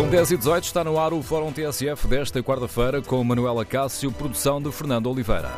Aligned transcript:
São 0.00 0.08
10 0.08 0.30
e 0.30 0.36
18 0.38 0.64
está 0.64 0.82
no 0.82 0.98
ar 0.98 1.12
o 1.12 1.22
Fórum 1.22 1.52
TSF 1.52 2.08
desta 2.08 2.42
quarta-feira 2.42 3.02
com 3.02 3.22
Manuela 3.22 3.66
Cássio, 3.66 4.10
produção 4.10 4.58
de 4.58 4.72
Fernando 4.72 5.10
Oliveira. 5.10 5.50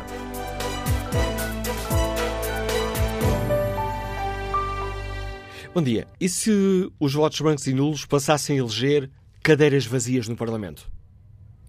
Bom 5.73 5.81
dia. 5.81 6.09
E 6.19 6.27
se 6.27 6.91
os 6.99 7.13
votos 7.13 7.39
brancos 7.39 7.67
e 7.67 7.73
nulos 7.73 8.05
passassem 8.05 8.57
a 8.57 8.59
eleger 8.59 9.09
cadeiras 9.41 9.85
vazias 9.85 10.27
no 10.27 10.35
Parlamento? 10.35 10.91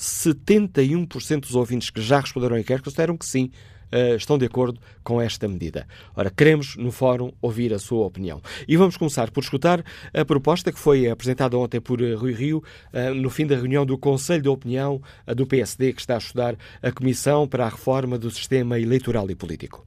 71% 0.01 1.41
dos 1.41 1.53
ouvintes 1.53 1.91
que 1.91 2.01
já 2.01 2.19
responderam 2.19 2.55
ao 2.55 2.59
inquérito 2.59 2.85
consideram 2.85 3.15
que 3.15 3.25
sim, 3.25 3.51
Uh, 3.93 4.15
estão 4.15 4.37
de 4.37 4.45
acordo 4.45 4.79
com 5.03 5.21
esta 5.21 5.49
medida. 5.49 5.85
Ora, 6.15 6.31
queremos 6.31 6.77
no 6.77 6.93
fórum 6.93 7.29
ouvir 7.41 7.73
a 7.73 7.77
sua 7.77 8.05
opinião. 8.05 8.41
E 8.65 8.77
vamos 8.77 8.95
começar 8.95 9.29
por 9.31 9.43
escutar 9.43 9.83
a 10.13 10.23
proposta 10.23 10.71
que 10.71 10.79
foi 10.79 11.09
apresentada 11.09 11.57
ontem 11.57 11.81
por 11.81 12.01
uh, 12.01 12.17
Rui 12.17 12.31
Rio, 12.31 12.63
uh, 12.93 13.13
no 13.13 13.29
fim 13.29 13.45
da 13.45 13.53
reunião 13.53 13.85
do 13.85 13.97
Conselho 13.97 14.43
de 14.43 14.47
Opinião 14.47 15.01
do 15.35 15.45
PSD, 15.45 15.91
que 15.91 15.99
está 15.99 16.15
a 16.15 16.19
estudar 16.19 16.55
a 16.81 16.89
Comissão 16.89 17.45
para 17.45 17.65
a 17.65 17.67
Reforma 17.69 18.17
do 18.17 18.31
Sistema 18.31 18.79
Eleitoral 18.79 19.29
e 19.29 19.35
Político. 19.35 19.85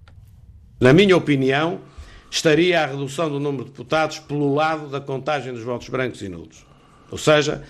Na 0.78 0.92
minha 0.92 1.16
opinião, 1.16 1.80
estaria 2.30 2.82
a 2.82 2.86
redução 2.86 3.30
do 3.30 3.40
número 3.40 3.64
de 3.64 3.70
deputados 3.70 4.18
pelo 4.18 4.52
lado 4.52 4.88
da 4.88 5.00
contagem 5.00 5.50
dos 5.50 5.62
votos 5.62 5.88
brancos 5.88 6.20
e 6.20 6.28
nulos. 6.28 6.66
Ou 7.10 7.16
seja, 7.16 7.64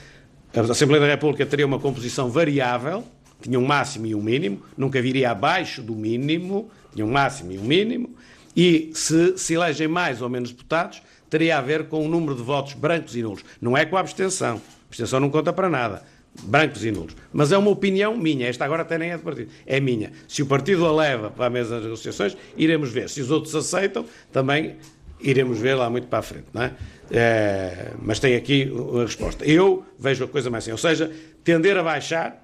a 0.55 0.61
Assembleia 0.61 1.01
da 1.01 1.09
República 1.09 1.45
teria 1.45 1.67
uma 1.67 1.81
composição 1.81 2.31
variável, 2.31 3.05
tinha 3.43 3.59
um 3.59 3.67
máximo 3.67 4.07
e 4.07 4.15
um 4.15 4.23
mínimo, 4.23 4.63
nunca 4.77 5.03
viria 5.03 5.31
abaixo 5.31 5.83
do 5.83 5.95
mínimo, 5.95 6.71
tinha 6.95 7.05
um 7.05 7.11
máximo 7.11 7.53
e 7.53 7.59
um 7.59 7.65
mínimo, 7.65 8.15
e 8.57 8.91
se 8.95 9.37
se 9.37 9.55
elegem 9.55 9.89
mais 9.89 10.23
ou 10.23 10.29
menos 10.29 10.53
deputados, 10.53 11.03
teria 11.29 11.59
a 11.59 11.61
ver 11.61 11.89
com 11.89 12.07
o 12.07 12.09
número 12.09 12.37
de 12.37 12.43
votos 12.43 12.75
brancos 12.75 13.17
e 13.17 13.23
nulos. 13.23 13.45
Não 13.61 13.77
é 13.77 13.85
com 13.85 13.97
a 13.97 14.01
abstenção. 14.01 14.57
A 14.57 14.87
abstenção 14.89 15.19
não 15.19 15.29
conta 15.29 15.53
para 15.53 15.69
nada. 15.69 16.05
Brancos 16.45 16.85
e 16.85 16.93
nulos. 16.93 17.17
Mas 17.33 17.51
é 17.51 17.59
uma 17.59 17.71
opinião 17.71 18.17
minha. 18.17 18.47
Esta 18.47 18.65
agora 18.65 18.83
até 18.83 18.97
nem 18.97 19.11
é 19.11 19.17
do 19.17 19.25
partido. 19.25 19.51
É 19.67 19.81
minha. 19.81 20.13
Se 20.29 20.43
o 20.43 20.47
partido 20.47 20.87
a 20.87 20.93
leva 20.93 21.31
para 21.31 21.47
a 21.47 21.51
mesa 21.51 21.75
das 21.77 21.85
negociações, 21.85 22.37
iremos 22.57 22.91
ver. 22.91 23.09
Se 23.09 23.21
os 23.21 23.31
outros 23.33 23.55
aceitam, 23.57 24.05
também 24.33 24.77
iremos 25.25 25.59
ver 25.59 25.75
lá 25.75 25.89
muito 25.91 26.07
para 26.07 26.21
a 26.21 26.23
frente. 26.23 26.47
Não 26.53 26.63
é? 26.63 26.73
É, 27.11 27.93
mas 28.01 28.19
tem 28.19 28.37
aqui 28.37 28.71
a 28.99 29.03
resposta. 29.03 29.45
Eu 29.45 29.85
vejo 29.99 30.25
a 30.25 30.29
coisa 30.29 30.51
mais 30.51 30.65
assim, 30.65 30.73
ou 30.73 30.79
seja, 30.79 31.11
tender 31.43 31.77
a 31.77 31.83
baixar, 31.83 32.43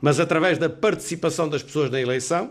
mas 0.00 0.20
através 0.20 0.58
da 0.58 0.68
participação 0.68 1.48
das 1.48 1.62
pessoas 1.62 1.90
na 1.90 2.00
eleição, 2.00 2.50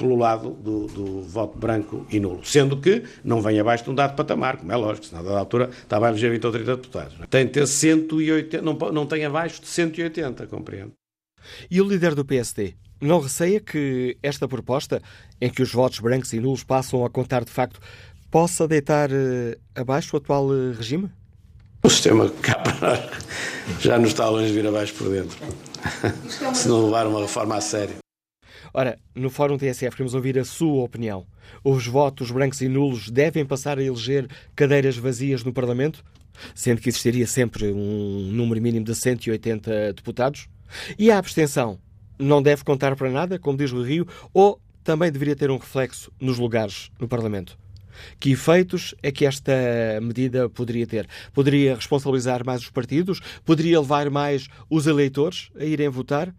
pelo 0.00 0.16
lado 0.16 0.50
do, 0.50 0.86
do, 0.86 1.22
voto 1.22 1.58
branco 1.58 2.06
e 2.10 2.18
nulo. 2.18 2.42
Sendo 2.42 2.78
que 2.78 3.04
não 3.22 3.42
vem 3.42 3.60
abaixo 3.60 3.84
de 3.84 3.90
um 3.90 3.94
dado 3.94 4.16
patamar, 4.16 4.56
como 4.56 4.72
é 4.72 4.76
lógico, 4.76 5.06
senão 5.06 5.22
da 5.22 5.38
altura 5.38 5.68
estava 5.70 6.06
a 6.06 6.08
eleger 6.08 6.30
20 6.30 6.46
ou 6.46 6.52
30 6.52 6.76
deputados. 6.76 7.16
É? 7.20 7.26
Tem 7.26 7.44
de 7.44 7.52
ter 7.52 7.66
180, 7.66 8.62
não, 8.62 8.72
não 8.92 9.06
tem 9.06 9.26
abaixo 9.26 9.60
de 9.60 9.68
180, 9.68 10.46
compreendo. 10.46 10.92
E 11.70 11.80
o 11.80 11.84
líder 11.84 12.14
do 12.14 12.24
PSD 12.24 12.74
não 13.00 13.20
receia 13.20 13.60
que 13.60 14.16
esta 14.22 14.46
proposta, 14.46 15.02
em 15.40 15.50
que 15.50 15.62
os 15.62 15.72
votos 15.72 15.98
brancos 16.00 16.32
e 16.32 16.40
nulos 16.40 16.62
passam 16.62 17.04
a 17.04 17.10
contar 17.10 17.44
de 17.44 17.50
facto 17.50 17.80
possa 18.30 18.68
deitar 18.68 19.10
uh, 19.10 19.56
abaixo 19.74 20.16
o 20.16 20.18
atual 20.18 20.46
uh, 20.46 20.72
regime? 20.72 21.10
O 21.82 21.90
sistema 21.90 22.30
cá 22.42 22.62
já 23.80 23.98
nos 23.98 24.10
está 24.10 24.28
longe 24.28 24.48
de 24.48 24.52
vir 24.52 24.66
abaixo 24.66 24.94
por 24.94 25.08
dentro. 25.08 25.36
Se 26.54 26.68
não 26.68 26.84
levar 26.84 27.06
uma 27.06 27.20
reforma 27.20 27.56
a 27.56 27.60
sério. 27.60 27.96
Ora, 28.72 28.98
no 29.14 29.30
Fórum 29.30 29.56
TSF 29.56 29.90
queremos 29.90 30.14
ouvir 30.14 30.38
a 30.38 30.44
sua 30.44 30.84
opinião. 30.84 31.26
Os 31.64 31.86
votos 31.86 32.30
brancos 32.30 32.60
e 32.60 32.68
nulos 32.68 33.10
devem 33.10 33.44
passar 33.44 33.78
a 33.78 33.82
eleger 33.82 34.28
cadeiras 34.54 34.96
vazias 34.96 35.42
no 35.42 35.52
Parlamento? 35.52 36.04
Sendo 36.54 36.80
que 36.80 36.88
existiria 36.88 37.26
sempre 37.26 37.72
um 37.72 38.30
número 38.30 38.60
mínimo 38.60 38.84
de 38.84 38.94
180 38.94 39.94
deputados? 39.94 40.48
E 40.98 41.10
a 41.10 41.18
abstenção 41.18 41.78
não 42.18 42.42
deve 42.42 42.62
contar 42.62 42.94
para 42.94 43.10
nada, 43.10 43.38
como 43.38 43.58
diz 43.58 43.72
o 43.72 43.82
Rio, 43.82 44.06
ou 44.32 44.60
também 44.84 45.10
deveria 45.10 45.34
ter 45.34 45.50
um 45.50 45.56
reflexo 45.56 46.12
nos 46.20 46.38
lugares 46.38 46.90
no 47.00 47.08
Parlamento? 47.08 47.58
Que 48.18 48.32
efeitos 48.32 48.94
é 49.02 49.10
que 49.10 49.26
esta 49.26 49.52
medida 50.02 50.48
poderia 50.48 50.86
ter? 50.86 51.08
Poderia 51.32 51.74
responsabilizar 51.74 52.44
mais 52.44 52.62
os 52.62 52.70
partidos? 52.70 53.20
Poderia 53.44 53.80
levar 53.80 54.10
mais 54.10 54.48
os 54.68 54.86
eleitores 54.86 55.50
a 55.58 55.64
irem 55.64 55.88
votar? 55.88 56.34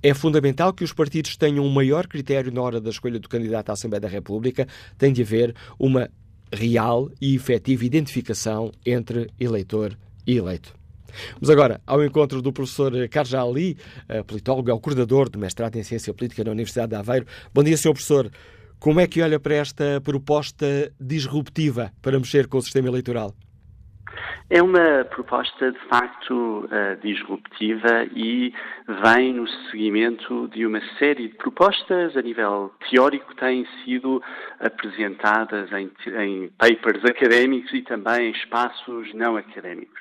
É 0.00 0.14
fundamental 0.14 0.72
que 0.72 0.84
os 0.84 0.92
partidos 0.92 1.36
tenham 1.36 1.64
um 1.64 1.70
maior 1.70 2.06
critério 2.06 2.52
na 2.52 2.62
hora 2.62 2.80
da 2.80 2.90
escolha 2.90 3.18
do 3.18 3.28
candidato 3.28 3.70
à 3.70 3.72
Assembleia 3.72 4.00
da 4.00 4.08
República. 4.08 4.68
Tem 4.96 5.12
de 5.12 5.22
haver 5.22 5.52
uma 5.76 6.08
real 6.52 7.10
e 7.20 7.34
efetiva 7.34 7.84
identificação 7.84 8.72
entre 8.84 9.28
eleitor 9.38 9.96
e 10.26 10.36
eleito. 10.36 10.74
Vamos 11.34 11.50
agora 11.50 11.80
ao 11.86 12.04
encontro 12.04 12.40
do 12.40 12.52
professor 12.52 12.92
Carlos 13.08 13.34
Ali, 13.34 13.76
eh, 14.08 14.22
politólogo, 14.22 14.70
é 14.70 14.74
o 14.74 14.80
coordenador 14.80 15.28
do 15.28 15.38
mestrado 15.38 15.76
em 15.76 15.82
Ciência 15.82 16.12
Política 16.14 16.42
na 16.44 16.52
Universidade 16.52 16.90
de 16.90 16.96
Aveiro. 16.96 17.26
Bom 17.52 17.62
dia, 17.62 17.76
Sr. 17.76 17.92
Professor. 17.92 18.30
Como 18.78 18.98
é 18.98 19.06
que 19.06 19.22
olha 19.22 19.38
para 19.38 19.54
esta 19.54 20.00
proposta 20.00 20.92
disruptiva 21.00 21.92
para 22.00 22.18
mexer 22.18 22.48
com 22.48 22.58
o 22.58 22.62
sistema 22.62 22.88
eleitoral? 22.88 23.34
É 24.50 24.62
uma 24.62 25.04
proposta 25.06 25.72
de 25.72 25.78
facto 25.88 26.66
uh, 26.66 26.96
disruptiva 27.02 28.04
e 28.14 28.52
vem 29.02 29.32
no 29.34 29.48
seguimento 29.70 30.48
de 30.48 30.66
uma 30.66 30.80
série 30.98 31.28
de 31.28 31.34
propostas 31.36 32.16
a 32.16 32.22
nível 32.22 32.72
teórico 32.90 33.28
que 33.28 33.36
têm 33.36 33.66
sido 33.84 34.22
apresentadas 34.60 35.70
em, 35.72 35.90
em 36.20 36.48
papers 36.58 37.04
académicos 37.04 37.72
e 37.72 37.82
também 37.82 38.28
em 38.28 38.32
espaços 38.32 39.12
não 39.14 39.36
académicos. 39.36 40.00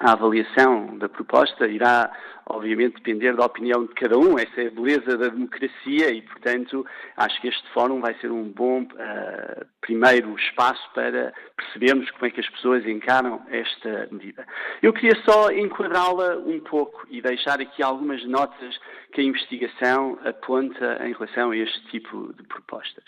a 0.00 0.12
avaliação 0.12 0.98
da 0.98 1.08
proposta 1.08 1.66
irá, 1.66 2.10
obviamente, 2.46 2.94
depender 2.94 3.34
da 3.34 3.46
opinião 3.46 3.84
de 3.86 3.94
cada 3.94 4.18
um. 4.18 4.38
Essa 4.38 4.62
é 4.62 4.66
a 4.66 4.70
beleza 4.70 5.16
da 5.16 5.28
democracia 5.28 6.10
e, 6.10 6.22
portanto, 6.22 6.86
acho 7.16 7.40
que 7.40 7.48
este 7.48 7.68
fórum 7.72 8.00
vai 8.00 8.14
ser 8.20 8.30
um 8.30 8.44
bom 8.44 8.82
uh, 8.82 9.66
primeiro 9.80 10.34
espaço 10.36 10.82
para 10.94 11.32
percebermos 11.56 12.10
como 12.12 12.26
é 12.26 12.30
que 12.30 12.40
as 12.40 12.48
pessoas 12.50 12.86
encaram 12.86 13.42
esta 13.50 14.08
medida. 14.10 14.46
Eu 14.82 14.92
queria 14.92 15.16
só 15.24 15.50
enquadrá-la 15.50 16.36
um 16.38 16.60
pouco 16.60 17.06
e 17.10 17.20
deixar 17.20 17.60
aqui 17.60 17.82
algumas 17.82 18.24
notas 18.26 18.78
que 19.12 19.20
a 19.20 19.24
investigação 19.24 20.18
aponta 20.24 21.00
em 21.06 21.12
relação 21.12 21.52
a 21.52 21.56
este 21.56 21.86
tipo 21.86 22.34
de 22.36 22.42
propostas. 22.42 23.04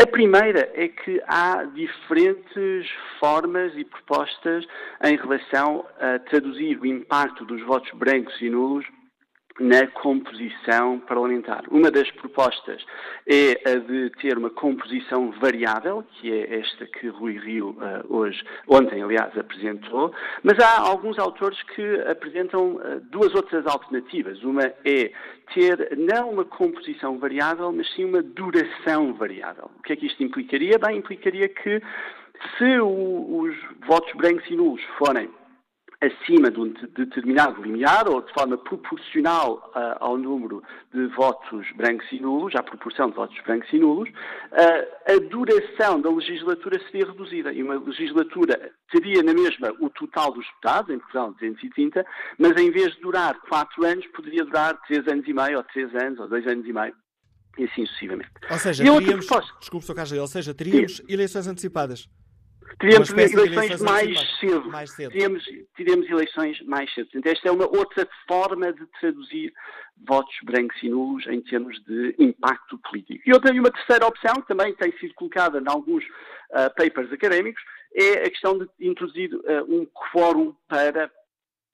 A 0.00 0.06
primeira 0.06 0.70
é 0.72 0.86
que 0.86 1.20
há 1.26 1.64
diferentes 1.64 2.88
formas 3.18 3.76
e 3.76 3.84
propostas 3.84 4.64
em 5.04 5.16
relação 5.16 5.84
a 5.98 6.18
traduzir 6.20 6.78
o 6.78 6.86
impacto 6.86 7.44
dos 7.44 7.60
votos 7.62 7.90
brancos 7.92 8.40
e 8.40 8.48
nulos 8.48 8.77
na 9.58 9.86
composição 9.88 11.00
parlamentar. 11.00 11.64
Uma 11.70 11.90
das 11.90 12.10
propostas 12.12 12.84
é 13.26 13.70
a 13.70 13.74
de 13.76 14.10
ter 14.20 14.38
uma 14.38 14.50
composição 14.50 15.30
variável, 15.32 16.04
que 16.14 16.32
é 16.32 16.60
esta 16.60 16.86
que 16.86 17.08
Rui 17.08 17.38
Rio 17.38 17.70
uh, 17.70 18.14
hoje, 18.14 18.42
ontem, 18.68 19.02
aliás, 19.02 19.36
apresentou, 19.36 20.12
mas 20.42 20.58
há 20.60 20.80
alguns 20.80 21.18
autores 21.18 21.60
que 21.74 22.00
apresentam 22.02 22.76
uh, 22.76 23.00
duas 23.10 23.34
outras 23.34 23.66
alternativas. 23.66 24.42
Uma 24.42 24.72
é 24.84 25.12
ter 25.52 25.96
não 25.96 26.30
uma 26.30 26.44
composição 26.44 27.18
variável, 27.18 27.72
mas 27.72 27.92
sim 27.94 28.04
uma 28.04 28.22
duração 28.22 29.14
variável. 29.14 29.70
O 29.78 29.82
que 29.82 29.92
é 29.92 29.96
que 29.96 30.06
isto 30.06 30.22
implicaria? 30.22 30.78
Bem, 30.78 30.98
implicaria 30.98 31.48
que 31.48 31.82
se 32.56 32.80
o, 32.80 33.40
os 33.40 33.56
votos 33.86 34.12
brancos 34.14 34.48
e 34.48 34.54
nulos 34.54 34.82
forem 34.98 35.28
acima 36.00 36.50
de 36.50 36.60
um 36.60 36.72
determinado 36.96 37.60
limiar 37.60 38.08
ou 38.08 38.22
de 38.22 38.32
forma 38.32 38.56
proporcional 38.56 39.72
uh, 39.74 39.96
ao 39.98 40.16
número 40.16 40.62
de 40.94 41.06
votos 41.08 41.66
brancos 41.74 42.06
e 42.12 42.20
nulos, 42.20 42.54
à 42.54 42.62
proporção 42.62 43.10
de 43.10 43.16
votos 43.16 43.36
brancos 43.44 43.68
e 43.72 43.78
nulos, 43.78 44.08
uh, 44.08 45.12
a 45.12 45.18
duração 45.28 46.00
da 46.00 46.10
legislatura 46.10 46.80
seria 46.84 47.06
reduzida. 47.06 47.52
E 47.52 47.62
uma 47.62 47.74
legislatura 47.74 48.70
teria 48.92 49.22
na 49.24 49.34
mesma 49.34 49.74
o 49.80 49.90
total 49.90 50.32
dos 50.32 50.46
deputados, 50.46 50.94
em 50.94 50.98
Portugal 50.98 51.32
230, 51.32 52.06
mas 52.38 52.56
em 52.56 52.70
vez 52.70 52.94
de 52.94 53.00
durar 53.00 53.34
quatro 53.48 53.84
anos, 53.84 54.06
poderia 54.08 54.44
durar 54.44 54.80
três 54.86 55.06
anos 55.08 55.26
e 55.26 55.32
meio, 55.32 55.56
ou 55.58 55.64
três 55.64 55.92
anos, 55.96 56.20
ou 56.20 56.28
dois 56.28 56.46
anos 56.46 56.64
e 56.64 56.72
meio. 56.72 56.94
E 57.58 57.64
assim 57.64 57.84
sucessivamente. 57.86 58.30
Ou 58.48 58.58
seja, 58.58 58.84
e 58.84 58.86
teríamos, 58.86 59.26
desculpe, 59.58 59.84
Sr. 59.84 59.94
Carlos, 59.96 60.12
ou 60.12 60.26
seja, 60.28 60.54
teríamos 60.54 60.98
Sim. 60.98 61.04
eleições 61.08 61.48
antecipadas. 61.48 62.08
Teríamos 62.78 63.10
eleições 63.10 63.80
mais 63.80 64.38
cedo. 64.38 64.68
mais 64.70 64.90
cedo. 64.90 65.10
Teríamos, 65.10 65.44
teríamos 65.76 66.10
eleições 66.10 66.60
mais 66.62 66.92
cedo. 66.94 67.06
Portanto, 67.06 67.26
esta 67.26 67.48
é 67.48 67.52
uma 67.52 67.66
outra 67.66 68.08
forma 68.26 68.72
de 68.72 68.86
traduzir 69.00 69.52
votos 70.06 70.34
brancos 70.44 70.76
e 70.82 70.88
nulos 70.88 71.26
em 71.26 71.40
termos 71.40 71.82
de 71.84 72.14
impacto 72.18 72.78
político. 72.78 73.22
E 73.26 73.32
outra 73.32 73.54
e 73.54 73.60
uma 73.60 73.70
terceira 73.70 74.06
opção, 74.06 74.34
que 74.36 74.48
também 74.48 74.72
tem 74.74 74.92
sido 74.98 75.14
colocada 75.14 75.58
em 75.58 75.68
alguns 75.68 76.04
uh, 76.04 76.72
papers 76.76 77.12
académicos, 77.12 77.62
é 77.94 78.26
a 78.26 78.30
questão 78.30 78.58
de 78.58 78.68
introduzir 78.80 79.34
uh, 79.34 79.64
um 79.68 79.86
quórum 79.86 80.54
para 80.68 81.10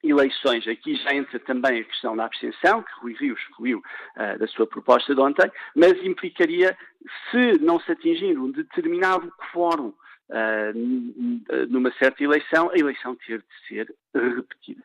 eleições. 0.02 0.66
Aqui 0.68 0.96
já 0.96 1.14
entra 1.14 1.38
também 1.40 1.80
a 1.80 1.84
questão 1.84 2.16
da 2.16 2.26
abstenção, 2.26 2.82
que 2.82 2.92
Rui 3.00 3.14
Rio 3.14 3.34
excluiu 3.34 3.78
uh, 3.78 4.38
da 4.38 4.46
sua 4.48 4.66
proposta 4.66 5.14
de 5.14 5.20
ontem, 5.20 5.50
mas 5.74 5.92
implicaria, 6.04 6.76
se 7.30 7.58
não 7.60 7.80
se 7.80 7.92
atingir 7.92 8.38
um 8.38 8.50
determinado 8.50 9.32
quórum 9.52 9.92
Uh, 10.30 11.68
numa 11.68 11.92
certa 11.98 12.24
eleição, 12.24 12.70
a 12.70 12.78
eleição 12.78 13.14
ter 13.14 13.40
de 13.40 13.68
ser 13.68 13.94
repetida. 14.14 14.82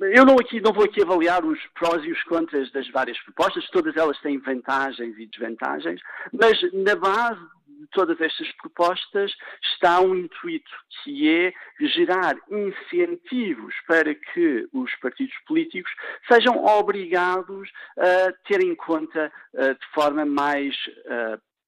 Eu 0.00 0.24
não, 0.24 0.34
aqui, 0.34 0.60
não 0.60 0.72
vou 0.72 0.84
aqui 0.84 1.02
avaliar 1.02 1.44
os 1.44 1.60
prós 1.74 2.02
e 2.04 2.10
os 2.10 2.22
contras 2.24 2.70
das 2.72 2.88
várias 2.90 3.18
propostas, 3.20 3.68
todas 3.70 3.96
elas 3.96 4.18
têm 4.20 4.38
vantagens 4.38 5.16
e 5.18 5.26
desvantagens, 5.26 6.00
mas 6.32 6.60
na 6.72 6.96
base 6.96 7.40
de 7.40 7.86
todas 7.92 8.20
estas 8.20 8.50
propostas 8.56 9.32
está 9.62 10.00
um 10.00 10.16
intuito, 10.16 10.70
que 11.04 11.28
é 11.28 11.52
gerar 11.78 12.34
incentivos 12.50 13.74
para 13.86 14.14
que 14.14 14.68
os 14.72 14.92
partidos 14.96 15.36
políticos 15.46 15.92
sejam 16.26 16.64
obrigados 16.64 17.70
a 17.96 18.32
ter 18.48 18.62
em 18.62 18.74
conta 18.74 19.30
uh, 19.54 19.74
de 19.74 19.86
forma 19.94 20.24
mais, 20.24 20.74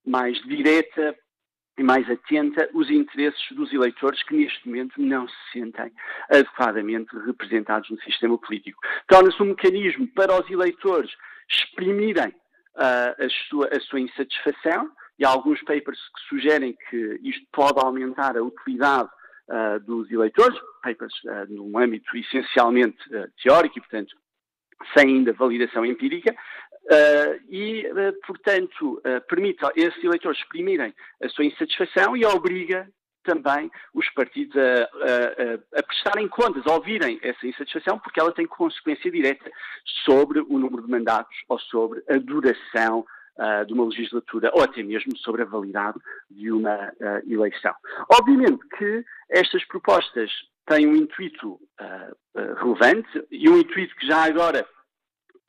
mais 0.05 0.37
direta 0.43 1.15
e 1.79 1.83
mais 1.83 2.07
atenta 2.09 2.69
os 2.73 2.91
interesses 2.91 3.41
dos 3.53 3.71
eleitores 3.71 4.21
que 4.23 4.35
neste 4.35 4.67
momento 4.67 5.01
não 5.01 5.25
se 5.29 5.35
sentem 5.53 5.89
adequadamente 6.29 7.15
representados 7.25 7.89
no 7.89 7.99
sistema 8.01 8.37
político. 8.37 8.81
Torna-se 9.07 9.41
um 9.41 9.47
mecanismo 9.47 10.05
para 10.09 10.37
os 10.37 10.51
eleitores 10.51 11.09
exprimirem 11.49 12.27
uh, 12.27 13.23
a, 13.25 13.29
sua, 13.47 13.69
a 13.69 13.79
sua 13.79 14.01
insatisfação 14.01 14.91
e 15.17 15.23
há 15.23 15.29
alguns 15.29 15.61
papers 15.63 15.97
que 15.97 16.27
sugerem 16.27 16.77
que 16.89 17.19
isto 17.23 17.47
pode 17.53 17.79
aumentar 17.79 18.35
a 18.35 18.43
utilidade 18.43 19.09
uh, 19.47 19.79
dos 19.79 20.11
eleitores, 20.11 20.59
papers 20.83 21.13
uh, 21.23 21.49
num 21.49 21.77
âmbito 21.79 22.15
essencialmente 22.17 22.97
teórico 23.41 23.77
e, 23.77 23.81
portanto, 23.81 24.17
sem 24.97 25.15
ainda 25.15 25.31
validação 25.31 25.85
empírica, 25.85 26.35
Uh, 26.85 27.39
e, 27.49 27.85
uh, 27.87 28.19
portanto, 28.25 28.99
uh, 28.99 29.21
permite 29.27 29.63
a 29.63 29.71
esses 29.75 30.03
eleitores 30.03 30.39
exprimirem 30.39 30.93
a 31.21 31.29
sua 31.29 31.45
insatisfação 31.45 32.17
e 32.17 32.25
obriga 32.25 32.89
também 33.23 33.69
os 33.93 34.09
partidos 34.13 34.55
a, 34.57 34.83
a, 35.75 35.79
a, 35.79 35.83
prestarem 35.83 36.27
contas, 36.27 36.65
a 36.65 36.73
ouvirem 36.73 37.19
essa 37.21 37.45
insatisfação, 37.45 37.99
porque 37.99 38.19
ela 38.19 38.31
tem 38.31 38.47
consequência 38.47 39.11
direta 39.11 39.51
sobre 40.03 40.39
o 40.39 40.57
número 40.57 40.83
de 40.83 40.89
mandatos 40.89 41.35
ou 41.47 41.59
sobre 41.59 42.01
a 42.09 42.17
duração 42.17 43.05
de 43.67 43.73
uma 43.73 43.85
legislatura 43.85 44.51
ou 44.53 44.63
até 44.63 44.83
mesmo 44.83 45.15
sobre 45.17 45.43
a 45.43 45.45
validade 45.45 45.97
de 46.29 46.51
uma 46.51 46.91
eleição. 47.25 47.73
Obviamente 48.11 48.59
que 48.77 49.05
estas 49.29 49.63
propostas 49.65 50.31
têm 50.65 50.87
um 50.87 50.95
intuito 50.95 51.59
relevante 52.57 53.27
e 53.31 53.49
um 53.49 53.59
intuito 53.59 53.95
que 53.95 54.07
já 54.07 54.23
agora 54.23 54.65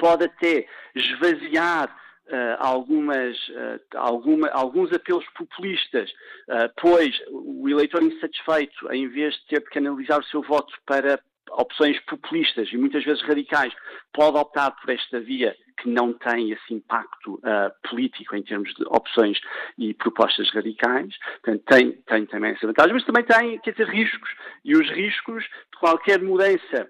pode 0.01 0.25
até 0.25 0.67
esvaziar 0.95 1.95
Uh, 2.31 2.55
algumas, 2.61 3.37
uh, 3.49 3.81
alguma, 3.97 4.49
alguns 4.51 4.93
apelos 4.93 5.25
populistas, 5.37 6.09
uh, 6.49 6.71
pois 6.81 7.21
o 7.29 7.69
eleitor 7.69 8.05
insatisfeito, 8.05 8.93
em 8.93 9.09
vez 9.09 9.35
de 9.35 9.47
ter 9.47 9.59
de 9.59 9.71
canalizar 9.71 10.21
o 10.21 10.25
seu 10.27 10.41
voto 10.41 10.73
para 10.87 11.19
opções 11.51 11.99
populistas 12.05 12.69
e 12.73 12.77
muitas 12.77 13.03
vezes 13.05 13.21
radicais, 13.23 13.75
pode 14.13 14.39
optar 14.39 14.71
por 14.71 14.91
esta 14.91 15.19
via 15.19 15.57
que 15.83 15.89
não 15.89 16.13
tem 16.13 16.53
esse 16.53 16.73
impacto 16.73 17.41
político 17.89 18.37
em 18.37 18.45
termos 18.45 18.73
de 18.75 18.85
opções 18.85 19.41
e 19.77 19.93
propostas 19.95 20.49
radicais. 20.51 21.13
Portanto, 21.43 21.65
tem, 21.67 21.93
tem 22.07 22.27
também 22.27 22.53
essa 22.53 22.65
vantagem, 22.65 22.95
mas 22.95 23.05
também 23.05 23.25
tem, 23.25 23.59
quer 23.59 23.73
dizer, 23.73 23.89
riscos. 23.89 24.31
E 24.65 24.77
os 24.77 24.89
riscos 24.91 25.43
de 25.43 25.79
qualquer 25.81 26.23
mudança 26.23 26.89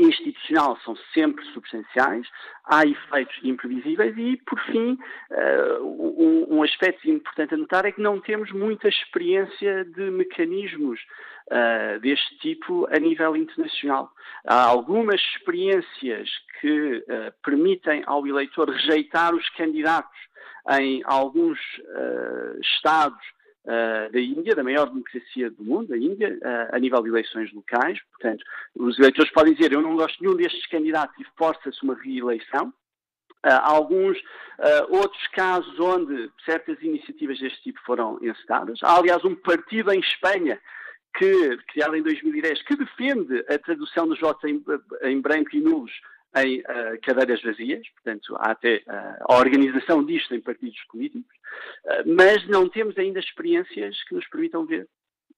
institucional 0.00 0.78
são 0.84 0.96
sempre 1.12 1.44
substanciais, 1.52 2.26
há 2.64 2.84
efeitos 2.84 3.36
imprevisíveis 3.42 4.16
e, 4.16 4.36
por 4.38 4.58
fim, 4.66 4.98
uh, 5.30 6.46
um, 6.50 6.62
aspecto 6.62 7.08
importante 7.08 7.54
a 7.54 7.56
notar 7.56 7.84
é 7.84 7.92
que 7.92 8.00
não 8.00 8.20
temos 8.20 8.50
muita 8.52 8.88
experiência 8.88 9.84
de 9.84 10.10
mecanismos 10.10 11.00
uh, 11.48 12.00
deste 12.00 12.38
tipo 12.38 12.86
a 12.94 12.98
nível 12.98 13.36
internacional. 13.36 14.10
Há 14.46 14.64
algumas 14.64 15.20
experiências 15.36 16.28
que 16.60 16.98
uh, 16.98 17.32
permitem 17.42 18.02
ao 18.06 18.26
eleitor 18.26 18.70
rejeitar 18.70 19.34
os 19.34 19.48
candidatos 19.50 20.18
em 20.78 21.02
alguns 21.06 21.58
estados 22.60 23.18
uh, 23.64 24.12
da 24.12 24.20
Índia, 24.20 24.54
da 24.54 24.64
maior 24.64 24.86
democracia 24.86 25.50
do 25.50 25.64
mundo, 25.64 25.92
a 25.92 25.96
Índia, 25.96 26.38
uh, 26.42 26.74
a 26.74 26.78
nível 26.78 27.02
de 27.02 27.08
eleições 27.08 27.52
locais. 27.52 27.98
Portanto, 28.10 28.44
os 28.76 28.98
eleitores 28.98 29.32
podem 29.32 29.54
dizer: 29.54 29.72
Eu 29.72 29.82
não 29.82 29.96
gosto 29.96 30.16
de 30.16 30.22
nenhum 30.22 30.36
destes 30.36 30.66
candidatos 30.66 31.14
e 31.20 31.26
força-se 31.36 31.82
uma 31.82 31.94
reeleição. 31.94 32.72
Há 33.42 33.70
alguns 33.70 34.18
uh, 34.18 34.96
outros 34.96 35.26
casos 35.28 35.78
onde 35.80 36.30
certas 36.44 36.80
iniciativas 36.82 37.38
deste 37.40 37.62
tipo 37.62 37.80
foram 37.86 38.18
encetadas. 38.20 38.78
Há, 38.82 38.98
aliás, 38.98 39.24
um 39.24 39.34
partido 39.34 39.90
em 39.92 40.00
Espanha 40.00 40.60
que, 41.16 41.56
criado 41.68 41.96
em 41.96 42.02
2010, 42.02 42.62
que 42.62 42.76
defende 42.76 43.44
a 43.48 43.58
tradução 43.58 44.06
dos 44.06 44.20
votos 44.20 44.44
em, 44.44 44.62
em 45.02 45.20
branco 45.20 45.56
e 45.56 45.60
nulos 45.60 45.90
em 46.36 46.60
uh, 46.60 47.00
cadeiras 47.02 47.42
vazias, 47.42 47.88
portanto, 47.90 48.36
há 48.36 48.52
até 48.52 48.76
uh, 48.86 49.32
a 49.32 49.38
organização 49.38 50.04
disto 50.04 50.34
em 50.34 50.40
partidos 50.40 50.78
políticos, 50.88 51.34
uh, 51.84 52.14
mas 52.14 52.46
não 52.48 52.68
temos 52.68 52.96
ainda 52.98 53.18
experiências 53.18 54.02
que 54.04 54.14
nos 54.14 54.26
permitam 54.28 54.64
ver 54.64 54.88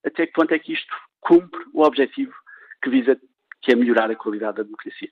até 0.04 0.26
que 0.26 0.32
ponto 0.32 0.52
é 0.52 0.58
que 0.58 0.72
isto 0.72 0.94
cumpre 1.20 1.60
o 1.72 1.82
objetivo 1.82 2.34
que 2.82 2.90
visa, 2.90 3.18
que 3.62 3.72
é 3.72 3.76
melhorar 3.76 4.10
a 4.10 4.16
qualidade 4.16 4.56
da 4.58 4.62
democracia. 4.64 5.08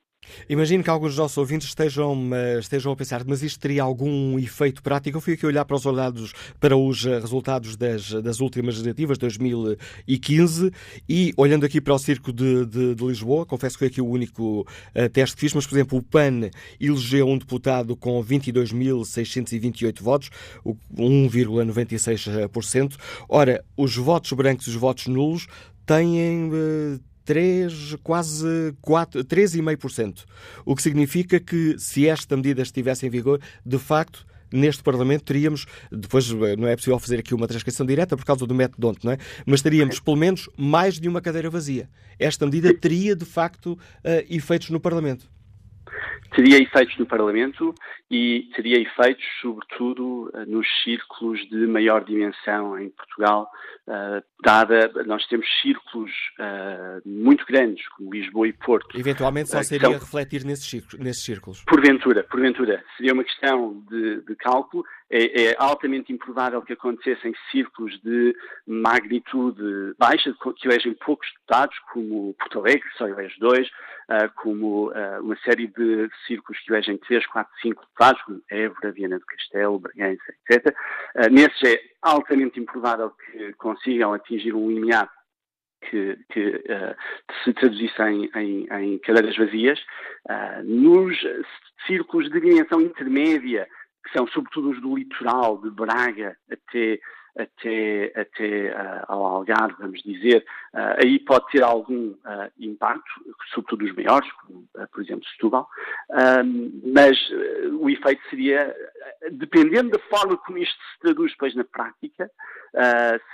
Imagino 0.49 0.83
que 0.83 0.89
alguns 0.91 1.11
dos 1.11 1.19
nossos 1.19 1.39
ouvintes 1.39 1.69
estejam, 1.69 2.31
estejam 2.59 2.91
a 2.93 2.97
pensar, 2.97 3.23
mas 3.27 3.43
isto 3.43 3.61
teria 3.61 3.83
algum 3.83 4.39
efeito 4.39 4.83
prático? 4.83 5.19
Eu 5.19 5.21
fui 5.21 5.35
aqui 5.35 5.45
olhar 5.47 5.65
para 5.65 5.77
os, 5.77 5.87
olhados, 5.87 6.33
para 6.59 6.77
os 6.77 7.07
eh, 7.07 7.21
resultados 7.21 7.77
das, 7.77 8.11
das 8.11 8.41
últimas 8.41 8.75
legislativas, 8.75 9.17
2015, 9.19 10.73
e 11.09 11.33
olhando 11.37 11.65
aqui 11.65 11.81
para 11.81 11.95
o 11.95 11.99
Circo 11.99 12.33
de, 12.33 12.67
de, 12.67 12.95
de 12.95 13.05
Lisboa, 13.05 13.47
confesso 13.47 13.77
que 13.77 13.81
foi 13.81 13.89
aqui 13.89 14.01
o 14.01 14.07
único 14.07 14.63
uh, 14.63 15.09
teste 15.13 15.37
que 15.37 15.41
fiz, 15.41 15.55
mas, 15.55 15.67
por 15.67 15.75
exemplo, 15.77 15.99
o 15.99 16.03
PAN 16.03 16.51
elegeu 16.81 17.29
um 17.29 17.39
deputado 17.39 17.97
com 17.97 18.23
22.628 18.25 20.03
votos, 20.03 20.31
1,96%. 20.97 22.97
Ora, 23.29 23.65
os 23.77 23.97
votos 23.97 24.33
brancos 24.33 24.67
e 24.67 24.71
os 24.71 24.77
votos 24.77 25.07
nulos 25.07 25.47
têm 25.87 26.51
3, 27.31 27.95
quase 28.03 28.75
4, 28.81 29.25
3,5%. 29.25 30.25
O 30.67 30.75
que 30.75 30.83
significa 30.83 31.39
que, 31.39 31.77
se 31.79 32.09
esta 32.09 32.37
medida 32.37 32.61
estivesse 32.61 33.07
em 33.07 33.09
vigor, 33.09 33.41
de 33.65 33.79
facto, 33.79 34.27
neste 34.53 34.83
Parlamento 34.83 35.23
teríamos, 35.23 35.65
depois 35.93 36.29
não 36.29 36.67
é 36.67 36.75
possível 36.75 36.99
fazer 36.99 37.21
aqui 37.21 37.33
uma 37.33 37.47
transcrição 37.47 37.87
direta 37.87 38.17
por 38.17 38.25
causa 38.25 38.45
do 38.45 38.53
método 38.53 38.89
onde, 38.89 38.99
não 39.05 39.13
é? 39.13 39.19
Mas 39.47 39.63
teríamos 39.63 40.01
pelo 40.01 40.17
menos 40.17 40.51
mais 40.57 40.99
de 40.99 41.09
uma 41.09 41.21
cadeira 41.21 41.49
vazia. 41.49 41.89
Esta 42.19 42.45
medida 42.47 42.75
teria 42.75 43.15
de 43.15 43.25
facto 43.25 43.75
uh, 43.75 43.79
efeitos 44.29 44.71
no 44.71 44.81
Parlamento 44.81 45.31
teria 46.35 46.59
efeitos 46.63 46.97
no 46.99 47.07
Parlamento 47.07 47.75
e 48.11 48.49
teria 48.55 48.81
efeitos, 48.81 49.25
sobretudo, 49.41 50.31
eh, 50.35 50.45
nos 50.47 50.67
círculos 50.83 51.41
de 51.49 51.67
maior 51.67 52.05
dimensão 52.05 52.79
em 52.79 52.89
Portugal, 52.91 53.49
uh, 53.87 54.23
dada 54.43 54.91
nós 55.07 55.25
temos 55.29 55.47
círculos 55.63 56.11
uh, 56.39 57.09
muito 57.09 57.47
grandes, 57.47 57.87
como 57.91 58.13
Lisboa 58.13 58.49
e 58.49 58.53
Porto. 58.53 58.99
Eventualmente 58.99 59.51
só 59.51 59.63
seria 59.63 59.89
são, 59.89 59.99
refletir 59.99 60.45
nesses 60.45 60.67
círculos, 60.67 61.05
nesses 61.05 61.23
círculos. 61.23 61.65
Porventura, 61.65 62.25
porventura. 62.25 62.83
Seria 62.97 63.13
uma 63.13 63.25
questão 63.25 63.85
de, 63.89 64.23
de 64.23 64.35
cálculo. 64.37 64.85
É, 65.13 65.43
é, 65.43 65.57
altamente 65.59 66.13
improvável 66.13 66.63
que 66.63 66.73
acontecessem 66.73 67.33
círculos 67.51 68.01
de 68.01 68.33
magnitude 68.65 69.93
baixa, 69.99 70.33
que 70.57 70.69
elegem 70.69 70.95
poucos 70.95 71.29
deputados, 71.33 71.77
como 71.93 72.33
Porto 72.35 72.61
Alegre, 72.61 72.89
que 72.89 72.97
só 72.97 73.09
elege 73.09 73.35
dois, 73.41 73.69
como 74.37 74.91
uma 75.21 75.37
série 75.45 75.69
de 75.69 76.09
círculos 76.27 76.61
que 76.61 76.73
elegem 76.73 76.99
3, 76.99 77.27
4, 77.27 77.53
5 77.63 77.81
deputados, 77.81 78.23
como 78.23 78.43
Évora, 78.51 78.93
Viana 78.93 79.19
do 79.19 79.27
Castelo, 79.27 79.79
Bragança, 79.79 80.23
etc. 80.49 80.75
Uh, 81.17 81.31
nesses 81.31 81.63
é 81.63 81.81
altamente 82.03 82.59
improvável 82.59 83.11
que 83.11 83.53
consigam 83.55 84.13
atingir 84.13 84.55
um 84.55 84.69
limiar 84.71 85.11
que, 85.89 86.19
que 86.31 86.49
uh, 86.49 86.97
se 87.45 87.53
traduzisse 87.55 88.03
em, 88.03 88.31
em, 88.35 88.67
em 88.71 88.99
cadeiras 88.99 89.37
vazias. 89.37 89.79
Uh, 90.29 90.63
nos 90.65 91.17
círculos 91.87 92.31
de 92.31 92.41
dimensão 92.41 92.81
intermédia, 92.81 93.67
que 94.05 94.13
são 94.13 94.27
sobretudo 94.29 94.71
os 94.71 94.81
do 94.81 94.97
litoral, 94.97 95.61
de 95.61 95.71
Braga 95.71 96.37
até 96.51 96.99
até, 97.41 98.13
até 98.15 98.73
uh, 98.73 99.05
ao 99.09 99.25
Algarve, 99.25 99.75
vamos 99.79 100.03
dizer, 100.03 100.45
uh, 100.75 101.03
aí 101.03 101.19
pode 101.21 101.47
ter 101.51 101.63
algum 101.63 102.11
uh, 102.11 102.51
impacto, 102.59 103.11
sobretudo 103.53 103.85
os 103.85 103.95
maiores, 103.95 104.31
como, 104.33 104.69
por 104.93 105.03
exemplo, 105.03 105.25
Setúbal, 105.29 105.69
mas 106.93 107.17
o 107.81 107.89
efeito 107.89 108.23
seria, 108.29 108.75
dependendo 109.33 109.91
da 109.91 109.99
forma 110.11 110.37
como 110.37 110.59
isto 110.59 110.75
se 110.75 111.01
traduz 111.01 111.33
depois 111.33 111.55
na 111.55 111.65
prática, 111.65 112.31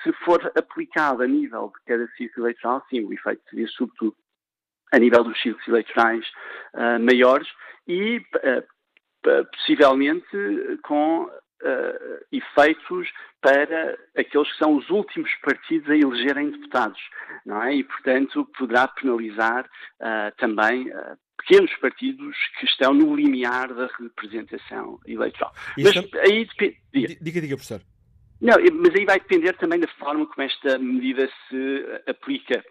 se 0.02 0.12
for 0.25 0.52
aplicado 0.56 1.22
a 1.22 1.26
nível 1.26 1.72
de 1.75 1.84
cada 1.84 2.06
círculo 2.16 2.46
eleitoral, 2.46 2.84
sim, 2.88 3.04
o 3.04 3.12
efeito 3.12 3.42
seria 3.50 3.66
sobretudo 3.68 4.16
a 4.92 4.98
nível 4.98 5.25
dos 5.25 5.40
círculos 5.40 5.68
eleitorais 5.68 6.26
maiores 7.00 7.48
e 7.86 8.22
possivelmente 9.52 10.26
com 10.82 11.28
uh, 11.62 12.26
efeitos 12.32 13.08
para 13.40 13.96
aqueles 14.16 14.50
que 14.52 14.58
são 14.58 14.76
os 14.76 14.88
últimos 14.90 15.32
partidos 15.36 15.88
a 15.90 15.96
elegerem 15.96 16.50
deputados, 16.50 17.00
não 17.44 17.62
é? 17.62 17.75
E, 17.75 17.84
portanto, 17.84 18.48
poderá 18.58 18.88
penalizar 18.88 19.64
uh, 19.64 20.36
também 20.36 20.88
uh, 20.90 21.16
pequenos 21.38 21.75
partidos 21.76 22.36
que 22.58 22.66
estão 22.66 22.92
no 22.92 23.14
limiar 23.14 23.72
da 23.72 23.88
representação 23.98 24.98
eleitoral. 25.06 25.52
Mas 25.78 25.96
aí 25.96 26.44
depende. 26.46 26.78
Diga, 26.92 27.40
diga, 27.40 27.56
professor. 27.56 27.80
Não, 28.40 28.54
mas 28.82 28.94
aí 28.94 29.04
vai 29.06 29.18
depender 29.18 29.54
também 29.54 29.80
da 29.80 29.88
forma 29.88 30.26
como 30.26 30.46
esta 30.46 30.78
medida 30.78 31.26
se 31.48 32.02
aplica 32.06 32.62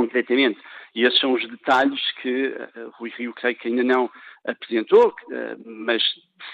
concretamente. 0.00 0.60
E 0.94 1.04
esses 1.04 1.18
são 1.18 1.32
os 1.32 1.46
detalhes 1.48 2.00
que 2.22 2.48
uh, 2.48 2.90
Rui 2.98 3.12
Rio 3.16 3.32
creio 3.34 3.56
que 3.56 3.68
ainda 3.68 3.84
não 3.84 4.10
apresentou, 4.44 5.08
uh, 5.08 5.62
mas 5.64 6.02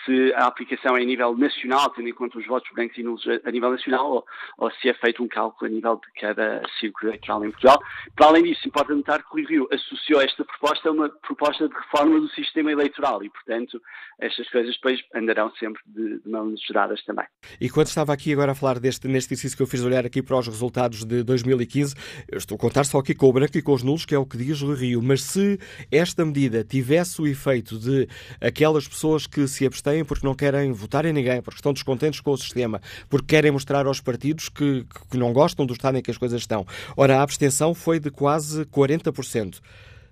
se 0.05 0.33
a 0.35 0.47
aplicação 0.47 0.97
é 0.97 1.03
a 1.03 1.05
nível 1.05 1.37
nacional, 1.37 1.91
tendo 1.91 2.09
em 2.09 2.15
conta 2.15 2.39
os 2.39 2.47
votos 2.47 2.71
brancos 2.73 2.97
e 2.99 3.03
nulos 3.03 3.25
a, 3.45 3.51
nível 3.51 3.71
nacional, 3.71 4.11
ou, 4.11 4.25
ou, 4.59 4.71
se 4.71 4.89
é 4.89 4.95
feito 4.95 5.23
um 5.23 5.29
cálculo 5.29 5.71
a 5.71 5.75
nível 5.75 5.97
de 5.97 6.21
cada 6.21 6.63
círculo 6.81 7.11
eleitoral 7.11 7.45
em 7.45 7.51
Portugal. 7.51 7.79
Para 8.17 8.27
além 8.27 8.45
disso, 8.45 8.67
importa 8.67 8.95
notar 8.95 9.23
que 9.23 9.41
o 9.41 9.47
Rio 9.47 9.69
associou 9.73 10.21
esta 10.21 10.45
proposta 10.45 10.89
a 10.89 10.93
uma 10.93 11.09
proposta 11.09 11.69
de 11.69 11.75
reforma 11.75 12.21
do 12.21 12.29
sistema 12.31 12.73
eleitoral 12.73 13.23
e, 13.23 13.31
portanto, 13.31 13.81
estas 14.21 14.49
coisas 14.51 14.75
depois 14.75 15.01
andarão 15.15 15.51
sempre 15.57 15.83
de, 15.87 16.21
de 16.21 16.31
mãos 16.31 16.61
dadas 16.73 17.03
também. 17.05 17.27
E 17.61 17.69
quando 17.69 17.87
estava 17.87 18.13
aqui 18.13 18.33
agora 18.33 18.53
a 18.53 18.55
falar 18.55 18.79
deste, 18.79 19.09
neste 19.09 19.35
exercício 19.35 19.57
que 19.57 19.63
eu 19.63 19.67
fiz 19.67 19.83
olhar 19.83 20.07
aqui 20.07 20.23
para 20.23 20.39
os 20.39 20.47
resultados 20.47 21.05
de 21.05 21.23
2015, 21.23 21.95
eu 22.31 22.39
estou 22.39 22.57
a 22.57 22.59
contar 22.59 22.85
só 22.85 22.99
aqui 22.99 23.15
com 23.15 23.27
o 23.33 23.35
branco 23.35 23.57
e 23.57 23.63
com 23.63 23.73
os 23.73 23.83
nulos, 23.83 24.05
que 24.05 24.15
é 24.15 24.19
o 24.19 24.27
que 24.27 24.37
diz 24.37 24.61
o 24.61 24.75
Rio, 24.75 25.01
mas 25.03 25.23
se 25.23 25.59
esta 25.91 26.23
medida 26.25 26.63
tivesse 26.63 27.21
o 27.21 27.27
efeito 27.27 27.79
de 27.79 28.07
aquelas 28.39 28.87
pessoas 28.87 29.27
que 29.27 29.49
se 29.49 29.65
abstêm 29.65 30.05
porque 30.05 30.27
não 30.27 30.35
querem 30.35 30.71
votar 30.71 31.07
em 31.07 31.15
ninguém, 31.15 31.41
porque 31.41 31.59
estão 31.59 31.73
descontentes 31.73 32.21
com 32.21 32.31
o 32.31 32.37
sistema, 32.37 32.81
porque 33.09 33.35
querem 33.35 33.51
mostrar 33.51 33.87
aos 33.87 34.01
partidos 34.01 34.51
que, 34.51 34.85
que 35.11 35.17
não 35.17 35.33
gostam 35.33 35.65
do 35.65 35.73
estado 35.73 35.97
em 35.97 36.03
que 36.03 36.11
as 36.11 36.19
coisas 36.19 36.43
estão. 36.43 36.67
Ora, 36.95 37.19
a 37.19 37.23
abstenção 37.23 37.75
foi 37.75 37.99
de 37.99 38.11
quase 38.11 38.67
40% 38.67 39.61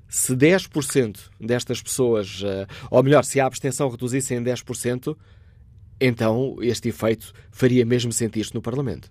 se 0.08 0.34
10% 0.34 1.18
destas 1.38 1.80
pessoas, 1.80 2.42
eh, 2.44 2.66
ou 2.90 3.00
melhor, 3.00 3.22
se 3.22 3.38
a 3.38 3.46
abstenção 3.46 3.88
reduzisse 3.88 4.34
em 4.34 4.42
10%, 4.42 5.16
então 6.00 6.56
este 6.60 6.88
efeito 6.88 7.32
faria 7.52 7.86
mesmo 7.86 8.12
sentir-se 8.12 8.52
no 8.52 8.60
Parlamento. 8.60 9.08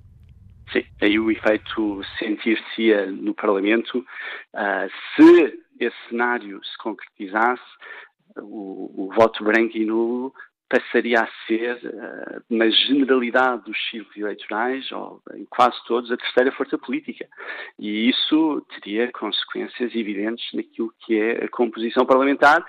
Sim, 0.72 0.86
aí 1.02 1.20
o 1.20 1.32
efeito 1.32 2.02
sentir-se-ia 2.20 3.08
no 3.08 3.34
Parlamento. 3.34 4.06
Uh, 4.54 4.90
se 5.16 5.60
esse 5.80 5.96
cenário 6.10 6.64
se 6.64 6.78
concretizasse, 6.78 7.64
o, 8.38 9.06
o 9.06 9.14
voto 9.16 9.44
branco 9.44 9.76
e 9.76 9.86
nulo 9.86 10.34
passaria 10.70 11.22
a 11.22 11.30
ser, 11.48 11.78
uh, 11.84 12.44
na 12.56 12.70
generalidade 12.70 13.64
dos 13.64 13.78
círculos 13.90 14.16
eleitorais, 14.18 14.92
ou 14.92 15.22
em 15.34 15.46
quase 15.46 15.76
todos, 15.88 16.12
a 16.12 16.18
terceira 16.18 16.52
força 16.52 16.78
política. 16.78 17.28
E 17.80 18.08
isso 18.08 18.64
teria 18.70 19.12
consequências 19.12 19.96
evidentes 19.96 20.46
naquilo 20.54 20.94
que 21.00 21.20
é 21.20 21.46
a 21.46 21.50
composição 21.50 22.06
parlamentar 22.06 22.64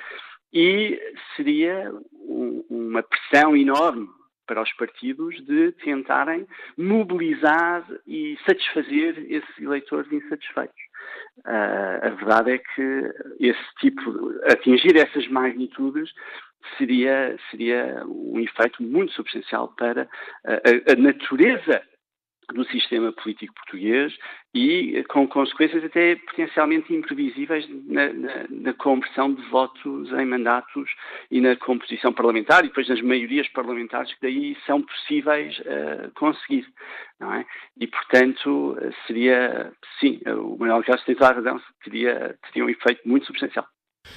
e 0.52 0.98
seria 1.36 1.92
um, 2.14 2.64
uma 2.70 3.02
pressão 3.02 3.54
enorme 3.54 4.08
para 4.50 4.62
os 4.62 4.72
partidos 4.72 5.36
de 5.46 5.70
tentarem 5.84 6.44
mobilizar 6.76 7.86
e 8.04 8.36
satisfazer 8.44 9.16
esses 9.30 9.58
eleitores 9.60 10.10
insatisfeitos. 10.10 10.82
Uh, 11.46 12.06
a 12.06 12.08
verdade 12.08 12.50
é 12.54 12.58
que 12.58 13.14
esse 13.38 13.74
tipo, 13.78 14.10
atingir 14.50 14.96
essas 14.96 15.28
magnitudes 15.28 16.12
seria, 16.76 17.38
seria 17.48 18.02
um 18.06 18.40
efeito 18.40 18.82
muito 18.82 19.12
substancial 19.12 19.68
para 19.76 20.08
a, 20.44 20.92
a 20.92 20.96
natureza 20.96 21.80
do 22.52 22.64
sistema 22.64 23.12
político 23.12 23.54
português 23.54 24.16
e 24.54 25.04
com 25.08 25.26
consequências 25.28 25.84
até 25.84 26.16
potencialmente 26.16 26.94
imprevisíveis 26.94 27.66
na, 27.86 28.12
na, 28.12 28.46
na, 28.50 28.74
conversão 28.74 29.32
de 29.32 29.42
votos 29.48 30.10
em 30.12 30.26
mandatos 30.26 30.90
e 31.30 31.40
na 31.40 31.54
composição 31.56 32.12
parlamentar 32.12 32.64
e 32.64 32.68
depois 32.68 32.88
nas 32.88 33.00
maiorias 33.00 33.48
parlamentares 33.48 34.12
que 34.14 34.22
daí 34.22 34.56
são 34.66 34.82
possíveis 34.82 35.58
uh, 35.60 36.10
conseguir, 36.14 36.66
não 37.20 37.32
é? 37.34 37.46
E, 37.78 37.86
portanto, 37.86 38.76
seria, 39.06 39.72
sim, 40.00 40.20
o 40.26 40.56
Manuel 40.58 40.82
Castro 40.82 41.06
tem 41.06 41.14
toda 41.14 41.30
a 41.30 41.34
razão, 41.34 41.60
teria, 41.84 42.36
teria 42.46 42.64
um 42.64 42.70
efeito 42.70 43.08
muito 43.08 43.26
substancial. 43.26 43.66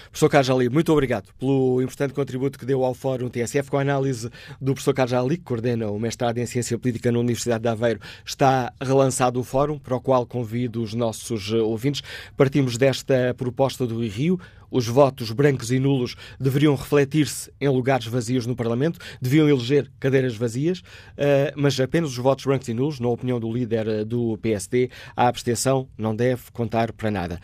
Professor 0.09 0.29
Carlos 0.29 0.49
Ali, 0.49 0.69
muito 0.69 0.91
obrigado 0.91 1.33
pelo 1.39 1.81
importante 1.81 2.13
contributo 2.13 2.57
que 2.57 2.65
deu 2.65 2.83
ao 2.83 2.93
Fórum 2.93 3.29
TSF 3.29 3.69
com 3.69 3.77
a 3.77 3.81
análise 3.81 4.29
do 4.61 4.73
professor 4.73 4.93
Carlos 4.93 5.13
Ali, 5.13 5.37
que 5.37 5.43
coordena 5.43 5.89
o 5.89 5.99
mestrado 5.99 6.37
em 6.37 6.45
Ciência 6.45 6.77
Política 6.77 7.11
na 7.11 7.19
Universidade 7.19 7.63
de 7.63 7.69
Aveiro. 7.69 7.99
Está 8.25 8.71
relançado 8.81 9.39
o 9.39 9.43
Fórum, 9.43 9.79
para 9.79 9.95
o 9.95 10.01
qual 10.01 10.25
convido 10.25 10.81
os 10.81 10.93
nossos 10.93 11.51
eh, 11.51 11.57
ouvintes. 11.57 12.01
Partimos 12.37 12.77
desta 12.77 13.33
proposta 13.35 13.85
do 13.85 13.99
Rio. 13.99 14.39
Os 14.69 14.87
votos 14.87 15.31
brancos 15.31 15.71
e 15.71 15.77
nulos 15.77 16.15
deveriam 16.39 16.73
refletir-se 16.73 17.51
em 17.61 17.69
lugares 17.69 18.07
vazios 18.07 18.47
no 18.47 18.55
Parlamento, 18.55 18.99
deviam 19.21 19.47
eleger 19.47 19.91
cadeiras 19.99 20.35
vazias, 20.35 20.81
eh, 21.15 21.53
mas 21.55 21.79
apenas 21.79 22.09
os 22.09 22.17
votos 22.17 22.43
brancos 22.43 22.67
e 22.67 22.73
nulos, 22.73 22.99
na 22.99 23.07
opinião 23.07 23.39
do 23.39 23.53
líder 23.53 23.87
eh, 23.87 24.03
do 24.03 24.35
PSD, 24.39 24.89
a 25.15 25.27
abstenção 25.27 25.87
não 25.95 26.15
deve 26.15 26.43
contar 26.51 26.91
para 26.91 27.11
nada. 27.11 27.39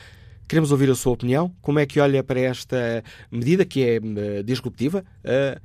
Queremos 0.50 0.72
ouvir 0.72 0.90
a 0.90 0.96
sua 0.96 1.14
opinião. 1.14 1.54
Como 1.62 1.78
é 1.78 1.86
que 1.86 2.00
olha 2.00 2.24
para 2.24 2.40
esta 2.40 3.04
medida 3.32 3.64
que 3.64 3.86
é 3.86 4.00
uh, 4.00 4.44
disruptiva? 4.44 5.06
Uh, 5.24 5.62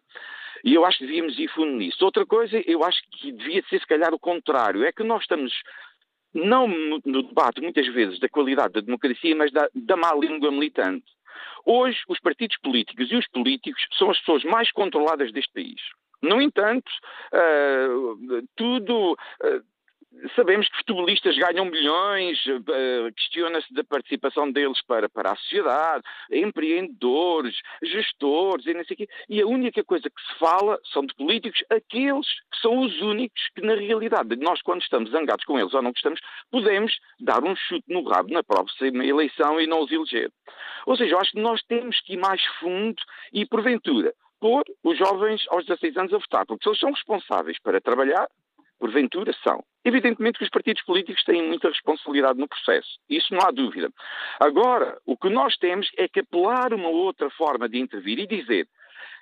E 0.65 0.75
eu 0.75 0.85
acho 0.85 0.99
que 0.99 1.07
devíamos 1.07 1.39
ir 1.39 1.49
fundo 1.49 1.73
nisso. 1.77 2.05
Outra 2.05 2.27
coisa, 2.27 2.63
eu 2.67 2.85
acho 2.85 3.01
que 3.11 3.33
devia 3.33 3.63
ser 3.69 3.81
se 3.81 3.87
calhar 3.87 4.13
o 4.13 4.19
contrário, 4.19 4.85
é 4.85 4.93
que 4.93 5.03
nós 5.03 5.23
estamos 5.23 5.53
não 6.35 6.69
no, 6.69 7.23
debate, 7.23 7.61
muitas 7.61 7.87
vezes, 7.89 8.19
da 8.19 8.29
qualidade 8.29 8.75
da 8.75 8.81
democracia, 8.81 9.35
mas 9.35 9.51
da, 9.51 9.69
da 9.75 9.97
má 9.97 10.13
língua 10.15 10.51
militante. 10.51 11.07
Hoje, 11.65 11.99
os 12.09 12.21
partidos 12.21 12.57
políticos 12.59 13.11
e 13.11 13.17
os 13.17 13.27
políticos 13.29 13.83
são 13.99 14.11
as 14.11 14.19
pessoas 14.19 14.45
mais 14.45 14.71
controladas 14.73 15.33
deste 15.33 15.53
país. 15.53 15.81
No 16.23 16.41
entanto, 16.41 16.91
uh, 17.33 18.49
tudo. 18.57 19.13
Uh, 19.43 19.78
Sabemos 20.35 20.69
que 20.69 20.79
futebolistas 20.79 21.37
ganham 21.37 21.65
milhões, 21.65 22.39
uh, 22.47 23.13
questiona-se 23.17 23.73
da 23.73 23.85
participação 23.85 24.51
deles 24.51 24.81
para, 24.83 25.09
para 25.09 25.33
a 25.33 25.37
sociedade, 25.37 26.03
empreendedores, 26.33 27.57
gestores 27.83 28.67
e 28.67 28.75
não 28.75 28.85
sei 28.85 28.95
o 28.95 28.97
quê. 28.97 29.09
E 29.29 29.41
a 29.41 29.47
única 29.47 29.85
coisa 29.85 30.09
que 30.11 30.21
se 30.21 30.39
fala 30.39 30.79
são 30.93 31.05
de 31.05 31.15
políticos, 31.15 31.63
aqueles 31.71 32.27
que 32.51 32.61
são 32.61 32.81
os 32.81 33.01
únicos 33.01 33.41
que, 33.55 33.63
na 33.63 33.75
realidade, 33.75 34.35
nós, 34.37 34.61
quando 34.63 34.83
estamos 34.83 35.11
zangados 35.11 35.45
com 35.45 35.59
eles 35.59 35.73
ou 35.73 35.83
não 35.83 35.93
gostamos, 35.93 36.21
podemos 36.51 36.99
dar 37.21 37.45
um 37.45 37.55
chute 37.55 37.85
no 37.89 38.03
rabo 38.09 38.33
na 38.33 38.43
próxima 38.43 39.05
eleição 39.05 39.61
e 39.61 39.67
não 39.67 39.83
os 39.83 39.93
eleger. 39.93 40.31
Ou 40.87 40.97
seja, 40.97 41.15
eu 41.15 41.21
acho 41.21 41.33
que 41.33 41.41
nós 41.41 41.63
temos 41.65 42.01
que 42.01 42.15
ir 42.15 42.19
mais 42.19 42.45
fundo 42.59 43.01
e, 43.33 43.47
porventura, 43.47 44.13
pôr 44.41 44.65
os 44.83 44.97
jovens 44.97 45.45
aos 45.51 45.65
16 45.67 45.97
anos 45.97 46.15
a 46.15 46.19
votar, 46.19 46.47
porque 46.47 46.63
se 46.63 46.69
eles 46.69 46.81
são 46.81 46.91
responsáveis 46.91 47.59
para 47.61 47.81
trabalhar, 47.81 48.29
porventura 48.79 49.33
são. 49.45 49.63
Evidentemente 49.89 50.39
que 50.39 50.45
os 50.45 50.51
partidos 50.51 50.83
políticos 50.83 51.25
têm 51.25 51.49
muita 51.49 51.69
responsabilidade 51.69 52.39
no 52.39 52.47
processo, 52.47 52.99
isso 53.09 53.33
não 53.33 53.41
há 53.41 53.51
dúvida. 53.51 53.91
Agora, 54.39 54.99
o 55.07 55.17
que 55.17 55.31
nós 55.31 55.57
temos 55.57 55.91
é 55.97 56.07
que 56.07 56.21
apelar 56.21 56.75
uma 56.75 56.91
outra 56.91 57.31
forma 57.31 57.67
de 57.67 57.79
intervir 57.79 58.19
e 58.19 58.27
dizer 58.27 58.69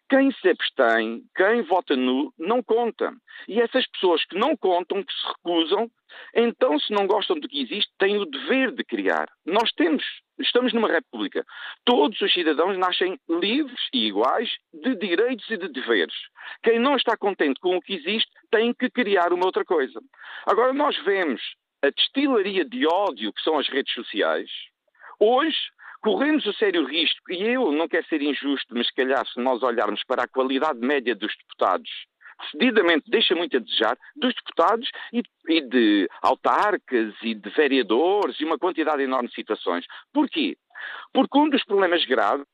quem 0.08 0.30
se 0.32 0.48
abstém, 0.48 1.22
quem 1.34 1.62
vota 1.62 1.96
nulo, 1.96 2.32
não 2.38 2.62
conta. 2.62 3.12
E 3.48 3.60
essas 3.60 3.86
pessoas 3.88 4.24
que 4.24 4.38
não 4.38 4.56
contam, 4.56 5.02
que 5.02 5.12
se 5.12 5.26
recusam, 5.26 5.90
então, 6.34 6.78
se 6.78 6.92
não 6.92 7.06
gostam 7.06 7.38
do 7.38 7.48
que 7.48 7.60
existe, 7.60 7.90
têm 7.98 8.16
o 8.18 8.24
dever 8.24 8.72
de 8.72 8.84
criar. 8.84 9.28
Nós 9.44 9.72
temos, 9.72 10.04
estamos 10.38 10.72
numa 10.72 10.88
república. 10.88 11.44
Todos 11.84 12.20
os 12.20 12.32
cidadãos 12.32 12.78
nascem 12.78 13.18
livres 13.28 13.80
e 13.92 14.06
iguais 14.06 14.50
de 14.72 14.94
direitos 14.94 15.48
e 15.50 15.56
de 15.56 15.68
deveres. 15.68 16.14
Quem 16.62 16.78
não 16.78 16.96
está 16.96 17.16
contente 17.16 17.60
com 17.60 17.76
o 17.76 17.82
que 17.82 17.94
existe 17.94 18.30
tem 18.50 18.72
que 18.72 18.88
criar 18.88 19.32
uma 19.32 19.46
outra 19.46 19.64
coisa. 19.64 20.00
Agora, 20.46 20.72
nós 20.72 20.96
vemos 21.04 21.42
a 21.82 21.90
destilaria 21.90 22.64
de 22.64 22.86
ódio 22.86 23.32
que 23.32 23.42
são 23.42 23.58
as 23.58 23.68
redes 23.68 23.92
sociais. 23.92 24.50
Hoje, 25.18 25.56
corremos 26.00 26.46
o 26.46 26.52
sério 26.54 26.86
risco, 26.86 27.32
e 27.32 27.42
eu 27.42 27.72
não 27.72 27.88
quero 27.88 28.06
ser 28.06 28.22
injusto, 28.22 28.74
mas 28.74 28.86
se 28.86 28.94
calhar 28.94 29.26
se 29.26 29.40
nós 29.40 29.62
olharmos 29.62 30.02
para 30.04 30.24
a 30.24 30.28
qualidade 30.28 30.78
média 30.78 31.14
dos 31.14 31.34
deputados, 31.36 31.90
cedidamente 32.50 33.10
deixa 33.10 33.34
muito 33.34 33.56
a 33.56 33.60
desejar, 33.60 33.96
dos 34.14 34.34
deputados 34.34 34.90
e, 35.12 35.22
e 35.48 35.60
de 35.60 36.08
autarcas 36.22 37.14
e 37.22 37.34
de 37.34 37.50
vereadores 37.50 38.38
e 38.40 38.44
uma 38.44 38.58
quantidade 38.58 39.02
enorme 39.02 39.28
de 39.28 39.34
situações. 39.34 39.84
Porquê? 40.12 40.56
Porque 41.12 41.38
um 41.38 41.48
dos 41.48 41.64
problemas 41.64 42.04
graves 42.04 42.46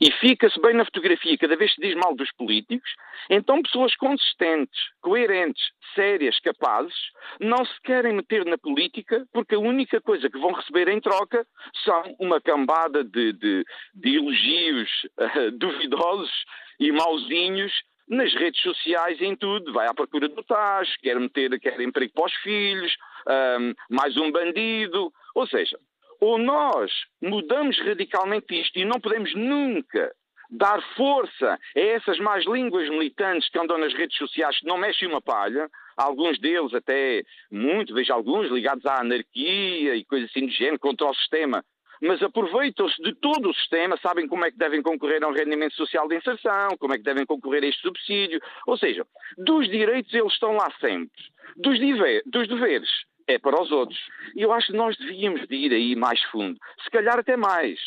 e 0.00 0.10
fica-se 0.12 0.60
bem 0.60 0.74
na 0.74 0.84
fotografia 0.84 1.38
cada 1.38 1.56
vez 1.56 1.72
se 1.74 1.80
diz 1.80 1.94
mal 1.94 2.14
dos 2.14 2.30
políticos, 2.32 2.90
então 3.30 3.62
pessoas 3.62 3.94
consistentes, 3.96 4.78
coerentes, 5.00 5.62
sérias, 5.94 6.38
capazes, 6.40 6.94
não 7.40 7.64
se 7.64 7.80
querem 7.82 8.14
meter 8.14 8.44
na 8.44 8.58
política 8.58 9.26
porque 9.32 9.54
a 9.54 9.58
única 9.58 10.00
coisa 10.00 10.28
que 10.28 10.38
vão 10.38 10.52
receber 10.52 10.88
em 10.88 11.00
troca 11.00 11.46
são 11.84 12.16
uma 12.18 12.40
cambada 12.40 13.02
de, 13.02 13.32
de, 13.32 13.64
de 13.94 14.16
elogios 14.16 14.90
uh, 15.18 15.50
duvidosos 15.56 16.30
e 16.78 16.92
mauzinhos 16.92 17.72
nas 18.08 18.32
redes 18.34 18.60
sociais, 18.62 19.20
em 19.20 19.34
tudo. 19.34 19.72
Vai 19.72 19.88
à 19.88 19.94
procura 19.94 20.28
do 20.28 20.42
tacho, 20.42 20.92
quer 21.02 21.18
meter, 21.18 21.58
quer 21.58 21.80
emprego 21.80 22.12
para 22.14 22.26
os 22.26 22.34
filhos, 22.36 22.94
um, 23.58 23.74
mais 23.90 24.16
um 24.16 24.30
bandido. 24.30 25.12
Ou 25.34 25.46
seja, 25.46 25.78
ou 26.20 26.38
nós 26.38 26.90
mudamos 27.20 27.78
radicalmente 27.78 28.60
isto 28.60 28.78
e 28.78 28.84
não 28.84 29.00
podemos 29.00 29.34
nunca 29.34 30.12
dar 30.50 30.80
força 30.94 31.58
a 31.76 31.80
essas 31.80 32.18
más 32.18 32.44
línguas 32.44 32.88
militantes 32.88 33.48
que 33.48 33.58
andam 33.58 33.78
nas 33.78 33.92
redes 33.94 34.16
sociais 34.16 34.58
que 34.58 34.66
não 34.66 34.78
mexem 34.78 35.08
uma 35.08 35.20
palha, 35.20 35.68
alguns 35.96 36.38
deles 36.38 36.72
até 36.74 37.22
muito, 37.50 37.94
vejo 37.94 38.12
alguns 38.12 38.50
ligados 38.50 38.84
à 38.86 39.00
anarquia 39.00 39.96
e 39.96 40.04
coisas 40.04 40.30
assim 40.30 40.46
do 40.46 40.52
género, 40.52 40.78
contra 40.78 41.06
o 41.06 41.14
sistema, 41.14 41.64
mas 42.00 42.22
aproveitam-se 42.22 43.00
de 43.02 43.14
todo 43.14 43.50
o 43.50 43.54
sistema, 43.54 43.96
sabem 43.98 44.28
como 44.28 44.44
é 44.44 44.50
que 44.50 44.58
devem 44.58 44.82
concorrer 44.82 45.24
a 45.24 45.28
um 45.28 45.32
rendimento 45.32 45.74
social 45.74 46.06
de 46.06 46.16
inserção, 46.16 46.76
como 46.78 46.94
é 46.94 46.98
que 46.98 47.04
devem 47.04 47.24
concorrer 47.24 47.64
a 47.64 47.66
este 47.66 47.82
subsídio, 47.82 48.40
ou 48.66 48.76
seja, 48.76 49.06
dos 49.38 49.68
direitos 49.68 50.12
eles 50.12 50.32
estão 50.32 50.52
lá 50.52 50.70
sempre, 50.78 51.10
dos, 51.56 51.78
dos 52.26 52.48
deveres 52.48 52.90
é 53.26 53.38
para 53.38 53.60
os 53.60 53.70
outros. 53.70 53.98
E 54.34 54.42
eu 54.42 54.52
acho 54.52 54.68
que 54.68 54.76
nós 54.76 54.96
devíamos 54.96 55.46
de 55.46 55.54
ir 55.54 55.72
aí 55.72 55.96
mais 55.96 56.22
fundo, 56.24 56.58
se 56.82 56.90
calhar 56.90 57.18
até 57.18 57.36
mais. 57.36 57.78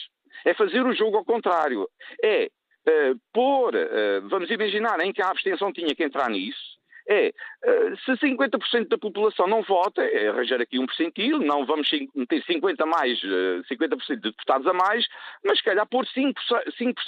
É 0.45 0.53
fazer 0.53 0.85
o 0.85 0.93
jogo 0.93 1.17
ao 1.17 1.25
contrário. 1.25 1.87
É 2.23 2.45
uh, 2.45 3.19
pôr, 3.33 3.75
uh, 3.75 4.27
vamos 4.29 4.49
imaginar, 4.49 4.99
em 5.01 5.11
que 5.11 5.21
a 5.21 5.29
abstenção 5.29 5.71
tinha 5.71 5.93
que 5.93 6.03
entrar 6.03 6.29
nisso, 6.29 6.78
é, 7.07 7.27
eh, 7.63 7.93
se 8.05 8.11
50% 8.17 8.87
da 8.87 8.97
população 8.97 9.47
não 9.47 9.61
vota, 9.63 10.01
é 10.01 10.29
arranjar 10.29 10.61
aqui 10.61 10.79
um 10.79 10.85
percentil, 10.85 11.39
não 11.39 11.65
vamos 11.65 11.89
meter 12.15 12.43
50 12.43 12.85
mais, 12.85 13.19
50% 13.19 14.15
de 14.15 14.21
deputados 14.21 14.67
a 14.67 14.73
mais, 14.73 15.05
mas 15.43 15.57
se 15.57 15.63
calhar 15.63 15.87
pôr 15.87 16.05
5%, 16.05 16.33
5 16.77 17.01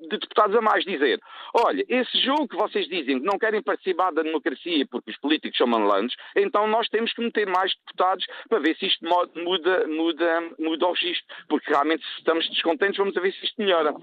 de 0.00 0.18
deputados 0.18 0.56
a 0.56 0.60
mais, 0.60 0.84
dizer, 0.84 1.20
olha, 1.54 1.84
esse 1.88 2.18
jogo 2.18 2.48
que 2.48 2.56
vocês 2.56 2.86
dizem 2.88 3.20
que 3.20 3.26
não 3.26 3.38
querem 3.38 3.62
participar 3.62 4.12
da 4.12 4.22
democracia 4.22 4.86
porque 4.90 5.10
os 5.10 5.18
políticos 5.18 5.56
são 5.56 5.66
manlantes, 5.66 6.16
então 6.36 6.66
nós 6.66 6.88
temos 6.88 7.12
que 7.12 7.22
meter 7.22 7.46
mais 7.46 7.72
deputados 7.86 8.26
para 8.48 8.58
ver 8.58 8.76
se 8.76 8.86
isto 8.86 9.04
muda, 9.04 9.86
muda, 9.86 10.40
muda 10.58 10.86
o 10.86 10.92
registro, 10.92 11.36
porque 11.48 11.70
realmente 11.70 12.04
se 12.04 12.18
estamos 12.18 12.48
descontentes 12.50 12.98
vamos 12.98 13.14
ver 13.14 13.32
se 13.32 13.44
isto 13.44 13.60
melhora. 13.60 13.94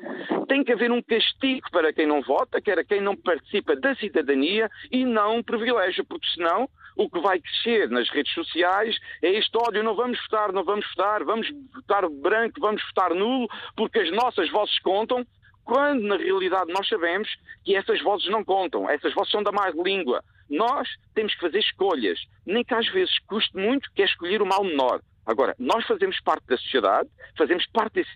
Tem 0.47 0.63
que 0.63 0.73
haver 0.73 0.91
um 0.91 1.01
castigo 1.01 1.69
para 1.71 1.93
quem 1.93 2.05
não 2.05 2.21
vota, 2.21 2.61
que 2.61 2.71
era 2.71 2.83
quem 2.83 3.01
não 3.01 3.15
participa 3.15 3.75
da 3.75 3.95
cidadania 3.95 4.69
e 4.91 5.05
não 5.11 5.43
privilégio, 5.43 6.05
porque 6.05 6.27
senão 6.33 6.69
o 6.95 7.09
que 7.09 7.19
vai 7.19 7.39
crescer 7.39 7.89
nas 7.89 8.09
redes 8.09 8.33
sociais 8.33 8.97
é 9.21 9.29
este 9.29 9.57
ódio, 9.57 9.83
não 9.83 9.95
vamos 9.95 10.19
votar, 10.21 10.51
não 10.51 10.63
vamos 10.63 10.85
votar, 10.89 11.23
vamos 11.23 11.47
votar 11.73 12.09
branco, 12.09 12.59
vamos 12.59 12.81
votar 12.87 13.13
nulo, 13.13 13.47
porque 13.75 13.99
as 13.99 14.11
nossas 14.11 14.49
vozes 14.49 14.77
contam, 14.79 15.25
quando 15.63 16.01
na 16.03 16.17
realidade 16.17 16.71
nós 16.73 16.87
sabemos 16.87 17.29
que 17.63 17.75
essas 17.75 18.01
vozes 18.01 18.29
não 18.29 18.43
contam, 18.43 18.89
essas 18.89 19.13
vozes 19.13 19.31
são 19.31 19.43
da 19.43 19.51
mais 19.51 19.75
língua. 19.75 20.23
Nós 20.49 20.87
temos 21.13 21.33
que 21.33 21.41
fazer 21.41 21.59
escolhas, 21.59 22.19
nem 22.45 22.63
que 22.63 22.73
às 22.73 22.87
vezes 22.89 23.17
custe 23.19 23.55
muito, 23.55 23.89
que 23.93 24.01
é 24.01 24.05
escolher 24.05 24.41
o 24.41 24.45
mal 24.45 24.63
menor. 24.63 25.01
Agora, 25.25 25.55
nós 25.57 25.85
fazemos 25.85 26.19
parte 26.21 26.45
da 26.47 26.57
sociedade, 26.57 27.09
fazemos 27.37 27.65
parte 27.67 27.93
desse 27.93 28.11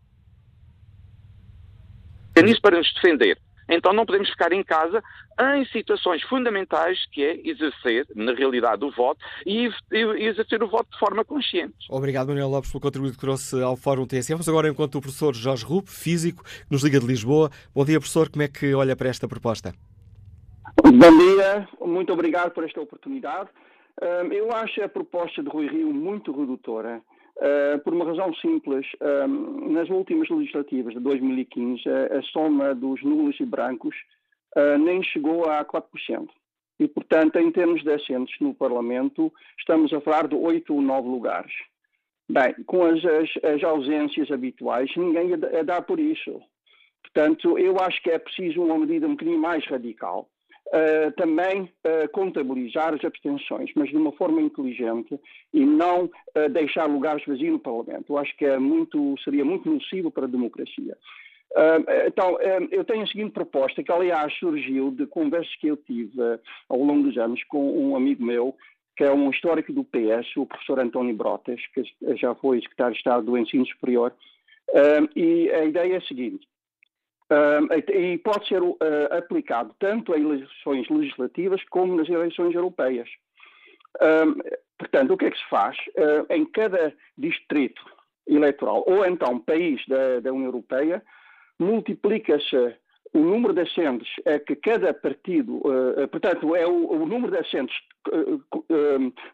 mecanismo 2.36 2.62
para 2.62 2.78
nos 2.78 2.94
defender. 2.94 3.38
Então 3.70 3.94
não 3.94 4.06
podemos 4.06 4.30
ficar 4.30 4.52
em 4.52 4.64
casa 4.64 5.02
em 5.40 5.66
situações 5.66 6.22
fundamentais 6.24 7.06
que 7.12 7.24
é 7.24 7.40
exercer, 7.48 8.08
na 8.16 8.34
realidade, 8.34 8.84
o 8.86 8.92
voto 8.92 9.20
e, 9.46 9.70
exercer 9.92 10.64
o 10.64 10.68
voto 10.68 10.90
de 10.92 11.00
forma 11.00 11.26
consciente. 11.26 11.76
Obrigado, 11.90 12.28
Manuel 12.28 12.50
Lopes, 12.50 12.72
pelo 12.72 12.82
contributo 12.82 13.14
que 13.14 13.20
trouxe 13.20 13.62
ao 13.62 13.76
Fórum 13.76 14.06
TSF. 14.06 14.34
Vamos 14.34 14.50
agora 14.50 14.70
enquanto 14.70 14.96
o 14.96 15.02
professor 15.02 15.34
Jorge 15.36 15.66
Rupp, 15.66 15.90
físico, 15.90 16.44
que 16.44 16.72
nos 16.72 16.84
liga 16.84 17.00
de 17.00 17.06
Lisboa. 17.06 17.50
Bom 17.74 17.84
dia, 17.84 18.00
professor. 18.00 18.30
Como 18.30 18.44
é 18.44 18.48
que 18.48 18.74
olha 18.74 18.96
para 18.96 19.10
esta 19.10 19.28
proposta? 19.28 19.74
Bom 20.84 21.18
dia. 21.18 21.68
Muito 21.82 22.14
obrigado 22.14 22.52
por 22.52 22.64
esta 22.64 22.82
oportunidade. 22.82 23.50
Hum, 24.02 24.32
eu 24.32 24.52
acho 24.52 24.82
a 24.84 24.90
proposta 24.90 25.42
de 25.42 25.50
Rui 25.50 25.68
Rio 25.68 25.94
muito 25.94 26.32
redutora. 26.32 27.02
Uh, 27.38 27.78
por 27.84 27.94
uma 27.94 28.06
razão 28.06 28.34
simples. 28.36 28.88
Uh, 29.02 29.70
nas 29.70 29.90
últimas 29.90 30.30
legislativas 30.30 30.94
de 30.94 31.02
2015, 31.02 31.82
a, 31.90 32.20
a 32.20 32.22
soma 32.32 32.74
dos 32.74 33.04
nulos 33.04 33.38
e 33.42 33.46
brancos 33.46 33.94
uh, 34.56 34.78
nem 34.78 35.04
chegou 35.04 35.46
a 35.46 35.64
4%. 35.64 36.28
E, 36.80 36.88
portanto, 36.88 37.38
em 37.38 37.52
termos 37.52 37.84
de 37.84 37.92
assentos 37.92 38.34
no 38.40 38.54
Parlamento, 38.54 39.32
estamos 39.58 39.94
a 39.94 40.02
falar 40.02 40.28
de 40.28 40.36
8 40.36 40.74
ou 40.74 40.82
9 40.82 41.08
lugares. 41.08 41.54
Bem, 42.28 42.54
com 42.66 42.84
as, 42.84 43.04
as, 43.06 43.30
as 43.44 43.64
ausências 43.64 44.32
habituais, 44.32 44.90
ninguém 44.98 45.34
a 45.34 45.64
dá 45.64 45.82
por 45.82 46.00
isso. 46.00 46.42
Portanto, 47.04 47.58
eu 47.58 47.78
acho 47.80 48.02
que 48.02 48.10
é 48.10 48.18
preciso 48.18 48.62
uma 48.62 48.78
medida 48.78 49.08
um 49.08 49.12
bocadinho 49.12 49.40
mais 49.40 49.66
radical. 49.68 50.28
Uh, 50.68 51.12
também 51.16 51.62
uh, 51.62 52.10
contabilizar 52.12 52.96
as 52.96 53.06
abstenções, 53.06 53.70
mas 53.76 53.88
de 53.88 53.96
uma 53.96 54.12
forma 54.14 54.42
inteligente 54.42 55.18
e 55.54 55.64
não 55.64 56.06
uh, 56.06 56.50
deixar 56.50 56.88
lugares 56.88 57.24
vazios 57.24 57.54
no 57.54 57.60
Parlamento. 57.60 58.12
Eu 58.12 58.18
acho 58.18 58.36
que 58.36 58.46
é 58.46 58.58
muito, 58.58 59.16
seria 59.24 59.46
muito 59.46 59.70
nocivo 59.70 60.10
para 60.10 60.26
a 60.26 60.30
democracia. 60.30 60.98
Então, 62.06 62.38
eu 62.70 62.84
tenho 62.84 63.04
a 63.04 63.08
seguinte 63.08 63.32
proposta, 63.32 63.82
que 63.82 63.92
aliás 63.92 64.34
surgiu 64.38 64.92
de 64.92 65.08
conversas 65.08 65.56
que 65.56 65.68
eu 65.68 65.78
tive 65.78 66.20
ao 66.68 66.80
longo 66.80 67.04
dos 67.04 67.18
anos 67.18 67.42
com 67.46 67.78
um 67.78 67.96
amigo 67.96 68.24
meu, 68.24 68.56
que 68.96 69.04
é 69.04 69.12
um 69.12 69.30
histórico 69.30 69.72
do 69.72 69.84
PS, 69.84 70.36
o 70.38 70.46
professor 70.46 70.80
António 70.80 71.16
Brotas, 71.16 71.62
que 71.74 71.84
já 72.18 72.36
foi 72.36 72.62
secretário 72.62 72.94
de 72.94 73.00
Estado 73.00 73.26
do 73.26 73.38
Ensino 73.38 73.66
Superior, 73.68 74.14
e 75.16 75.50
a 75.52 75.66
ideia 75.66 75.94
é 75.94 75.98
a 75.98 76.02
seguinte, 76.02 76.46
e 77.94 78.18
pode 78.20 78.48
ser 78.48 78.62
uh, 78.62 78.78
aplicado 79.12 79.74
tanto 79.80 80.14
em 80.14 80.22
eleições 80.22 80.90
legislativas 80.90 81.64
como 81.70 81.96
nas 81.96 82.10
eleições 82.10 82.54
europeias. 82.54 83.10
Portanto, 84.78 85.14
o 85.14 85.18
que 85.18 85.26
é 85.26 85.32
que 85.32 85.38
se 85.38 85.50
faz? 85.50 85.78
em 86.30 86.46
cada 86.46 86.94
distrito 87.18 87.82
eleitoral, 88.28 88.84
ou 88.88 89.06
então 89.06 89.40
país 89.40 89.82
da 89.88 90.32
União 90.34 90.48
Europeia, 90.48 91.02
multiplica-se 91.60 92.76
o 93.14 93.20
número 93.20 93.54
de 93.54 93.62
assentos 93.62 94.10
é 94.26 94.38
que 94.38 94.56
cada 94.58 94.94
partido, 94.94 95.62
portanto, 96.12 96.54
é 96.54 96.68
o, 96.68 96.92
o, 96.92 97.06
número 97.06 97.32
de 97.32 97.38
assentos 97.38 97.74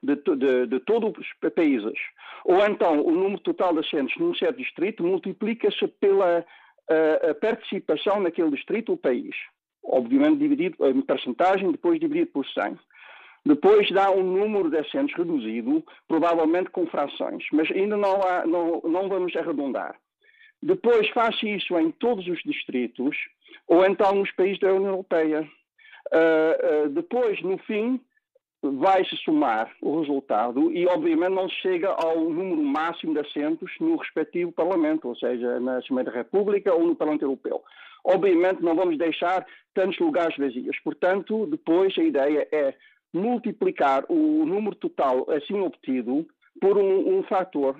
de, 0.04 0.16
de, 0.16 0.68
de, 0.68 0.80
todos 0.82 1.18
os 1.18 1.52
países, 1.56 2.00
ou 2.46 2.64
então 2.64 3.02
o 3.02 3.12
número 3.12 3.40
total 3.40 3.74
de 3.74 3.80
assentos 3.80 4.16
num 4.18 4.36
certo 4.36 4.58
distrito 4.58 5.04
multiplica-se 5.04 5.88
pela 5.88 6.46
a, 6.90 7.34
participação 7.36 8.20
naquele 8.20 8.52
distrito, 8.52 8.94
o 8.94 8.98
país. 8.98 9.36
Obviamente 9.84 10.38
dividido 10.38 10.78
em 10.86 11.02
percentagem, 11.02 11.72
depois 11.72 12.00
dividido 12.00 12.32
por 12.32 12.46
100. 12.46 12.78
Depois 13.44 13.90
dá 13.90 14.12
um 14.12 14.22
número 14.22 14.70
de 14.70 14.78
assentos 14.78 15.16
reduzido, 15.16 15.84
provavelmente 16.08 16.70
com 16.70 16.86
frações, 16.86 17.44
mas 17.52 17.72
ainda 17.72 17.98
não, 17.98 18.22
há, 18.22 18.46
não, 18.46 18.82
não 18.84 19.10
vamos 19.10 19.36
arredondar. 19.36 19.96
Depois 20.62 21.10
faz 21.10 21.36
isso 21.42 21.78
em 21.78 21.92
todos 21.92 22.28
os 22.28 22.40
distritos, 22.44 23.16
ou 23.68 23.86
então 23.86 24.14
nos 24.16 24.32
países 24.32 24.60
da 24.60 24.74
União 24.74 24.92
Europeia. 24.92 25.48
Uh, 26.14 26.86
uh, 26.86 26.90
depois, 26.90 27.42
no 27.42 27.58
fim, 27.60 28.00
vai-se 28.62 29.16
somar 29.18 29.72
o 29.82 30.00
resultado 30.00 30.72
e, 30.72 30.86
obviamente, 30.86 31.34
não 31.34 31.50
chega 31.50 31.90
ao 31.90 32.20
número 32.30 32.62
máximo 32.62 33.14
de 33.14 33.22
assentos 33.22 33.72
no 33.80 33.96
respectivo 33.96 34.52
Parlamento, 34.52 35.08
ou 35.08 35.16
seja, 35.16 35.60
na 35.60 35.78
Assembleia 35.78 36.06
da 36.06 36.18
República 36.18 36.74
ou 36.74 36.86
no 36.86 36.96
Parlamento 36.96 37.24
Europeu. 37.24 37.64
Obviamente, 38.04 38.62
não 38.62 38.76
vamos 38.76 38.98
deixar 38.98 39.46
tantos 39.74 39.98
lugares 40.00 40.38
vazios. 40.38 40.78
Portanto, 40.84 41.48
depois 41.48 41.98
a 41.98 42.04
ideia 42.04 42.48
é 42.52 42.74
multiplicar 43.14 44.06
o 44.10 44.46
número 44.46 44.76
total 44.76 45.26
assim 45.32 45.60
obtido 45.60 46.26
por 46.60 46.78
um, 46.78 47.18
um 47.18 47.24
fator, 47.24 47.76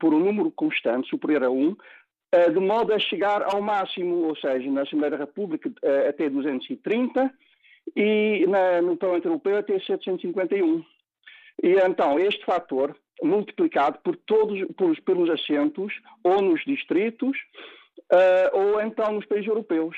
por 0.00 0.12
um 0.12 0.18
número 0.18 0.50
constante 0.50 1.08
superior 1.08 1.44
a 1.44 1.50
1, 1.50 1.70
eh, 1.70 1.74
de 2.32 2.58
modo 2.60 2.94
a 2.94 2.98
chegar 2.98 3.42
ao 3.42 3.60
máximo, 3.60 4.26
ou 4.26 4.36
seja, 4.36 4.70
na 4.70 4.82
Assembleia 4.82 5.10
da 5.10 5.16
República 5.18 5.70
eh, 5.82 6.08
até 6.08 6.30
230 6.30 7.30
e 7.94 8.46
na, 8.48 8.80
no 8.80 8.96
Parlamento 8.96 9.28
Europeu 9.28 9.58
até 9.58 9.78
751. 9.78 10.82
E 11.62 11.74
então 11.74 12.18
este 12.18 12.42
fator 12.44 12.96
multiplicado 13.22 13.98
por 14.02 14.16
todos 14.16 14.64
por, 14.76 14.98
pelos 15.02 15.28
assentos 15.28 15.92
ou 16.24 16.40
nos 16.40 16.64
distritos 16.64 17.36
uh, 18.10 18.58
ou 18.58 18.80
então 18.80 19.12
nos 19.12 19.26
países 19.26 19.46
europeus. 19.46 19.96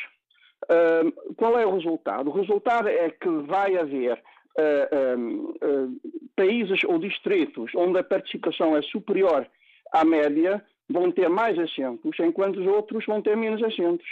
Uh, 0.65 1.35
qual 1.37 1.59
é 1.59 1.65
o 1.65 1.75
resultado? 1.75 2.31
O 2.31 2.33
resultado 2.33 2.89
é 2.89 3.11
que 3.11 3.29
vai 3.47 3.77
haver 3.77 4.21
uh, 4.59 6.01
países 6.35 6.83
ou 6.85 6.99
distritos 6.99 7.71
onde 7.77 7.99
a 7.99 8.05
participação 8.05 8.77
é 8.77 8.83
superior 8.83 9.47
à 9.93 10.05
média 10.05 10.65
vão 10.89 11.11
ter 11.11 11.29
mais 11.29 11.59
assentos, 11.59 12.19
enquanto 12.21 12.61
os 12.61 12.67
outros 12.67 13.05
vão 13.07 13.23
ter 13.23 13.37
menos 13.37 13.63
assentos. 13.63 14.07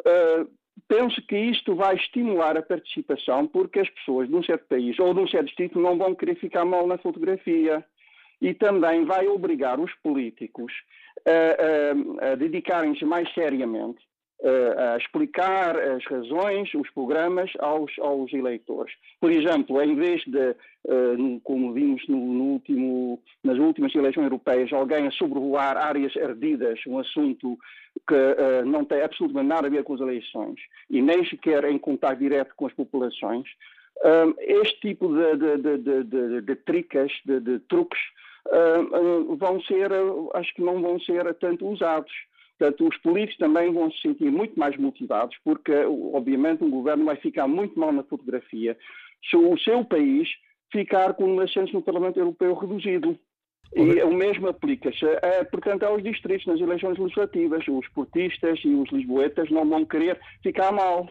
Uh, 0.00 0.48
penso 0.88 1.20
que 1.26 1.36
isto 1.36 1.74
vai 1.74 1.96
estimular 1.96 2.56
a 2.56 2.62
participação, 2.62 3.46
porque 3.46 3.80
as 3.80 3.90
pessoas 3.90 4.28
de 4.28 4.34
um 4.34 4.42
certo 4.42 4.66
país 4.68 4.98
ou 4.98 5.12
de 5.14 5.20
um 5.20 5.28
certo 5.28 5.46
distrito 5.46 5.80
não 5.80 5.96
vão 5.96 6.14
querer 6.14 6.36
ficar 6.36 6.64
mal 6.64 6.86
na 6.86 6.98
fotografia. 6.98 7.84
E 8.40 8.52
também 8.52 9.06
vai 9.06 9.26
obrigar 9.28 9.80
os 9.80 9.90
políticos 10.02 10.70
a, 11.26 12.28
a, 12.28 12.32
a 12.32 12.34
dedicarem-se 12.34 13.02
mais 13.02 13.32
seriamente 13.32 13.98
a 14.44 14.96
explicar 14.98 15.76
as 15.78 16.04
razões, 16.04 16.72
os 16.74 16.88
programas 16.90 17.50
aos, 17.58 17.92
aos 17.98 18.32
eleitores. 18.32 18.92
Por 19.20 19.30
exemplo, 19.30 19.80
em 19.82 19.94
vez 19.94 20.22
de, 20.26 20.54
como 21.42 21.72
vimos 21.72 22.06
no, 22.06 22.16
no 22.16 22.44
último, 22.44 23.22
nas 23.42 23.58
últimas 23.58 23.94
eleições 23.94 24.24
europeias, 24.24 24.72
alguém 24.72 25.06
a 25.06 25.10
sobrevoar 25.10 25.76
áreas 25.76 26.16
ardidas, 26.16 26.78
um 26.86 26.98
assunto 26.98 27.58
que 28.06 28.64
não 28.66 28.84
tem 28.84 29.02
absolutamente 29.02 29.48
nada 29.48 29.66
a 29.66 29.70
ver 29.70 29.82
com 29.84 29.94
as 29.94 30.00
eleições 30.00 30.60
e 30.90 31.00
nem 31.00 31.24
sequer 31.26 31.64
em 31.64 31.78
contato 31.78 32.18
direto 32.18 32.54
com 32.54 32.66
as 32.66 32.72
populações, 32.74 33.48
este 34.38 34.80
tipo 34.80 35.08
de, 35.08 35.36
de, 35.36 35.78
de, 35.78 36.04
de, 36.04 36.40
de 36.42 36.56
tricas, 36.56 37.10
de, 37.24 37.58
truques, 37.60 38.00
vão 39.38 39.60
ser, 39.62 39.90
acho 40.34 40.54
que 40.54 40.62
não 40.62 40.80
vão 40.80 41.00
ser 41.00 41.32
tanto 41.34 41.66
usados. 41.66 42.12
Portanto, 42.58 42.88
os 42.88 42.96
políticos 42.98 43.38
também 43.38 43.72
vão 43.72 43.90
se 43.90 44.00
sentir 44.00 44.30
muito 44.30 44.58
mais 44.58 44.76
motivados, 44.76 45.36
porque, 45.44 45.72
obviamente, 46.12 46.64
um 46.64 46.70
governo 46.70 47.04
vai 47.04 47.16
ficar 47.16 47.46
muito 47.46 47.78
mal 47.78 47.92
na 47.92 48.02
fotografia 48.02 48.76
se 49.28 49.36
o 49.36 49.58
seu 49.58 49.84
país 49.84 50.28
ficar 50.72 51.14
com 51.14 51.24
um 51.24 51.40
assentos 51.40 51.72
no 51.72 51.82
Parlamento 51.82 52.18
Europeu 52.18 52.54
reduzido. 52.54 53.18
E 53.74 54.02
o 54.02 54.12
mesmo 54.12 54.48
aplica-se, 54.48 55.04
é, 55.04 55.44
portanto, 55.44 55.82
aos 55.82 56.02
distritos 56.02 56.46
nas 56.46 56.60
eleições 56.60 56.98
legislativas. 56.98 57.66
Os 57.68 57.86
portistas 57.88 58.60
e 58.64 58.68
os 58.68 58.88
lisboetas 58.90 59.50
não 59.50 59.68
vão 59.68 59.84
querer 59.84 60.18
ficar 60.42 60.72
mal. 60.72 61.10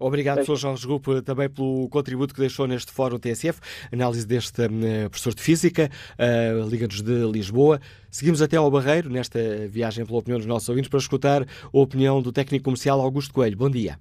Obrigado, 0.00 0.36
professor 0.36 0.56
Jorge 0.56 0.86
Grupo, 0.86 1.20
também 1.20 1.50
pelo 1.50 1.86
contributo 1.90 2.32
que 2.32 2.40
deixou 2.40 2.66
neste 2.66 2.90
Fórum 2.90 3.18
TSF, 3.18 3.60
análise 3.92 4.26
deste 4.26 4.62
uh, 4.62 5.10
professor 5.10 5.34
de 5.34 5.42
Física, 5.42 5.90
uh, 6.18 6.66
Liga-nos 6.66 7.02
de 7.02 7.30
Lisboa. 7.30 7.78
Seguimos 8.10 8.40
até 8.40 8.56
ao 8.56 8.70
Barreiro, 8.70 9.10
nesta 9.10 9.38
viagem 9.68 10.06
pela 10.06 10.18
opinião 10.18 10.38
dos 10.38 10.46
nossos 10.46 10.68
ouvintes, 10.70 10.88
para 10.88 10.98
escutar 10.98 11.42
a 11.42 11.46
opinião 11.78 12.22
do 12.22 12.32
técnico 12.32 12.64
comercial 12.64 12.98
Augusto 12.98 13.34
Coelho. 13.34 13.58
Bom 13.58 13.68
dia. 13.68 13.98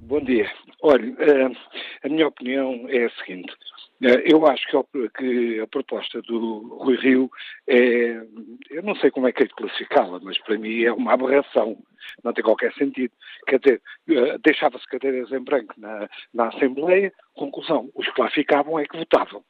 Bom 0.00 0.24
dia. 0.24 0.50
Olha, 0.82 1.06
uh, 1.10 1.56
a 2.02 2.08
minha 2.08 2.26
opinião 2.26 2.86
é 2.88 3.04
a 3.04 3.10
seguinte. 3.10 3.52
Eu 4.00 4.46
acho 4.46 4.66
que 4.66 5.60
a 5.60 5.66
proposta 5.66 6.22
do 6.22 6.78
Rui 6.78 6.96
Rio 6.96 7.30
é, 7.68 8.22
eu 8.70 8.82
não 8.82 8.94
sei 8.96 9.10
como 9.10 9.28
é 9.28 9.32
que 9.32 9.42
é 9.42 9.46
de 9.46 9.54
classificá-la, 9.54 10.18
mas 10.22 10.38
para 10.38 10.56
mim 10.56 10.82
é 10.82 10.92
uma 10.92 11.12
aberração, 11.12 11.76
não 12.24 12.32
tem 12.32 12.42
qualquer 12.42 12.72
sentido. 12.74 13.12
Quer 13.46 13.60
dizer, 13.60 13.82
deixava-se 14.42 14.86
cadeiras 14.86 15.30
em 15.32 15.44
branco 15.44 15.74
na, 15.76 16.08
na 16.32 16.48
Assembleia, 16.48 17.12
conclusão, 17.34 17.90
os 17.94 18.08
que 18.10 18.20
lá 18.20 18.30
ficavam 18.30 18.78
é 18.78 18.86
que 18.86 18.96
votavam. 18.96 19.44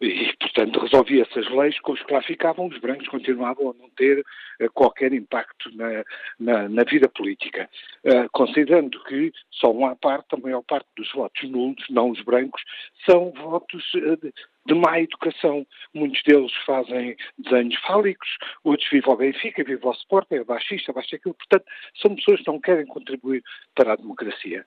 E, 0.00 0.32
portanto, 0.38 0.80
resolvia 0.80 1.22
essas 1.22 1.48
leis 1.50 1.78
com 1.80 1.92
os 1.92 2.02
que 2.02 2.12
lá 2.12 2.20
ficavam, 2.22 2.66
os 2.66 2.78
brancos 2.78 3.08
continuavam 3.08 3.70
a 3.70 3.74
não 3.74 3.88
ter 3.90 4.20
uh, 4.20 4.70
qualquer 4.74 5.12
impacto 5.12 5.74
na, 5.74 6.04
na, 6.38 6.68
na 6.68 6.84
vida 6.84 7.08
política. 7.08 7.68
Uh, 8.04 8.28
considerando 8.32 9.02
que 9.04 9.32
só 9.50 9.72
uma 9.72 9.96
parte, 9.96 10.34
a 10.34 10.36
maior 10.36 10.62
parte 10.62 10.86
dos 10.96 11.10
votos 11.12 11.48
nulos, 11.48 11.84
não 11.88 12.10
os 12.10 12.20
brancos, 12.22 12.62
são 13.08 13.32
votos 13.32 13.82
uh, 13.94 14.16
de, 14.18 14.32
de 14.66 14.74
má 14.74 15.00
educação. 15.00 15.66
Muitos 15.94 16.22
deles 16.24 16.52
fazem 16.66 17.16
desenhos 17.38 17.76
fálicos, 17.80 18.28
outros 18.64 18.88
vivem 18.90 19.10
ao 19.10 19.16
Benfica, 19.16 19.64
vivem 19.64 19.86
ao 19.86 19.94
Sport, 19.94 20.26
é 20.32 20.44
baixista, 20.44 20.92
baixa 20.92 21.16
aquilo. 21.16 21.34
Portanto, 21.34 21.64
são 22.00 22.14
pessoas 22.14 22.40
que 22.40 22.48
não 22.48 22.60
querem 22.60 22.86
contribuir 22.86 23.42
para 23.74 23.94
a 23.94 23.96
democracia. 23.96 24.64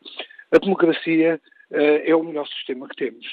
A 0.52 0.58
democracia 0.58 1.40
é 1.72 2.16
o 2.16 2.24
melhor 2.24 2.48
sistema 2.48 2.88
que 2.88 2.96
temos. 2.96 3.26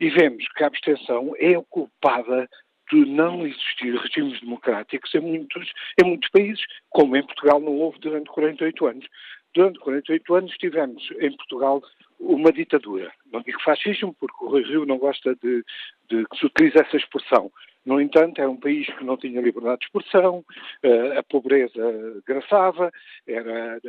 E 0.00 0.10
vemos 0.10 0.46
que 0.48 0.64
a 0.64 0.66
abstenção 0.66 1.34
é 1.38 1.54
culpada 1.68 2.48
de 2.90 3.06
não 3.06 3.46
existir 3.46 3.94
regimes 3.96 4.40
democráticos 4.40 5.14
em 5.14 5.20
muitos, 5.20 5.72
em 6.02 6.06
muitos 6.06 6.28
países, 6.30 6.62
como 6.90 7.16
em 7.16 7.24
Portugal 7.24 7.60
não 7.60 7.72
houve 7.72 7.98
durante 8.00 8.30
48 8.30 8.86
anos. 8.86 9.06
Durante 9.54 9.78
48 9.80 10.34
anos 10.34 10.56
tivemos 10.56 11.10
em 11.20 11.34
Portugal 11.36 11.82
uma 12.18 12.52
ditadura. 12.52 13.12
Não 13.32 13.40
digo 13.40 13.60
fascismo, 13.62 14.14
porque 14.18 14.44
o 14.44 14.48
Rui 14.48 14.62
Rio 14.62 14.86
não 14.86 14.98
gosta 14.98 15.34
de, 15.36 15.64
de 16.08 16.24
que 16.26 16.38
se 16.38 16.46
utilize 16.46 16.78
essa 16.78 16.96
expressão. 16.96 17.50
No 17.84 18.00
entanto, 18.00 18.40
era 18.40 18.50
um 18.50 18.56
país 18.56 18.86
que 18.86 19.04
não 19.04 19.16
tinha 19.16 19.40
liberdade 19.40 19.80
de 19.80 19.86
expressão, 19.86 20.44
eh, 20.82 21.18
a 21.18 21.22
pobreza 21.22 22.22
graçava, 22.26 22.92
era, 23.26 23.80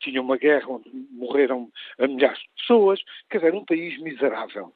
tinha 0.00 0.22
uma 0.22 0.36
guerra 0.38 0.66
onde 0.68 0.90
morreram 1.10 1.70
milhares 1.98 2.38
de 2.38 2.48
pessoas, 2.58 3.00
quer 3.28 3.38
dizer, 3.38 3.54
um 3.54 3.64
país 3.64 4.00
miserável. 4.00 4.72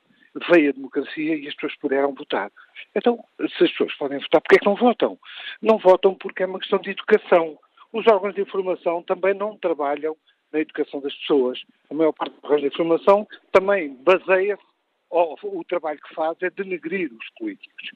Veio 0.51 0.69
a 0.69 0.73
democracia 0.73 1.37
e 1.37 1.49
as 1.49 1.55
pessoas 1.55 1.77
puderam 1.79 2.13
votar. 2.13 2.53
Então, 2.95 3.25
se 3.39 3.65
as 3.65 3.71
pessoas 3.71 3.95
podem 3.95 4.19
votar, 4.19 4.43
porquê 4.43 4.57
é 4.57 4.59
que 4.59 4.67
não 4.67 4.77
votam? 4.77 5.19
Não 5.63 5.79
votam 5.79 6.15
porque 6.15 6.43
é 6.43 6.47
uma 6.47 6.59
questão 6.59 6.79
de 6.79 6.91
educação. 6.91 7.59
Os 7.93 8.07
órgãos 8.07 8.35
de 8.35 8.43
informação 8.43 9.03
também 9.03 9.33
não 9.33 9.57
trabalham 9.57 10.15
na 10.53 10.61
educação 10.61 11.01
das 11.01 11.15
pessoas. 11.15 11.63
A 11.91 11.95
maior 11.95 12.13
parte 12.13 12.35
dos 12.35 12.45
órgãos 12.45 12.61
de 12.61 12.67
informação 12.69 13.27
também 13.51 13.97
baseia-se 14.03 14.63
o 15.11 15.65
trabalho 15.65 16.01
que 16.01 16.15
faz 16.15 16.37
é 16.43 16.51
denegrir 16.51 17.11
os 17.13 17.31
políticos. 17.39 17.91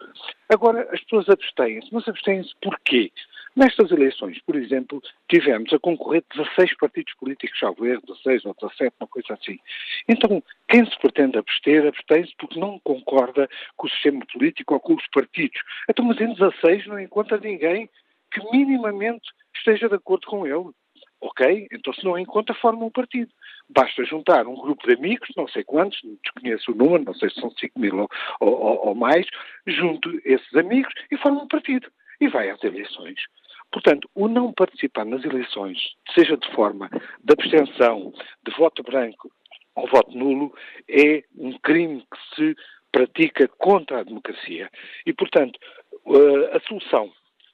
Agora, 0.49 0.89
as 0.93 1.01
pessoas 1.03 1.29
abstêm-se, 1.29 1.89
mas 1.93 2.07
abstêm-se 2.09 2.53
porquê? 2.61 3.13
Nestas 3.55 3.91
eleições, 3.91 4.41
por 4.47 4.57
exemplo, 4.57 5.03
tivemos 5.29 5.71
a 5.75 5.79
concorrer 5.79 6.25
16 6.35 6.75
partidos 6.79 7.13
políticos, 7.15 7.59
já 7.59 7.71
ver, 7.73 8.01
16 8.01 8.47
ou 8.47 8.55
17, 8.59 8.97
uma 8.99 9.07
coisa 9.07 9.35
assim. 9.35 9.59
Então, 10.09 10.43
quem 10.69 10.87
se 10.87 10.99
pretende 10.99 11.37
abster, 11.37 11.87
abstém-se 11.87 12.35
porque 12.39 12.59
não 12.59 12.79
concorda 12.79 13.49
com 13.77 13.87
o 13.87 13.91
sistema 13.91 14.25
político 14.33 14.73
ou 14.73 14.81
com 14.81 14.95
os 14.95 15.07
partidos. 15.09 15.61
Então, 15.89 16.05
mas 16.05 16.19
em 16.19 16.33
16 16.33 16.87
não 16.87 16.99
encontra 16.99 17.39
ninguém 17.39 17.91
que 18.31 18.41
minimamente 18.51 19.29
esteja 19.55 19.87
de 19.87 19.97
acordo 19.97 20.27
com 20.27 20.47
ele. 20.47 20.71
Ok? 21.23 21.69
Então, 21.71 21.95
se 21.95 22.05
não 22.05 22.19
encontra, 22.19 22.53
forma 22.53 22.85
um 22.85 22.91
partido. 22.91 23.31
Basta 23.71 24.05
juntar 24.05 24.45
um 24.49 24.57
grupo 24.57 24.87
de 24.87 24.95
amigos, 24.95 25.31
não 25.37 25.47
sei 25.47 25.63
quantos, 25.63 26.01
desconheço 26.25 26.73
o 26.73 26.75
número, 26.75 27.05
não 27.05 27.15
sei 27.15 27.31
se 27.31 27.41
são 27.41 27.49
5 27.49 27.79
mil 27.79 28.01
ou, 28.01 28.09
ou, 28.41 28.89
ou 28.89 28.95
mais, 28.95 29.25
junto 29.65 30.11
esses 30.25 30.55
amigos 30.57 30.93
e 31.13 31.17
forma 31.17 31.45
um 31.45 31.49
partido. 31.49 31.89
E 32.21 32.27
vai 32.27 32.51
às 32.51 32.63
eleições. 32.65 33.21
Portanto, 33.71 34.11
o 34.17 34.27
não 34.27 34.53
participar 34.53 35.05
nas 35.07 35.25
eleições, 35.25 35.79
seja 36.13 36.37
de 36.37 36.51
forma 36.55 36.91
de 36.91 37.33
abstenção, 37.33 38.13
de 38.45 38.55
voto 38.57 38.83
branco 38.83 39.31
ou 39.77 39.89
voto 39.89 40.11
nulo, 40.11 40.53
é 40.89 41.23
um 41.39 41.57
crime 41.59 42.01
que 42.01 42.35
se 42.35 42.57
pratica 42.91 43.49
contra 43.59 44.01
a 44.01 44.03
democracia. 44.03 44.69
E, 45.07 45.13
portanto, 45.13 45.59
eh, 46.07 46.57
a 46.57 46.61
solução 46.69 47.11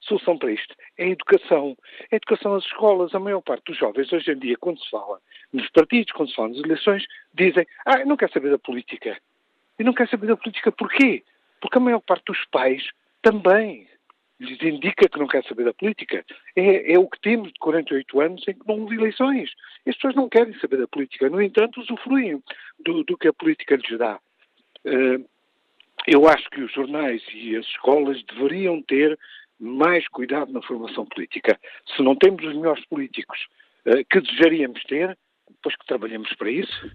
solução 0.08 0.38
para 0.38 0.52
isto 0.52 0.74
é 0.96 1.04
a 1.04 1.08
educação. 1.08 1.76
A 2.10 2.16
educação 2.16 2.54
nas 2.54 2.64
escolas. 2.64 3.14
A 3.14 3.20
maior 3.20 3.40
parte 3.40 3.64
dos 3.66 3.78
jovens, 3.78 4.12
hoje 4.12 4.32
em 4.32 4.38
dia, 4.38 4.56
quando 4.58 4.80
se 4.82 4.90
fala 4.90 5.20
nos 5.52 5.68
partidos, 5.70 6.12
quando 6.12 6.30
se 6.30 6.34
fala 6.34 6.48
nas 6.48 6.58
eleições, 6.58 7.04
dizem: 7.34 7.66
Ah, 7.86 8.00
eu 8.00 8.06
não 8.06 8.16
quero 8.16 8.32
saber 8.32 8.50
da 8.50 8.58
política. 8.58 9.16
E 9.78 9.84
não 9.84 9.92
quero 9.92 10.10
saber 10.10 10.26
da 10.26 10.36
política 10.36 10.72
porquê? 10.72 11.22
Porque 11.60 11.78
a 11.78 11.80
maior 11.80 12.00
parte 12.00 12.24
dos 12.26 12.44
pais 12.46 12.82
também 13.22 13.86
lhes 14.40 14.60
indica 14.62 15.08
que 15.08 15.18
não 15.18 15.26
quer 15.26 15.44
saber 15.44 15.64
da 15.64 15.74
política. 15.74 16.24
É, 16.56 16.92
é, 16.92 16.98
o 16.98 17.08
que 17.08 17.20
temos 17.20 17.52
de 17.52 17.58
48 17.58 18.20
anos 18.20 18.48
em 18.48 18.54
que 18.54 18.66
não 18.66 18.80
houve 18.80 18.96
eleições. 18.96 19.50
As 19.86 19.94
pessoas 19.96 20.14
não 20.14 20.28
querem 20.28 20.58
saber 20.60 20.78
da 20.78 20.86
política. 20.86 21.28
No 21.28 21.42
entanto, 21.42 21.80
usufruem 21.80 22.42
do, 22.84 23.04
do 23.04 23.16
que 23.16 23.28
a 23.28 23.32
política 23.32 23.76
lhes 23.76 23.98
dá. 23.98 24.18
Uh, 24.84 25.24
eu 26.06 26.28
acho 26.28 26.48
que 26.50 26.60
os 26.60 26.72
jornais 26.72 27.22
e 27.34 27.56
as 27.56 27.66
escolas 27.66 28.22
deveriam 28.24 28.80
ter 28.82 29.18
mais 29.58 30.06
cuidado 30.08 30.52
na 30.52 30.62
formação 30.62 31.06
política. 31.06 31.58
Se 31.96 32.02
não 32.02 32.16
temos 32.16 32.44
os 32.44 32.54
melhores 32.54 32.84
políticos 32.86 33.38
uh, 33.86 34.04
que 34.10 34.20
desejaríamos 34.20 34.82
ter, 34.84 35.16
depois 35.48 35.76
que 35.76 35.86
trabalhemos 35.86 36.32
para 36.34 36.50
isso. 36.50 36.90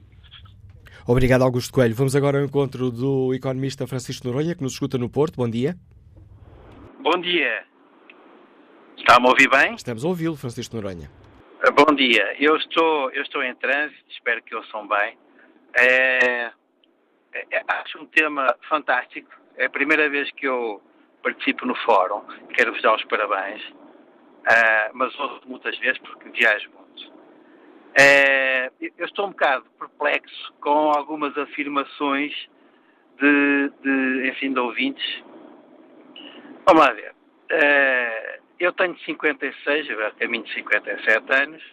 Obrigado, 1.07 1.43
Augusto 1.43 1.73
Coelho. 1.73 1.95
Vamos 1.95 2.15
agora 2.15 2.39
ao 2.39 2.45
encontro 2.45 2.89
do 2.89 3.33
economista 3.33 3.85
Francisco 3.85 4.27
Noronha, 4.27 4.55
que 4.55 4.63
nos 4.63 4.73
escuta 4.73 4.97
no 4.97 5.09
Porto. 5.09 5.35
Bom 5.35 5.49
dia. 5.49 5.75
Bom 7.01 7.19
dia. 7.19 7.65
Está-me 8.97 9.27
a 9.27 9.29
ouvir 9.29 9.49
bem? 9.49 9.75
Estamos 9.75 10.05
a 10.05 10.07
ouvi-lo, 10.07 10.37
Francisco 10.37 10.75
Noronha. 10.77 11.11
Eh, 11.65 11.71
bom 11.71 11.93
dia. 11.93 12.35
Eu 12.39 12.55
estou, 12.55 13.11
eu 13.11 13.21
estou 13.21 13.43
em 13.43 13.53
trânsito, 13.55 14.05
espero 14.09 14.41
que 14.43 14.55
ouçam 14.55 14.87
bem. 14.87 15.17
É, 15.77 16.51
é, 17.33 17.63
acho 17.67 17.99
um 17.99 18.05
tema 18.05 18.55
fantástico. 18.69 19.29
É 19.57 19.65
a 19.65 19.69
primeira 19.69 20.09
vez 20.09 20.31
que 20.31 20.47
eu 20.47 20.81
participo 21.23 21.65
no 21.65 21.73
fórum, 21.75 22.21
quero-vos 22.53 22.81
dar 22.81 22.95
os 22.95 23.03
parabéns, 23.05 23.63
uh, 23.69 24.91
mas 24.93 25.17
ouço 25.19 25.41
muitas 25.47 25.77
vezes 25.79 25.97
porque 25.99 26.29
viajo 26.29 26.69
muito. 26.71 27.07
Uh, 27.93 28.91
eu 28.97 29.05
estou 29.05 29.27
um 29.27 29.29
bocado 29.29 29.65
perplexo 29.79 30.53
com 30.59 30.91
algumas 30.91 31.35
afirmações 31.37 32.33
de, 33.19 33.71
de 33.81 34.29
enfim, 34.29 34.53
de 34.53 34.59
ouvintes. 34.59 35.23
Vamos 36.65 36.85
lá 36.85 36.91
ver. 36.91 37.11
Uh, 37.11 38.43
eu 38.59 38.71
tenho 38.73 38.97
56, 38.99 39.89
eu 39.89 40.11
caminho 40.13 40.43
de 40.43 40.53
57 40.53 41.33
anos, 41.33 41.63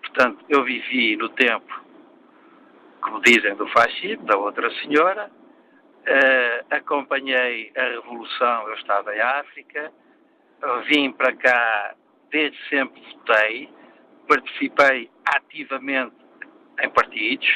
portanto, 0.00 0.44
eu 0.48 0.64
vivi 0.64 1.16
no 1.16 1.28
tempo, 1.30 1.82
como 3.00 3.20
dizem, 3.22 3.54
do 3.54 3.66
fascismo, 3.68 4.24
da 4.24 4.36
outra 4.36 4.70
senhora, 4.82 5.30
Uh, 6.08 6.64
acompanhei 6.70 7.70
a 7.76 7.82
Revolução, 7.82 8.68
eu 8.68 8.74
estava 8.76 9.14
em 9.14 9.20
África, 9.20 9.92
vim 10.86 11.12
para 11.12 11.36
cá, 11.36 11.94
desde 12.30 12.56
sempre 12.70 12.98
votei, 13.12 13.68
participei 14.26 15.10
ativamente 15.26 16.16
em 16.80 16.88
partidos, 16.88 17.46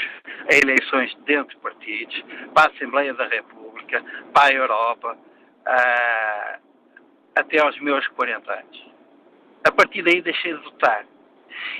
em 0.50 0.58
eleições 0.62 1.14
dentro 1.24 1.56
de 1.56 1.62
partidos, 1.62 2.24
para 2.52 2.70
a 2.70 2.74
Assembleia 2.74 3.14
da 3.14 3.26
República, 3.26 4.04
para 4.34 4.52
a 4.52 4.54
Europa, 4.54 5.16
uh, 5.16 6.62
até 7.34 7.58
aos 7.58 7.80
meus 7.80 8.06
40 8.08 8.52
anos. 8.52 8.92
A 9.64 9.72
partir 9.72 10.02
daí 10.02 10.20
deixei 10.20 10.52
de 10.52 10.62
votar. 10.62 11.06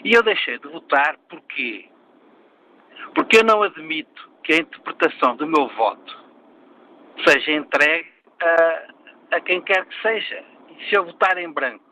E 0.04 0.14
eu 0.14 0.22
deixei 0.22 0.58
de 0.58 0.68
votar 0.68 1.18
porquê? 1.28 1.90
Porque 3.14 3.38
eu 3.38 3.44
não 3.44 3.62
admito 3.62 4.30
que 4.42 4.54
a 4.54 4.56
interpretação 4.56 5.36
do 5.36 5.46
meu 5.46 5.68
voto 5.68 6.21
seja 7.26 7.52
entregue 7.52 8.10
a, 8.40 9.36
a 9.36 9.40
quem 9.40 9.60
quer 9.60 9.84
que 9.86 10.02
seja. 10.02 10.44
E 10.70 10.88
se 10.88 10.94
eu 10.94 11.04
votar 11.04 11.38
em 11.38 11.50
branco, 11.50 11.84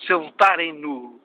se 0.00 0.12
eu 0.12 0.22
votar 0.22 0.60
em 0.60 0.72
nulo, 0.72 1.20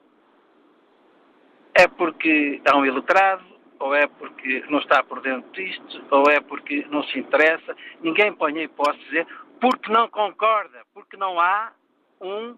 é 1.74 1.88
porque 1.88 2.60
é 2.64 2.74
um 2.74 2.86
iletrado, 2.86 3.44
ou 3.78 3.94
é 3.94 4.06
porque 4.06 4.64
não 4.68 4.78
está 4.78 5.02
por 5.02 5.20
dentro 5.20 5.50
disto, 5.52 6.04
ou 6.10 6.30
é 6.30 6.40
porque 6.40 6.86
não 6.90 7.02
se 7.04 7.18
interessa. 7.18 7.76
Ninguém 8.00 8.32
põe 8.32 8.58
em 8.58 8.68
posse 8.68 8.98
dizer 9.00 9.26
porque 9.60 9.90
não 9.92 10.08
concorda, 10.08 10.84
porque 10.92 11.16
não 11.16 11.40
há 11.40 11.72
um, 12.20 12.56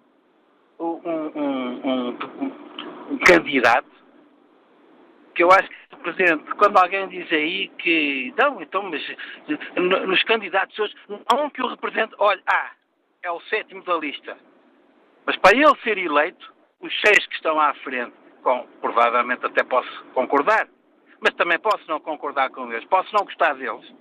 um, 0.78 1.00
um, 1.34 2.08
um 3.10 3.18
candidato 3.18 3.88
que 5.34 5.42
eu 5.42 5.50
acho 5.50 5.68
que 5.68 5.76
Presidente, 6.06 6.44
quando 6.54 6.78
alguém 6.78 7.08
diz 7.08 7.32
aí 7.32 7.66
que, 7.78 8.32
não, 8.38 8.62
então, 8.62 8.80
mas 8.84 9.02
nos 10.06 10.22
candidatos 10.22 10.78
hoje, 10.78 10.94
há 11.26 11.34
um 11.34 11.50
que 11.50 11.60
o 11.60 11.66
represente, 11.66 12.14
olha, 12.20 12.40
ah, 12.46 12.70
é 13.24 13.30
o 13.32 13.40
sétimo 13.40 13.82
da 13.82 13.96
lista. 13.96 14.38
Mas 15.26 15.36
para 15.38 15.56
ele 15.56 15.74
ser 15.82 15.98
eleito, 15.98 16.54
os 16.80 16.92
seis 17.00 17.26
que 17.26 17.34
estão 17.34 17.58
à 17.58 17.74
frente, 17.74 18.12
com, 18.44 18.68
provavelmente 18.80 19.44
até 19.44 19.64
posso 19.64 20.04
concordar, 20.14 20.68
mas 21.20 21.34
também 21.34 21.58
posso 21.58 21.82
não 21.88 21.98
concordar 21.98 22.50
com 22.50 22.72
eles, 22.72 22.84
posso 22.84 23.12
não 23.12 23.24
gostar 23.24 23.54
deles. 23.54 23.92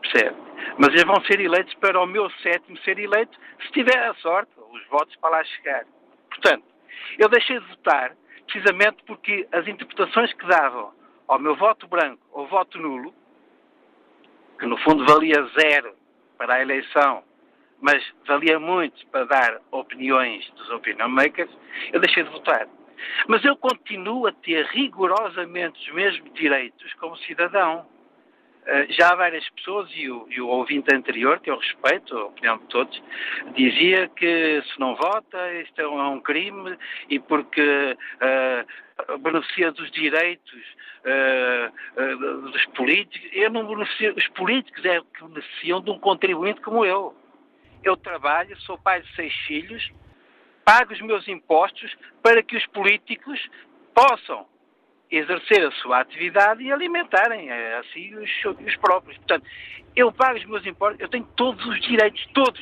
Percebe? 0.00 0.34
Mas 0.78 0.88
eles 0.94 1.04
vão 1.04 1.22
ser 1.26 1.40
eleitos 1.40 1.74
para 1.74 2.00
o 2.00 2.06
meu 2.06 2.30
sétimo 2.42 2.78
ser 2.78 2.98
eleito, 2.98 3.38
se 3.60 3.72
tiver 3.72 3.98
a 3.98 4.14
sorte, 4.14 4.50
os 4.72 4.86
votos 4.86 5.14
para 5.16 5.28
lá 5.28 5.44
chegar. 5.44 5.84
Portanto, 6.30 6.64
eu 7.18 7.28
deixei 7.28 7.60
de 7.60 7.66
votar 7.66 8.16
precisamente 8.46 9.02
porque 9.06 9.46
as 9.52 9.66
interpretações 9.66 10.32
que 10.32 10.46
davam 10.46 10.92
ao 11.28 11.38
meu 11.38 11.56
voto 11.56 11.86
branco 11.86 12.22
ou 12.32 12.46
voto 12.46 12.78
nulo, 12.78 13.12
que 14.58 14.66
no 14.66 14.76
fundo 14.78 15.04
valia 15.04 15.42
zero 15.58 15.94
para 16.38 16.54
a 16.54 16.62
eleição, 16.62 17.22
mas 17.80 18.02
valia 18.26 18.58
muito 18.58 19.06
para 19.08 19.24
dar 19.24 19.60
opiniões 19.70 20.48
dos 20.52 20.70
opinion 20.70 21.08
makers, 21.08 21.50
eu 21.92 22.00
deixei 22.00 22.22
de 22.22 22.30
votar. 22.30 22.66
Mas 23.28 23.44
eu 23.44 23.56
continuo 23.56 24.26
a 24.26 24.32
ter 24.32 24.64
rigorosamente 24.66 25.78
os 25.88 25.94
mesmos 25.94 26.32
direitos 26.32 26.92
como 26.94 27.16
cidadão. 27.18 27.86
Eh, 28.66 28.86
já 28.90 29.14
várias 29.14 29.48
pessoas, 29.50 29.88
e 29.94 30.10
o, 30.10 30.26
e 30.28 30.40
o, 30.40 30.48
ouvinte 30.48 30.92
anterior, 30.92 31.38
que 31.38 31.48
eu 31.48 31.56
respeito, 31.56 32.16
a 32.18 32.24
opinião 32.24 32.58
de 32.58 32.64
todos, 32.64 33.00
dizia 33.54 34.08
que 34.08 34.60
se 34.62 34.80
não 34.80 34.96
vota, 34.96 35.52
isto 35.60 35.80
é 35.80 35.86
um, 35.86 36.16
é 36.16 36.20
crime 36.20 36.76
e 37.08 37.20
porque 37.20 37.96
uh, 38.16 39.18
beneficia 39.18 39.70
dos 39.70 39.88
direitos 39.92 40.60
uh, 41.04 42.02
uh, 42.02 42.50
dos 42.50 42.66
políticos. 42.66 43.30
Eu 43.32 43.50
não 43.50 43.68
beneficio, 43.68 44.14
os 44.16 44.26
políticos 44.28 44.84
é 44.84 45.00
que 45.00 45.24
beneficiam 45.24 45.80
de 45.80 45.90
um 45.92 45.98
contribuinte 46.00 46.60
como 46.60 46.84
eu. 46.84 47.14
Eu 47.84 47.96
trabalho, 47.96 48.60
sou 48.62 48.76
pai 48.76 49.00
de 49.00 49.14
seis 49.14 49.32
filhos, 49.46 49.92
pago 50.64 50.92
os 50.92 51.00
meus 51.02 51.28
impostos 51.28 51.96
para 52.20 52.42
que 52.42 52.56
os 52.56 52.66
políticos 52.66 53.38
possam 53.94 54.44
exercer 55.10 55.66
a 55.66 55.70
sua 55.82 56.00
atividade 56.00 56.62
e 56.62 56.72
alimentarem 56.72 57.48
eh, 57.50 57.78
assim 57.78 58.14
os, 58.14 58.30
os 58.66 58.76
próprios. 58.76 59.16
Portanto, 59.18 59.46
eu 59.94 60.12
pago 60.12 60.38
os 60.38 60.44
meus 60.44 60.66
impostos, 60.66 61.00
eu 61.00 61.08
tenho 61.08 61.24
todos 61.36 61.64
os 61.66 61.80
direitos, 61.80 62.24
todos. 62.34 62.60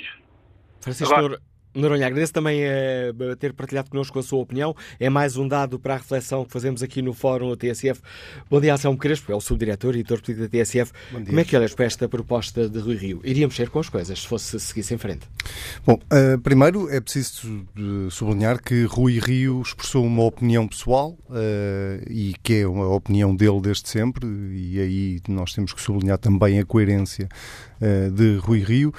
Francisco 0.80 1.14
Agora, 1.14 1.40
Noronha, 1.74 2.06
agradeço 2.06 2.32
também 2.32 2.62
uh, 2.64 3.36
ter 3.36 3.52
partilhado 3.52 3.90
connosco 3.90 4.18
a 4.18 4.22
sua 4.22 4.40
opinião. 4.40 4.74
É 4.98 5.10
mais 5.10 5.36
um 5.36 5.46
dado 5.48 5.78
para 5.78 5.94
a 5.94 5.96
reflexão 5.96 6.44
que 6.44 6.52
fazemos 6.52 6.82
aqui 6.82 7.02
no 7.02 7.12
Fórum 7.12 7.50
da 7.50 7.56
TSF. 7.56 8.00
Bom 8.48 8.60
dia, 8.60 8.74
Anselmo 8.74 8.96
Crespo, 8.96 9.32
é 9.32 9.34
o 9.34 9.40
subdiretor 9.40 9.96
e 9.96 10.00
editor 10.00 10.20
político 10.22 10.48
da 10.48 10.48
TSF. 10.48 10.92
Como 11.10 11.40
é 11.40 11.44
que 11.44 11.56
olhas 11.56 11.74
para 11.74 11.84
esta 11.84 12.08
proposta 12.08 12.68
de 12.68 12.78
Rui 12.78 12.96
Rio? 12.96 13.20
Iríamos 13.24 13.56
ser 13.56 13.70
com 13.70 13.80
as 13.80 13.88
coisas 13.88 14.20
se 14.20 14.26
fosse 14.26 14.58
seguisse 14.60 14.94
em 14.94 14.98
frente. 14.98 15.26
Bom, 15.84 15.94
uh, 15.94 16.38
primeiro 16.40 16.88
é 16.88 17.00
preciso 17.00 17.66
sublinhar 18.10 18.62
que 18.62 18.84
Rui 18.84 19.18
Rio 19.18 19.60
expressou 19.60 20.04
uma 20.04 20.22
opinião 20.22 20.68
pessoal 20.68 21.18
uh, 21.28 22.04
e 22.08 22.34
que 22.42 22.60
é 22.60 22.66
uma 22.66 22.88
opinião 22.88 23.34
dele 23.34 23.60
desde 23.60 23.88
sempre, 23.88 24.26
e 24.26 24.80
aí 24.80 25.20
nós 25.28 25.52
temos 25.52 25.72
que 25.72 25.80
sublinhar 25.80 26.18
também 26.18 26.58
a 26.58 26.64
coerência 26.64 27.28
de 28.12 28.36
Rui 28.38 28.60
Rio. 28.60 28.92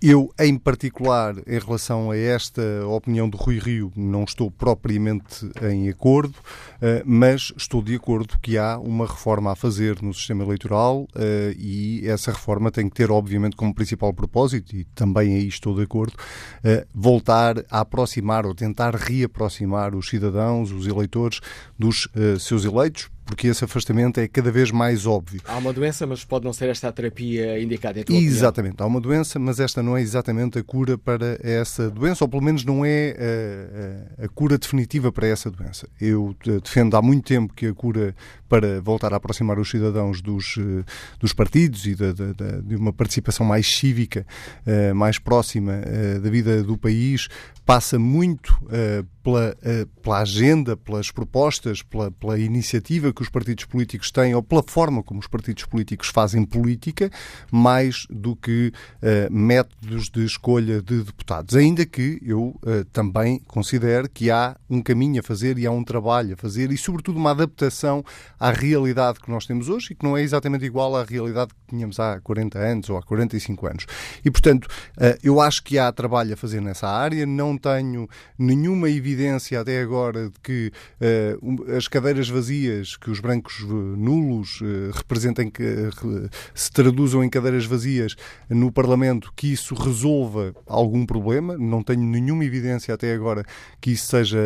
eu, 0.00 0.32
em 0.38 0.56
particular, 0.56 1.34
em 1.46 1.58
relação 1.58 2.10
a 2.10 2.16
esta 2.16 2.62
opinião 2.86 3.28
do 3.28 3.36
Rui 3.36 3.58
Rio, 3.58 3.92
não 3.96 4.24
estou 4.24 4.50
propriamente 4.50 5.50
em 5.62 5.88
acordo, 5.88 6.34
eh, 6.80 7.02
mas 7.06 7.52
estou 7.56 7.82
de 7.82 7.94
acordo 7.94 8.38
que 8.40 8.58
há 8.58 8.78
uma 8.78 9.06
reforma 9.06 9.52
a 9.52 9.56
fazer 9.56 10.02
no 10.02 10.12
sistema 10.12 10.44
eleitoral 10.44 11.08
eh, 11.14 11.54
e 11.58 12.06
essa 12.06 12.32
reforma 12.32 12.70
tem 12.70 12.88
que 12.88 12.94
ter, 12.94 13.10
obviamente, 13.10 13.56
como 13.56 13.74
principal 13.74 14.12
propósito, 14.12 14.76
e 14.76 14.84
também 14.94 15.34
aí 15.34 15.48
estou 15.48 15.74
de 15.74 15.82
acordo, 15.82 16.14
eh, 16.62 16.86
voltar 16.94 17.64
a 17.70 17.80
aproximar 17.80 18.46
ou 18.46 18.54
tentar 18.54 18.94
reaproximar 18.94 19.94
os 19.94 20.08
cidadãos, 20.08 20.70
os 20.70 20.86
eleitores, 20.86 21.40
dos 21.78 22.08
seus 22.38 22.64
eleitos, 22.64 23.08
porque 23.24 23.48
esse 23.48 23.64
afastamento 23.64 24.18
é 24.20 24.28
cada 24.28 24.50
vez 24.50 24.70
mais 24.70 25.06
óbvio. 25.06 25.40
Há 25.44 25.56
uma 25.56 25.72
doença, 25.72 26.06
mas 26.06 26.24
pode 26.24 26.44
não 26.44 26.52
ser 26.52 26.68
esta 26.68 26.88
a 26.88 26.92
terapia 26.92 27.60
indicada. 27.60 28.00
Em 28.08 28.24
exatamente, 28.24 28.74
opinião. 28.74 28.86
há 28.86 28.88
uma 28.88 29.00
doença, 29.00 29.38
mas 29.38 29.60
esta 29.60 29.82
não 29.82 29.96
é 29.96 30.02
exatamente 30.02 30.58
a 30.58 30.62
cura 30.62 30.98
para 30.98 31.38
essa 31.42 31.90
doença, 31.90 32.24
ou 32.24 32.28
pelo 32.28 32.42
menos 32.42 32.64
não 32.64 32.84
é 32.84 33.16
a, 34.18 34.22
a, 34.22 34.24
a 34.26 34.28
cura 34.28 34.58
definitiva 34.58 35.10
para 35.10 35.26
essa 35.26 35.50
doença. 35.50 35.88
Eu 36.00 36.36
defendo 36.62 36.96
há 36.96 37.02
muito 37.02 37.26
tempo 37.26 37.54
que 37.54 37.66
a 37.66 37.74
cura 37.74 38.14
para 38.54 38.80
voltar 38.80 39.12
a 39.12 39.16
aproximar 39.16 39.58
os 39.58 39.68
cidadãos 39.68 40.22
dos, 40.22 40.56
eh, 40.58 40.84
dos 41.18 41.32
partidos 41.32 41.86
e 41.86 41.94
de, 41.96 42.12
de, 42.12 42.62
de 42.62 42.76
uma 42.76 42.92
participação 42.92 43.44
mais 43.44 43.66
cívica, 43.66 44.24
eh, 44.64 44.92
mais 44.92 45.18
próxima 45.18 45.72
eh, 45.72 46.20
da 46.20 46.30
vida 46.30 46.62
do 46.62 46.78
país, 46.78 47.26
passa 47.66 47.98
muito 47.98 48.54
pela, 49.22 49.56
pela 50.02 50.18
agenda, 50.18 50.76
pelas 50.76 51.10
propostas, 51.10 51.80
pela, 51.80 52.10
pela 52.10 52.38
iniciativa 52.38 53.10
que 53.14 53.22
os 53.22 53.28
partidos 53.28 53.64
políticos 53.64 54.10
têm 54.10 54.34
ou 54.34 54.42
pela 54.42 54.62
forma 54.62 55.02
como 55.02 55.20
os 55.20 55.26
partidos 55.26 55.64
políticos 55.64 56.08
fazem 56.08 56.44
política, 56.44 57.10
mais 57.50 58.06
do 58.10 58.36
que 58.36 58.72
métodos 59.30 60.10
de 60.10 60.24
escolha 60.24 60.82
de 60.82 61.02
deputados. 61.02 61.54
Ainda 61.54 61.86
que 61.86 62.20
eu 62.22 62.58
também 62.92 63.40
considero 63.46 64.08
que 64.08 64.30
há 64.30 64.56
um 64.68 64.82
caminho 64.82 65.20
a 65.20 65.22
fazer 65.22 65.58
e 65.58 65.66
há 65.66 65.70
um 65.70 65.84
trabalho 65.84 66.34
a 66.34 66.36
fazer 66.36 66.70
e, 66.72 66.76
sobretudo, 66.76 67.18
uma 67.18 67.30
adaptação 67.30 68.04
à 68.38 68.50
realidade 68.50 69.20
que 69.20 69.30
nós 69.30 69.46
temos 69.46 69.68
hoje 69.68 69.92
e 69.92 69.94
que 69.94 70.04
não 70.04 70.16
é 70.16 70.22
exatamente 70.22 70.64
igual 70.64 70.96
à 70.96 71.04
realidade 71.04 71.52
que 71.54 71.76
tínhamos 71.76 72.00
há 72.00 72.20
40 72.20 72.58
anos 72.58 72.90
ou 72.90 72.96
há 72.96 73.02
45 73.02 73.66
anos. 73.66 73.86
E, 74.24 74.30
portanto, 74.30 74.68
eh, 74.98 75.18
eu 75.22 75.40
acho 75.40 75.62
que 75.62 75.78
há 75.78 75.90
trabalho 75.92 76.34
a 76.34 76.36
fazer 76.36 76.60
nessa 76.60 76.88
área, 76.88 77.26
não 77.26 77.56
tenho 77.56 78.08
nenhuma 78.38 78.90
evidência 78.90 79.60
até 79.60 79.80
agora 79.80 80.30
de 80.30 80.40
que 80.42 80.72
uh, 81.00 81.76
as 81.76 81.88
cadeiras 81.88 82.28
vazias, 82.28 82.96
que 83.04 83.10
os 83.10 83.20
brancos 83.20 83.60
nulos 83.60 84.62
uh, 84.62 84.90
representem, 84.94 85.50
que 85.50 85.62
uh, 85.62 86.30
se 86.54 86.72
traduzam 86.72 87.22
em 87.22 87.28
cadeiras 87.28 87.66
vazias 87.66 88.16
no 88.48 88.72
Parlamento, 88.72 89.30
que 89.36 89.52
isso 89.52 89.74
resolva 89.74 90.54
algum 90.66 91.04
problema. 91.04 91.58
Não 91.58 91.82
tenho 91.82 92.00
nenhuma 92.00 92.46
evidência 92.46 92.94
até 92.94 93.12
agora 93.12 93.44
que 93.78 93.92
isso 93.92 94.06
seja 94.06 94.38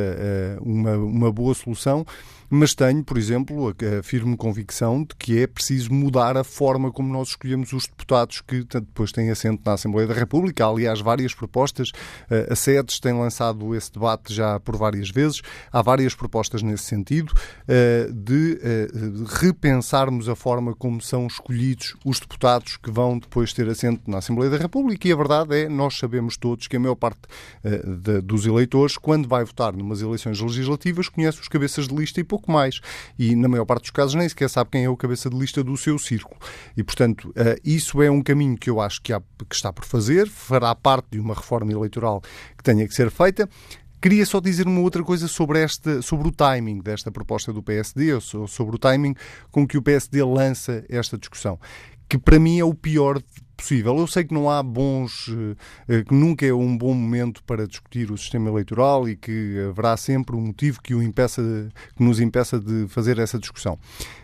uma, 0.60 0.96
uma 0.96 1.32
boa 1.32 1.54
solução 1.54 2.04
mas 2.50 2.74
tenho, 2.74 3.04
por 3.04 3.18
exemplo, 3.18 3.68
a, 3.68 3.98
a 3.98 4.02
firme 4.02 4.36
convicção 4.36 5.02
de 5.02 5.14
que 5.16 5.42
é 5.42 5.46
preciso 5.46 5.92
mudar 5.92 6.36
a 6.36 6.44
forma 6.44 6.90
como 6.90 7.12
nós 7.12 7.28
escolhemos 7.28 7.72
os 7.72 7.86
deputados 7.86 8.40
que 8.40 8.64
depois 8.64 9.12
têm 9.12 9.30
assento 9.30 9.62
na 9.64 9.74
Assembleia 9.74 10.06
da 10.08 10.14
República. 10.14 10.64
Há, 10.64 10.68
aliás, 10.68 11.00
várias 11.00 11.34
propostas. 11.34 11.92
A 12.50 12.54
SEDES 12.54 13.00
tem 13.00 13.12
lançado 13.12 13.74
esse 13.74 13.92
debate 13.92 14.34
já 14.34 14.58
por 14.60 14.76
várias 14.76 15.10
vezes. 15.10 15.42
Há 15.72 15.82
várias 15.82 16.14
propostas 16.14 16.62
nesse 16.62 16.84
sentido 16.84 17.32
de 18.12 18.58
repensarmos 19.40 20.28
a 20.28 20.34
forma 20.34 20.74
como 20.74 21.00
são 21.00 21.26
escolhidos 21.26 21.96
os 22.04 22.18
deputados 22.20 22.76
que 22.76 22.90
vão 22.90 23.18
depois 23.18 23.52
ter 23.52 23.68
assento 23.68 24.10
na 24.10 24.18
Assembleia 24.18 24.50
da 24.50 24.56
República. 24.56 25.06
E 25.06 25.12
a 25.12 25.16
verdade 25.16 25.54
é, 25.54 25.68
nós 25.68 25.98
sabemos 25.98 26.36
todos 26.36 26.66
que 26.66 26.76
a 26.76 26.80
maior 26.80 26.94
parte 26.94 27.20
dos 28.24 28.46
eleitores, 28.46 28.96
quando 28.96 29.28
vai 29.28 29.44
votar 29.44 29.72
numas 29.74 30.00
eleições 30.00 30.40
legislativas, 30.40 31.08
conhece 31.08 31.40
os 31.40 31.48
cabeças 31.48 31.88
de 31.88 31.94
lista 31.94 32.20
e 32.20 32.24
pouco 32.38 32.50
mais. 32.50 32.80
E, 33.18 33.34
na 33.34 33.48
maior 33.48 33.64
parte 33.64 33.82
dos 33.82 33.90
casos, 33.90 34.14
nem 34.14 34.28
sequer 34.28 34.48
sabe 34.48 34.70
quem 34.70 34.84
é 34.84 34.88
o 34.88 34.96
cabeça 34.96 35.28
de 35.28 35.36
lista 35.36 35.62
do 35.62 35.76
seu 35.76 35.98
círculo. 35.98 36.38
E, 36.76 36.82
portanto, 36.82 37.28
uh, 37.30 37.60
isso 37.64 38.00
é 38.00 38.10
um 38.10 38.22
caminho 38.22 38.56
que 38.56 38.70
eu 38.70 38.80
acho 38.80 39.02
que, 39.02 39.12
há, 39.12 39.20
que 39.48 39.54
está 39.54 39.72
por 39.72 39.84
fazer, 39.84 40.28
fará 40.28 40.74
parte 40.74 41.08
de 41.10 41.20
uma 41.20 41.34
reforma 41.34 41.72
eleitoral 41.72 42.22
que 42.56 42.62
tenha 42.62 42.86
que 42.86 42.94
ser 42.94 43.10
feita. 43.10 43.48
Queria 44.00 44.24
só 44.24 44.38
dizer 44.38 44.66
uma 44.68 44.80
outra 44.80 45.02
coisa 45.02 45.26
sobre, 45.26 45.60
esta, 45.60 46.00
sobre 46.02 46.28
o 46.28 46.30
timing 46.30 46.78
desta 46.78 47.10
proposta 47.10 47.52
do 47.52 47.60
PSD, 47.60 48.14
ou 48.14 48.20
sobre 48.20 48.76
o 48.76 48.78
timing 48.78 49.14
com 49.50 49.66
que 49.66 49.76
o 49.76 49.82
PSD 49.82 50.22
lança 50.22 50.84
esta 50.88 51.18
discussão, 51.18 51.58
que 52.08 52.16
para 52.16 52.38
mim 52.38 52.60
é 52.60 52.64
o 52.64 52.72
pior 52.72 53.20
possível. 53.58 53.98
Eu 53.98 54.06
sei 54.06 54.24
que 54.24 54.32
não 54.32 54.48
há 54.48 54.62
bons, 54.62 55.28
eh, 55.88 56.04
que 56.04 56.14
nunca 56.14 56.46
é 56.46 56.54
um 56.54 56.78
bom 56.78 56.94
momento 56.94 57.42
para 57.42 57.66
discutir 57.66 58.10
o 58.10 58.16
sistema 58.16 58.48
eleitoral 58.48 59.08
e 59.08 59.16
que 59.16 59.58
haverá 59.68 59.96
sempre 59.96 60.36
um 60.36 60.40
motivo 60.40 60.80
que, 60.80 60.94
o 60.94 61.02
impeça, 61.02 61.42
que 61.96 62.02
nos 62.02 62.20
impeça 62.20 62.60
de 62.60 62.86
fazer 62.88 63.18
essa 63.18 63.38
discussão. 63.38 63.76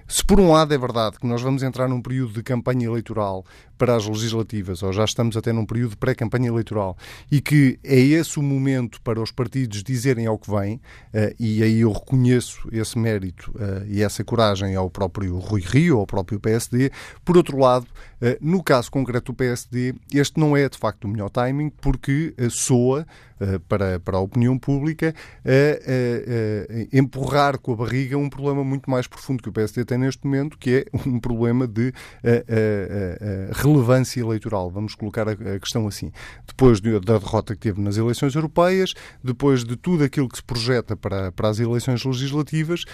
Se 0.06 0.22
por 0.24 0.38
um 0.38 0.52
lado 0.52 0.74
é 0.74 0.78
verdade 0.78 1.18
que 1.18 1.26
nós 1.26 1.40
vamos 1.40 1.62
entrar 1.62 1.88
num 1.88 2.02
período 2.02 2.34
de 2.34 2.42
campanha 2.42 2.86
eleitoral 2.86 3.44
para 3.78 3.96
as 3.96 4.06
legislativas, 4.06 4.82
ou 4.82 4.92
já 4.92 5.04
estamos 5.04 5.36
até 5.36 5.52
num 5.52 5.64
período 5.64 5.90
de 5.90 5.96
pré-campanha 5.96 6.48
eleitoral, 6.48 6.96
e 7.30 7.40
que 7.40 7.78
é 7.82 7.98
esse 7.98 8.38
o 8.38 8.42
momento 8.42 9.00
para 9.00 9.20
os 9.20 9.30
partidos 9.30 9.82
dizerem 9.82 10.26
ao 10.26 10.38
que 10.38 10.50
vem, 10.50 10.80
eh, 11.12 11.34
e 11.40 11.62
aí 11.62 11.80
eu 11.80 11.90
reconheço 11.90 12.68
esse 12.70 12.98
mérito 12.98 13.52
eh, 13.58 13.86
e 13.88 14.02
essa 14.02 14.22
coragem 14.22 14.76
ao 14.76 14.88
próprio 14.90 15.38
Rui 15.38 15.62
Rio, 15.62 15.98
ao 15.98 16.06
próprio 16.06 16.38
PSD, 16.38 16.92
por 17.24 17.36
outro 17.36 17.58
lado, 17.58 17.86
eh, 18.20 18.38
no 18.40 18.62
caso 18.62 18.90
concreto 18.90 19.32
do 19.32 19.36
PSD, 19.36 19.94
este 20.12 20.38
não 20.38 20.56
é 20.56 20.68
de 20.68 20.78
facto 20.78 21.04
o 21.04 21.08
melhor 21.08 21.30
timing, 21.30 21.70
porque 21.70 22.34
soa 22.50 23.06
para, 23.68 24.00
para 24.00 24.16
a 24.16 24.20
opinião 24.20 24.58
pública 24.58 25.14
a, 25.44 26.96
empurrar 26.96 27.58
com 27.58 27.72
a 27.72 27.76
barriga 27.76 28.16
um 28.16 28.28
problema 28.28 28.64
muito 28.64 28.90
mais 28.90 29.06
profundo 29.06 29.42
que 29.42 29.48
o 29.48 29.52
PSD 29.52 29.84
tem 29.84 29.98
neste 29.98 30.24
momento, 30.24 30.58
que 30.58 30.86
é 30.92 30.98
um 31.06 31.18
problema 31.18 31.66
de 31.66 31.92
relevância 33.52 34.20
eleitoral. 34.20 34.70
Vamos 34.70 34.94
colocar 34.94 35.28
a, 35.28 35.58
questão 35.58 35.86
assim. 35.86 36.10
Depois 36.46 36.80
da 36.80 36.98
derrota 36.98 37.54
que 37.54 37.60
teve 37.60 37.80
nas 37.80 37.96
eleições 37.96 38.34
europeias, 38.34 38.94
depois 39.22 39.64
de 39.64 39.76
tudo 39.76 40.04
aquilo 40.04 40.28
que 40.28 40.36
se 40.36 40.42
projeta 40.42 40.96
para, 40.96 41.32
para 41.32 41.48
as 41.48 41.58
eleições 41.58 42.04
legislativas, 42.04 42.84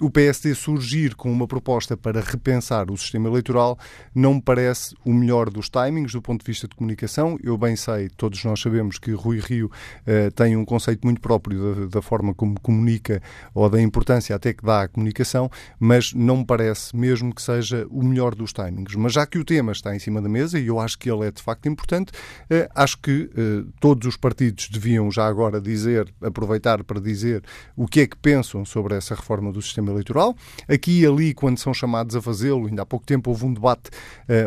o 0.00 0.10
PSD 0.10 0.54
surgir 0.54 1.14
com 1.14 1.30
uma 1.30 1.46
proposta 1.46 1.96
para 1.96 2.20
repensar 2.20 2.90
o 2.90 2.96
sistema 2.96 3.28
eleitoral 3.28 3.78
não 4.14 4.34
me 4.34 4.42
parece 4.42 4.94
o 5.04 5.12
melhor 5.12 5.50
dos 5.50 5.68
timings 5.68 6.12
do 6.12 6.22
ponto 6.22 6.44
de 6.44 6.50
vista 6.50 6.68
de 6.68 6.74
comunicação. 6.74 7.38
Eu 7.42 7.56
bem 7.56 7.76
sei, 7.76 8.08
todos 8.16 8.42
nós 8.44 8.60
sabemos 8.60 8.98
que 8.98 9.12
Rui 9.12 9.40
Rio 9.40 9.70
uh, 10.06 10.30
tem 10.32 10.56
um 10.56 10.64
conceito 10.64 11.04
muito 11.04 11.20
próprio 11.20 11.74
da, 11.74 11.98
da, 11.98 12.02
forma 12.02 12.34
como 12.34 12.60
comunica 12.60 13.22
ou 13.54 13.68
da 13.68 13.80
importância 13.80 14.34
até 14.34 14.52
que 14.52 14.64
dá 14.64 14.82
à 14.82 14.88
comunicação, 14.88 15.50
mas 15.78 16.12
não 16.12 16.38
me 16.38 16.44
parece 16.44 16.96
mesmo 16.96 17.34
que 17.34 17.42
seja 17.42 17.86
o 17.90 18.02
melhor 18.02 18.34
dos 18.34 18.52
timings. 18.52 18.94
Mas 18.94 19.12
já 19.12 19.26
que 19.26 19.38
o 19.38 19.44
tema 19.44 19.72
está 19.72 19.94
em 19.94 19.98
cima 19.98 20.20
da 20.20 20.28
mesa 20.28 20.58
e 20.58 20.66
eu 20.66 20.80
acho 20.80 20.98
que 20.98 21.10
ele 21.10 21.26
é 21.26 21.30
de 21.30 21.42
facto 21.42 21.68
importante, 21.68 22.10
uh, 22.10 22.68
acho 22.74 22.98
que 22.98 23.30
uh, 23.36 23.70
todos 23.80 24.06
os 24.06 24.16
partidos 24.16 24.68
deviam 24.68 25.10
já 25.10 25.26
agora 25.26 25.60
dizer, 25.60 26.12
aproveitar 26.20 26.82
para 26.84 27.00
dizer 27.00 27.42
o 27.76 27.86
que 27.86 28.00
é 28.00 28.06
que 28.06 28.16
pensam 28.16 28.64
sobre 28.64 28.94
essa 28.94 29.14
reforma 29.14 29.52
do 29.52 29.60
sistema 29.62 29.90
eleitoral. 29.90 30.34
Aqui 30.68 31.00
e 31.00 31.06
ali, 31.06 31.34
quando 31.34 31.58
são 31.58 31.72
chamados 31.74 32.16
a 32.16 32.22
fazê-lo, 32.22 32.66
ainda 32.66 32.82
há 32.82 32.86
pouco 32.86 33.06
tempo 33.06 33.30
houve 33.30 33.44
um 33.44 33.52
debate 33.52 33.90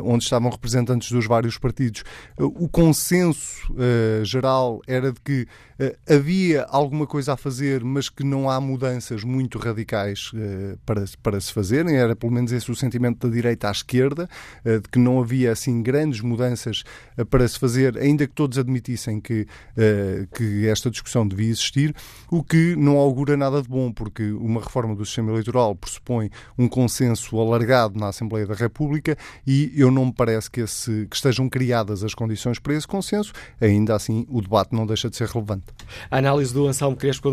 onde 0.04 0.24
estavam 0.24 0.50
representantes 0.50 1.12
dos 1.12 1.26
vários 1.26 1.58
partidos. 1.58 2.04
o 2.38 2.68
consenso 2.68 3.74
geral 4.24 4.82
era 4.88 5.09
de 5.12 5.20
que 5.22 5.48
uh, 5.80 6.14
havia 6.14 6.64
alguma 6.70 7.06
coisa 7.06 7.34
a 7.34 7.38
fazer, 7.38 7.84
mas 7.84 8.10
que 8.10 8.24
não 8.24 8.50
há 8.50 8.60
mudanças 8.60 9.24
muito 9.24 9.58
radicais 9.58 10.32
uh, 10.34 10.78
para, 10.86 11.06
para 11.22 11.40
se 11.40 11.54
fazerem. 11.54 11.96
Era 11.96 12.16
pelo 12.16 12.32
menos 12.32 12.52
esse 12.52 12.70
o 12.72 12.76
sentimento 12.76 13.28
da 13.28 13.34
direita 13.34 13.68
à 13.68 13.72
esquerda, 13.72 14.30
uh, 14.66 14.80
de 14.82 14.90
que 14.90 15.00
não 15.00 15.20
havia 15.20 15.52
assim 15.52 15.82
grandes 15.82 16.22
mudanças 16.22 16.84
para 17.30 17.48
se 17.48 17.60
fazer, 17.60 17.98
ainda 17.98 18.28
que 18.28 18.34
todos 18.34 18.58
admitissem 18.58 19.20
que, 19.20 19.46
que 20.34 20.68
esta 20.68 20.90
discussão 20.90 21.28
devia 21.28 21.50
existir, 21.50 21.94
o 22.32 22.44
que 22.44 22.76
não 22.76 22.98
augura 22.98 23.36
nada 23.36 23.62
de 23.62 23.68
bom, 23.68 23.92
porque 23.92 24.32
uma 24.32 24.62
reforma 24.62 24.96
do 24.96 25.06
sistema 25.06 25.32
eleitoral 25.32 25.76
pressupõe 25.76 26.30
um 26.58 26.68
consenso 26.68 27.40
alargado 27.40 28.00
na 28.00 28.08
Assembleia 28.08 28.46
da 28.46 28.54
República 28.54 29.18
e 29.46 29.72
eu 29.76 29.92
não 29.92 30.06
me 30.08 30.14
parece 30.14 30.50
que, 30.50 30.62
esse, 30.62 31.08
que 31.10 31.16
estejam 31.16 31.50
criadas 31.50 32.04
as 32.04 32.14
condições 32.14 32.60
para 32.60 32.74
esse 32.74 32.88
consenso, 32.88 33.34
ainda 33.60 33.96
assim 33.96 34.26
o 34.30 34.42
debate 34.42 34.74
não 34.74 34.86
deixa 34.86 34.99
de 35.08 35.16
ser 35.16 35.28
relevante. 35.28 35.66
A 36.10 36.18
análise 36.18 36.52
do 36.52 36.68
Anselmo 36.68 36.98
Crespo 36.98 37.30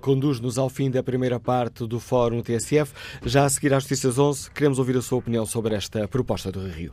conduz-nos 0.00 0.56
ao 0.56 0.68
fim 0.68 0.88
da 0.88 1.02
primeira 1.02 1.40
parte 1.40 1.84
do 1.84 1.98
Fórum 1.98 2.40
TSF. 2.42 2.92
Já 3.24 3.44
a 3.44 3.48
seguir 3.48 3.74
às 3.74 3.82
notícias 3.82 4.18
11, 4.18 4.50
queremos 4.52 4.78
ouvir 4.78 4.96
a 4.96 5.02
sua 5.02 5.18
opinião 5.18 5.44
sobre 5.44 5.74
esta 5.74 6.06
proposta 6.06 6.52
do 6.52 6.66
Rio. 6.66 6.92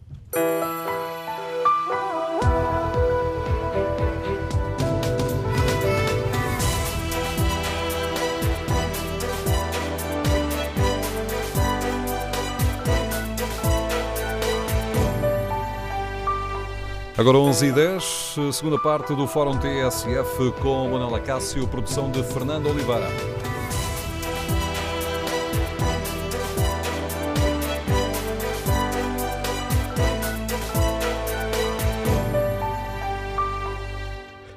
Agora 17.15 17.37
11 17.37 17.67
e 17.67 17.71
10, 17.71 18.35
segunda 18.51 18.79
parte 18.79 19.13
do 19.13 19.27
Fórum 19.27 19.55
TSF 19.59 20.51
com 20.63 20.89
Manuela 20.89 21.19
Cássio, 21.19 21.67
produção 21.67 22.09
de 22.09 22.23
Fernando 22.23 22.67
Oliveira. 22.67 23.07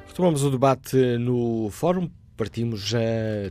Retomamos 0.09 0.43
o 0.43 0.51
debate 0.51 0.97
no 1.19 1.69
Fórum 1.71 2.09
partimos, 2.37 2.80
já 2.80 2.99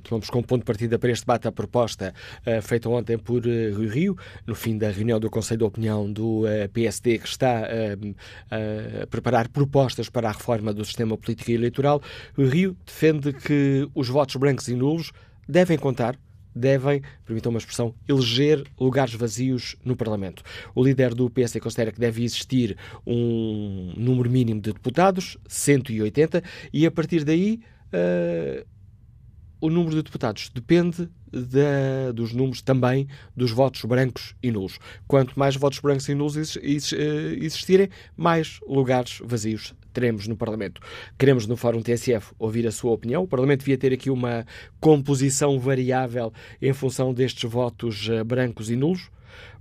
tomamos 0.04 0.30
como 0.30 0.46
ponto 0.46 0.62
de 0.62 0.66
partida 0.66 1.00
para 1.00 1.12
este 1.12 1.24
debate 1.24 1.48
a 1.48 1.52
proposta 1.52 2.14
uh, 2.46 2.62
feita 2.62 2.90
ontem 2.90 3.18
por 3.18 3.46
uh, 3.46 3.76
Rui 3.76 3.88
Rio, 3.88 4.18
no 4.46 4.56
fim 4.56 4.78
da 4.78 4.90
reunião 4.90 5.20
do 5.20 5.30
Conselho 5.30 5.60
de 5.60 5.64
Opinião 5.66 6.12
do 6.12 6.44
uh, 6.44 6.70
PSD, 6.72 7.20
que 7.20 7.28
está 7.28 7.66
a 7.66 9.08
preparar 9.08 9.50
propostas 9.50 10.10
para 10.10 10.30
a 10.30 10.32
reforma 10.32 10.74
do 10.74 10.86
sistema 10.86 11.18
político 11.18 11.52
e 11.52 11.54
eleitoral. 11.56 12.02
Rui 12.36 12.50
Rio 12.50 12.78
defende 12.86 13.34
que 13.34 13.88
os 13.94 14.08
votos 14.08 14.36
brancos 14.36 14.68
e 14.68 14.76
nulos 14.76 15.12
devem 15.48 15.78
contar 15.78 16.18
devem, 16.56 17.02
permitam 17.26 17.50
uma 17.50 17.60
expressão, 17.60 17.94
eleger 18.08 18.64
lugares 18.80 19.14
vazios 19.14 19.76
no 19.84 19.96
Parlamento. 19.96 20.42
O 20.74 20.84
líder 20.84 21.14
do 21.14 21.30
PSD 21.30 21.60
considera 21.60 21.92
que 21.92 22.00
deve 22.00 22.24
existir 22.24 22.78
um 23.06 23.94
número 23.98 24.30
mínimo 24.30 24.62
de 24.62 24.72
deputados, 24.72 25.38
180, 25.48 26.42
e 26.72 26.86
a 26.86 26.92
partir 26.92 27.26
daí 27.26 27.60
uh, 27.88 28.66
o 29.60 29.70
número 29.70 29.96
de 29.96 30.04
deputados 30.04 30.50
depende 30.54 31.10
dos 32.14 32.34
números 32.34 32.62
também 32.62 33.08
dos 33.36 33.52
votos 33.52 33.84
brancos 33.84 34.36
e 34.42 34.52
nulos. 34.52 34.80
Quanto 35.08 35.38
mais 35.38 35.56
votos 35.56 35.80
brancos 35.80 36.08
e 36.08 36.16
nulos 36.16 36.38
eh, 36.38 36.62
existirem, 37.42 37.90
mais 38.16 38.60
lugares 38.66 39.20
vazios 39.24 39.74
teremos 39.92 40.28
no 40.28 40.36
Parlamento. 40.36 40.82
Queremos, 41.18 41.48
no 41.48 41.56
Fórum 41.56 41.82
TSF, 41.82 42.34
ouvir 42.38 42.68
a 42.68 42.72
sua 42.72 42.92
opinião. 42.92 43.24
O 43.24 43.28
Parlamento 43.28 43.60
devia 43.60 43.78
ter 43.78 43.94
aqui 43.94 44.10
uma 44.10 44.46
composição 44.80 45.58
variável 45.58 46.34
em 46.62 46.74
função 46.74 47.14
destes 47.14 47.50
votos 47.50 48.10
eh, 48.10 48.24
brancos 48.24 48.70
e 48.70 48.76
nulos. 48.76 49.10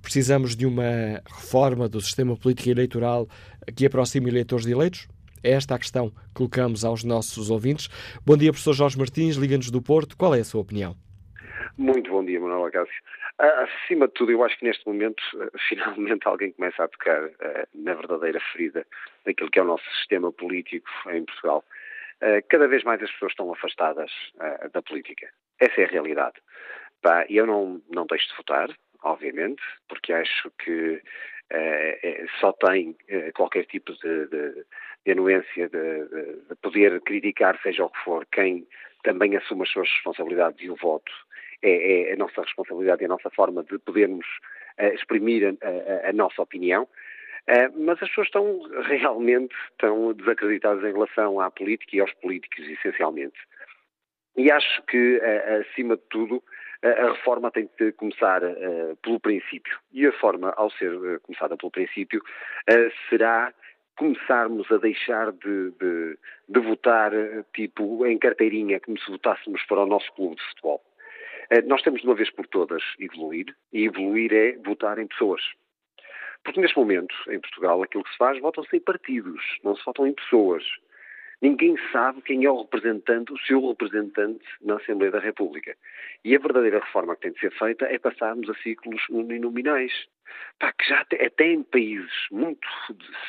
Precisamos 0.02 0.54
de 0.54 0.66
uma 0.66 1.22
reforma 1.26 1.88
do 1.88 2.00
sistema 2.00 2.36
político 2.36 2.68
eleitoral 2.68 3.28
que 3.74 3.86
aproxime 3.86 4.28
eleitores 4.28 4.66
de 4.66 4.72
eleitos? 4.72 5.08
É 5.44 5.50
esta 5.50 5.74
a 5.74 5.78
questão 5.78 6.08
que 6.08 6.16
colocamos 6.34 6.86
aos 6.86 7.04
nossos 7.04 7.50
ouvintes. 7.50 7.88
Bom 8.24 8.34
dia, 8.34 8.50
professor 8.50 8.72
Jorge 8.72 8.96
Martins, 8.96 9.36
Liga-nos 9.36 9.70
do 9.70 9.82
Porto. 9.82 10.16
Qual 10.16 10.34
é 10.34 10.40
a 10.40 10.44
sua 10.44 10.62
opinião? 10.62 10.96
Muito 11.76 12.10
bom 12.10 12.24
dia, 12.24 12.40
Manuel 12.40 12.64
Acácio. 12.64 12.94
Ah, 13.38 13.66
acima 13.68 14.08
de 14.08 14.14
tudo, 14.14 14.32
eu 14.32 14.42
acho 14.42 14.58
que 14.58 14.64
neste 14.64 14.86
momento, 14.86 15.22
finalmente, 15.68 16.26
alguém 16.26 16.52
começa 16.52 16.82
a 16.82 16.88
tocar 16.88 17.24
uh, 17.24 17.32
na 17.74 17.92
verdadeira 17.92 18.40
ferida 18.52 18.86
daquilo 19.26 19.50
que 19.50 19.58
é 19.58 19.62
o 19.62 19.66
nosso 19.66 19.84
sistema 19.98 20.32
político 20.32 20.88
em 21.10 21.26
Portugal. 21.26 21.62
Uh, 22.22 22.40
cada 22.48 22.66
vez 22.66 22.82
mais 22.82 23.02
as 23.02 23.10
pessoas 23.10 23.32
estão 23.32 23.52
afastadas 23.52 24.10
uh, 24.36 24.70
da 24.72 24.80
política. 24.80 25.28
Essa 25.60 25.82
é 25.82 25.84
a 25.84 25.88
realidade. 25.88 26.36
Pá, 27.02 27.26
eu 27.28 27.46
não, 27.46 27.82
não 27.90 28.06
deixo 28.06 28.28
de 28.28 28.36
votar, 28.38 28.70
obviamente, 29.02 29.62
porque 29.88 30.10
acho 30.14 30.50
que 30.64 31.02
só 32.40 32.52
tem 32.52 32.96
qualquer 33.34 33.66
tipo 33.66 33.92
de, 33.92 34.26
de 34.26 34.64
de 35.04 35.12
anuência 35.12 35.68
de, 35.68 36.04
de, 36.08 36.32
de, 36.48 36.54
poder 36.62 37.00
criticar, 37.02 37.60
seja 37.62 37.84
o 37.84 37.90
que 37.90 37.98
for, 38.04 38.26
quem 38.32 38.66
também 39.02 39.36
assume 39.36 39.62
as 39.62 39.70
suas 39.70 39.88
responsabilidades 39.88 40.60
e 40.62 40.70
o 40.70 40.76
voto 40.76 41.12
é, 41.62 42.10
é 42.10 42.12
a 42.12 42.16
nossa 42.16 42.42
responsabilidade 42.42 43.02
e 43.02 43.06
a 43.06 43.08
nossa 43.08 43.30
forma 43.30 43.62
de 43.64 43.78
podermos 43.78 44.26
uh, 44.80 44.94
exprimir 44.94 45.46
a, 45.46 46.06
a, 46.06 46.10
a, 46.10 46.12
nossa 46.12 46.42
opinião. 46.42 46.84
Uh, 47.48 47.84
mas 47.84 48.02
as 48.02 48.08
pessoas 48.08 48.28
estão 48.28 48.60
realmente 48.88 49.54
estão 49.70 50.12
desacreditadas 50.12 50.82
em 50.84 50.92
relação 50.92 51.40
à 51.40 51.50
política 51.50 51.96
e 51.96 52.00
aos 52.00 52.12
políticos, 52.14 52.66
essencialmente. 52.66 53.38
E 54.36 54.50
acho 54.50 54.82
que, 54.84 55.18
uh, 55.18 55.60
acima 55.60 55.96
de 55.96 56.02
tudo, 56.10 56.42
a 56.82 57.12
reforma 57.12 57.50
tem 57.50 57.66
de 57.78 57.92
começar 57.92 58.42
pelo 59.02 59.18
princípio. 59.18 59.74
E 59.90 60.06
a 60.06 60.12
forma, 60.12 60.52
ao 60.54 60.70
ser 60.72 61.18
começada 61.20 61.56
pelo 61.56 61.70
princípio, 61.70 62.20
será 63.08 63.54
começarmos 63.96 64.70
a 64.70 64.78
deixar 64.78 65.32
de, 65.32 65.70
de, 65.72 66.18
de, 66.48 66.60
votar 66.60 67.12
tipo 67.54 68.06
em 68.06 68.18
carteirinha, 68.18 68.80
como 68.80 68.98
se 68.98 69.10
votássemos 69.10 69.62
para 69.64 69.82
o 69.82 69.86
nosso 69.86 70.12
clube 70.14 70.36
de 70.36 70.42
futebol. 70.48 70.82
Eh, 71.50 71.62
nós 71.62 71.82
temos 71.82 72.00
de 72.00 72.06
uma 72.06 72.14
vez 72.14 72.30
por 72.30 72.46
todas 72.46 72.82
evoluir, 72.98 73.54
e 73.72 73.84
evoluir 73.84 74.32
é 74.32 74.52
votar 74.64 74.98
em 74.98 75.06
pessoas. 75.06 75.42
Porque 76.42 76.60
neste 76.60 76.76
momento, 76.76 77.14
em 77.28 77.40
Portugal, 77.40 77.82
aquilo 77.82 78.04
que 78.04 78.10
se 78.10 78.18
faz, 78.18 78.38
votam-se 78.40 78.76
em 78.76 78.80
partidos, 78.80 79.42
não 79.62 79.74
se 79.74 79.84
votam 79.84 80.06
em 80.06 80.12
pessoas. 80.12 80.64
Ninguém 81.44 81.76
sabe 81.92 82.22
quem 82.22 82.46
é 82.46 82.50
o 82.50 82.62
representante, 82.62 83.30
o 83.30 83.38
seu 83.40 83.68
representante 83.68 84.42
na 84.62 84.76
Assembleia 84.76 85.12
da 85.12 85.18
República. 85.18 85.76
E 86.24 86.34
a 86.34 86.38
verdadeira 86.38 86.78
reforma 86.78 87.14
que 87.14 87.20
tem 87.20 87.32
de 87.32 87.40
ser 87.40 87.52
feita 87.52 87.84
é 87.84 87.98
passarmos 87.98 88.48
a 88.48 88.54
ciclos 88.62 89.02
uninominais. 89.10 89.92
Pá, 90.58 90.72
que 90.72 90.88
já 90.88 91.02
até, 91.02 91.22
até 91.26 91.52
em 91.52 91.62
países 91.62 92.10
muito 92.30 92.66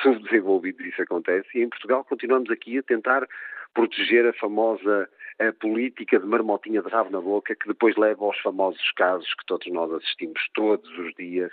subdesenvolvidos 0.01 0.85
isso 0.85 1.01
acontece, 1.01 1.49
e 1.55 1.63
em 1.63 1.67
Portugal 1.67 2.05
continuamos 2.05 2.49
aqui 2.49 2.77
a 2.77 2.83
tentar 2.83 3.27
proteger 3.73 4.25
a 4.25 4.31
famosa 4.31 5.09
a 5.37 5.51
política 5.51 6.17
de 6.17 6.25
marmotinha 6.25 6.81
de 6.81 6.87
rabo 6.87 7.09
na 7.09 7.19
boca 7.19 7.53
que 7.53 7.67
depois 7.67 7.97
leva 7.97 8.23
aos 8.23 8.39
famosos 8.39 8.91
casos 8.93 9.27
que 9.33 9.45
todos 9.45 9.67
nós 9.67 9.91
assistimos 9.91 10.41
todos 10.53 10.89
os 10.97 11.13
dias 11.15 11.51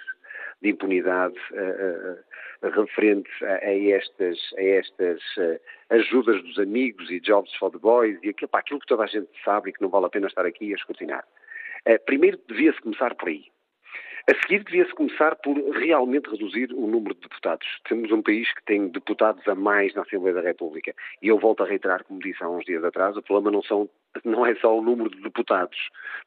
de 0.63 0.71
impunidade 0.71 1.37
referente 2.63 3.29
a, 3.45 3.55
a, 3.55 3.91
estas, 3.91 4.39
a 4.57 4.63
estas 4.63 5.21
ajudas 5.91 6.43
dos 6.43 6.59
amigos 6.59 7.11
e 7.11 7.21
jobs 7.21 7.53
for 7.57 7.71
the 7.71 7.79
boys 7.79 8.19
e 8.23 8.29
aquilo, 8.29 8.49
pá, 8.49 8.61
aquilo 8.61 8.81
que 8.81 8.87
toda 8.87 9.05
a 9.05 9.07
gente 9.07 9.29
sabe 9.45 9.71
e 9.71 9.73
que 9.73 9.83
não 9.83 9.89
vale 9.89 10.07
a 10.07 10.11
pena 10.11 10.29
estar 10.29 10.47
aqui 10.47 10.73
a 10.73 10.77
escrutinar. 10.77 11.25
primeiro 12.07 12.39
devia-se 12.49 12.81
começar 12.81 13.15
por 13.17 13.29
aí. 13.29 13.45
A 14.31 14.35
seguir, 14.41 14.63
devia-se 14.63 14.95
começar 14.95 15.35
por 15.37 15.57
realmente 15.71 16.31
reduzir 16.31 16.73
o 16.73 16.87
número 16.87 17.13
de 17.15 17.23
deputados. 17.23 17.67
Temos 17.89 18.13
um 18.13 18.23
país 18.23 18.53
que 18.55 18.65
tem 18.65 18.87
deputados 18.87 19.47
a 19.49 19.55
mais 19.55 19.93
na 19.95 20.03
Assembleia 20.03 20.37
da 20.37 20.43
República. 20.43 20.95
E 21.21 21.27
eu 21.27 21.39
volto 21.41 21.65
a 21.65 21.67
reiterar, 21.67 22.05
como 22.05 22.21
disse 22.21 22.43
há 22.43 22.49
uns 22.49 22.65
dias 22.65 22.85
atrás, 22.85 23.17
o 23.17 23.23
problema 23.23 23.51
não, 23.51 23.63
são, 23.65 23.89
não 24.25 24.47
é 24.47 24.55
só 24.55 24.79
o 24.79 24.81
número 24.81 25.11
de 25.11 25.21
deputados, 25.21 25.77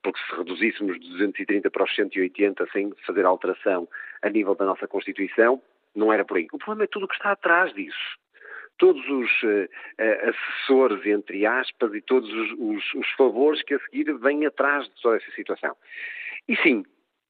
porque 0.03 0.19
se 0.19 0.35
reduzíssemos 0.35 0.99
de 0.99 1.09
230 1.09 1.71
para 1.71 1.83
os 1.85 1.95
180 1.95 2.67
sem 2.73 2.91
fazer 3.07 3.25
alteração 3.25 3.87
a 4.21 4.29
nível 4.29 4.55
da 4.55 4.65
nossa 4.65 4.87
Constituição, 4.87 5.61
não 5.95 6.11
era 6.11 6.25
por 6.25 6.35
aí. 6.35 6.47
O 6.51 6.57
problema 6.57 6.83
é 6.83 6.87
tudo 6.87 7.05
o 7.05 7.07
que 7.07 7.15
está 7.15 7.31
atrás 7.31 7.73
disso 7.73 8.17
todos 8.77 9.07
os 9.07 9.31
uh, 9.43 9.69
assessores, 10.27 11.05
entre 11.05 11.45
aspas, 11.45 11.93
e 11.93 12.01
todos 12.01 12.29
os, 12.29 12.51
os, 12.59 12.93
os, 12.95 13.09
favores 13.11 13.63
que 13.63 13.73
a 13.73 13.79
seguir 13.79 14.11
vêm 14.17 14.45
atrás 14.45 14.83
de 14.83 15.01
toda 15.01 15.15
essa 15.15 15.31
situação. 15.31 15.77
E 16.45 16.57
sim, 16.57 16.83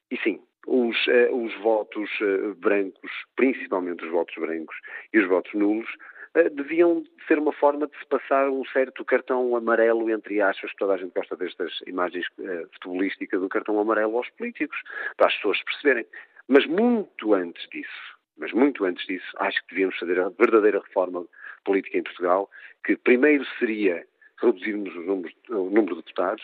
e 0.09 0.17
sim, 0.17 0.41
os, 0.67 0.95
uh, 1.07 1.35
os 1.35 1.53
votos 1.61 2.09
uh, 2.21 2.55
brancos, 2.55 3.11
principalmente 3.35 4.03
os 4.03 4.11
votos 4.11 4.35
brancos 4.35 4.75
e 5.13 5.19
os 5.19 5.27
votos 5.27 5.53
nulos, 5.53 5.89
uh, 6.35 6.49
deviam 6.51 7.03
ser 7.27 7.39
uma 7.39 7.53
forma 7.53 7.87
de 7.87 7.97
se 7.97 8.05
passar 8.05 8.49
um 8.49 8.65
certo 8.65 9.03
cartão 9.05 9.55
amarelo, 9.55 10.09
entre 10.09 10.41
aspas, 10.41 10.73
toda 10.77 10.93
a 10.93 10.97
gente 10.97 11.13
gosta 11.13 11.35
destas 11.35 11.71
imagens 11.87 12.25
futebolísticas 12.73 13.41
do 13.41 13.49
cartão 13.49 13.79
amarelo 13.79 14.17
aos 14.17 14.29
políticos, 14.31 14.77
para 15.17 15.27
as 15.27 15.35
pessoas 15.35 15.63
perceberem. 15.63 16.05
Mas 16.47 16.65
muito 16.67 17.33
antes 17.33 17.67
disso, 17.69 18.15
mas 18.37 18.51
muito 18.51 18.85
antes 18.85 19.05
disso, 19.07 19.25
acho 19.37 19.59
que 19.61 19.69
devíamos 19.73 19.97
fazer 19.97 20.19
a 20.19 20.29
verdadeira 20.29 20.79
reforma 20.79 21.25
política 21.63 21.97
em 21.97 22.03
Portugal, 22.03 22.49
que 22.83 22.95
primeiro 22.95 23.45
seria 23.57 24.05
reduzirmos 24.41 24.95
o 24.95 25.01
número, 25.01 25.33
o 25.49 25.69
número 25.69 25.95
de 25.95 26.01
deputados, 26.01 26.43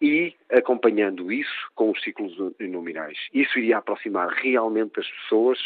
e 0.00 0.34
acompanhando 0.50 1.32
isso 1.32 1.70
com 1.74 1.90
os 1.90 2.02
ciclos 2.02 2.36
nominais. 2.60 3.18
Isso 3.32 3.58
iria 3.58 3.78
aproximar 3.78 4.28
realmente 4.28 5.00
as 5.00 5.08
pessoas 5.08 5.58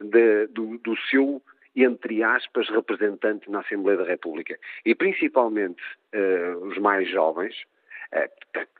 de, 0.00 0.46
do, 0.48 0.78
do 0.78 0.96
seu 1.10 1.42
entre 1.76 2.22
aspas, 2.22 2.68
representante 2.68 3.50
na 3.50 3.60
Assembleia 3.60 3.98
da 3.98 4.04
República. 4.04 4.56
E 4.86 4.94
principalmente 4.94 5.82
uh, 6.14 6.64
os 6.66 6.78
mais 6.78 7.08
jovens, 7.10 7.54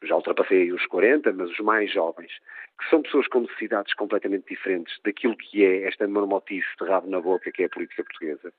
já 0.02 0.16
ultrapassei 0.16 0.72
os 0.72 0.86
40, 0.86 1.32
mas 1.32 1.50
os 1.50 1.58
mais 1.58 1.92
jovens, 1.92 2.32
que 2.78 2.88
são 2.90 3.02
pessoas 3.02 3.26
com 3.28 3.40
necessidades 3.40 3.94
completamente 3.94 4.48
diferentes 4.48 4.98
daquilo 5.04 5.36
que 5.36 5.64
é 5.64 5.84
esta 5.84 6.06
marmotice 6.06 6.66
de 6.80 6.86
rabo 6.86 7.08
na 7.08 7.20
boca 7.20 7.50
que 7.50 7.62
é 7.62 7.66
a 7.66 7.68
política 7.68 8.04
portuguesa, 8.04 8.52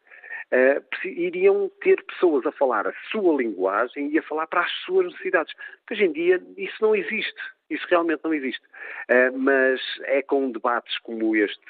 uh, 0.51 1.07
iriam 1.07 1.69
ter 1.81 2.03
pessoas 2.03 2.45
a 2.45 2.51
falar 2.51 2.87
a 2.87 2.93
sua 3.11 3.35
linguagem 3.35 4.09
e 4.11 4.19
a 4.19 4.23
falar 4.23 4.47
para 4.47 4.61
as 4.61 4.71
suas 4.85 5.07
necessidades. 5.07 5.53
Hoje 5.91 6.05
em 6.05 6.11
dia 6.11 6.41
isso 6.57 6.77
não 6.81 6.95
existe, 6.95 7.41
isso 7.69 7.85
realmente 7.89 8.23
não 8.23 8.33
existe. 8.33 8.65
Uh, 9.09 9.37
mas 9.37 9.81
é 10.03 10.21
com 10.21 10.51
debates 10.51 10.97
como 10.99 11.35
este 11.35 11.61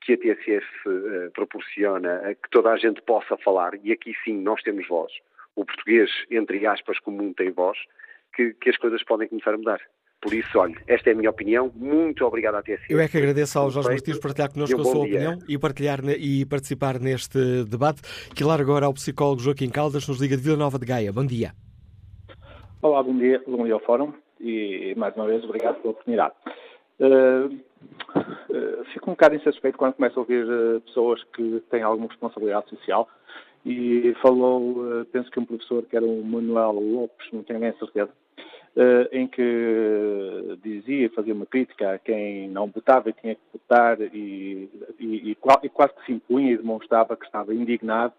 que 0.00 0.12
a 0.12 0.16
TSF 0.16 0.66
uh, 0.86 1.30
proporciona 1.32 2.34
que 2.42 2.50
toda 2.50 2.70
a 2.70 2.76
gente 2.76 3.00
possa 3.02 3.36
falar, 3.38 3.74
e 3.82 3.92
aqui 3.92 4.14
sim 4.24 4.40
nós 4.40 4.62
temos 4.62 4.86
voz, 4.86 5.12
o 5.56 5.64
português, 5.64 6.10
entre 6.30 6.64
aspas, 6.66 6.98
comum 7.00 7.32
tem 7.32 7.50
voz, 7.50 7.78
que, 8.36 8.52
que 8.54 8.70
as 8.70 8.76
coisas 8.76 9.02
podem 9.02 9.26
começar 9.28 9.54
a 9.54 9.56
mudar. 9.56 9.80
Por 10.20 10.32
isso, 10.32 10.58
olha, 10.58 10.76
esta 10.86 11.10
é 11.10 11.12
a 11.12 11.16
minha 11.16 11.30
opinião. 11.30 11.70
Muito 11.74 12.24
obrigado 12.24 12.56
à 12.56 12.62
TSF. 12.62 12.92
Eu 12.92 13.00
é 13.00 13.08
que 13.08 13.16
agradeço 13.16 13.58
ao 13.58 13.70
Jorge 13.70 13.90
Martins 13.90 14.16
por 14.16 14.28
partilhar 14.28 14.52
connosco 14.52 14.80
a 14.80 14.84
sua 14.84 14.92
dia. 14.92 15.02
opinião 15.02 15.38
e, 15.48 15.58
partilhar 15.58 16.00
e 16.04 16.44
participar 16.46 16.98
neste 16.98 17.64
debate. 17.64 18.02
Que 18.34 18.42
lá 18.42 18.54
agora 18.54 18.86
ao 18.86 18.94
psicólogo 18.94 19.40
Joaquim 19.40 19.70
Caldas, 19.70 20.08
nos 20.08 20.20
liga 20.20 20.36
de 20.36 20.42
Vila 20.42 20.56
Nova 20.56 20.78
de 20.78 20.86
Gaia. 20.86 21.12
Bom 21.12 21.24
dia. 21.24 21.52
Olá, 22.82 23.02
bom 23.02 23.16
dia. 23.16 23.42
Bom 23.46 23.64
dia 23.64 23.74
ao 23.74 23.80
Fórum 23.80 24.12
e, 24.40 24.94
mais 24.96 25.14
uma 25.16 25.26
vez, 25.26 25.44
obrigado 25.44 25.76
pela 25.76 25.92
oportunidade. 25.92 26.34
Uh, 26.98 27.46
uh, 27.46 28.84
fico 28.92 29.10
um 29.10 29.14
bocado 29.14 29.34
insatisfeito 29.34 29.78
quando 29.78 29.94
começo 29.94 30.18
a 30.18 30.22
ouvir 30.22 30.44
uh, 30.44 30.80
pessoas 30.80 31.22
que 31.34 31.62
têm 31.70 31.82
alguma 31.82 32.08
responsabilidade 32.08 32.68
social 32.70 33.08
e 33.64 34.14
falou, 34.22 35.04
penso 35.10 35.28
que 35.28 35.40
um 35.40 35.44
professor 35.44 35.82
que 35.86 35.96
era 35.96 36.06
o 36.06 36.24
Manuel 36.24 36.74
Lopes, 36.74 37.26
não 37.32 37.42
tenho 37.42 37.58
nem 37.58 37.76
certeza, 37.78 38.12
em 39.10 39.26
que 39.26 40.58
dizia, 40.62 41.08
fazia 41.10 41.32
uma 41.32 41.46
crítica 41.46 41.94
a 41.94 41.98
quem 41.98 42.48
não 42.48 42.66
votava 42.66 43.08
e 43.08 43.14
tinha 43.14 43.34
que 43.34 43.40
votar 43.52 43.98
e, 44.00 44.68
e, 44.98 45.30
e, 45.30 45.30
e 45.30 45.68
quase 45.70 45.94
que 45.94 46.04
se 46.04 46.12
impunha 46.12 46.52
e 46.52 46.56
demonstrava 46.58 47.16
que 47.16 47.24
estava 47.24 47.54
indignado 47.54 48.12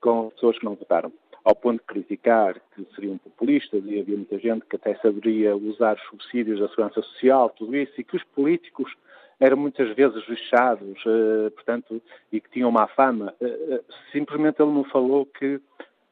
com 0.00 0.28
as 0.28 0.34
pessoas 0.34 0.58
que 0.58 0.64
não 0.64 0.74
votaram 0.74 1.12
ao 1.44 1.54
ponto 1.54 1.80
de 1.80 1.86
criticar 1.86 2.60
que 2.74 2.86
seriam 2.94 3.18
populistas 3.18 3.82
e 3.86 3.98
havia 3.98 4.16
muita 4.16 4.38
gente 4.38 4.64
que 4.66 4.76
até 4.76 4.94
saberia 4.96 5.56
usar 5.56 5.96
os 5.96 6.02
subsídios 6.04 6.60
da 6.60 6.68
segurança 6.68 7.02
social, 7.02 7.50
tudo 7.50 7.76
isso, 7.76 7.92
e 7.98 8.04
que 8.04 8.16
os 8.16 8.24
políticos 8.24 8.92
eram 9.38 9.56
muitas 9.56 9.94
vezes 9.94 10.24
vexados, 10.26 11.02
uh, 11.06 11.50
portanto, 11.52 12.00
e 12.30 12.40
que 12.40 12.50
tinham 12.50 12.70
má 12.70 12.86
fama. 12.88 13.34
Uh, 13.40 13.82
simplesmente 14.12 14.60
ele 14.60 14.70
me 14.70 14.84
falou 14.90 15.24
que 15.24 15.60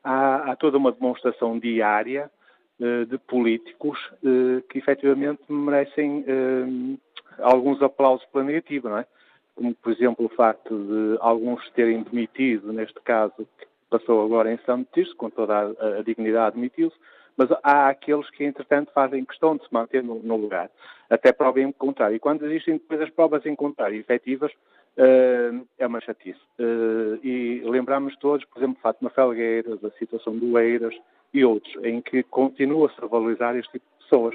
há, 0.03 0.51
há, 0.51 0.57
toda 0.57 0.78
uma 0.78 0.93
demonstração 0.93 1.59
diária 1.59 2.30
eh, 2.30 2.38
de 2.79 3.18
políticos 3.18 3.99
eh, 4.24 4.62
que 4.68 4.79
efetivamente 4.79 5.43
merecem 5.49 6.24
eh, 6.26 6.97
alguns 7.43 7.83
aplausos 7.83 8.24
pela 8.26 8.45
negativa, 8.45 8.89
não 8.89 8.99
é? 8.99 9.07
Como, 9.57 9.74
por 9.74 9.93
exemplo, 9.93 10.26
o 10.26 10.29
facto 10.29 10.76
de 10.76 11.18
alguns 11.20 11.68
terem 11.70 12.03
demitido, 12.05 12.72
neste 12.72 13.01
caso, 13.01 13.35
que 13.37 13.66
passou 13.91 14.24
agora 14.24 14.53
em 14.53 14.59
São 14.59 14.85
Tirso, 14.85 15.16
com 15.16 15.29
toda 15.29 15.59
a, 15.59 16.03
dignidade 16.03 16.55
demitiu-se, 16.55 16.97
mas 17.37 17.49
há 17.64 17.89
aqueles 17.89 18.31
que, 18.31 18.45
entretanto, 18.45 18.93
fazem 18.93 19.24
questão 19.24 19.57
de 19.57 19.64
se 19.64 19.72
manter 19.72 20.03
no, 20.05 20.37
lugar, 20.37 20.70
até 21.11 21.33
prova 21.33 21.61
em 21.61 21.72
contrário. 21.72 22.14
E 22.14 22.20
quando 22.20 22.47
existem 22.47 22.74
depois 22.74 23.01
as 23.01 23.11
provas 23.11 23.45
em 23.47 23.57
contrário 23.57 23.99
efetivas, 23.99 24.53
é 24.97 25.87
uma 25.87 26.01
chatice. 26.01 26.41
E 27.22 27.62
lembramos 27.64 28.16
todos, 28.16 28.45
por 28.47 28.59
exemplo, 28.59 28.81
Fátima 28.83 29.11
Felgueiras, 29.11 29.85
a 29.85 29.91
situação 29.93 30.37
do 30.37 30.59
Eiras, 30.59 30.95
e 31.33 31.45
outros, 31.45 31.74
em 31.85 32.01
que 32.01 32.22
continua-se 32.24 32.95
a 33.03 33.07
valorizar 33.07 33.57
este 33.57 33.72
tipo 33.72 33.85
de 33.87 34.05
pessoas. 34.05 34.35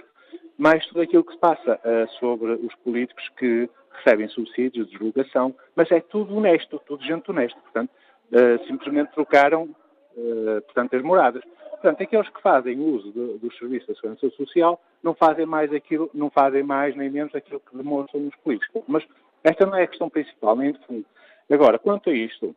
Mais 0.57 0.85
tudo 0.87 1.01
aquilo 1.01 1.23
que 1.23 1.33
se 1.33 1.39
passa 1.39 1.79
uh, 1.83 2.09
sobre 2.19 2.53
os 2.53 2.73
políticos 2.75 3.27
que 3.37 3.69
recebem 3.91 4.27
subsídios 4.29 4.87
de 4.87 4.93
divulgação, 4.93 5.55
mas 5.75 5.91
é 5.91 5.99
tudo 5.99 6.35
honesto, 6.37 6.81
tudo 6.85 7.03
gente 7.03 7.29
honesta. 7.29 7.59
Portanto, 7.61 7.89
uh, 8.31 8.65
simplesmente 8.67 9.11
trocaram 9.13 9.63
uh, 9.63 10.61
portanto, 10.61 10.95
as 10.95 11.01
moradas. 11.01 11.43
Portanto, 11.71 12.01
aqueles 12.01 12.29
que 12.29 12.41
fazem 12.41 12.79
uso 12.79 13.11
dos 13.11 13.57
serviços 13.57 13.87
da 13.87 13.95
segurança 13.95 14.29
social 14.37 14.81
não 15.03 15.13
fazem 15.13 15.45
mais 15.45 15.73
aquilo, 15.73 16.09
não 16.13 16.29
fazem 16.29 16.63
mais 16.63 16.95
nem 16.95 17.09
menos 17.09 17.35
aquilo 17.35 17.59
que 17.59 17.75
demonstram 17.75 18.25
os 18.25 18.35
políticos. 18.37 18.83
Mas 18.87 19.03
esta 19.43 19.65
não 19.65 19.75
é 19.75 19.83
a 19.83 19.87
questão 19.87 20.09
principal, 20.09 20.55
nem 20.55 20.71
de 20.71 20.79
fundo. 20.85 21.05
Agora, 21.51 21.77
quanto 21.77 22.09
a 22.09 22.13
isto, 22.13 22.55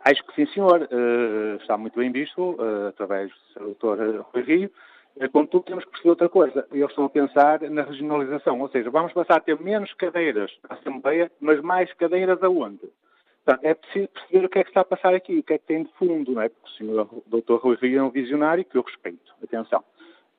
Acho 0.00 0.24
que 0.24 0.34
sim, 0.34 0.52
senhor. 0.52 0.88
Uh, 0.90 1.56
está 1.60 1.76
muito 1.76 1.98
bem 1.98 2.10
visto, 2.10 2.40
uh, 2.52 2.88
através 2.88 3.30
do 3.56 3.64
doutor 3.64 4.26
Rui 4.32 4.42
Rio. 4.42 4.70
Contudo, 5.32 5.64
temos 5.64 5.84
que 5.84 5.90
perceber 5.90 6.10
outra 6.10 6.28
coisa. 6.28 6.66
Eu 6.72 6.86
estou 6.88 7.04
a 7.04 7.08
pensar 7.08 7.60
na 7.62 7.82
regionalização, 7.82 8.60
ou 8.60 8.68
seja, 8.68 8.90
vamos 8.90 9.12
passar 9.12 9.36
a 9.36 9.40
ter 9.40 9.58
menos 9.60 9.92
cadeiras 9.94 10.50
na 10.68 10.74
Assembleia, 10.74 11.30
mas 11.40 11.60
mais 11.60 11.92
cadeiras 11.94 12.42
aonde? 12.42 12.80
Portanto, 13.44 13.64
é 13.64 13.74
preciso 13.74 14.08
perceber 14.08 14.46
o 14.46 14.48
que 14.48 14.58
é 14.58 14.64
que 14.64 14.70
está 14.70 14.80
a 14.80 14.84
passar 14.84 15.14
aqui, 15.14 15.38
o 15.38 15.42
que 15.42 15.52
é 15.52 15.58
que 15.58 15.66
tem 15.66 15.84
de 15.84 15.92
fundo, 15.98 16.32
não 16.32 16.42
é? 16.42 16.48
Porque 16.48 16.82
o 16.82 17.06
Sr. 17.06 17.06
Dr. 17.26 17.54
Rui 17.62 17.76
Rio 17.76 18.00
é 18.00 18.02
um 18.02 18.10
visionário 18.10 18.64
que 18.64 18.76
eu 18.76 18.82
respeito. 18.82 19.32
Atenção. 19.42 19.84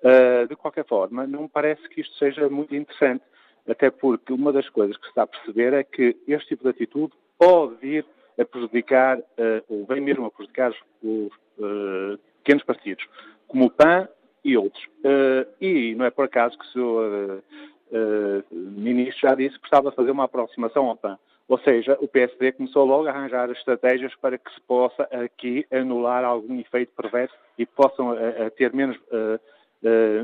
Uh, 0.02 0.48
de 0.48 0.56
qualquer 0.56 0.86
forma, 0.86 1.26
não 1.26 1.48
parece 1.48 1.88
que 1.88 2.02
isto 2.02 2.16
seja 2.18 2.50
muito 2.50 2.76
interessante, 2.76 3.24
até 3.68 3.90
porque 3.90 4.34
uma 4.34 4.52
das 4.52 4.68
coisas 4.70 4.98
que 4.98 5.04
se 5.04 5.10
está 5.10 5.24
a 5.24 5.28
perceber 5.28 5.74
é 5.74 5.84
que 5.84 6.18
este 6.28 6.50
tipo 6.50 6.64
de 6.64 6.70
atitude 6.70 7.14
pode 7.38 7.76
vir 7.76 8.06
a 8.40 8.46
prejudicar, 8.46 9.18
uh, 9.20 9.64
ou 9.70 9.86
vem 9.86 10.02
mesmo 10.02 10.26
a 10.26 10.32
prejudicar 10.32 10.72
os 11.02 11.34
uh, 11.58 12.18
pequenos 12.44 12.64
partidos, 12.64 13.06
como 13.48 13.66
o 13.66 13.70
PAN 13.70 14.08
e 14.44 14.58
outros. 14.58 14.84
Uh, 15.00 15.48
e 15.60 15.96
não 15.96 16.06
é 16.06 16.10
por 16.10 16.26
acaso 16.26 16.58
que 16.58 16.80
o 16.80 17.42
Sr. 17.90 18.44
Ministro 18.52 19.30
já 19.30 19.36
disse 19.36 19.58
que 19.60 19.66
estava 19.66 19.90
a 19.90 19.92
fazer 19.92 20.12
uma 20.12 20.26
aproximação 20.26 20.88
ao 20.88 20.98
PAN. 20.98 21.18
Ou 21.48 21.60
seja, 21.60 21.96
o 22.02 22.08
PSD 22.08 22.54
começou 22.54 22.86
logo 22.86 23.08
a 23.08 23.12
arranjar 23.12 23.52
estratégias 23.52 24.14
para 24.16 24.38
que 24.38 24.52
se 24.52 24.60
possa 24.62 25.04
aqui 25.12 25.66
anular 25.72 26.24
algum 26.24 26.60
efeito 26.60 26.92
perverso 26.96 27.36
e 27.56 27.68
possam 27.68 28.18
ter 28.58 28.74
menos, 28.74 28.98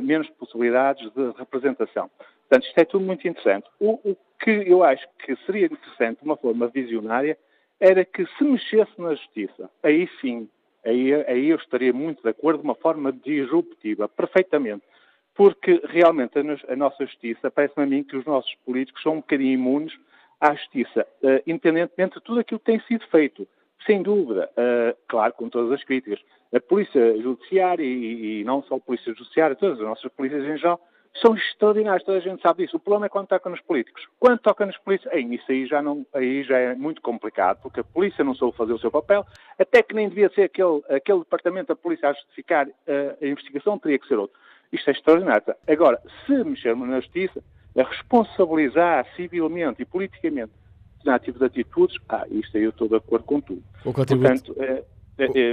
menos 0.01 0.27
possibilidades 0.31 1.11
de 1.13 1.29
representação. 1.37 2.09
Portanto, 2.49 2.67
isto 2.67 2.79
é 2.79 2.85
tudo 2.85 3.05
muito 3.05 3.27
interessante. 3.27 3.69
O, 3.79 3.99
o 4.03 4.17
que 4.43 4.49
eu 4.49 4.83
acho 4.83 5.07
que 5.19 5.35
seria 5.45 5.67
interessante, 5.67 6.19
de 6.19 6.25
uma 6.25 6.35
forma 6.35 6.67
visionária, 6.67 7.37
era 7.81 8.05
que 8.05 8.25
se 8.37 8.43
mexesse 8.43 9.01
na 9.01 9.15
justiça, 9.15 9.69
aí 9.81 10.07
sim, 10.21 10.47
aí, 10.85 11.13
aí 11.27 11.49
eu 11.49 11.57
estaria 11.57 11.91
muito 11.91 12.21
de 12.21 12.29
acordo 12.29 12.59
de 12.59 12.63
uma 12.63 12.75
forma 12.75 13.11
disruptiva, 13.11 14.07
perfeitamente. 14.07 14.83
Porque 15.33 15.81
realmente 15.85 16.37
a, 16.37 16.73
a 16.73 16.75
nossa 16.75 17.03
justiça, 17.05 17.49
parece-me 17.49 17.83
a 17.83 17.87
mim 17.87 18.03
que 18.03 18.15
os 18.15 18.25
nossos 18.25 18.53
políticos 18.63 19.01
são 19.01 19.13
um 19.13 19.17
bocadinho 19.17 19.53
imunes 19.53 19.93
à 20.39 20.53
justiça, 20.53 21.07
uh, 21.23 21.41
independentemente 21.47 22.15
de 22.15 22.21
tudo 22.23 22.41
aquilo 22.41 22.59
que 22.59 22.65
tem 22.65 22.79
sido 22.81 23.05
feito. 23.07 23.47
Sem 23.85 24.03
dúvida, 24.03 24.47
uh, 24.51 24.95
claro, 25.07 25.33
com 25.33 25.49
todas 25.49 25.71
as 25.71 25.83
críticas. 25.83 26.19
A 26.53 26.59
Polícia 26.59 27.19
Judiciária 27.19 27.83
e, 27.83 28.41
e, 28.41 28.43
não 28.43 28.61
só 28.63 28.75
a 28.75 28.79
Polícia 28.79 29.13
Judiciária, 29.13 29.55
todas 29.55 29.79
as 29.79 29.85
nossas 29.85 30.11
polícias 30.11 30.43
em 30.43 30.57
geral, 30.57 30.79
são 31.19 31.35
extraordinários, 31.35 32.05
toda 32.05 32.17
a 32.17 32.21
gente 32.21 32.41
sabe 32.41 32.63
disso. 32.63 32.77
O 32.77 32.79
problema 32.79 33.07
é 33.07 33.09
quando 33.09 33.27
toca 33.27 33.49
nos 33.49 33.61
políticos. 33.61 34.07
Quando 34.19 34.39
toca 34.39 34.65
nos 34.65 34.77
políticos, 34.77 35.13
aí, 35.13 35.23
isso 35.35 35.51
aí 35.51 35.65
já, 35.65 35.81
não, 35.81 36.05
aí 36.13 36.43
já 36.43 36.57
é 36.57 36.75
muito 36.75 37.01
complicado, 37.01 37.59
porque 37.61 37.81
a 37.81 37.83
polícia 37.83 38.23
não 38.23 38.33
soube 38.33 38.55
fazer 38.55 38.73
o 38.73 38.79
seu 38.79 38.89
papel, 38.89 39.25
até 39.59 39.83
que 39.83 39.93
nem 39.93 40.07
devia 40.07 40.29
ser 40.29 40.43
aquele, 40.43 40.81
aquele 40.89 41.19
departamento 41.19 41.67
da 41.67 41.75
polícia 41.75 42.09
a 42.09 42.13
justificar 42.13 42.67
uh, 42.67 42.71
a 43.21 43.25
investigação, 43.25 43.77
teria 43.77 43.99
que 43.99 44.07
ser 44.07 44.17
outro. 44.17 44.37
Isto 44.71 44.89
é 44.89 44.93
extraordinário. 44.93 45.43
Agora, 45.67 46.01
se 46.25 46.43
mexermos 46.43 46.87
na 46.87 47.01
justiça, 47.01 47.43
a 47.77 47.83
responsabilizar 47.83 49.05
civilmente 49.15 49.81
e 49.81 49.85
politicamente 49.85 50.51
determinado 50.97 51.23
tipo 51.23 51.39
de 51.39 51.45
atitudes, 51.45 51.97
ah, 52.09 52.25
isto 52.29 52.57
aí 52.57 52.63
eu 52.63 52.69
estou 52.69 52.87
de 52.87 52.95
acordo 52.95 53.25
com 53.25 53.41
tudo. 53.41 53.63
Portanto, 53.83 54.55
é, 54.59 54.83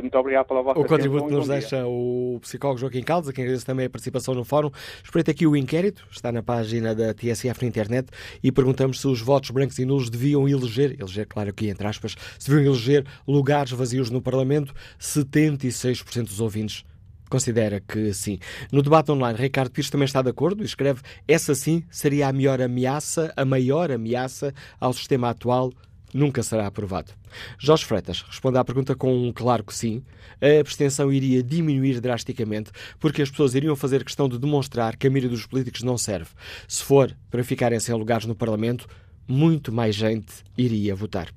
muito 0.03 0.19
obrigado 0.19 0.47
pela 0.47 0.63
vossa 0.63 0.81
O 0.81 0.85
contributo 0.85 1.27
que 1.27 1.33
nos 1.33 1.49
deixa 1.49 1.87
o 1.87 2.39
psicólogo 2.41 2.81
Joaquim 2.81 3.03
Caldas, 3.03 3.29
a 3.29 3.33
quem 3.33 3.45
agradeço 3.45 3.67
também 3.67 3.87
a 3.87 3.91
participação 3.91 4.35
no 4.35 4.45
fórum. 4.45 4.71
Espreita 5.03 5.31
aqui 5.31 5.47
o 5.47 5.57
inquérito, 5.57 6.07
está 6.11 6.31
na 6.33 6.43
página 6.43 6.95
da 6.95 7.15
TSF 7.15 7.63
na 7.63 7.69
internet, 7.69 8.09
e 8.43 8.53
perguntamos 8.53 9.01
se 9.01 9.09
os 9.09 9.21
votos 9.21 9.51
brancos 9.51 9.79
e 9.79 9.85
nulos 9.85 10.11
deviam 10.11 10.49
eleger, 10.49 10.97
eleger, 10.99 11.27
claro, 11.27 11.51
aqui 11.51 11.69
entre 11.69 11.87
aspas, 11.87 12.17
se 12.39 12.51
deviam 12.51 12.73
eleger 12.73 13.05
lugares 13.27 13.73
vazios 13.73 14.11
no 14.11 14.23
Parlamento. 14.23 14.75
76% 14.99 16.25
dos 16.25 16.41
ouvintes 16.41 16.85
considera 17.29 17.81
que 17.81 18.13
sim. 18.13 18.39
No 18.73 18.83
debate 18.83 19.11
online, 19.13 19.39
Ricardo 19.39 19.71
Pires 19.71 19.91
também 19.91 20.07
está 20.07 20.23
de 20.23 20.31
acordo 20.31 20.63
e 20.63 20.67
escreve: 20.67 21.03
essa 21.27 21.55
sim 21.55 21.85
seria 21.91 22.29
a 22.29 22.33
maior 22.33 22.61
ameaça, 22.61 23.33
a 23.37 23.45
maior 23.45 23.91
ameaça 23.91 24.53
ao 24.81 24.93
sistema 24.93 25.31
atual. 25.31 25.73
Nunca 26.13 26.43
será 26.43 26.67
aprovado. 26.67 27.13
Jorge 27.59 27.85
Freitas 27.85 28.23
responde 28.23 28.59
à 28.59 28.65
pergunta 28.65 28.95
com 28.95 29.15
um 29.15 29.33
claro 29.33 29.63
que 29.63 29.75
sim. 29.75 30.03
A 30.41 30.61
abstenção 30.61 31.13
iria 31.13 31.43
diminuir 31.43 32.01
drasticamente 32.01 32.71
porque 32.99 33.23
as 33.23 33.31
pessoas 33.31 33.55
iriam 33.55 33.77
fazer 33.77 34.05
questão 34.05 34.29
de 34.29 34.39
demonstrar 34.39 34.97
que 34.97 35.07
a 35.07 35.11
mira 35.11 35.29
dos 35.29 35.47
políticos 35.47 35.83
não 35.83 35.99
serve. 35.99 36.31
Se 36.67 36.83
for 36.83 37.15
para 37.31 37.45
ficarem 37.45 37.79
sem 37.79 37.95
lugares 37.95 38.27
no 38.27 38.35
Parlamento, 38.35 38.87
muito 39.27 39.71
mais 39.71 39.95
gente 39.95 40.33
iria 40.57 40.95
votar. 40.95 41.29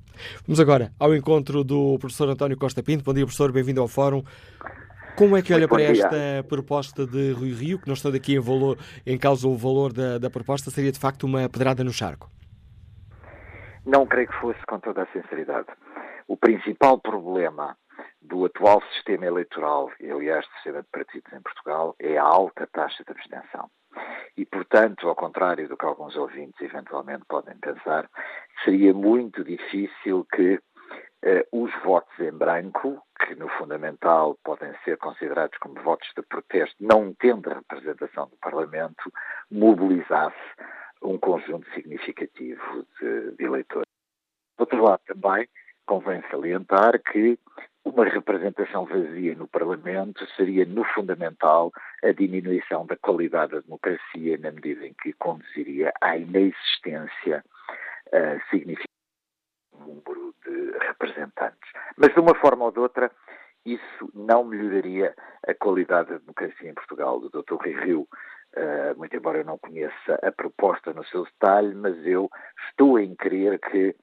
Vamos 0.46 0.60
agora 0.60 0.92
ao 0.98 1.14
encontro 1.14 1.62
do 1.62 1.98
professor 1.98 2.28
António 2.28 2.56
Costa 2.56 2.82
Pinto. 2.82 3.04
Bom 3.04 3.12
dia, 3.12 3.24
professor, 3.24 3.52
bem-vindo 3.52 3.80
ao 3.80 3.88
Fórum. 3.88 4.22
Como 5.16 5.36
é 5.36 5.42
que 5.42 5.52
olha 5.52 5.68
para 5.68 5.82
esta 5.82 6.44
proposta 6.48 7.06
de 7.06 7.32
Rui 7.32 7.52
Rio, 7.52 7.78
que 7.78 7.86
não 7.86 7.92
está 7.92 8.08
aqui 8.08 8.34
em, 8.34 8.40
valor, 8.40 8.78
em 9.04 9.18
causa 9.18 9.46
o 9.46 9.56
valor 9.56 9.92
da, 9.92 10.16
da 10.16 10.30
proposta, 10.30 10.70
seria 10.70 10.90
de 10.90 10.98
facto 10.98 11.24
uma 11.24 11.48
pedrada 11.50 11.84
no 11.84 11.92
charco? 11.92 12.30
Não 13.84 14.06
creio 14.06 14.28
que 14.28 14.40
fosse, 14.40 14.60
com 14.66 14.78
toda 14.78 15.02
a 15.02 15.06
sinceridade. 15.06 15.66
O 16.28 16.36
principal 16.36 17.00
problema 17.00 17.76
do 18.20 18.44
atual 18.44 18.80
sistema 18.94 19.26
eleitoral, 19.26 19.90
e 19.98 20.10
aliás 20.10 20.46
do 20.46 20.54
sistema 20.54 20.82
de 20.82 20.88
partidos 20.88 21.32
em 21.32 21.42
Portugal, 21.42 21.94
é 21.98 22.16
a 22.16 22.22
alta 22.22 22.68
taxa 22.72 23.02
de 23.04 23.10
abstenção. 23.10 23.68
E, 24.36 24.46
portanto, 24.46 25.08
ao 25.08 25.16
contrário 25.16 25.68
do 25.68 25.76
que 25.76 25.84
alguns 25.84 26.16
ouvintes 26.16 26.60
eventualmente 26.60 27.24
podem 27.28 27.56
pensar, 27.58 28.08
seria 28.64 28.94
muito 28.94 29.44
difícil 29.44 30.26
que 30.32 30.60
eh, 31.24 31.46
os 31.52 31.70
votos 31.84 32.18
em 32.20 32.32
branco, 32.32 33.02
que 33.26 33.34
no 33.34 33.48
fundamental 33.50 34.38
podem 34.44 34.72
ser 34.84 34.96
considerados 34.96 35.58
como 35.58 35.82
votos 35.82 36.08
de 36.16 36.22
protesto, 36.22 36.76
não 36.80 37.12
tendo 37.14 37.50
a 37.50 37.54
representação 37.54 38.28
do 38.28 38.36
Parlamento, 38.36 39.12
mobilizasse 39.50 40.36
um 41.02 41.18
conjunto 41.18 41.68
significativo 41.74 42.86
de, 43.00 43.32
de 43.32 43.44
eleitores. 43.44 43.86
Por 44.56 44.64
outro 44.64 44.82
lado, 44.82 45.00
também 45.06 45.48
convém 45.86 46.22
salientar 46.30 47.00
que 47.02 47.38
uma 47.84 48.04
representação 48.04 48.84
vazia 48.84 49.34
no 49.34 49.48
Parlamento 49.48 50.24
seria, 50.36 50.64
no 50.64 50.84
fundamental, 50.84 51.72
a 52.02 52.12
diminuição 52.12 52.86
da 52.86 52.96
qualidade 52.96 53.52
da 53.52 53.60
democracia, 53.60 54.38
na 54.38 54.52
medida 54.52 54.86
em 54.86 54.94
que 54.94 55.12
conduziria 55.14 55.92
à 56.00 56.16
inexistência 56.16 57.44
uh, 58.06 58.40
significativa 58.50 58.92
número 59.80 60.34
de 60.44 60.78
representantes. 60.78 61.70
Mas, 61.96 62.14
de 62.14 62.20
uma 62.20 62.34
forma 62.36 62.64
ou 62.66 62.70
de 62.70 62.78
outra, 62.78 63.10
isso 63.64 64.10
não 64.14 64.44
melhoraria 64.44 65.14
a 65.46 65.54
qualidade 65.54 66.10
da 66.10 66.18
democracia 66.18 66.70
em 66.70 66.74
Portugal. 66.74 67.18
O 67.18 67.28
Dr. 67.28 67.54
Rui 67.54 67.84
Rio, 67.84 68.08
uh, 68.56 68.98
muito 68.98 69.16
embora 69.16 69.38
eu 69.38 69.44
não 69.44 69.58
conheça 69.58 70.18
a 70.22 70.30
proposta 70.32 70.92
no 70.92 71.04
seu 71.06 71.24
detalhe, 71.24 71.74
mas 71.74 71.96
eu 72.06 72.30
estou 72.68 72.98
em 72.98 73.14
crer 73.14 73.58
que 73.58 73.94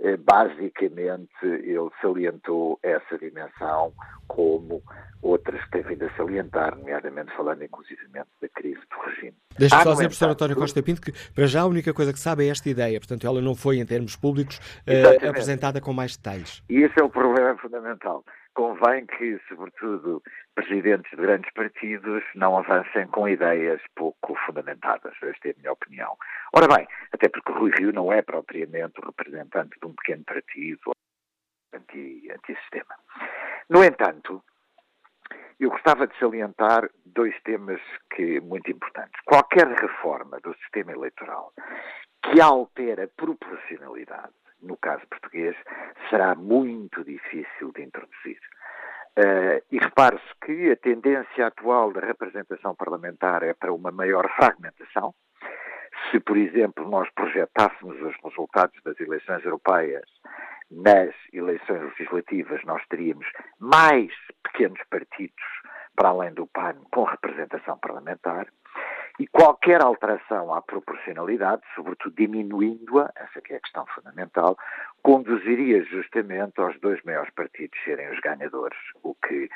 eh, 0.00 0.16
basicamente 0.16 1.28
ele 1.42 1.90
salientou 2.00 2.78
essa 2.84 3.18
dimensão 3.18 3.92
como 4.28 4.80
outras 5.20 5.60
que 5.64 5.70
têm 5.70 5.82
vindo 5.82 6.04
a 6.04 6.10
salientar, 6.16 6.76
nomeadamente 6.76 7.34
falando 7.36 7.64
inclusivamente 7.64 8.28
da 8.40 8.48
crise 8.48 8.78
do 8.78 9.10
regime. 9.10 9.34
Deixa-me 9.58 9.82
só 9.82 9.90
dizer, 9.90 10.04
professor 10.04 10.30
António 10.30 10.54
Costa 10.54 10.80
Pinto, 10.82 11.00
que 11.00 11.12
para 11.34 11.46
já 11.46 11.62
a 11.62 11.66
única 11.66 11.92
coisa 11.92 12.12
que 12.12 12.20
sabe 12.20 12.46
é 12.46 12.50
esta 12.50 12.68
ideia, 12.68 13.00
portanto 13.00 13.26
ela 13.26 13.40
não 13.40 13.56
foi 13.56 13.78
em 13.78 13.86
termos 13.86 14.14
públicos 14.14 14.58
uh, 14.86 15.28
apresentada 15.28 15.80
com 15.80 15.92
mais 15.92 16.16
detalhes. 16.16 16.62
E 16.70 16.76
esse 16.76 17.00
é 17.00 17.02
o 17.02 17.10
problema 17.10 17.56
fundamental 17.58 18.24
convém 18.54 19.06
que, 19.06 19.38
sobretudo, 19.48 20.22
presidentes 20.54 21.10
de 21.10 21.16
grandes 21.16 21.52
partidos 21.52 22.24
não 22.34 22.58
avancem 22.58 23.06
com 23.08 23.28
ideias 23.28 23.80
pouco 23.94 24.34
fundamentadas. 24.46 25.14
Esta 25.22 25.48
é 25.48 25.50
a 25.52 25.58
minha 25.58 25.72
opinião. 25.72 26.16
Ora 26.54 26.66
bem, 26.66 26.86
até 27.12 27.28
porque 27.28 27.52
Rui 27.52 27.70
Rio 27.78 27.92
não 27.92 28.12
é 28.12 28.22
propriamente 28.22 29.00
o 29.00 29.06
representante 29.06 29.78
de 29.80 29.86
um 29.86 29.94
pequeno 29.94 30.24
partido 30.24 30.92
anti-sistema. 31.72 32.94
no 33.68 33.84
entanto, 33.84 34.42
eu 35.60 35.70
gostava 35.70 36.06
de 36.06 36.16
salientar 36.18 36.88
dois 37.04 37.34
temas 37.42 37.80
que 38.14 38.40
muito 38.40 38.70
importantes. 38.70 39.20
Qualquer 39.24 39.66
reforma 39.66 40.38
do 40.40 40.54
sistema 40.54 40.92
eleitoral 40.92 41.52
que 42.22 42.40
altere 42.40 43.02
a 43.02 43.08
proporcionalidade 43.08 44.32
no 44.62 44.76
caso 44.76 45.06
português, 45.08 45.56
será 46.10 46.34
muito 46.34 47.04
difícil 47.04 47.72
de 47.72 47.82
introduzir. 47.82 48.38
Uh, 49.18 49.60
e 49.72 49.78
repare-se 49.78 50.34
que 50.44 50.70
a 50.70 50.76
tendência 50.76 51.46
atual 51.46 51.92
da 51.92 52.00
representação 52.00 52.74
parlamentar 52.74 53.42
é 53.42 53.52
para 53.52 53.72
uma 53.72 53.90
maior 53.90 54.30
fragmentação. 54.36 55.12
Se, 56.10 56.20
por 56.20 56.36
exemplo, 56.36 56.88
nós 56.88 57.10
projetássemos 57.10 58.00
os 58.00 58.14
resultados 58.22 58.80
das 58.84 58.98
eleições 59.00 59.44
europeias 59.44 60.04
nas 60.70 61.14
eleições 61.32 61.82
legislativas, 61.82 62.62
nós 62.64 62.82
teríamos 62.88 63.26
mais 63.58 64.12
pequenos 64.42 64.80
partidos 64.90 65.42
para 65.96 66.10
além 66.10 66.32
do 66.32 66.46
PAN 66.46 66.76
com 66.92 67.04
representação 67.04 67.78
parlamentar. 67.78 68.46
E 69.18 69.26
qualquer 69.26 69.82
alteração 69.82 70.54
à 70.54 70.62
proporcionalidade, 70.62 71.62
sobretudo 71.74 72.14
diminuindo-a, 72.14 73.10
essa 73.16 73.40
que 73.40 73.52
é 73.52 73.56
a 73.56 73.60
questão 73.60 73.84
fundamental, 73.86 74.56
conduziria 75.02 75.82
justamente 75.84 76.60
aos 76.60 76.78
dois 76.80 77.02
maiores 77.02 77.32
partidos 77.34 77.76
serem 77.82 78.10
os 78.12 78.20
ganhadores, 78.20 78.78
o 79.02 79.14
que 79.14 79.50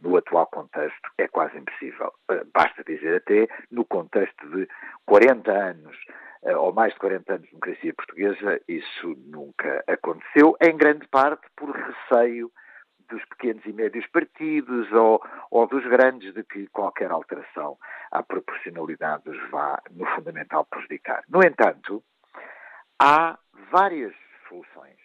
no 0.00 0.16
atual 0.16 0.46
contexto 0.46 1.10
é 1.18 1.26
quase 1.26 1.58
impossível. 1.58 2.12
Eh, 2.30 2.44
basta 2.54 2.84
dizer 2.84 3.16
até, 3.16 3.48
no 3.72 3.84
contexto 3.84 4.48
de 4.50 4.68
40 5.04 5.50
anos 5.50 5.96
eh, 6.44 6.56
ou 6.56 6.72
mais 6.72 6.92
de 6.92 7.00
40 7.00 7.32
anos 7.32 7.44
de 7.46 7.50
democracia 7.50 7.94
portuguesa, 7.94 8.60
isso 8.68 9.16
nunca 9.26 9.82
aconteceu, 9.88 10.56
em 10.62 10.76
grande 10.76 11.08
parte 11.08 11.44
por 11.56 11.70
receio 11.70 12.52
dos 13.08 13.24
pequenos 13.26 13.64
e 13.64 13.72
médios 13.72 14.06
partidos 14.08 14.90
ou, 14.92 15.22
ou 15.50 15.66
dos 15.66 15.84
grandes 15.86 16.34
de 16.34 16.44
que 16.44 16.66
qualquer 16.68 17.10
alteração 17.10 17.78
à 18.10 18.22
proporcionalidade 18.22 19.28
os 19.28 19.50
vá, 19.50 19.80
no 19.90 20.06
fundamental, 20.14 20.64
prejudicar. 20.66 21.22
No 21.28 21.40
entanto, 21.44 22.02
há 23.00 23.38
várias 23.70 24.14
soluções 24.48 24.96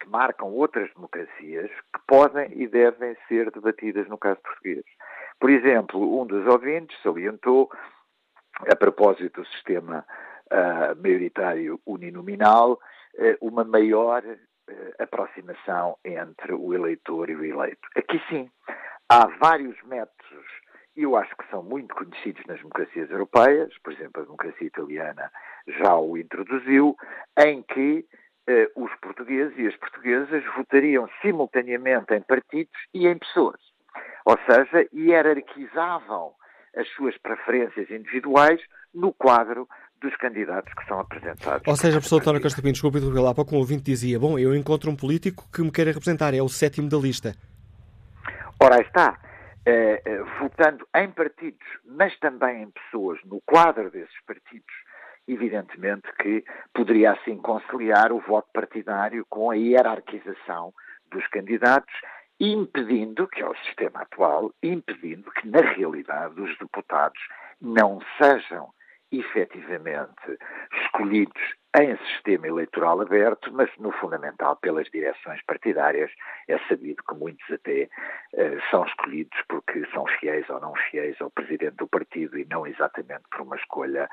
que 0.00 0.08
marcam 0.08 0.48
outras 0.48 0.92
democracias 0.94 1.70
que 1.70 2.00
podem 2.06 2.50
e 2.52 2.66
devem 2.66 3.16
ser 3.28 3.50
debatidas 3.50 4.08
no 4.08 4.18
caso 4.18 4.40
português. 4.42 4.84
Por 5.40 5.50
exemplo, 5.50 6.20
um 6.20 6.26
dos 6.26 6.46
ouvintes 6.46 7.00
salientou, 7.02 7.70
a 8.70 8.76
propósito 8.76 9.40
do 9.42 9.48
sistema 9.48 10.04
uh, 10.46 11.02
maioritário 11.02 11.80
uninominal, 11.86 12.72
uh, 12.72 13.36
uma 13.40 13.64
maior 13.64 14.22
aproximação 14.98 15.96
entre 16.04 16.52
o 16.52 16.74
eleitor 16.74 17.30
e 17.30 17.36
o 17.36 17.44
eleito. 17.44 17.88
Aqui 17.96 18.20
sim, 18.28 18.50
há 19.08 19.26
vários 19.38 19.80
métodos, 19.84 20.46
e 20.96 21.02
eu 21.02 21.16
acho 21.16 21.36
que 21.36 21.48
são 21.50 21.62
muito 21.62 21.94
conhecidos 21.94 22.44
nas 22.46 22.58
democracias 22.58 23.10
europeias, 23.10 23.76
por 23.82 23.92
exemplo, 23.92 24.22
a 24.22 24.24
democracia 24.24 24.66
italiana 24.66 25.30
já 25.66 25.96
o 25.96 26.16
introduziu, 26.16 26.96
em 27.38 27.62
que 27.62 28.06
uh, 28.48 28.84
os 28.84 28.94
portugueses 28.96 29.56
e 29.58 29.66
as 29.66 29.76
portuguesas 29.76 30.44
votariam 30.56 31.08
simultaneamente 31.20 32.14
em 32.14 32.22
partidos 32.22 32.78
e 32.92 33.06
em 33.06 33.18
pessoas. 33.18 33.60
Ou 34.24 34.38
seja, 34.46 34.88
hierarquizavam 34.94 36.32
as 36.76 36.88
suas 36.90 37.16
preferências 37.18 37.90
individuais 37.90 38.60
no 38.92 39.12
quadro 39.12 39.68
dos 40.04 40.14
candidatos 40.16 40.72
que 40.74 40.86
são 40.86 41.00
apresentados. 41.00 41.66
Ou 41.66 41.76
seja, 41.76 41.92
professor 41.96 42.20
António 42.20 42.42
Costa 42.42 42.60
Pinto, 42.60 42.74
desculpe, 42.74 43.00
lá 43.00 43.34
para 43.34 43.44
com 43.44 43.56
o 43.56 43.58
ouvinte 43.58 43.82
dizia, 43.82 44.20
bom, 44.20 44.38
eu 44.38 44.54
encontro 44.54 44.90
um 44.90 44.96
político 44.96 45.48
que 45.50 45.62
me 45.62 45.72
queira 45.72 45.90
representar, 45.90 46.34
é 46.34 46.42
o 46.42 46.48
sétimo 46.48 46.88
da 46.88 46.98
lista. 46.98 47.34
Ora, 48.62 48.80
está. 48.80 49.18
Eh, 49.66 50.02
eh, 50.04 50.22
votando 50.38 50.86
em 50.94 51.10
partidos, 51.10 51.66
mas 51.86 52.16
também 52.18 52.64
em 52.64 52.70
pessoas 52.70 53.18
no 53.24 53.40
quadro 53.46 53.90
desses 53.90 54.20
partidos, 54.26 54.74
evidentemente 55.26 56.06
que 56.20 56.44
poderia 56.74 57.12
assim 57.12 57.38
conciliar 57.38 58.12
o 58.12 58.20
voto 58.20 58.48
partidário 58.52 59.24
com 59.30 59.50
a 59.50 59.54
hierarquização 59.54 60.74
dos 61.10 61.26
candidatos, 61.28 61.94
impedindo, 62.38 63.26
que 63.26 63.40
é 63.40 63.48
o 63.48 63.56
sistema 63.64 64.02
atual, 64.02 64.52
impedindo 64.62 65.30
que 65.30 65.48
na 65.48 65.62
realidade 65.62 66.38
os 66.38 66.58
deputados 66.58 67.20
não 67.58 68.00
sejam 68.18 68.68
efetivamente 69.12 70.38
escolhidos 70.84 71.42
em 71.76 71.96
sistema 72.12 72.46
eleitoral 72.46 73.00
aberto, 73.00 73.52
mas 73.52 73.68
no 73.78 73.90
fundamental 73.92 74.56
pelas 74.56 74.88
direções 74.90 75.42
partidárias. 75.44 76.10
É 76.46 76.56
sabido 76.68 77.02
que 77.02 77.14
muitos 77.14 77.50
até 77.50 77.88
uh, 78.32 78.70
são 78.70 78.86
escolhidos 78.86 79.36
porque 79.48 79.84
são 79.92 80.06
fiéis 80.06 80.48
ou 80.48 80.60
não 80.60 80.74
fiéis 80.90 81.20
ao 81.20 81.30
presidente 81.30 81.76
do 81.76 81.88
partido 81.88 82.38
e 82.38 82.46
não 82.48 82.66
exatamente 82.66 83.24
por 83.30 83.40
uma 83.40 83.56
escolha 83.56 84.08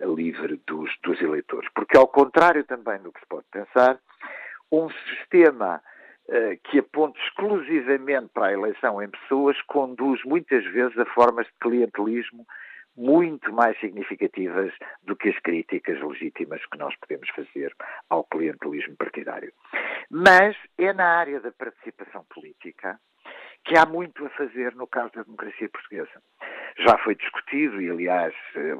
livre 0.00 0.60
dos, 0.66 0.90
dos 1.02 1.20
eleitores. 1.20 1.68
Porque, 1.72 1.96
ao 1.96 2.08
contrário 2.08 2.64
também 2.64 2.98
do 2.98 3.12
que 3.12 3.20
se 3.20 3.26
pode 3.26 3.46
pensar, 3.52 3.98
um 4.72 4.90
sistema 4.90 5.80
uh, 6.28 6.58
que 6.64 6.80
aponta 6.80 7.16
exclusivamente 7.20 8.30
para 8.34 8.46
a 8.46 8.52
eleição 8.52 9.00
em 9.00 9.08
pessoas 9.08 9.60
conduz 9.62 10.20
muitas 10.24 10.64
vezes 10.64 10.98
a 10.98 11.06
formas 11.06 11.46
de 11.46 11.52
clientelismo 11.60 12.44
muito 12.96 13.52
mais 13.52 13.78
significativas 13.80 14.72
do 15.02 15.16
que 15.16 15.28
as 15.28 15.38
críticas 15.40 16.00
legítimas 16.00 16.64
que 16.66 16.78
nós 16.78 16.94
podemos 16.96 17.28
fazer 17.30 17.74
ao 18.08 18.24
clientelismo 18.24 18.96
partidário. 18.96 19.52
Mas 20.10 20.56
é 20.78 20.92
na 20.92 21.18
área 21.18 21.40
da 21.40 21.50
participação 21.50 22.24
política 22.32 22.98
que 23.64 23.76
há 23.78 23.86
muito 23.86 24.24
a 24.26 24.30
fazer 24.30 24.74
no 24.74 24.86
caso 24.86 25.12
da 25.14 25.22
democracia 25.22 25.68
portuguesa. 25.70 26.22
Já 26.78 26.98
foi 26.98 27.14
discutido 27.14 27.80
e, 27.80 27.90
aliás, 27.90 28.34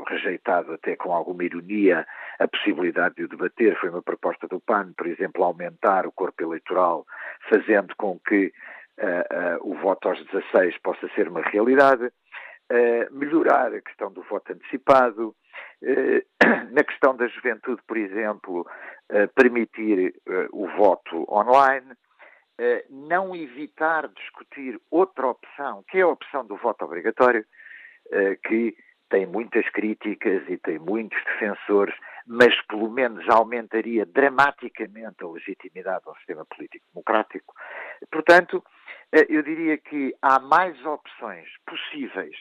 rejeitado 0.07 0.73
até 0.73 0.95
com 0.97 1.13
alguma 1.13 1.45
ironia 1.45 2.07
a 2.39 2.49
possibilidade 2.49 3.15
de 3.15 3.25
o 3.25 3.29
debater. 3.29 3.79
Foi 3.81 3.89
uma 3.89 4.03
proposta 4.03 4.47
do 4.47 4.61
PAN, 4.61 4.93
por 4.97 5.07
exemplo, 5.07 5.43
aumentar 5.43 6.07
o 6.07 6.13
corpo 6.13 6.43
eleitoral, 6.43 7.07
fazendo 7.49 7.95
com 7.97 8.19
que 8.19 8.53
uh, 8.99 9.65
uh, 9.65 9.71
o 9.71 9.75
voto 9.77 10.09
aos 10.09 10.23
16 10.27 10.77
possa 10.79 11.09
ser 11.15 11.29
uma 11.29 11.41
realidade 11.41 12.11
melhorar 13.11 13.75
a 13.75 13.81
questão 13.81 14.13
do 14.13 14.23
voto 14.23 14.53
antecipado, 14.53 15.35
uh, 15.83 16.45
na 16.73 16.85
questão 16.85 17.17
da 17.17 17.27
juventude, 17.29 17.83
por 17.87 17.97
exemplo, 17.97 18.61
uh, 18.61 19.29
permitir 19.35 20.15
uh, 20.27 20.49
o 20.53 20.69
voto 20.77 21.25
online, 21.29 21.93
não 22.89 23.35
evitar 23.35 24.07
discutir 24.07 24.81
outra 24.89 25.27
opção, 25.27 25.85
que 25.89 25.99
é 25.99 26.03
a 26.03 26.07
opção 26.07 26.47
do 26.47 26.57
voto 26.57 26.85
obrigatório, 26.85 27.45
que 28.47 28.77
tem 29.11 29.27
muitas 29.27 29.69
críticas 29.71 30.49
e 30.49 30.57
tem 30.59 30.79
muitos 30.79 31.19
defensores, 31.25 31.93
mas 32.25 32.55
pelo 32.69 32.89
menos 32.89 33.29
aumentaria 33.29 34.07
dramaticamente 34.07 35.25
a 35.25 35.27
legitimidade 35.27 36.05
do 36.05 36.15
sistema 36.15 36.45
político 36.45 36.87
democrático. 36.95 37.53
Portanto, 38.09 38.63
eu 39.11 39.43
diria 39.43 39.77
que 39.77 40.15
há 40.23 40.39
mais 40.39 40.81
opções 40.87 41.49
possíveis 41.67 42.37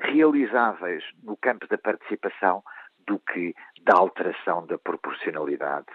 realizáveis 0.00 1.04
no 1.22 1.36
campo 1.36 1.66
da 1.68 1.78
participação 1.78 2.62
do 3.06 3.18
que 3.18 3.54
da 3.82 3.94
alteração 3.96 4.66
da 4.66 4.78
proporcionalidade 4.78 5.86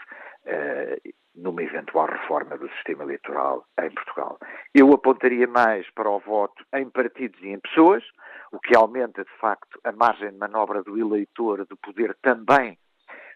uh, 0.45 1.13
numa 1.35 1.63
eventual 1.63 2.07
reforma 2.07 2.57
do 2.57 2.69
sistema 2.71 3.03
eleitoral 3.03 3.65
em 3.81 3.89
Portugal. 3.91 4.37
Eu 4.73 4.91
apontaria 4.93 5.47
mais 5.47 5.89
para 5.91 6.09
o 6.09 6.19
voto 6.19 6.63
em 6.73 6.89
partidos 6.89 7.39
e 7.41 7.49
em 7.49 7.59
pessoas, 7.59 8.03
o 8.51 8.59
que 8.59 8.75
aumenta, 8.75 9.23
de 9.23 9.31
facto, 9.39 9.79
a 9.83 9.91
margem 9.91 10.31
de 10.31 10.37
manobra 10.37 10.83
do 10.83 10.97
eleitor 10.97 11.65
de 11.65 11.75
poder 11.77 12.15
também 12.21 12.77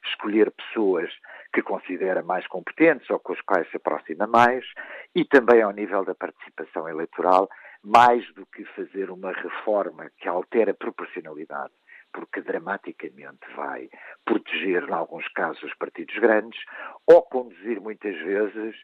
escolher 0.05 0.51
pessoas 0.51 1.09
que 1.53 1.61
considera 1.61 2.22
mais 2.22 2.45
competentes 2.47 3.09
ou 3.09 3.20
com 3.20 3.34
as 3.34 3.41
quais 3.41 3.70
se 3.70 3.78
aproxima 3.78 4.28
mais, 4.28 4.66
e 5.16 5.24
também 5.24 5.61
ao 5.61 5.72
nível 5.72 6.03
da 6.03 6.16
participação 6.16 6.89
eleitoral, 6.89 7.47
mais 7.84 8.26
do 8.34 8.46
que 8.46 8.64
fazer 8.66 9.12
uma 9.12 9.32
reforma 9.32 10.10
que 10.18 10.28
altera 10.28 10.72
a 10.72 10.76
proporcionalidade, 10.76 11.74
porque 12.14 12.42
dramaticamente 12.42 13.42
vai 13.56 13.90
proteger, 14.24 14.88
em 14.88 14.94
alguns 14.94 15.28
casos, 15.30 15.62
os 15.64 15.74
partidos 15.76 16.16
grandes, 16.20 16.60
ou 17.08 17.22
conduzir 17.24 17.82
muitas 17.82 18.16
vezes, 18.18 18.76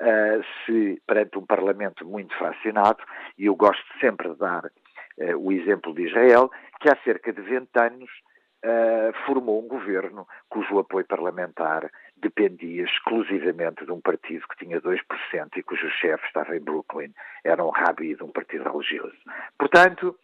uh, 0.00 0.44
se 0.66 1.00
perante 1.06 1.38
um 1.38 1.46
Parlamento 1.46 2.04
muito 2.04 2.36
fracionado, 2.36 3.02
e 3.38 3.46
eu 3.46 3.54
gosto 3.54 3.86
sempre 4.00 4.28
de 4.30 4.36
dar 4.36 4.64
uh, 4.64 5.36
o 5.38 5.52
exemplo 5.52 5.94
de 5.94 6.08
Israel, 6.08 6.50
que 6.80 6.90
há 6.90 6.96
cerca 7.04 7.32
de 7.32 7.40
20 7.40 7.68
anos 7.78 8.10
uh, 8.64 9.26
formou 9.26 9.64
um 9.64 9.68
governo 9.68 10.26
cujo 10.48 10.78
apoio 10.78 11.06
parlamentar 11.06 11.90
dependia 12.22 12.84
exclusivamente 12.84 13.84
de 13.84 13.92
um 13.92 14.00
partido 14.00 14.46
que 14.48 14.64
tinha 14.64 14.80
2% 14.80 14.98
e 15.56 15.62
cujo 15.62 15.90
chefe 15.90 16.24
estava 16.26 16.56
em 16.56 16.60
Brooklyn, 16.60 17.12
era 17.44 17.62
um 17.64 17.70
rabi 17.70 18.14
de 18.14 18.22
um 18.22 18.30
partido 18.30 18.64
religioso. 18.64 19.16
Portanto, 19.58 20.16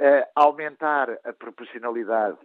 uh, 0.00 0.26
aumentar 0.34 1.10
a 1.24 1.32
proporcionalidade 1.32 2.36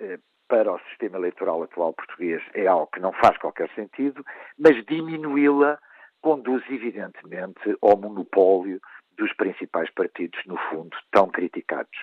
uh, 0.00 0.20
para 0.48 0.72
o 0.72 0.78
sistema 0.90 1.16
eleitoral 1.18 1.62
atual 1.62 1.92
português 1.92 2.42
é 2.54 2.66
algo 2.66 2.88
que 2.88 3.00
não 3.00 3.12
faz 3.12 3.38
qualquer 3.38 3.70
sentido, 3.74 4.24
mas 4.58 4.84
diminuí-la 4.84 5.78
conduz 6.20 6.62
evidentemente 6.68 7.76
ao 7.80 7.96
monopólio 7.96 8.80
dos 9.16 9.32
principais 9.34 9.90
partidos, 9.90 10.40
no 10.46 10.56
fundo, 10.68 10.96
tão 11.10 11.28
criticados. 11.28 11.98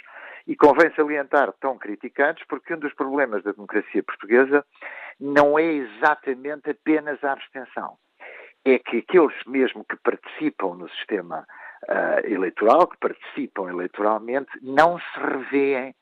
E 0.45 0.55
convém 0.55 0.93
salientar 0.95 1.53
tão 1.53 1.77
criticados 1.77 2.43
porque 2.49 2.73
um 2.73 2.79
dos 2.79 2.93
problemas 2.93 3.43
da 3.43 3.51
democracia 3.51 4.03
portuguesa 4.03 4.65
não 5.19 5.57
é 5.57 5.63
exatamente 5.63 6.69
apenas 6.69 7.23
a 7.23 7.31
abstenção. 7.31 7.97
É 8.65 8.79
que 8.79 8.97
aqueles 8.97 9.35
mesmo 9.45 9.85
que 9.85 9.95
participam 9.97 10.75
no 10.75 10.89
sistema 10.89 11.45
uh, 11.83 12.27
eleitoral, 12.27 12.87
que 12.87 12.97
participam 12.97 13.69
eleitoralmente, 13.69 14.49
não 14.61 14.99
se 14.99 15.19
revêem 15.19 15.95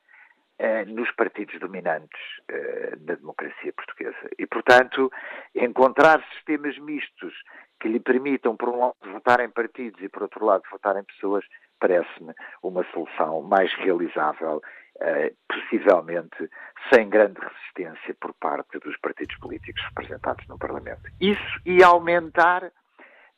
uh, 0.60 0.90
nos 0.92 1.12
partidos 1.12 1.60
dominantes 1.60 2.20
uh, 2.52 2.98
da 2.98 3.16
democracia 3.16 3.74
portuguesa. 3.74 4.30
E, 4.38 4.46
portanto, 4.46 5.12
encontrar 5.56 6.24
sistemas 6.34 6.78
mistos 6.80 7.34
que 7.80 7.88
lhe 7.88 8.00
permitam, 8.00 8.56
por 8.56 8.70
um 8.70 8.80
lado, 8.80 8.96
votar 9.06 9.40
em 9.40 9.50
partidos 9.50 10.02
e, 10.02 10.10
por 10.10 10.24
outro 10.24 10.46
lado, 10.46 10.64
votar 10.72 10.96
em 10.98 11.04
pessoas, 11.04 11.44
parece-me 11.82 12.34
uma 12.64 12.86
solução 12.94 13.42
mais 13.42 13.74
realizável, 13.74 14.62
eh, 15.02 15.34
possivelmente 15.50 16.50
sem 16.94 17.10
grande 17.10 17.42
resistência 17.42 18.16
por 18.22 18.34
parte 18.36 18.80
dos 18.80 18.96
partidos 18.98 19.36
políticos 19.38 19.84
representados 19.90 20.48
no 20.48 20.58
Parlamento. 20.58 21.02
Isso 21.20 21.60
e 21.66 21.84
aumentar 21.84 22.72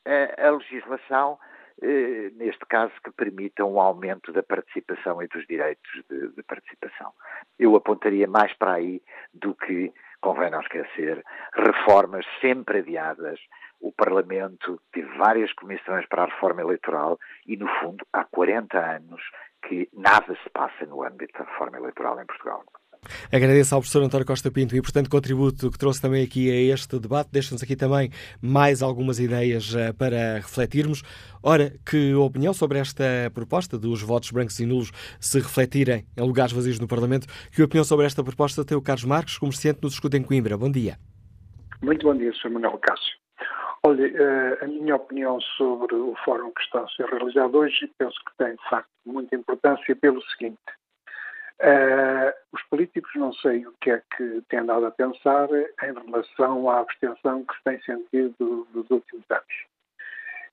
eh, 0.05 0.35
a 0.37 0.51
legislação, 0.51 1.39
eh, 1.81 2.31
neste 2.35 2.65
caso, 2.65 2.93
que 3.03 3.11
permita 3.11 3.63
um 3.63 3.79
aumento 3.79 4.33
da 4.33 4.43
participação 4.43 5.23
e 5.23 5.27
dos 5.27 5.47
direitos 5.47 6.03
de, 6.09 6.27
de 6.35 6.43
participação. 6.43 7.13
Eu 7.57 7.75
apontaria 7.75 8.27
mais 8.27 8.53
para 8.57 8.73
aí 8.73 9.01
do 9.33 9.55
que 9.55 9.93
convém 10.21 10.49
não 10.49 10.61
esquecer, 10.61 11.23
reformas 11.53 12.25
sempre 12.39 12.79
adiadas. 12.79 13.39
O 13.83 13.91
Parlamento 13.91 14.79
teve 14.93 15.09
várias 15.17 15.51
comissões 15.51 16.07
para 16.07 16.23
a 16.23 16.27
reforma 16.27 16.61
eleitoral 16.61 17.19
e, 17.45 17.57
no 17.57 17.67
fundo, 17.81 18.05
há 18.13 18.23
40 18.23 18.79
anos 18.79 19.21
que 19.67 19.89
nada 19.91 20.33
se 20.41 20.49
passa 20.51 20.85
no 20.85 21.03
âmbito 21.03 21.37
da 21.37 21.43
reforma 21.43 21.79
eleitoral 21.79 22.17
em 22.21 22.25
Portugal. 22.25 22.63
Agradeço 23.29 23.75
ao 23.75 23.81
professor 23.81 24.01
António 24.01 24.25
Costa 24.25 24.49
Pinto 24.49 24.73
e, 24.73 24.81
portanto, 24.81 25.09
contributo 25.09 25.69
que 25.69 25.77
trouxe 25.77 26.01
também 26.01 26.23
aqui 26.23 26.49
a 26.49 26.73
este 26.73 26.97
debate. 26.97 27.29
Deixa-nos 27.33 27.61
aqui 27.61 27.75
também 27.75 28.09
mais 28.41 28.81
algumas 28.81 29.19
ideias 29.19 29.75
uh, 29.75 29.93
para 29.97 30.35
refletirmos. 30.35 31.03
Ora, 31.43 31.73
que 31.85 32.13
opinião 32.13 32.53
sobre 32.53 32.79
esta 32.79 33.03
proposta 33.33 33.77
dos 33.77 34.01
votos 34.01 34.31
brancos 34.31 34.57
e 34.61 34.65
nulos 34.65 34.93
se 35.19 35.39
refletirem 35.39 36.05
em 36.15 36.21
lugares 36.21 36.53
vazios 36.53 36.79
no 36.79 36.87
Parlamento? 36.87 37.27
Que 37.51 37.61
opinião 37.61 37.83
sobre 37.83 38.05
esta 38.05 38.23
proposta 38.23 38.63
tem 38.63 38.77
o 38.77 38.81
Carlos 38.81 39.03
Marques, 39.03 39.37
comerciante 39.37 39.79
no 39.83 39.89
Escudo 39.89 40.15
em 40.15 40.23
Coimbra? 40.23 40.57
Bom 40.57 40.71
dia. 40.71 40.95
Muito 41.81 42.07
bom 42.07 42.15
dia, 42.15 42.31
Sr. 42.31 42.49
Manuel 42.49 42.77
Cássio. 42.77 43.22
Olha, 43.85 44.07
uh, 44.07 44.63
a 44.63 44.67
minha 44.67 44.95
opinião 44.95 45.41
sobre 45.41 45.93
o 45.93 46.15
fórum 46.23 46.53
que 46.53 46.61
está 46.61 46.83
a 46.83 46.87
ser 46.87 47.05
realizado 47.05 47.57
hoje, 47.57 47.91
penso 47.97 48.17
que 48.25 48.37
tem, 48.37 48.55
de 48.55 48.69
facto, 48.69 48.89
muita 49.05 49.35
importância 49.35 49.93
pelo 49.93 50.21
seguinte. 50.21 50.57
Uh, 51.59 52.31
os 52.53 52.63
políticos 52.63 53.11
não 53.15 53.33
sei 53.33 53.67
o 53.67 53.73
que 53.81 53.91
é 53.91 54.01
que 54.15 54.41
têm 54.47 54.59
andado 54.59 54.85
a 54.85 54.91
pensar 54.91 55.49
em 55.51 55.93
relação 56.05 56.69
à 56.69 56.79
abstenção 56.79 57.43
que 57.43 57.55
se 57.55 57.63
tem 57.65 57.81
sentido 57.81 58.67
nos 58.73 58.89
últimos 58.89 59.25
anos. 59.29 59.65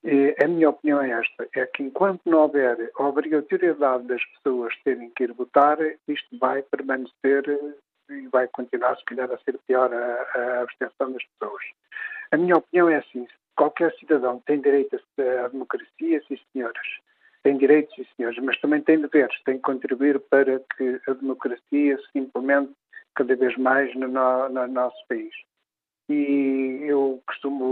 E 0.03 0.35
a 0.43 0.49
minha 0.49 0.71
opinião 0.71 1.01
é 1.01 1.11
esta, 1.11 1.49
é 1.55 1.67
que 1.67 1.85
enquanto 1.85 2.23
não 2.27 2.39
houver 2.39 2.91
obrigatoriedade 2.97 4.09
das 4.09 4.25
pessoas 4.25 4.75
terem 4.83 5.09
que 5.11 5.23
ir 5.23 5.33
votar, 5.35 5.79
isto 6.09 6.37
vai 6.39 6.63
permanecer 6.63 7.45
e 8.09 8.27
vai 8.27 8.49
continuar, 8.49 8.97
se 8.97 9.05
calhar, 9.05 9.31
a 9.31 9.39
ser 9.39 9.57
pior 9.69 9.93
a, 9.95 10.39
a 10.39 10.63
abstenção 10.63 11.13
das 11.13 11.23
pessoas. 11.25 11.63
A 12.33 12.37
minha 12.37 12.57
opinião 12.57 12.89
é 12.89 12.97
assim: 12.97 13.27
qualquer 13.57 13.93
cidadão 13.97 14.41
tem 14.47 14.61
direito 14.61 15.01
à 15.19 15.49
democracia, 15.49 16.23
sim 16.27 16.39
senhoras. 16.53 16.87
Tem 17.43 17.57
direitos, 17.57 17.95
sim 17.95 18.07
senhores, 18.17 18.39
mas 18.43 18.61
também 18.61 18.81
tem 18.83 19.01
deveres, 19.01 19.43
tem 19.45 19.57
que 19.57 19.63
contribuir 19.63 20.21
para 20.21 20.61
que 20.77 21.01
a 21.09 21.13
democracia 21.15 21.99
se 21.99 22.19
implemente 22.19 22.73
cada 23.15 23.35
vez 23.35 23.57
mais 23.57 23.95
no, 23.95 24.09
no, 24.09 24.49
no 24.49 24.67
nosso 24.69 24.97
país. 25.09 25.35
E 26.09 26.81
eu 26.83 27.23
costumo 27.27 27.65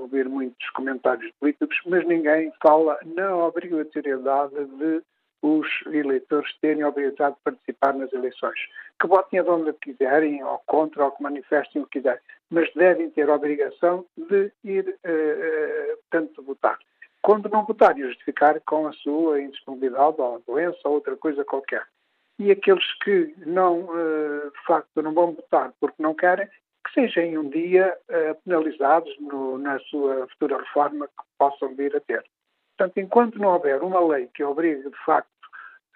ouvir 0.00 0.28
muitos 0.28 0.70
comentários 0.70 1.30
políticos, 1.38 1.78
mas 1.86 2.06
ninguém 2.06 2.52
fala 2.62 2.98
na 3.04 3.36
obrigatoriedade 3.36 4.54
de 4.54 5.02
os 5.44 5.68
eleitores 5.88 6.50
terem 6.62 6.82
a 6.82 6.88
obrigatoriedade 6.88 7.36
de 7.36 7.42
participar 7.42 7.92
nas 7.92 8.10
eleições. 8.14 8.58
Que 8.98 9.06
votem 9.06 9.42
onde 9.42 9.74
quiserem, 9.74 10.42
ou 10.42 10.58
contra, 10.64 11.04
ou 11.04 11.10
que 11.10 11.22
manifestem 11.22 11.82
o 11.82 11.86
que 11.86 11.98
quiserem, 11.98 12.20
mas 12.48 12.72
devem 12.72 13.10
ter 13.10 13.28
a 13.28 13.34
obrigação 13.34 14.06
de 14.16 14.50
ir, 14.64 14.88
uh, 14.88 15.96
portanto, 16.08 16.42
votar. 16.42 16.78
Quando 17.20 17.50
não 17.50 17.66
votar, 17.66 17.94
justificar 17.94 18.58
com 18.62 18.86
a 18.86 18.92
sua 18.94 19.42
indisponibilidade 19.42 20.18
ou 20.18 20.42
doença 20.46 20.78
ou 20.84 20.94
outra 20.94 21.14
coisa 21.14 21.44
qualquer. 21.44 21.86
E 22.38 22.50
aqueles 22.50 22.84
que 23.02 23.34
não, 23.44 23.80
uh, 23.80 24.50
de 24.50 24.66
facto, 24.66 25.02
não 25.02 25.12
vão 25.12 25.32
votar 25.32 25.74
porque 25.78 26.02
não 26.02 26.14
querem, 26.14 26.48
que 26.86 26.92
sejam 26.94 27.42
um 27.42 27.50
dia 27.50 27.96
penalizados 28.44 29.14
no, 29.18 29.58
na 29.58 29.78
sua 29.80 30.26
futura 30.28 30.58
reforma 30.58 31.06
que 31.06 31.24
possam 31.38 31.74
vir 31.74 31.94
a 31.96 32.00
ter. 32.00 32.24
Portanto, 32.76 32.98
enquanto 32.98 33.38
não 33.38 33.50
houver 33.50 33.82
uma 33.82 34.00
lei 34.04 34.28
que 34.34 34.42
obrigue, 34.42 34.88
de 34.88 35.04
facto, 35.04 35.28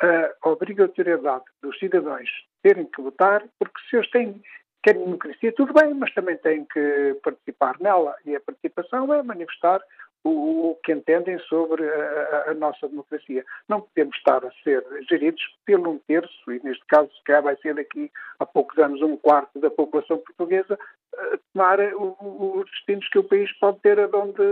a 0.01 0.49
obrigatoriedade 0.49 1.45
dos 1.63 1.79
cidadãos 1.79 2.29
terem 2.63 2.87
que 2.87 3.03
votar, 3.03 3.45
porque 3.59 3.81
se 3.89 3.97
eles 3.97 4.11
têm, 4.11 4.43
querem 4.83 5.05
democracia, 5.05 5.53
tudo 5.53 5.73
bem, 5.73 5.93
mas 5.95 6.13
também 6.15 6.37
têm 6.37 6.65
que 6.65 7.17
participar 7.23 7.77
nela. 7.81 8.15
E 8.25 8.37
a 8.37 8.41
participação 8.41 9.13
é 9.13 9.23
manifestar 9.23 9.81
o, 10.23 10.71
o 10.71 10.75
que 10.85 10.93
entendem 10.93 11.39
sobre 11.41 11.89
a, 11.89 12.51
a, 12.51 12.55
nossa 12.55 12.89
democracia. 12.89 13.45
Não 13.69 13.81
podemos 13.81 14.17
estar 14.17 14.45
a 14.45 14.51
ser 14.63 14.85
geridos 15.09 15.43
pelo 15.65 15.91
um 15.91 15.99
terço, 15.99 16.53
e 16.53 16.61
neste 16.63 16.85
caso, 16.87 17.11
se 17.13 17.23
calhar 17.25 17.43
vai 17.43 17.57
ser 17.57 17.75
daqui 17.75 18.11
a 18.39 18.47
poucos 18.47 18.79
anos 18.79 19.03
um 19.03 19.17
quarto 19.17 19.59
da 19.61 19.71
população 19.71 20.19
portuguesa, 20.19 20.79
tomar 21.53 21.79
os 21.81 22.71
destinos 22.71 23.09
que 23.09 23.19
o 23.19 23.25
país 23.25 23.51
pode 23.59 23.81
ter, 23.81 23.99
onde 24.15 24.43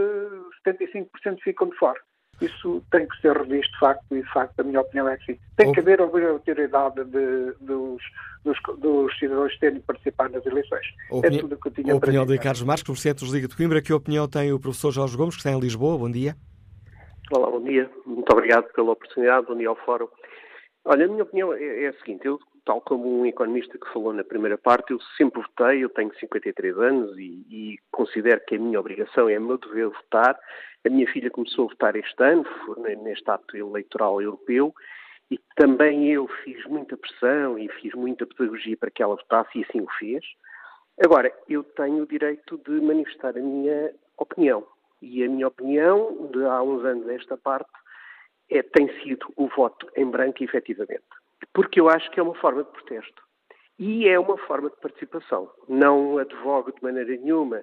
75% 0.66 1.41
ficam 1.43 1.68
de 1.68 1.77
fora. 1.77 2.01
Isso 2.41 2.82
tem 2.91 3.07
que 3.07 3.20
ser 3.20 3.37
revisto 3.37 3.72
de 3.72 3.78
facto, 3.78 4.05
e 4.14 4.22
de 4.22 4.32
facto 4.32 4.61
a 4.61 4.62
minha 4.62 4.80
opinião 4.80 5.09
é 5.09 5.16
que 5.16 5.32
sim. 5.32 5.39
Tem 5.57 5.72
que 5.72 5.80
haver 5.80 6.01
a 6.01 6.05
obrigatoriedade 6.05 7.05
de, 7.05 7.53
dos, 7.61 8.03
dos, 8.45 8.59
dos, 8.78 9.18
cidadãos 9.18 9.59
terem 9.59 9.80
participado 9.80 10.34
nas 10.34 10.45
eleições. 10.45 10.87
Opini... 11.11 11.39
É 11.39 11.41
tudo 11.41 11.55
o 11.55 11.59
que 11.59 11.68
eu 11.68 11.72
tinha 11.72 11.95
a 11.95 11.97
opinião 11.97 12.26
de 12.26 12.39
Carlos 12.39 12.62
Marques, 12.62 12.84
professor 12.84 13.14
de 13.14 13.32
Liga 13.32 13.49
de 13.49 13.57
Coimbra. 13.57 13.80
Que 13.80 13.93
opinião 13.93 14.28
tem 14.28 14.53
o 14.53 14.61
professor 14.61 14.93
Jorge 14.93 15.16
Gomes, 15.16 15.34
que 15.34 15.41
está 15.41 15.51
em 15.51 15.59
Lisboa? 15.59 15.97
Bom 15.97 16.11
dia. 16.11 16.37
Olá, 17.32 17.51
bom 17.51 17.62
dia. 17.62 17.91
Muito 18.05 18.30
obrigado 18.30 18.70
pela 18.72 18.93
oportunidade. 18.93 19.47
Bom 19.47 19.57
dia 19.57 19.68
ao 19.68 19.76
Fórum. 19.76 20.09
Olha, 20.87 21.05
a 21.05 21.09
minha 21.09 21.22
opinião 21.24 21.53
é, 21.53 21.84
é 21.84 21.89
a 21.89 21.93
seguinte. 21.95 22.24
Eu, 22.26 22.39
tal 22.64 22.80
como 22.80 23.20
um 23.20 23.26
economista 23.26 23.76
que 23.76 23.93
falou 23.93 24.12
na 24.12 24.24
primeira 24.24 24.57
parte, 24.57 24.93
eu 24.93 25.01
sempre 25.16 25.43
votei, 25.43 25.84
eu 25.84 25.89
tenho 25.91 26.14
53 26.18 26.78
anos 26.78 27.18
e, 27.18 27.45
e 27.51 27.78
considero 27.91 28.41
que 28.47 28.57
a 28.57 28.59
minha 28.59 28.80
obrigação 28.80 29.28
é 29.28 29.39
o 29.39 29.43
meu 29.43 29.59
dever 29.59 29.89
votar 29.89 30.39
a 30.87 30.91
minha 30.91 31.11
filha 31.11 31.30
começou 31.30 31.64
a 31.64 31.68
votar 31.68 31.97
este 31.97 32.22
ano, 32.22 32.45
neste 33.03 33.28
ato 33.28 33.57
eleitoral 33.57 34.22
europeu, 34.22 34.72
e 35.28 35.41
também 35.57 36.12
eu 36.12 36.28
fiz 36.45 36.64
muita 36.66 36.97
pressão 36.97 37.59
e 37.59 37.68
fiz 37.80 37.93
muita 37.95 38.24
pedagogia 38.24 38.76
para 38.76 38.91
que 38.91 39.03
ela 39.03 39.16
votasse 39.16 39.59
e 39.59 39.64
assim 39.64 39.80
o 39.80 39.89
fez. 39.99 40.24
Agora, 41.05 41.32
eu 41.49 41.64
tenho 41.64 42.05
o 42.05 42.07
direito 42.07 42.57
de 42.59 42.80
manifestar 42.80 43.37
a 43.37 43.41
minha 43.41 43.93
opinião. 44.16 44.64
E 45.03 45.24
a 45.24 45.28
minha 45.28 45.49
opinião, 45.49 46.30
de 46.32 46.45
há 46.45 46.62
uns 46.62 46.84
anos 46.84 47.09
esta 47.09 47.37
parte, 47.37 47.68
é, 48.51 48.62
tem 48.62 48.88
sido 49.03 49.32
o 49.36 49.49
voto 49.49 49.88
em 49.97 50.09
branco, 50.09 50.42
efetivamente. 50.42 51.05
Porque 51.53 51.80
eu 51.80 51.88
acho 51.88 52.11
que 52.11 52.20
é 52.20 52.22
uma 52.22 52.34
forma 52.34 52.64
de 52.64 52.70
protesto. 52.70 53.22
E 53.78 54.09
é 54.09 54.18
uma 54.18 54.38
forma 54.38 54.70
de 54.70 54.76
participação. 54.76 55.51
Não 55.68 56.18
advogo 56.18 56.72
de 56.72 56.82
maneira 56.82 57.14
nenhuma 57.16 57.62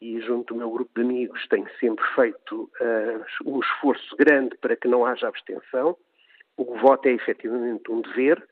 e 0.00 0.20
junto 0.20 0.52
do 0.52 0.58
meu 0.58 0.70
grupo 0.70 0.90
de 0.94 1.02
amigos 1.02 1.46
tenho 1.48 1.68
sempre 1.78 2.04
feito 2.14 2.70
uh, 2.80 3.50
um 3.50 3.60
esforço 3.60 4.16
grande 4.16 4.56
para 4.58 4.76
que 4.76 4.88
não 4.88 5.06
haja 5.06 5.28
abstenção. 5.28 5.96
O 6.56 6.76
voto 6.78 7.06
é 7.06 7.12
efetivamente 7.12 7.90
um 7.90 8.00
dever. 8.00 8.46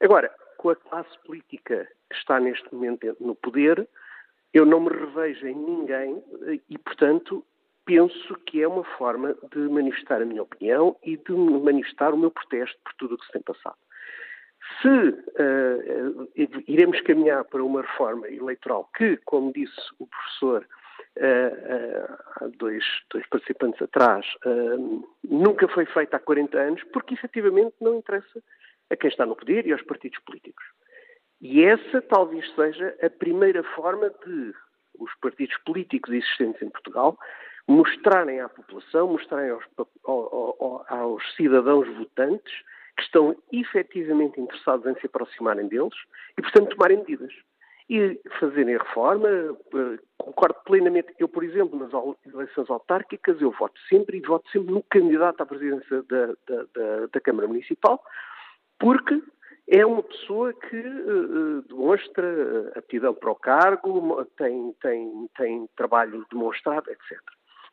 Agora, 0.00 0.34
com 0.56 0.70
a 0.70 0.76
classe 0.76 1.16
política 1.24 1.88
que 2.10 2.16
está 2.16 2.40
neste 2.40 2.72
momento 2.74 3.16
no 3.20 3.34
poder, 3.34 3.88
eu 4.52 4.66
não 4.66 4.80
me 4.80 4.90
revejo 4.90 5.46
em 5.46 5.54
ninguém 5.54 6.22
e, 6.68 6.76
portanto, 6.78 7.44
penso 7.90 8.36
que 8.46 8.62
é 8.62 8.68
uma 8.68 8.84
forma 8.84 9.36
de 9.52 9.58
manifestar 9.58 10.22
a 10.22 10.24
minha 10.24 10.44
opinião 10.44 10.96
e 11.02 11.16
de 11.16 11.32
manifestar 11.32 12.14
o 12.14 12.16
meu 12.16 12.30
protesto 12.30 12.78
por 12.84 12.94
tudo 12.94 13.16
o 13.16 13.18
que 13.18 13.26
se 13.26 13.32
tem 13.32 13.42
passado. 13.42 13.76
Se 14.80 14.88
uh, 14.88 16.28
iremos 16.68 17.00
caminhar 17.00 17.44
para 17.46 17.64
uma 17.64 17.82
reforma 17.82 18.28
eleitoral 18.28 18.88
que, 18.96 19.16
como 19.24 19.52
disse 19.52 19.80
o 19.98 20.06
professor, 20.06 20.64
há 22.36 22.46
dois, 22.56 22.84
dois 23.10 23.26
participantes 23.26 23.82
atrás, 23.82 24.24
nunca 25.24 25.66
foi 25.66 25.84
feita 25.86 26.16
há 26.16 26.20
40 26.20 26.56
anos, 26.56 26.84
porque 26.92 27.14
efetivamente 27.14 27.74
não 27.80 27.96
interessa 27.96 28.40
a 28.88 28.96
quem 28.96 29.10
está 29.10 29.26
no 29.26 29.34
poder 29.34 29.66
e 29.66 29.72
aos 29.72 29.82
partidos 29.82 30.20
políticos. 30.20 30.64
E 31.40 31.64
essa 31.64 32.00
talvez 32.02 32.48
seja 32.54 32.96
a 33.02 33.10
primeira 33.10 33.64
forma 33.74 34.10
de 34.24 34.54
os 34.98 35.12
partidos 35.20 35.56
políticos 35.64 36.12
existentes 36.12 36.62
em 36.62 36.70
Portugal 36.70 37.18
mostrarem 37.66 38.40
à 38.40 38.48
população, 38.48 39.08
mostrarem 39.08 39.50
aos, 39.50 39.64
aos, 40.88 41.34
cidadãos 41.36 41.88
votantes 41.96 42.52
que 42.96 43.02
estão 43.02 43.36
efetivamente 43.52 44.40
interessados 44.40 44.86
em 44.86 44.94
se 45.00 45.06
aproximarem 45.06 45.68
deles 45.68 45.94
e, 46.36 46.42
portanto, 46.42 46.70
tomarem 46.70 46.98
medidas 46.98 47.32
e 47.88 48.20
fazerem 48.38 48.76
reforma. 48.76 49.28
Eh, 49.28 49.98
concordo 50.16 50.56
plenamente. 50.64 51.12
Eu, 51.18 51.28
por 51.28 51.42
exemplo, 51.42 51.78
nas 51.78 51.92
eleições 52.32 52.70
autárquicas, 52.70 53.40
eu 53.40 53.50
voto 53.50 53.78
sempre 53.88 54.18
e 54.18 54.20
voto 54.20 54.48
sempre 54.50 54.72
no 54.72 54.82
candidato 54.84 55.40
à 55.40 55.46
presidência 55.46 56.02
da, 56.04 56.26
da, 56.26 56.66
da, 56.74 57.06
da 57.12 57.20
Câmara 57.20 57.48
Municipal, 57.48 58.02
porque 58.78 59.20
é 59.68 59.84
uma 59.84 60.02
pessoa 60.02 60.52
que 60.52 60.76
uh, 60.76 61.62
demonstra 61.62 62.72
aptidão 62.76 63.14
para 63.14 63.30
o 63.30 63.36
cargo, 63.36 64.24
tem, 64.36 64.72
tem, 64.80 65.28
tem 65.36 65.68
trabalho 65.76 66.26
demonstrado, 66.30 66.90
etc. 66.90 67.20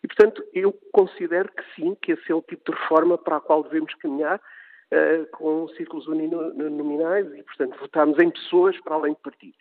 E, 0.04 0.08
portanto, 0.08 0.44
eu 0.54 0.74
considero 0.92 1.50
que 1.52 1.64
sim, 1.76 1.96
que 1.96 2.14
esse 2.14 2.32
é 2.32 2.36
o 2.36 2.42
tipo 2.42 2.72
de 2.72 2.78
reforma 2.78 3.18
para 3.18 3.38
a 3.38 3.42
qual 3.42 3.64
devemos 3.64 3.94
caminhar, 3.96 4.40
uh, 4.40 5.26
com 5.32 5.68
círculos 5.70 6.08
uninominais 6.08 7.34
e, 7.34 7.44
portanto, 7.44 7.78
votarmos 7.80 8.20
em 8.20 8.30
pessoas 8.30 8.80
para 8.82 8.96
além 8.96 9.14
de 9.14 9.20
partidos. 9.22 9.60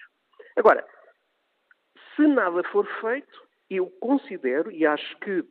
Agora, 0.56 0.86
se 2.14 2.26
nada 2.26 2.62
for 2.64 2.86
feito, 3.00 3.46
eu 3.70 3.86
considero, 4.00 4.70
e 4.70 4.86
acho 4.86 5.18
que 5.18 5.44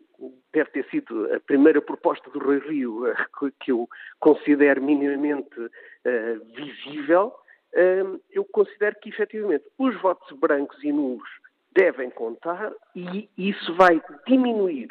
deve 0.54 0.72
ter 0.72 0.86
sido 0.90 1.34
a 1.34 1.40
primeira 1.40 1.82
proposta 1.82 2.30
do 2.30 2.40
Rui 2.40 2.60
Rio 2.60 3.08
eh, 3.08 3.16
que 3.60 3.72
eu 3.72 3.88
considero 4.20 4.82
minimamente 4.82 5.60
uh, 5.60 6.46
visível, 6.56 7.36
uh, 7.74 8.22
eu 8.32 8.46
considero 8.46 8.96
que 9.02 9.10
efetivamente 9.10 9.66
os 9.78 10.00
votos 10.02 10.32
brancos 10.40 10.82
e 10.84 10.92
nulos 10.92 11.30
devem 11.76 12.10
contar 12.10 12.72
e 12.96 13.30
isso 13.38 13.76
vai 13.76 14.02
diminuir 14.26 14.88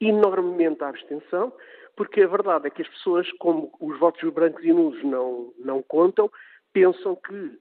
enormemente 0.00 0.82
a 0.82 0.88
abstenção, 0.88 1.52
porque 1.94 2.22
a 2.22 2.26
verdade 2.26 2.66
é 2.66 2.70
que 2.70 2.82
as 2.82 2.88
pessoas, 2.88 3.30
como 3.32 3.70
os 3.80 3.98
votos 3.98 4.32
brancos 4.32 4.64
e 4.64 4.72
nulos 4.72 5.02
não, 5.04 5.52
não 5.58 5.82
contam, 5.82 6.30
pensam 6.72 7.16
que 7.16 7.58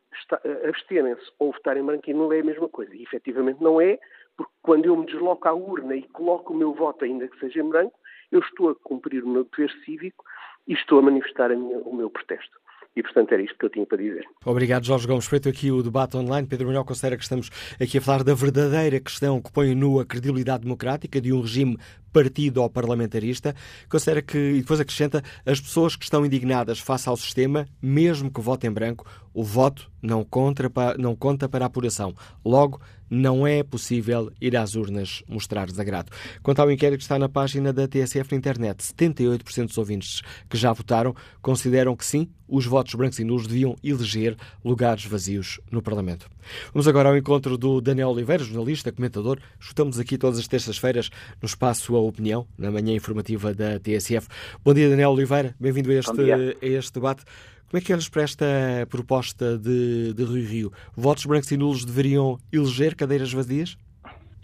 absterem-se 0.68 1.32
ou 1.40 1.52
votarem 1.52 1.84
branco 1.84 2.10
e 2.10 2.14
nulo 2.14 2.34
é 2.34 2.40
a 2.40 2.44
mesma 2.44 2.70
coisa. 2.70 2.96
E 2.96 3.04
efetivamente 3.04 3.62
não 3.62 3.82
é, 3.82 4.00
porque 4.36 4.54
quando 4.62 4.86
eu 4.86 4.96
me 4.96 5.06
desloco 5.06 5.48
à 5.48 5.54
urna 5.54 5.96
e 5.96 6.04
coloco 6.10 6.54
o 6.54 6.56
meu 6.56 6.74
voto, 6.74 7.04
ainda 7.04 7.28
que 7.28 7.40
seja 7.40 7.62
em 7.62 7.70
branco, 7.70 7.98
eu 8.32 8.40
estou 8.40 8.70
a 8.70 8.76
cumprir 8.76 9.24
o 9.24 9.28
meu 9.28 9.44
dever 9.46 9.72
cívico 9.84 10.24
e 10.68 10.74
estou 10.74 11.00
a 11.00 11.02
manifestar 11.02 11.52
a 11.52 11.56
minha, 11.56 11.80
o 11.80 11.96
meu 11.96 12.10
protesto. 12.10 12.58
E, 12.98 13.04
portanto, 13.04 13.32
era 13.32 13.44
isto 13.44 13.56
que 13.60 13.64
eu 13.64 13.70
tinha 13.70 13.86
para 13.86 14.00
dizer. 14.00 14.26
Obrigado, 14.44 14.84
Jorge 14.84 15.06
Gomes. 15.06 15.28
Feito 15.28 15.48
aqui 15.48 15.72
o 15.72 15.84
debate 15.84 16.18
online, 16.18 16.48
Pedro 16.48 16.66
Manuel 16.66 16.84
considera 16.84 17.16
que 17.16 17.22
estamos 17.22 17.52
aqui 17.80 18.00
a 18.00 18.02
falar 18.02 18.24
da 18.24 18.34
verdadeira 18.34 19.00
questão 19.00 19.40
que 19.40 19.52
põe 19.52 19.76
nu 19.76 20.00
a 20.00 20.06
credibilidade 20.06 20.64
democrática 20.64 21.22
de 21.22 21.32
um 21.32 21.42
regime 21.42 21.78
partido 22.12 22.62
ou 22.62 22.70
parlamentarista. 22.70 23.56
Considera 23.90 24.22
que, 24.22 24.38
e 24.38 24.60
depois 24.62 24.80
acrescenta, 24.80 25.24
as 25.46 25.60
pessoas 25.60 25.96
que 25.96 26.04
estão 26.04 26.26
indignadas 26.26 26.80
face 26.80 27.08
ao 27.10 27.18
sistema, 27.18 27.68
mesmo 27.82 28.32
que 28.32 28.42
votem 28.42 28.72
branco, 28.72 29.06
o 29.34 29.44
voto 29.44 29.92
não, 30.02 30.24
conta 30.24 30.70
para, 30.70 30.98
não 30.98 31.16
conta 31.16 31.48
para 31.48 31.66
a 31.66 31.68
apuração. 31.68 32.16
Logo, 32.44 32.82
não 33.10 33.48
é 33.48 33.64
possível 33.64 34.32
ir 34.42 34.56
às 34.56 34.76
urnas 34.76 35.24
mostrar 35.28 35.68
desagrado. 35.68 36.12
Quanto 36.44 36.60
ao 36.60 36.72
inquérito 36.72 37.00
que 37.00 37.04
está 37.04 37.18
na 37.18 37.30
página 37.30 37.72
da 37.72 37.88
TSF 37.88 38.32
na 38.32 38.38
internet, 38.38 38.84
78% 38.84 39.68
dos 39.68 39.78
ouvintes 39.78 40.22
que 40.50 40.58
já 40.58 40.74
votaram 40.74 41.16
consideram 41.42 41.96
que 41.96 42.06
sim, 42.06 42.30
os 42.48 42.66
votos 42.66 42.96
brancos 42.96 43.20
e 43.20 43.24
nulos 43.24 43.48
deviam 43.48 43.76
eleger 43.84 44.38
lugares 44.64 45.06
vazios 45.06 45.60
no 45.70 45.82
Parlamento. 45.82 46.30
Vamos 46.74 46.88
agora 46.88 47.10
ao 47.10 47.18
encontro 47.18 47.58
do 47.58 47.82
Daniel 47.82 48.10
Oliveira, 48.10 48.44
jornalista, 48.44 48.92
comentador. 48.92 49.40
Escutamos 49.60 50.00
aqui 50.00 50.18
todas 50.18 50.40
as 50.40 50.48
terças-feiras 50.48 51.10
no 51.42 51.46
espaço 51.46 51.94
A 51.98 52.02
Opinião, 52.02 52.48
na 52.58 52.72
manhã 52.72 52.94
informativa 52.94 53.54
da 53.54 53.80
TSF. 53.80 54.28
Bom 54.64 54.74
dia, 54.74 54.90
Daniel 54.90 55.12
Oliveira. 55.12 55.54
Bem-vindo 55.60 55.92
a 55.92 55.96
este, 55.96 56.32
a 56.32 56.66
este 56.66 56.94
debate. 56.94 57.24
Como 57.70 57.82
é 57.82 57.86
que 57.86 57.92
olhas 57.92 58.08
para 58.08 58.22
esta 58.22 58.46
proposta 58.90 59.58
de, 59.58 60.14
de 60.14 60.24
Rui 60.24 60.42
Rio? 60.42 60.72
Votos 60.96 61.26
brancos 61.26 61.52
e 61.52 61.58
nulos 61.58 61.84
deveriam 61.84 62.38
eleger 62.54 62.96
cadeiras 62.96 63.34
vazias? 63.34 63.78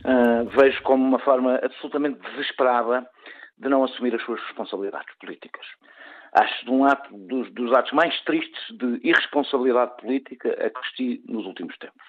Uh, 0.03 0.43
vejo 0.59 0.81
como 0.83 1.05
uma 1.05 1.19
forma 1.19 1.55
absolutamente 1.63 2.19
desesperada 2.19 3.07
de 3.57 3.69
não 3.69 3.83
assumir 3.83 4.13
as 4.13 4.21
suas 4.23 4.41
responsabilidades 4.41 5.15
políticas. 5.19 5.65
Acho 6.33 6.65
de 6.65 6.71
um 6.71 6.83
ato 6.83 7.15
dos, 7.15 7.49
dos 7.53 7.71
atos 7.73 7.93
mais 7.93 8.19
tristes 8.23 8.77
de 8.77 8.99
irresponsabilidade 9.07 9.95
política 10.01 10.49
a 10.49 10.69
que 10.69 10.79
assisti 10.79 11.23
nos 11.27 11.45
últimos 11.45 11.77
tempos. 11.77 12.03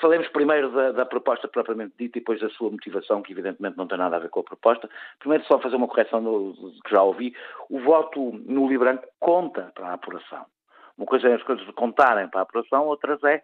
Falemos 0.00 0.26
primeiro 0.28 0.70
da, 0.70 0.92
da, 0.92 1.06
proposta 1.06 1.46
propriamente 1.46 1.94
dita 1.98 2.18
e 2.18 2.20
depois 2.20 2.40
da 2.40 2.48
sua 2.50 2.70
motivação, 2.70 3.22
que 3.22 3.32
evidentemente 3.32 3.76
não 3.76 3.86
tem 3.86 3.98
nada 3.98 4.16
a 4.16 4.18
ver 4.18 4.30
com 4.30 4.40
a 4.40 4.44
proposta. 4.44 4.88
Primeiro, 5.18 5.44
só 5.44 5.58
fazer 5.58 5.76
uma 5.76 5.86
correção 5.86 6.20
no, 6.20 6.54
que 6.82 6.90
já 6.90 7.02
ouvi. 7.02 7.34
O 7.68 7.78
voto 7.80 8.32
no 8.46 8.72
e 8.72 8.78
branco 8.78 9.06
conta 9.20 9.70
para 9.74 9.88
a 9.88 9.92
apuração. 9.92 10.46
Uma 10.96 11.06
coisa 11.06 11.28
é 11.28 11.34
as 11.34 11.42
coisas 11.42 11.66
contarem 11.74 12.28
para 12.28 12.40
a 12.40 12.42
apuração, 12.44 12.86
outras 12.86 13.22
é 13.24 13.42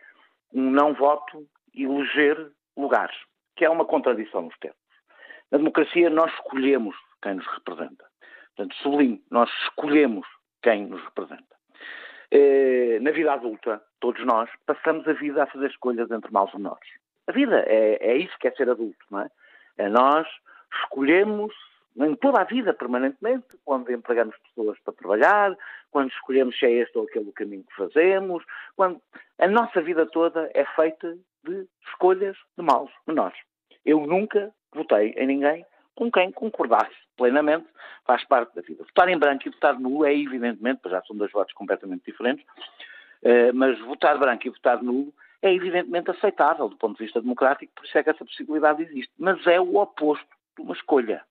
um 0.54 0.70
não 0.70 0.94
voto 0.94 1.46
eleger 1.74 2.50
lugares, 2.76 3.16
que 3.56 3.64
é 3.64 3.70
uma 3.70 3.84
contradição 3.84 4.42
nos 4.42 4.56
termos. 4.58 4.78
Na 5.50 5.58
democracia, 5.58 6.08
nós 6.08 6.32
escolhemos 6.34 6.96
quem 7.22 7.34
nos 7.34 7.46
representa. 7.46 8.06
Portanto, 8.56 8.74
sublinho, 8.82 9.20
nós 9.30 9.50
escolhemos 9.64 10.26
quem 10.62 10.86
nos 10.86 11.02
representa. 11.04 11.59
Eh, 12.30 12.98
na 13.00 13.10
vida 13.10 13.32
adulta, 13.32 13.82
todos 13.98 14.24
nós 14.24 14.48
passamos 14.64 15.06
a 15.08 15.12
vida 15.12 15.42
a 15.42 15.46
fazer 15.46 15.68
escolhas 15.68 16.10
entre 16.10 16.32
maus 16.32 16.52
menores. 16.54 16.88
A 17.26 17.32
vida 17.32 17.64
é, 17.66 17.98
é 18.00 18.16
isso 18.16 18.36
que 18.38 18.46
é 18.46 18.52
ser 18.52 18.70
adulto, 18.70 19.04
não 19.10 19.20
é? 19.20 19.30
é? 19.78 19.88
Nós 19.88 20.28
escolhemos 20.82 21.52
em 21.96 22.14
toda 22.14 22.40
a 22.40 22.44
vida, 22.44 22.72
permanentemente, 22.72 23.46
quando 23.64 23.90
empregamos 23.92 24.36
pessoas 24.38 24.78
para 24.80 24.94
trabalhar, 24.94 25.56
quando 25.90 26.10
escolhemos 26.10 26.56
se 26.56 26.66
é 26.66 26.70
este 26.70 26.96
ou 26.96 27.04
aquele 27.04 27.32
caminho 27.32 27.64
que 27.64 27.74
fazemos, 27.74 28.44
quando 28.76 29.00
a 29.38 29.48
nossa 29.48 29.82
vida 29.82 30.06
toda 30.06 30.48
é 30.54 30.64
feita 30.76 31.18
de 31.44 31.66
escolhas 31.88 32.36
de 32.56 32.64
maus 32.64 32.90
menores. 33.06 33.38
Eu 33.84 34.06
nunca 34.06 34.52
votei 34.72 35.14
em 35.16 35.26
ninguém 35.26 35.66
com 36.00 36.10
quem 36.10 36.32
concordasse 36.32 36.96
plenamente, 37.14 37.66
faz 38.06 38.24
parte 38.24 38.54
da 38.54 38.62
vida. 38.62 38.82
Votar 38.84 39.06
em 39.10 39.18
branco 39.18 39.46
e 39.46 39.50
votar 39.50 39.78
nulo 39.78 40.06
é 40.06 40.16
evidentemente, 40.16 40.80
já 40.88 41.02
são 41.02 41.14
dois 41.14 41.30
votos 41.30 41.52
completamente 41.52 42.06
diferentes, 42.06 42.42
eh, 43.22 43.52
mas 43.52 43.78
votar 43.80 44.18
branco 44.18 44.46
e 44.46 44.50
votar 44.50 44.82
nulo 44.82 45.12
é 45.42 45.52
evidentemente 45.52 46.10
aceitável 46.10 46.70
do 46.70 46.76
ponto 46.78 46.96
de 46.96 47.04
vista 47.04 47.20
democrático, 47.20 47.70
por 47.74 47.84
isso 47.84 47.98
é 47.98 48.02
que 48.02 48.08
essa 48.08 48.24
possibilidade 48.24 48.82
existe. 48.82 49.12
Mas 49.18 49.46
é 49.46 49.60
o 49.60 49.76
oposto 49.76 50.26
de 50.56 50.62
uma 50.62 50.72
escolha. 50.74 51.22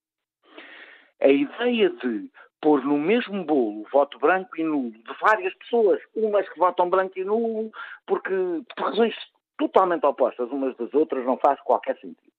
A 1.19 1.29
ideia 1.29 1.89
de 1.89 2.29
pôr 2.61 2.85
no 2.85 2.99
mesmo 2.99 3.43
bolo 3.43 3.87
voto 3.91 4.19
branco 4.19 4.55
e 4.55 4.63
nulo 4.63 4.91
de 4.91 5.13
várias 5.19 5.55
pessoas, 5.55 5.99
umas 6.15 6.47
que 6.47 6.59
votam 6.59 6.91
branco 6.91 7.17
e 7.17 7.23
nulo, 7.23 7.71
porque 8.05 8.35
por 8.75 8.89
razões 8.91 9.15
totalmente 9.57 10.05
opostas 10.05 10.51
umas 10.51 10.77
das 10.77 10.93
outras, 10.93 11.25
não 11.25 11.37
faz 11.37 11.59
qualquer 11.61 11.95
sentido. 11.95 12.38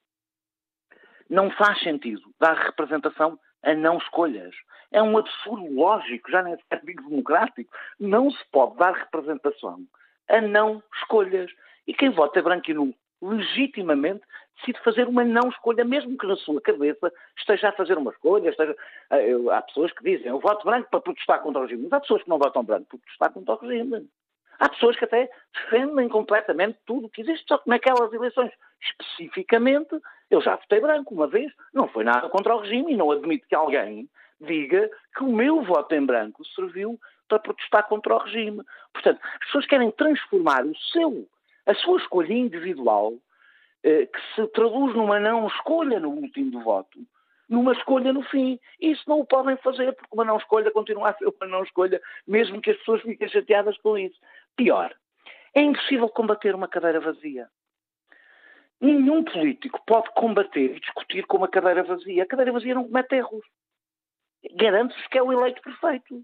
Não 1.31 1.49
faz 1.53 1.81
sentido 1.81 2.23
dar 2.41 2.55
representação 2.55 3.39
a 3.63 3.73
não 3.73 3.99
escolhas. 3.99 4.53
É 4.91 5.01
um 5.01 5.17
absurdo 5.17 5.73
lógico, 5.73 6.29
já 6.29 6.43
nem 6.43 6.55
é 6.55 6.77
digo 6.85 7.09
democrático. 7.09 7.73
Não 8.01 8.31
se 8.31 8.45
pode 8.51 8.77
dar 8.77 8.93
representação 8.93 9.79
a 10.29 10.41
não 10.41 10.83
escolhas. 10.97 11.51
E 11.87 11.95
quem 11.95 12.11
vota 12.11 12.43
branco 12.43 12.69
e 12.69 12.75
nulo 12.75 12.95
legitimamente 13.23 14.23
decide 14.57 14.83
fazer 14.83 15.07
uma 15.07 15.23
não 15.25 15.49
escolha, 15.51 15.85
mesmo 15.85 16.19
que 16.19 16.27
na 16.27 16.37
sua 16.37 16.61
cabeça 16.61 17.13
esteja 17.39 17.69
a 17.69 17.73
fazer 17.73 17.97
uma 17.97 18.11
escolha. 18.11 18.51
Esteja... 18.51 18.77
Ah, 19.11 19.57
há 19.57 19.63
pessoas 19.63 19.93
que 19.93 20.03
dizem 20.03 20.27
eu 20.27 20.41
voto 20.41 20.65
branco 20.65 20.91
para 20.91 21.01
protestar 21.01 21.41
contra 21.43 21.61
o 21.61 21.65
regime, 21.65 21.85
mas 21.85 21.93
há 21.93 22.01
pessoas 22.01 22.25
que 22.25 22.29
não 22.29 22.39
votam 22.39 22.65
branco 22.65 22.87
para 22.89 22.99
protestar 22.99 23.33
contra 23.33 23.55
o 23.55 23.59
regime. 23.59 24.09
Há 24.61 24.69
pessoas 24.69 24.95
que 24.97 25.07
até 25.07 25.31
defendem 25.55 26.07
completamente 26.09 26.79
tudo 26.87 27.07
o 27.07 27.11
que 27.11 27.23
existe, 27.23 27.47
só 27.49 27.57
que 27.57 27.69
naquelas 27.69 28.13
eleições 28.13 28.53
especificamente, 28.83 29.99
eu 30.31 30.41
já 30.43 30.57
votei 30.57 30.81
branco 30.81 31.15
uma 31.15 31.27
vez, 31.27 31.51
não 31.73 31.89
foi 31.89 32.05
nada 32.05 32.29
contra 32.29 32.55
o 32.55 32.61
regime 32.61 32.93
e 32.93 32.97
não 32.97 33.11
admito 33.11 33.49
que 33.49 33.55
alguém 33.55 34.09
diga 34.39 34.91
que 35.17 35.25
o 35.25 35.33
meu 35.33 35.63
voto 35.63 35.95
em 35.95 36.05
branco 36.05 36.45
serviu 36.55 36.99
para 37.27 37.39
protestar 37.39 37.89
contra 37.89 38.15
o 38.15 38.19
regime. 38.19 38.63
Portanto, 38.93 39.19
as 39.23 39.47
pessoas 39.47 39.67
querem 39.67 39.91
transformar 39.93 40.65
o 40.67 40.77
seu, 40.93 41.27
a 41.67 41.75
sua 41.75 41.99
escolha 41.99 42.33
individual, 42.33 43.15
eh, 43.83 44.07
que 44.07 44.21
se 44.35 44.47
traduz 44.49 44.95
numa 44.95 45.19
não 45.19 45.47
escolha 45.47 45.99
no 45.99 46.11
último 46.11 46.61
voto, 46.63 46.99
numa 47.49 47.73
escolha 47.73 48.13
no 48.13 48.23
fim. 48.23 48.59
Isso 48.81 49.03
não 49.07 49.21
o 49.21 49.27
podem 49.27 49.57
fazer, 49.59 49.93
porque 49.93 50.15
uma 50.15 50.25
não 50.25 50.37
escolha 50.37 50.71
continua 50.71 51.11
a 51.11 51.15
ser 51.15 51.27
uma 51.27 51.47
não 51.47 51.63
escolha, 51.63 52.01
mesmo 52.27 52.61
que 52.61 52.71
as 52.71 52.77
pessoas 52.79 53.03
fiquem 53.03 53.29
chateadas 53.29 53.77
com 53.79 53.99
isso. 53.99 54.19
Pior, 54.57 54.95
é 55.55 55.63
impossível 55.63 56.09
combater 56.09 56.55
uma 56.55 56.69
cadeira 56.69 57.01
vazia. 57.01 57.49
Nenhum 58.81 59.25
político 59.25 59.83
pode 59.87 60.11
combater 60.15 60.77
e 60.77 60.81
discutir 60.81 61.27
com 61.27 61.37
uma 61.37 61.49
cadeira 61.49 61.83
vazia. 61.83 62.23
A 62.23 62.27
cadeira 62.27 62.53
vazia 62.53 62.75
não 62.75 62.85
comete 62.85 63.15
erros. 63.15 63.45
Garanto-vos 64.57 65.07
que 65.09 65.19
é 65.19 65.23
o 65.23 65.33
eleito 65.33 65.61
perfeito. 65.61 66.23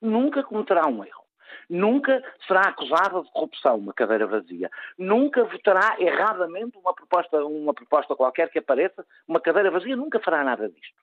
Nunca 0.00 0.42
cometerá 0.42 0.86
um 0.88 1.04
erro. 1.04 1.22
Nunca 1.68 2.22
será 2.46 2.62
acusada 2.62 3.22
de 3.22 3.30
corrupção 3.30 3.76
uma 3.76 3.92
cadeira 3.92 4.26
vazia. 4.26 4.70
Nunca 4.98 5.44
votará 5.44 5.96
erradamente 6.00 6.76
uma 6.78 6.94
proposta, 6.94 7.44
uma 7.44 7.72
proposta 7.72 8.16
qualquer 8.16 8.50
que 8.50 8.58
apareça, 8.58 9.06
uma 9.28 9.40
cadeira 9.40 9.70
vazia 9.70 9.94
nunca 9.94 10.18
fará 10.18 10.42
nada 10.42 10.68
disto. 10.68 11.00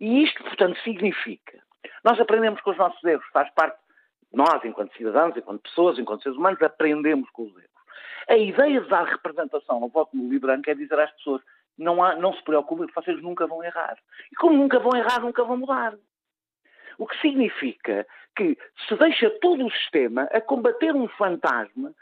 E 0.00 0.24
isto, 0.24 0.42
portanto, 0.42 0.78
significa. 0.80 1.62
Nós 2.02 2.18
aprendemos 2.18 2.60
com 2.62 2.70
os 2.70 2.76
nossos 2.76 3.02
erros, 3.04 3.24
faz 3.32 3.48
parte 3.54 3.78
nós, 4.32 4.64
enquanto 4.64 4.96
cidadãos, 4.96 5.36
enquanto 5.36 5.62
pessoas, 5.62 5.98
enquanto 5.98 6.22
seres 6.22 6.38
humanos, 6.38 6.62
aprendemos 6.62 7.28
com 7.30 7.42
os 7.44 7.56
erros. 7.56 7.70
A 8.28 8.36
ideia 8.36 8.80
de 8.80 8.88
dar 8.88 9.04
representação 9.04 9.82
ao 9.82 9.88
voto 9.88 10.16
no 10.16 10.32
e 10.32 10.38
branco 10.38 10.70
é 10.70 10.74
dizer 10.74 10.98
às 10.98 11.10
pessoas 11.12 11.42
não, 11.76 12.02
há, 12.02 12.14
não 12.16 12.32
se 12.32 12.42
preocupem, 12.42 12.86
vocês 12.94 13.20
nunca 13.22 13.46
vão 13.46 13.62
errar. 13.62 13.98
E 14.30 14.36
como 14.36 14.56
nunca 14.56 14.78
vão 14.78 14.96
errar, 14.96 15.20
nunca 15.20 15.44
vão 15.44 15.56
mudar. 15.56 15.94
O 16.98 17.06
que 17.06 17.20
significa 17.20 18.06
que 18.36 18.56
se 18.86 18.96
deixa 18.96 19.30
todo 19.40 19.66
o 19.66 19.70
sistema 19.70 20.22
a 20.32 20.40
combater 20.40 20.94
um 20.94 21.08
fantasma 21.08 21.92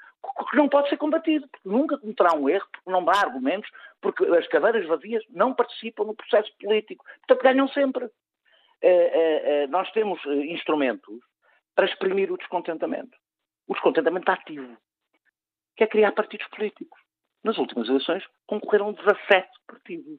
que 0.51 0.57
não 0.57 0.69
pode 0.69 0.89
ser 0.89 0.99
combatido, 0.99 1.49
porque 1.49 1.69
nunca 1.69 1.99
cometerá 1.99 2.35
um 2.35 2.49
erro, 2.49 2.67
porque 2.73 2.91
não 2.91 3.05
dá 3.05 3.13
argumentos, 3.13 3.71
porque 4.01 4.25
as 4.27 4.47
cadeiras 4.49 4.87
vazias 4.87 5.25
não 5.31 5.55
participam 5.55 6.05
no 6.05 6.15
processo 6.15 6.53
político. 6.61 7.05
Portanto, 7.27 7.43
ganham 7.43 7.69
sempre. 7.69 8.05
Uh, 8.05 8.89
uh, 8.89 9.65
uh, 9.65 9.71
nós 9.71 9.91
temos 9.93 10.25
instrumentos 10.27 11.21
para 11.75 11.87
exprimir 11.87 12.33
o 12.33 12.37
descontentamento. 12.37 13.17
O 13.67 13.75
descontentamento 13.75 14.31
ativo, 14.31 14.77
que 15.77 15.85
é 15.85 15.87
criar 15.87 16.13
partidos 16.13 16.47
políticos. 16.49 17.01
Nas 17.43 17.57
últimas 17.57 17.89
eleições 17.89 18.25
concorreram 18.47 18.93
17 18.93 19.49
partidos. 19.67 20.19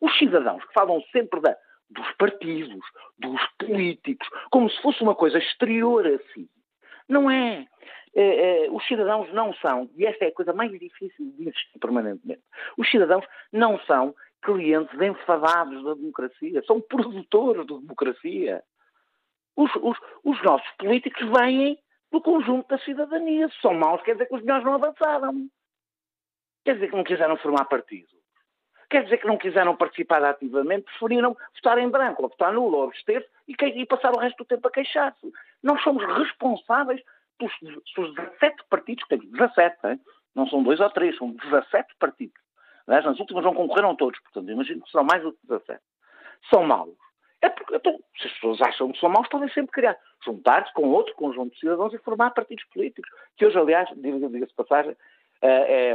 Os 0.00 0.16
cidadãos 0.18 0.64
que 0.64 0.72
falam 0.72 1.00
sempre 1.12 1.40
da, 1.40 1.56
dos 1.90 2.10
partidos, 2.16 2.84
dos 3.18 3.40
políticos, 3.58 4.28
como 4.50 4.70
se 4.70 4.80
fosse 4.80 5.02
uma 5.02 5.14
coisa 5.14 5.38
exterior 5.38 6.06
a 6.06 6.18
si. 6.32 6.48
Não 7.08 7.30
é. 7.30 7.66
é, 8.14 8.64
é 8.66 8.70
os 8.70 8.86
cidadãos 8.86 9.32
não 9.32 9.52
são, 9.54 9.90
e 9.96 10.06
esta 10.06 10.24
é 10.24 10.28
a 10.28 10.34
coisa 10.34 10.52
mais 10.52 10.70
difícil 10.70 11.32
de 11.36 11.48
insistir 11.48 11.78
permanentemente, 11.78 12.42
os 12.76 12.90
cidadãos 12.90 13.24
não 13.52 13.78
são 13.80 14.14
clientes 14.42 15.00
enfadados 15.00 15.84
da 15.84 15.94
democracia, 15.94 16.62
são 16.66 16.80
produtores 16.80 17.66
da 17.66 17.76
democracia. 17.76 18.62
Os, 19.56 19.70
os, 19.76 19.98
os 20.24 20.42
nossos 20.42 20.68
políticos 20.78 21.22
vêm 21.38 21.78
do 22.10 22.20
conjunto 22.20 22.68
da 22.68 22.78
cidadania. 22.78 23.48
Se 23.48 23.60
são 23.60 23.74
maus, 23.74 24.02
quer 24.02 24.12
dizer 24.12 24.26
que 24.26 24.34
os 24.34 24.42
melhores 24.42 24.64
não 24.64 24.74
avançaram. 24.74 25.48
Quer 26.64 26.74
dizer 26.74 26.90
que 26.90 26.96
não 26.96 27.04
quiseram 27.04 27.36
formar 27.38 27.64
partido. 27.64 28.08
Quer 28.88 29.04
dizer 29.04 29.18
que 29.18 29.26
não 29.26 29.38
quiseram 29.38 29.74
participar 29.74 30.22
ativamente, 30.22 30.84
preferiram 30.84 31.34
votar 31.54 31.78
em 31.78 31.88
branco, 31.88 32.22
ou 32.22 32.28
votar 32.28 32.52
nulo, 32.52 32.76
ou 32.76 32.84
abster-se 32.84 33.26
e, 33.48 33.54
e, 33.80 33.86
passar 33.86 34.14
o 34.14 34.18
resto 34.18 34.36
do 34.36 34.44
tempo 34.44 34.68
a 34.68 34.70
queixar-se. 34.70 35.32
Nós 35.62 35.82
somos 35.82 36.04
responsáveis 36.18 37.02
pelos, 37.38 37.56
pelos 37.94 38.14
17 38.14 38.64
partidos, 38.68 39.04
que 39.04 39.08
temos 39.08 39.30
17, 39.30 39.78
hein? 39.86 40.00
não 40.34 40.46
são 40.46 40.62
dois 40.62 40.78
ou 40.78 40.90
três, 40.90 41.16
são 41.16 41.30
17 41.30 41.94
partidos. 41.98 42.38
Aliás, 42.86 43.06
nas 43.06 43.18
últimas 43.18 43.44
não 43.44 43.54
concorreram 43.54 43.96
todos, 43.96 44.20
portanto, 44.20 44.50
imagino 44.50 44.82
que 44.82 44.90
serão 44.90 45.04
mais 45.04 45.22
do 45.22 45.32
que 45.32 45.38
17. 45.48 45.80
são 46.50 46.64
maus. 46.64 46.94
É 47.42 47.48
porque, 47.48 47.74
então, 47.74 47.98
se 48.16 48.28
as 48.28 48.32
pessoas 48.34 48.62
acham 48.62 48.92
que 48.92 49.00
são 49.00 49.10
maus, 49.10 49.28
podem 49.28 49.48
sempre 49.50 49.72
criar, 49.72 49.98
juntar-se 50.24 50.72
com 50.74 50.88
outro 50.88 51.14
conjunto 51.16 51.52
de 51.52 51.58
cidadãos 51.58 51.92
e 51.92 51.98
formar 51.98 52.30
partidos 52.30 52.64
políticos. 52.72 53.10
Que 53.36 53.46
hoje, 53.46 53.58
aliás, 53.58 53.88
diga-se 53.96 54.54
passagem, 54.54 54.96
é, 55.42 55.94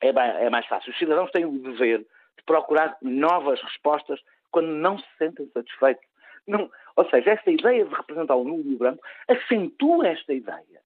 é, 0.00 0.08
é 0.08 0.50
mais 0.50 0.66
fácil. 0.66 0.92
Os 0.92 0.98
cidadãos 0.98 1.30
têm 1.30 1.46
o 1.46 1.58
dever 1.58 2.00
de 2.00 2.44
procurar 2.44 2.96
novas 3.00 3.60
respostas 3.62 4.20
quando 4.50 4.68
não 4.68 4.98
se 4.98 5.06
sentem 5.16 5.48
satisfeitos. 5.52 6.04
Não, 6.46 6.70
ou 6.96 7.08
seja, 7.10 7.30
esta 7.30 7.50
ideia 7.50 7.84
de 7.84 7.94
representar 7.94 8.34
o 8.36 8.44
nulo 8.44 8.70
e 8.70 8.74
o 8.74 8.78
branco 8.78 9.02
acentua 9.28 10.08
esta 10.08 10.32
ideia. 10.32 10.80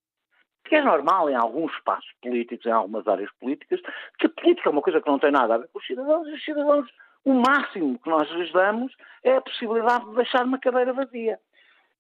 Que 0.65 0.77
é 0.77 0.83
normal 0.83 1.29
em 1.29 1.35
alguns 1.35 1.73
espaços 1.73 2.11
políticos, 2.23 2.67
em 2.67 2.71
algumas 2.71 3.07
áreas 3.07 3.31
políticas, 3.41 3.81
que 4.19 4.27
a 4.27 4.31
política 4.31 4.69
é 4.69 4.73
uma 4.73 4.83
coisa 4.83 5.01
que 5.01 5.09
não 5.09 5.19
tem 5.19 5.31
nada 5.31 5.55
a 5.55 5.59
ver 5.59 5.69
com 5.69 5.79
os 5.79 5.87
cidadãos, 5.87 6.27
e 6.29 6.33
os 6.33 6.45
cidadãos, 6.45 6.89
o 7.25 7.35
máximo 7.35 7.99
que 7.99 8.09
nós 8.09 8.29
lhes 8.31 8.53
damos 8.53 8.95
é 9.23 9.37
a 9.37 9.41
possibilidade 9.41 10.05
de 10.07 10.17
deixar 10.17 10.45
uma 10.45 10.59
cadeira 10.59 10.93
vazia. 10.93 11.39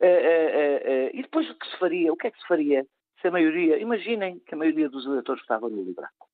É, 0.00 0.08
é, 0.08 0.82
é, 0.84 1.10
e 1.14 1.22
depois 1.22 1.48
o 1.48 1.54
que 1.54 1.68
se 1.68 1.78
faria? 1.78 2.12
O 2.12 2.16
que 2.16 2.26
é 2.26 2.30
que 2.30 2.40
se 2.40 2.46
faria 2.46 2.84
se 3.20 3.28
a 3.28 3.30
maioria, 3.30 3.78
imaginem 3.78 4.40
que 4.40 4.54
a 4.54 4.58
maioria 4.58 4.88
dos 4.88 5.06
eleitores 5.06 5.42
estava 5.42 5.68
no 5.68 5.84
branco 5.94 6.32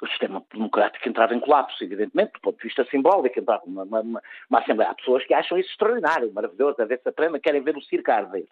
o 0.00 0.06
sistema 0.08 0.44
democrático 0.52 1.08
entrava 1.08 1.34
em 1.34 1.40
colapso, 1.40 1.82
evidentemente, 1.82 2.32
do 2.34 2.40
ponto 2.40 2.56
de 2.56 2.64
vista 2.64 2.84
simbólico, 2.90 3.38
entrava 3.38 3.64
uma, 3.66 3.82
uma, 3.82 4.00
uma, 4.00 4.58
Assembleia. 4.60 4.90
Há 4.90 4.94
pessoas 4.94 5.24
que 5.24 5.34
acham 5.34 5.58
isso 5.58 5.70
extraordinário, 5.70 6.32
maravilhoso, 6.32 6.80
a 6.80 6.84
ver 6.84 7.00
se 7.02 7.08
aprenda, 7.08 7.40
querem 7.40 7.62
ver 7.62 7.76
o 7.76 7.82
circo 7.82 8.10
arder. 8.10 8.46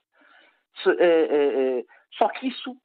Se, 0.82 0.90
eh, 0.90 0.96
eh, 1.00 1.78
eh, 1.78 1.84
só 2.18 2.28
que 2.28 2.48
isso 2.48 2.76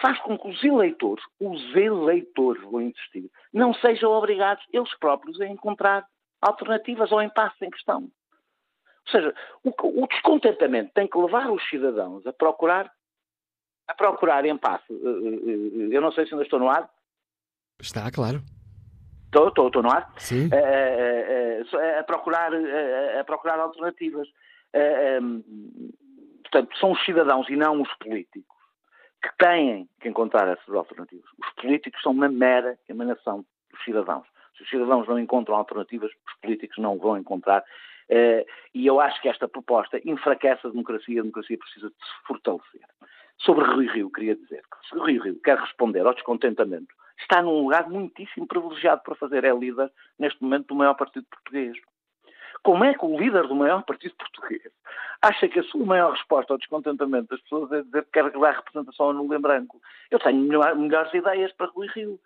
faz 0.00 0.18
com 0.20 0.38
que 0.38 0.48
os 0.48 0.62
eleitores, 0.62 1.24
os 1.40 1.74
eleitores, 1.74 2.62
vou 2.62 2.80
insistir, 2.80 3.30
não 3.52 3.74
sejam 3.74 4.10
obrigados 4.12 4.64
eles 4.72 4.92
próprios 4.98 5.40
a 5.40 5.46
encontrar 5.46 6.06
alternativas 6.40 7.10
ao 7.12 7.22
impasse 7.22 7.64
em 7.64 7.70
questão. 7.70 8.02
Ou 8.02 9.12
seja, 9.12 9.34
o, 9.64 10.02
o 10.02 10.06
descontentamento 10.08 10.92
tem 10.94 11.08
que 11.08 11.18
levar 11.18 11.50
os 11.50 11.66
cidadãos 11.68 12.26
a 12.26 12.32
procurar 12.32 12.90
a 13.88 13.94
procurar 13.94 14.44
impasse. 14.44 14.84
Eu 14.90 16.00
não 16.00 16.10
sei 16.10 16.26
se 16.26 16.32
ainda 16.32 16.42
estou 16.42 16.58
no 16.58 16.68
ar. 16.68 16.90
Está, 17.80 18.10
claro. 18.10 18.42
Estou, 19.26 19.46
estou, 19.46 19.68
estou 19.68 19.80
no 19.80 19.92
ar? 19.92 20.12
Sim. 20.18 20.50
a, 22.00 22.02
procurar, 22.02 22.50
a, 22.52 23.22
procurar 23.22 23.60
alternativas. 23.60 24.28
portanto, 26.42 26.76
são 26.78 26.90
os 26.90 27.04
cidadãos 27.04 27.48
e 27.48 27.54
não 27.54 27.80
os 27.80 27.94
políticos 27.98 28.55
que 29.28 29.36
têm 29.38 29.88
que 30.00 30.08
encontrar 30.08 30.48
essas 30.48 30.74
alternativas. 30.74 31.28
Os 31.38 31.62
políticos 31.62 32.00
são 32.02 32.12
uma 32.12 32.28
mera 32.28 32.78
emanação 32.88 33.44
dos 33.70 33.84
cidadãos. 33.84 34.26
Se 34.56 34.62
os 34.62 34.70
cidadãos 34.70 35.06
não 35.06 35.18
encontram 35.18 35.56
alternativas, 35.56 36.10
os 36.10 36.40
políticos 36.40 36.78
não 36.78 36.98
vão 36.98 37.16
encontrar. 37.16 37.64
e 38.74 38.86
eu 38.86 39.00
acho 39.00 39.20
que 39.20 39.28
esta 39.28 39.48
proposta 39.48 40.00
enfraquece 40.04 40.66
a 40.66 40.70
democracia, 40.70 41.20
a 41.20 41.22
democracia 41.22 41.58
precisa 41.58 41.88
de 41.88 41.94
se 41.94 42.26
fortalecer. 42.26 42.82
Sobre 43.38 43.64
Rui 43.64 43.86
Rio, 43.88 44.10
queria 44.10 44.34
dizer 44.34 44.62
que 44.62 44.88
se 44.88 44.96
Rui 44.96 45.18
Rio 45.18 45.40
quer 45.42 45.58
responder 45.58 46.06
ao 46.06 46.14
descontentamento 46.14 46.94
está 47.18 47.42
num 47.42 47.62
lugar 47.62 47.88
muitíssimo 47.88 48.46
privilegiado 48.46 49.02
para 49.02 49.14
fazer. 49.14 49.44
É 49.44 49.52
líder, 49.52 49.90
neste 50.18 50.42
momento, 50.42 50.68
do 50.68 50.74
maior 50.74 50.94
partido 50.94 51.26
português. 51.30 51.76
Como 52.66 52.82
é 52.82 52.94
que 52.94 53.04
o 53.04 53.16
líder 53.16 53.46
do 53.46 53.54
maior 53.54 53.84
partido 53.84 54.16
português 54.16 54.72
acha 55.22 55.46
que 55.46 55.60
a 55.60 55.62
sua 55.62 55.86
maior 55.86 56.10
resposta 56.10 56.52
ao 56.52 56.58
descontentamento 56.58 57.28
das 57.28 57.40
pessoas 57.42 57.70
é 57.70 57.82
dizer 57.82 58.02
que 58.06 58.10
quer 58.10 58.28
dar 58.28 58.56
representação 58.56 59.10
a 59.10 59.12
nulo 59.12 59.32
em 59.36 59.40
branco? 59.40 59.80
Eu 60.10 60.18
tenho 60.18 60.40
melhor, 60.40 60.74
melhores 60.74 61.14
ideias 61.14 61.52
para 61.52 61.68
Rui 61.68 61.86
Rio. 61.94 62.18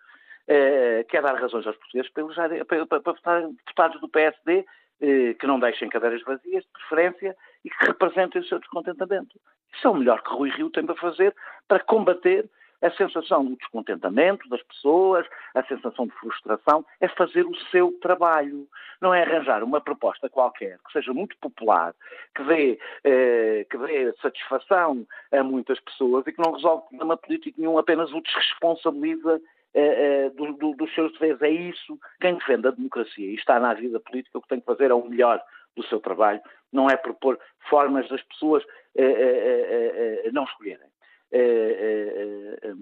É, 0.47 1.05
quer 1.07 1.21
dar 1.21 1.39
razões 1.39 1.67
aos 1.67 1.77
portugueses 1.77 2.11
para, 2.11 2.23
eleger, 2.23 2.65
para, 2.65 2.87
para, 2.87 3.01
para 3.01 3.13
votarem 3.13 3.53
deputados 3.53 4.01
do 4.01 4.09
PSD 4.09 4.65
eh, 4.99 5.35
que 5.35 5.45
não 5.45 5.59
deixem 5.59 5.87
cadeiras 5.89 6.23
vazias, 6.23 6.63
de 6.63 6.71
preferência, 6.71 7.37
e 7.63 7.69
que 7.69 7.85
representem 7.85 8.41
o 8.41 8.45
seu 8.45 8.57
descontentamento. 8.57 9.39
Isso 9.71 9.85
é 9.85 9.91
o 9.91 9.95
melhor 9.95 10.23
que 10.23 10.33
Rui 10.33 10.49
Rio 10.49 10.71
tem 10.71 10.83
para 10.83 10.95
fazer 10.95 11.35
para 11.67 11.83
combater 11.83 12.49
a 12.81 12.91
sensação 12.91 13.45
do 13.45 13.55
descontentamento 13.55 14.49
das 14.49 14.61
pessoas, 14.63 15.25
a 15.53 15.63
sensação 15.63 16.07
de 16.07 16.13
frustração, 16.13 16.85
é 16.99 17.07
fazer 17.07 17.45
o 17.45 17.55
seu 17.69 17.91
trabalho. 18.01 18.67
Não 18.99 19.13
é 19.13 19.21
arranjar 19.21 19.63
uma 19.63 19.79
proposta 19.79 20.29
qualquer 20.29 20.77
que 20.79 20.91
seja 20.91 21.13
muito 21.13 21.37
popular, 21.37 21.93
que 22.35 22.43
dê, 22.43 22.79
eh, 23.03 23.65
que 23.69 23.77
dê 23.77 24.13
satisfação 24.21 25.05
a 25.31 25.43
muitas 25.43 25.79
pessoas 25.79 26.25
e 26.25 26.31
que 26.31 26.41
não 26.41 26.53
resolve 26.53 26.87
problema 26.87 27.17
político 27.17 27.59
nenhum, 27.59 27.77
apenas 27.77 28.11
o 28.11 28.21
desresponsabiliza 28.21 29.41
eh, 29.73 30.25
eh, 30.25 30.29
do, 30.31 30.53
do, 30.53 30.73
dos 30.73 30.93
seus 30.93 31.11
deveres. 31.13 31.41
É 31.41 31.49
isso. 31.49 31.99
Quem 32.19 32.35
defende 32.35 32.67
a 32.67 32.71
democracia 32.71 33.31
e 33.31 33.35
está 33.35 33.59
na 33.59 33.73
vida 33.73 33.99
política, 33.99 34.37
o 34.37 34.41
que 34.41 34.49
tem 34.49 34.59
que 34.59 34.65
fazer 34.65 34.91
é 34.91 34.93
o 34.93 35.07
melhor 35.07 35.41
do 35.75 35.83
seu 35.85 35.99
trabalho, 35.99 36.41
não 36.71 36.89
é 36.89 36.97
propor 36.97 37.39
formas 37.69 38.07
das 38.09 38.21
pessoas 38.23 38.63
eh, 38.95 40.29
não 40.33 40.43
escolherem. 40.43 40.90
Eh, 41.31 41.39
eh, 41.39 42.59
eh, 42.63 42.73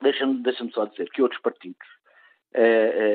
deixa-me 0.00 0.42
deixa 0.42 0.64
só 0.72 0.86
dizer 0.86 1.10
que 1.10 1.22
outros 1.22 1.40
partidos 1.40 1.86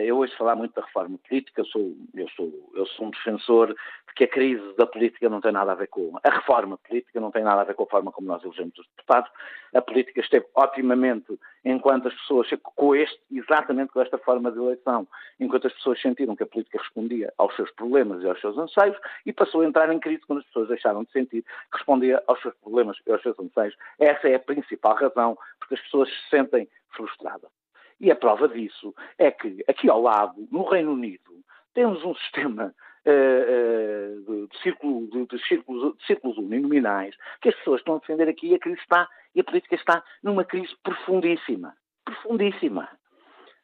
eu 0.06 0.18
ouço 0.18 0.38
falar 0.38 0.56
muito 0.56 0.76
da 0.76 0.86
reforma 0.86 1.18
política, 1.28 1.62
eu 1.62 1.66
sou, 1.66 1.96
eu, 2.14 2.30
sou, 2.30 2.72
eu 2.76 2.86
sou 2.86 3.08
um 3.08 3.10
defensor 3.10 3.70
de 3.70 4.14
que 4.16 4.26
a 4.26 4.28
crise 4.28 4.76
da 4.78 4.86
política 4.86 5.30
não 5.30 5.42
tem 5.42 5.52
nada 5.52 5.72
a 5.72 5.76
ver 5.76 5.88
com 5.88 6.20
a 6.24 6.30
reforma 6.30 6.78
política, 6.78 7.20
não 7.20 7.32
tem 7.32 7.44
nada 7.44 7.62
a 7.62 7.64
ver 7.64 7.74
com 7.74 7.84
a 7.84 7.88
forma 7.88 8.12
como 8.12 8.28
nós 8.28 8.44
elegemos 8.44 8.78
os 8.78 8.88
deputados. 8.96 9.32
A 9.74 9.82
política 9.82 10.20
esteve 10.20 10.46
otimamente 10.56 11.40
enquanto 11.66 12.08
as 12.08 12.14
pessoas, 12.14 12.50
com 12.62 12.96
este, 12.96 13.20
exatamente 13.32 13.92
com 13.92 14.02
esta 14.02 14.18
forma 14.18 14.52
de 14.52 14.60
eleição, 14.60 15.08
enquanto 15.40 15.68
as 15.68 15.74
pessoas 15.74 16.00
sentiram 16.02 16.36
que 16.36 16.44
a 16.44 16.48
política 16.48 16.78
respondia 16.78 17.34
aos 17.38 17.56
seus 17.56 17.72
problemas 17.72 18.22
e 18.22 18.28
aos 18.28 18.40
seus 18.42 18.58
anseios, 18.58 18.98
e 19.26 19.34
passou 19.34 19.62
a 19.62 19.66
entrar 19.66 19.92
em 19.92 20.00
crise 20.00 20.22
quando 20.28 20.40
as 20.40 20.46
pessoas 20.46 20.68
deixaram 20.68 21.04
de 21.04 21.12
sentir 21.12 21.42
que 21.42 21.78
respondia 21.78 22.22
aos 22.28 22.42
seus 22.42 22.56
problemas 22.56 22.98
e 23.08 23.12
aos 23.12 23.22
seus 23.22 23.40
anseios. 23.40 23.76
Essa 24.00 24.30
é 24.30 24.36
a 24.36 24.40
principal 24.40 24.96
razão 24.96 25.38
porque 25.60 25.76
as 25.76 25.82
pessoas 25.82 26.10
se 26.10 26.30
sentem 26.30 26.68
frustradas. 26.90 27.61
E 28.02 28.10
a 28.10 28.16
prova 28.16 28.50
disso 28.50 28.96
é 29.20 29.30
que 29.30 29.64
aqui 29.68 29.88
ao 29.88 30.02
lado, 30.02 30.48
no 30.52 30.64
Reino 30.68 30.94
Unido, 30.94 31.32
temos 31.72 32.04
um 32.04 32.16
sistema 32.16 32.74
uh, 33.06 34.32
uh, 34.32 34.48
de, 34.48 34.60
círculo, 34.64 35.08
de, 35.08 35.28
de, 35.28 35.48
círculos, 35.48 35.96
de 35.96 36.06
círculos 36.08 36.36
uninominais 36.40 37.16
que 37.40 37.50
as 37.50 37.56
pessoas 37.58 37.80
estão 37.80 37.96
a 37.96 38.00
defender 38.00 38.28
aqui 38.28 38.48
e 38.48 38.56
a 38.56 38.60
crise 38.60 38.82
está, 38.82 39.08
e 39.36 39.40
a 39.40 39.44
política 39.44 39.76
está 39.76 40.04
numa 40.24 40.44
crise 40.44 40.76
profundíssima. 40.82 41.76
Profundíssima. 42.04 42.90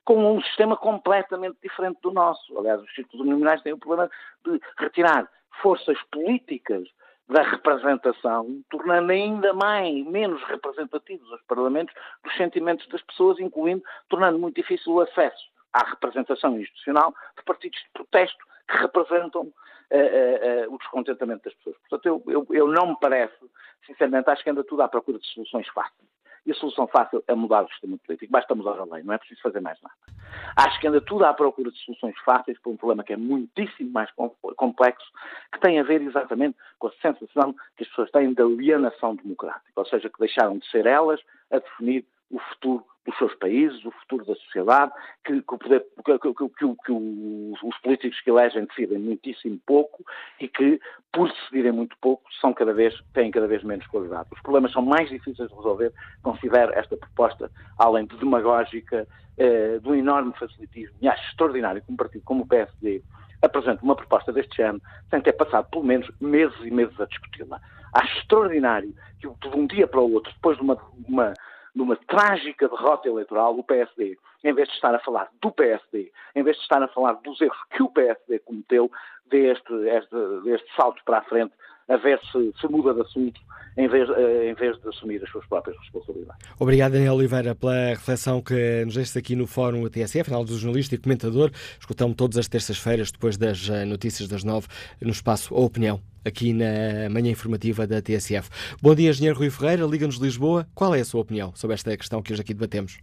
Com 0.06 0.36
um 0.36 0.42
sistema 0.44 0.78
completamente 0.78 1.58
diferente 1.62 2.00
do 2.04 2.14
nosso. 2.14 2.60
Aliás, 2.60 2.80
os 2.80 2.94
círculos 2.94 3.22
uninominais 3.22 3.64
têm 3.64 3.74
o 3.74 3.80
problema 3.80 4.08
de 4.46 4.62
retirar 4.78 5.28
forças 5.64 5.98
políticas 6.12 6.88
da 7.28 7.42
representação, 7.42 8.64
tornando 8.70 9.12
ainda 9.12 9.54
mais, 9.54 10.06
menos 10.06 10.42
representativos 10.44 11.30
os 11.30 11.42
parlamentos 11.44 11.94
dos 12.24 12.36
sentimentos 12.38 12.88
das 12.88 13.02
pessoas, 13.02 13.40
incluindo, 13.40 13.84
tornando 14.08 14.40
muito 14.40 14.56
difícil 14.56 14.94
o 14.94 15.02
acesso 15.02 15.50
à 15.74 15.86
representação 15.90 16.58
institucional 16.60 17.14
de 17.38 17.44
partidos 17.44 17.80
de 17.80 17.90
protesto 17.94 18.46
que 18.70 18.78
representam 18.78 19.42
uh, 19.42 19.48
uh, 19.48 20.70
uh, 20.70 20.74
o 20.74 20.78
descontentamento 20.78 21.44
das 21.44 21.54
pessoas. 21.56 21.76
Portanto, 21.90 22.06
eu, 22.06 22.24
eu, 22.28 22.48
eu, 22.50 22.68
não 22.68 22.88
me 22.88 22.98
parece, 23.00 23.36
sinceramente, 23.86 24.30
acho 24.30 24.44
que 24.44 24.50
anda 24.50 24.64
tudo 24.64 24.82
à 24.82 24.88
procura 24.88 25.20
de 25.20 25.28
soluções 25.28 25.68
fáceis. 25.70 26.17
E 26.48 26.52
a 26.52 26.56
solução 26.56 26.88
fácil 26.88 27.22
é 27.28 27.36
mudar 27.36 27.66
o 27.66 27.68
sistema 27.68 27.98
político. 27.98 28.32
Basta 28.32 28.56
mudar 28.56 28.80
a 28.80 28.86
lei, 28.86 29.04
não 29.04 29.14
é 29.14 29.18
preciso 29.18 29.42
fazer 29.42 29.60
mais 29.60 29.78
nada. 29.82 29.96
Acho 30.56 30.80
que 30.80 30.88
anda 30.88 31.02
tudo 31.02 31.26
à 31.26 31.34
procura 31.34 31.70
de 31.70 31.78
soluções 31.80 32.18
fáceis 32.24 32.58
para 32.60 32.72
um 32.72 32.78
problema 32.78 33.04
que 33.04 33.12
é 33.12 33.18
muitíssimo 33.18 33.92
mais 33.92 34.10
complexo, 34.56 35.06
que 35.52 35.60
tem 35.60 35.78
a 35.78 35.84
ver 35.84 36.02
exatamente 36.02 36.58
com 36.80 36.88
a 36.88 36.92
sensação 37.02 37.54
que 37.76 37.84
as 37.84 37.90
pessoas 37.90 38.10
têm 38.12 38.34
de 38.34 38.42
alienação 38.42 39.16
democrática, 39.16 39.74
ou 39.76 39.86
seja, 39.86 40.10
que 40.10 40.20
deixaram 40.20 40.58
de 40.58 40.66
ser 40.72 40.86
elas 40.86 41.20
a 41.52 41.60
definir 41.60 42.06
o 42.32 42.40
futuro 42.40 42.86
dos 43.08 43.18
seus 43.18 43.34
países, 43.36 43.84
o 43.86 43.92
futuro 43.92 44.26
da 44.26 44.36
sociedade, 44.36 44.92
que, 45.24 45.42
que, 45.42 45.56
o 45.56 45.58
poder, 45.58 45.86
que, 46.06 46.20
que, 46.20 46.92
os 46.92 47.78
políticos 47.82 48.20
que 48.20 48.30
elegem 48.30 48.66
decidem 48.66 49.00
muitíssimo 49.00 49.58
pouco 49.66 50.04
e 50.42 50.48
que, 50.48 50.80
por 51.14 51.30
decidirem 51.32 51.72
muito 51.72 51.96
pouco, 52.02 52.24
são 52.42 52.54
cada 52.54 52.74
vez, 52.74 52.94
têm 53.14 53.32
cada 53.32 53.48
vez 53.48 53.64
menos 53.64 53.88
qualidade. 53.88 54.28
Os 54.34 54.42
problemas 54.42 54.74
são 54.74 54.82
mais 54.82 55.10
difíceis 55.10 55.48
de 55.50 55.56
resolver, 55.56 55.94
considero 56.22 56.74
esta 56.74 56.98
proposta, 56.98 57.50
além 57.78 58.06
de 58.06 58.18
demagógica, 58.18 59.08
eh, 59.38 59.80
um 59.86 59.96
enorme 59.96 60.34
facilitismo, 60.38 60.98
e 61.02 61.08
acho 61.08 61.24
extraordinário 61.30 61.82
que 61.82 61.92
um 61.92 61.96
partido 61.96 62.24
como 62.26 62.44
o 62.44 62.48
PSD 62.48 63.02
apresente 63.42 63.84
uma 63.84 63.96
proposta 63.96 64.34
deste 64.34 64.58
género 64.58 64.82
sem 65.10 65.22
ter 65.22 65.34
passado 65.34 65.70
pelo 65.70 65.84
menos 65.84 66.10
meses 66.20 66.58
e 66.62 66.72
meses 66.72 67.00
a 67.00 67.06
discuti-la. 67.06 67.62
Acho 67.94 68.18
extraordinário 68.18 68.94
que 69.22 69.28
de 69.28 69.56
um 69.56 69.66
dia 69.66 69.88
para 69.88 70.02
o 70.02 70.12
outro, 70.12 70.32
depois 70.34 70.58
de 70.58 70.64
uma, 70.64 70.78
uma 71.08 71.34
numa 71.78 71.96
trágica 71.96 72.68
derrota 72.68 73.08
eleitoral, 73.08 73.58
o 73.58 73.64
PSD, 73.64 74.18
em 74.44 74.54
vez 74.54 74.68
de 74.68 74.74
estar 74.74 74.94
a 74.96 75.00
falar 75.00 75.30
do 75.40 75.52
PSD, 75.52 76.12
em 76.36 76.42
vez 76.42 76.58
de 76.58 76.64
estar 76.64 76.82
a 76.82 76.88
falar 76.88 77.14
dos 77.24 77.40
erros 77.40 77.58
que 77.70 77.84
o 77.84 77.90
PSD 77.90 78.40
cometeu, 78.40 78.92
deste, 79.28 79.74
este, 79.88 80.16
deste 80.44 80.76
salto 80.76 81.02
para 81.06 81.20
a 81.20 81.24
frente 81.24 81.54
a 81.90 81.98
ver 81.98 82.20
se, 82.32 82.54
se 82.60 82.68
muda 82.68 82.94
de 82.94 83.02
assunto 83.02 83.40
em 83.78 83.88
vez, 83.88 84.10
em 84.10 84.54
vez 84.56 84.78
de 84.82 84.90
assumir 84.90 85.24
as 85.24 85.30
suas 85.30 85.46
próprias 85.46 85.78
responsabilidades. 85.78 86.50
Obrigado, 86.60 86.94
Daniel 86.94 87.14
Oliveira, 87.14 87.54
pela 87.54 87.90
reflexão 87.90 88.42
que 88.42 88.84
nos 88.84 88.96
deixa 88.96 89.20
aqui 89.20 89.36
no 89.36 89.46
Fórum 89.46 89.88
TSF, 89.88 90.26
final 90.26 90.44
do 90.44 90.58
jornalista 90.58 90.96
e 90.96 90.98
comentador. 90.98 91.52
Escutamos 91.80 92.16
todas 92.16 92.38
as 92.38 92.48
terças-feiras, 92.48 93.12
depois 93.12 93.38
das 93.38 93.70
notícias 93.86 94.28
das 94.28 94.44
nove, 94.44 94.68
no 95.00 95.12
espaço 95.12 95.54
A 95.54 95.60
Opinião, 95.60 96.00
aqui 96.26 96.54
na 96.54 97.08
manhã 97.12 97.32
informativa 97.32 97.86
da 97.86 98.02
TSF. 98.02 98.50
Bom 98.82 98.96
dia, 98.96 99.12
Engenheiro 99.12 99.38
Rui 99.38 99.52
Ferreira, 99.52 99.86
Liga-nos 99.86 100.18
Lisboa. 100.18 100.66
Qual 100.74 100.96
é 100.96 101.00
a 101.00 101.06
sua 101.06 101.22
opinião 101.22 101.54
sobre 101.56 101.76
esta 101.76 101.96
questão 101.96 102.22
que 102.22 102.34
hoje 102.34 102.42
aqui 102.42 102.56
debatemos? 102.56 102.98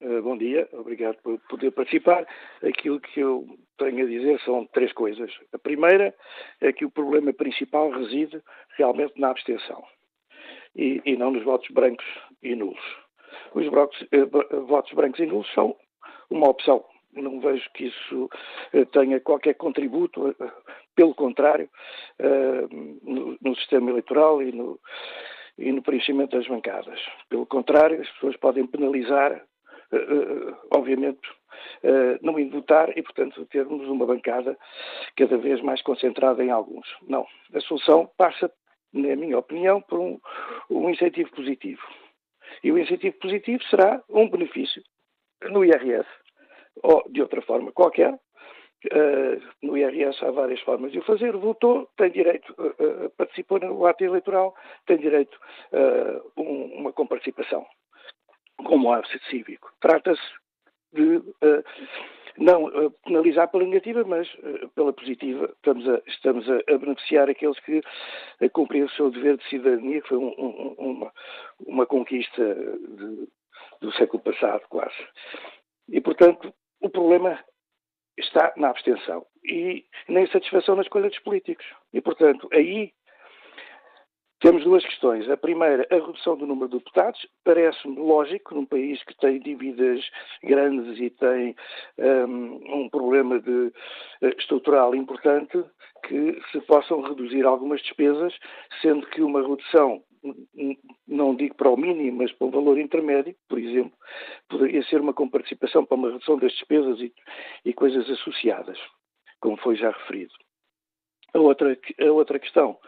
Uh, 0.00 0.22
bom 0.22 0.36
dia, 0.38 0.66
obrigado 0.72 1.16
por 1.22 1.38
poder 1.48 1.72
participar. 1.72 2.26
Aquilo 2.62 3.00
que 3.00 3.20
eu 3.20 3.46
tenho 3.78 4.04
a 4.04 4.08
dizer 4.08 4.40
são 4.40 4.66
três 4.66 4.92
coisas. 4.92 5.30
A 5.52 5.58
primeira 5.58 6.14
é 6.60 6.72
que 6.72 6.84
o 6.84 6.90
problema 6.90 7.32
principal 7.32 7.90
reside 7.90 8.42
realmente 8.76 9.20
na 9.20 9.30
abstenção 9.30 9.84
e, 10.74 11.00
e 11.04 11.16
não 11.16 11.30
nos 11.30 11.44
votos 11.44 11.68
brancos 11.70 12.06
e 12.42 12.54
nulos. 12.54 12.96
Os 13.54 13.66
votos, 13.66 14.00
uh, 14.02 14.66
votos 14.66 14.92
brancos 14.92 15.20
e 15.20 15.26
nulos 15.26 15.52
são 15.52 15.76
uma 16.30 16.48
opção. 16.48 16.84
Não 17.12 17.40
vejo 17.40 17.68
que 17.72 17.86
isso 17.86 18.30
uh, 18.74 18.86
tenha 18.86 19.20
qualquer 19.20 19.54
contributo, 19.54 20.34
pelo 20.94 21.14
contrário, 21.14 21.68
no, 23.02 23.36
no 23.40 23.56
sistema 23.56 23.90
eleitoral 23.90 24.42
e 24.42 24.50
no, 24.50 24.80
e 25.58 25.72
no 25.72 25.82
preenchimento 25.82 26.36
das 26.36 26.46
bancadas. 26.46 27.00
Pelo 27.28 27.46
contrário, 27.46 28.00
as 28.00 28.10
pessoas 28.12 28.36
podem 28.36 28.66
penalizar 28.66 29.42
obviamente, 30.72 31.28
uh, 31.82 32.18
não 32.22 32.38
indo 32.38 32.56
votar 32.56 32.96
e, 32.96 33.02
portanto, 33.02 33.44
termos 33.46 33.86
uma 33.88 34.06
bancada 34.06 34.56
cada 35.16 35.36
vez 35.38 35.60
mais 35.62 35.82
concentrada 35.82 36.42
em 36.44 36.50
alguns. 36.50 36.86
Não. 37.02 37.26
A 37.54 37.60
solução 37.60 38.10
passa, 38.16 38.50
na 38.92 39.16
minha 39.16 39.38
opinião, 39.38 39.80
por 39.80 39.98
um, 39.98 40.18
um 40.70 40.90
incentivo 40.90 41.30
positivo. 41.30 41.82
E 42.62 42.72
o 42.72 42.78
incentivo 42.78 43.16
positivo 43.18 43.62
será 43.64 44.02
um 44.08 44.28
benefício 44.28 44.82
no 45.50 45.64
IRS 45.64 46.08
ou 46.82 47.04
de 47.08 47.22
outra 47.22 47.42
forma 47.42 47.72
qualquer. 47.72 48.18
Uh, 48.92 49.40
no 49.62 49.76
IRS 49.76 50.22
há 50.24 50.30
várias 50.30 50.60
formas 50.60 50.92
de 50.92 50.98
o 50.98 51.02
fazer. 51.02 51.32
Votou, 51.36 51.88
tem 51.96 52.10
direito, 52.10 52.54
uh, 52.58 53.06
uh, 53.06 53.10
participou 53.16 53.58
no 53.58 53.84
ato 53.86 54.04
eleitoral, 54.04 54.54
tem 54.86 54.98
direito 54.98 55.36
a 55.72 56.40
um, 56.40 56.80
uma 56.80 56.92
comparticipação 56.92 57.66
como 58.64 58.92
árbitro 58.92 59.18
cívico. 59.30 59.72
Trata-se 59.80 60.22
de 60.92 61.16
uh, 61.16 61.64
não 62.38 62.64
uh, 62.64 62.90
penalizar 63.04 63.50
pela 63.50 63.64
negativa, 63.64 64.04
mas 64.04 64.32
uh, 64.34 64.68
pela 64.74 64.92
positiva. 64.92 65.52
Estamos, 65.56 65.88
a, 65.88 66.02
estamos 66.06 66.50
a, 66.50 66.74
a 66.74 66.78
beneficiar 66.78 67.28
aqueles 67.28 67.58
que 67.60 67.80
cumprem 68.52 68.82
o 68.82 68.90
seu 68.90 69.10
dever 69.10 69.36
de 69.36 69.48
cidadania, 69.48 70.02
que 70.02 70.08
foi 70.08 70.18
um, 70.18 70.34
um, 70.38 70.74
uma, 70.78 71.12
uma, 71.66 71.86
conquista 71.86 72.54
de, 72.54 73.28
do 73.80 73.92
século 73.92 74.22
passado, 74.22 74.62
quase. 74.68 74.96
E, 75.88 76.00
portanto, 76.00 76.52
o 76.80 76.90
problema 76.90 77.38
está 78.18 78.52
na 78.56 78.70
abstenção 78.70 79.26
e 79.44 79.84
na 80.08 80.22
insatisfação 80.22 80.76
nas 80.76 80.86
escolha 80.86 81.08
dos 81.08 81.18
políticos. 81.20 81.66
E, 81.92 82.00
portanto, 82.00 82.48
aí 82.52 82.92
temos 84.40 84.64
duas 84.64 84.84
questões. 84.84 85.28
A 85.30 85.36
primeira, 85.36 85.86
a 85.90 85.94
redução 85.94 86.36
do 86.36 86.46
número 86.46 86.68
de 86.68 86.78
deputados. 86.78 87.26
Parece-me 87.42 87.96
lógico, 87.96 88.54
num 88.54 88.66
país 88.66 89.02
que 89.04 89.16
tem 89.16 89.40
dívidas 89.40 90.04
grandes 90.42 90.98
e 91.00 91.10
tem 91.10 91.56
um, 91.98 92.82
um 92.82 92.88
problema 92.90 93.40
de, 93.40 93.50
uh, 93.50 94.28
estrutural 94.38 94.94
importante, 94.94 95.64
que 96.06 96.38
se 96.52 96.60
possam 96.62 97.00
reduzir 97.00 97.46
algumas 97.46 97.80
despesas, 97.80 98.34
sendo 98.82 99.06
que 99.06 99.22
uma 99.22 99.40
redução, 99.40 100.02
não 101.08 101.34
digo 101.34 101.54
para 101.54 101.70
o 101.70 101.76
mínimo, 101.76 102.18
mas 102.18 102.32
para 102.32 102.46
o 102.46 102.50
valor 102.50 102.78
intermédio, 102.78 103.34
por 103.48 103.58
exemplo, 103.58 103.92
poderia 104.48 104.82
ser 104.84 105.00
uma 105.00 105.14
comparticipação 105.14 105.84
para 105.84 105.96
uma 105.96 106.10
redução 106.10 106.38
das 106.38 106.52
despesas 106.52 107.00
e, 107.00 107.12
e 107.64 107.72
coisas 107.72 108.08
associadas, 108.10 108.78
como 109.40 109.56
foi 109.56 109.76
já 109.76 109.90
referido. 109.90 110.34
A 111.32 111.38
outra, 111.38 111.76
a 112.00 112.12
outra 112.12 112.38
questão 112.38 112.78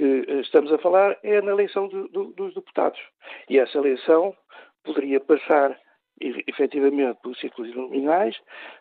que 0.00 0.24
eh, 0.26 0.40
estamos 0.40 0.72
a 0.72 0.78
falar 0.78 1.18
é 1.22 1.42
na 1.42 1.52
eleição 1.52 1.86
do, 1.86 2.08
do, 2.08 2.24
dos 2.32 2.54
deputados. 2.54 2.98
E 3.50 3.58
essa 3.58 3.76
eleição 3.76 4.34
poderia 4.82 5.20
passar 5.20 5.78
efetivamente 6.46 7.20
pelos 7.22 7.38
círculos 7.38 7.74
nominais, 7.74 8.34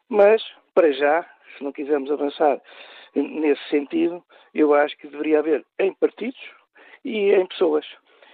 mas, 0.08 0.42
para 0.74 0.92
já, 0.94 1.30
se 1.58 1.64
não 1.64 1.74
quisermos 1.74 2.10
avançar 2.10 2.62
nesse 3.14 3.62
sentido, 3.70 4.24
eu 4.54 4.74
acho 4.74 4.98
que 4.98 5.08
deveria 5.10 5.40
haver 5.40 5.66
em 5.78 5.94
partidos 5.94 6.40
e 7.04 7.34
em 7.34 7.46
pessoas 7.48 7.86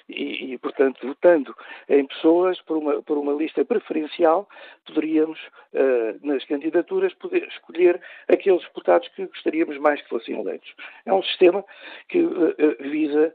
e, 0.07 0.53
e, 0.53 0.57
portanto, 0.57 1.05
votando 1.05 1.55
em 1.89 2.05
pessoas 2.05 2.61
por 2.61 2.77
uma, 2.77 3.01
por 3.01 3.17
uma 3.17 3.33
lista 3.33 3.65
preferencial, 3.65 4.47
poderíamos, 4.85 5.39
uh, 5.73 6.27
nas 6.27 6.43
candidaturas, 6.45 7.13
poder 7.15 7.47
escolher 7.47 7.99
aqueles 8.27 8.61
deputados 8.63 9.07
que 9.09 9.25
gostaríamos 9.25 9.77
mais 9.79 10.01
que 10.01 10.09
fossem 10.09 10.39
eleitos. 10.39 10.73
É 11.05 11.13
um 11.13 11.23
sistema 11.23 11.63
que 12.07 12.19
uh, 12.21 12.55
visa 12.79 13.33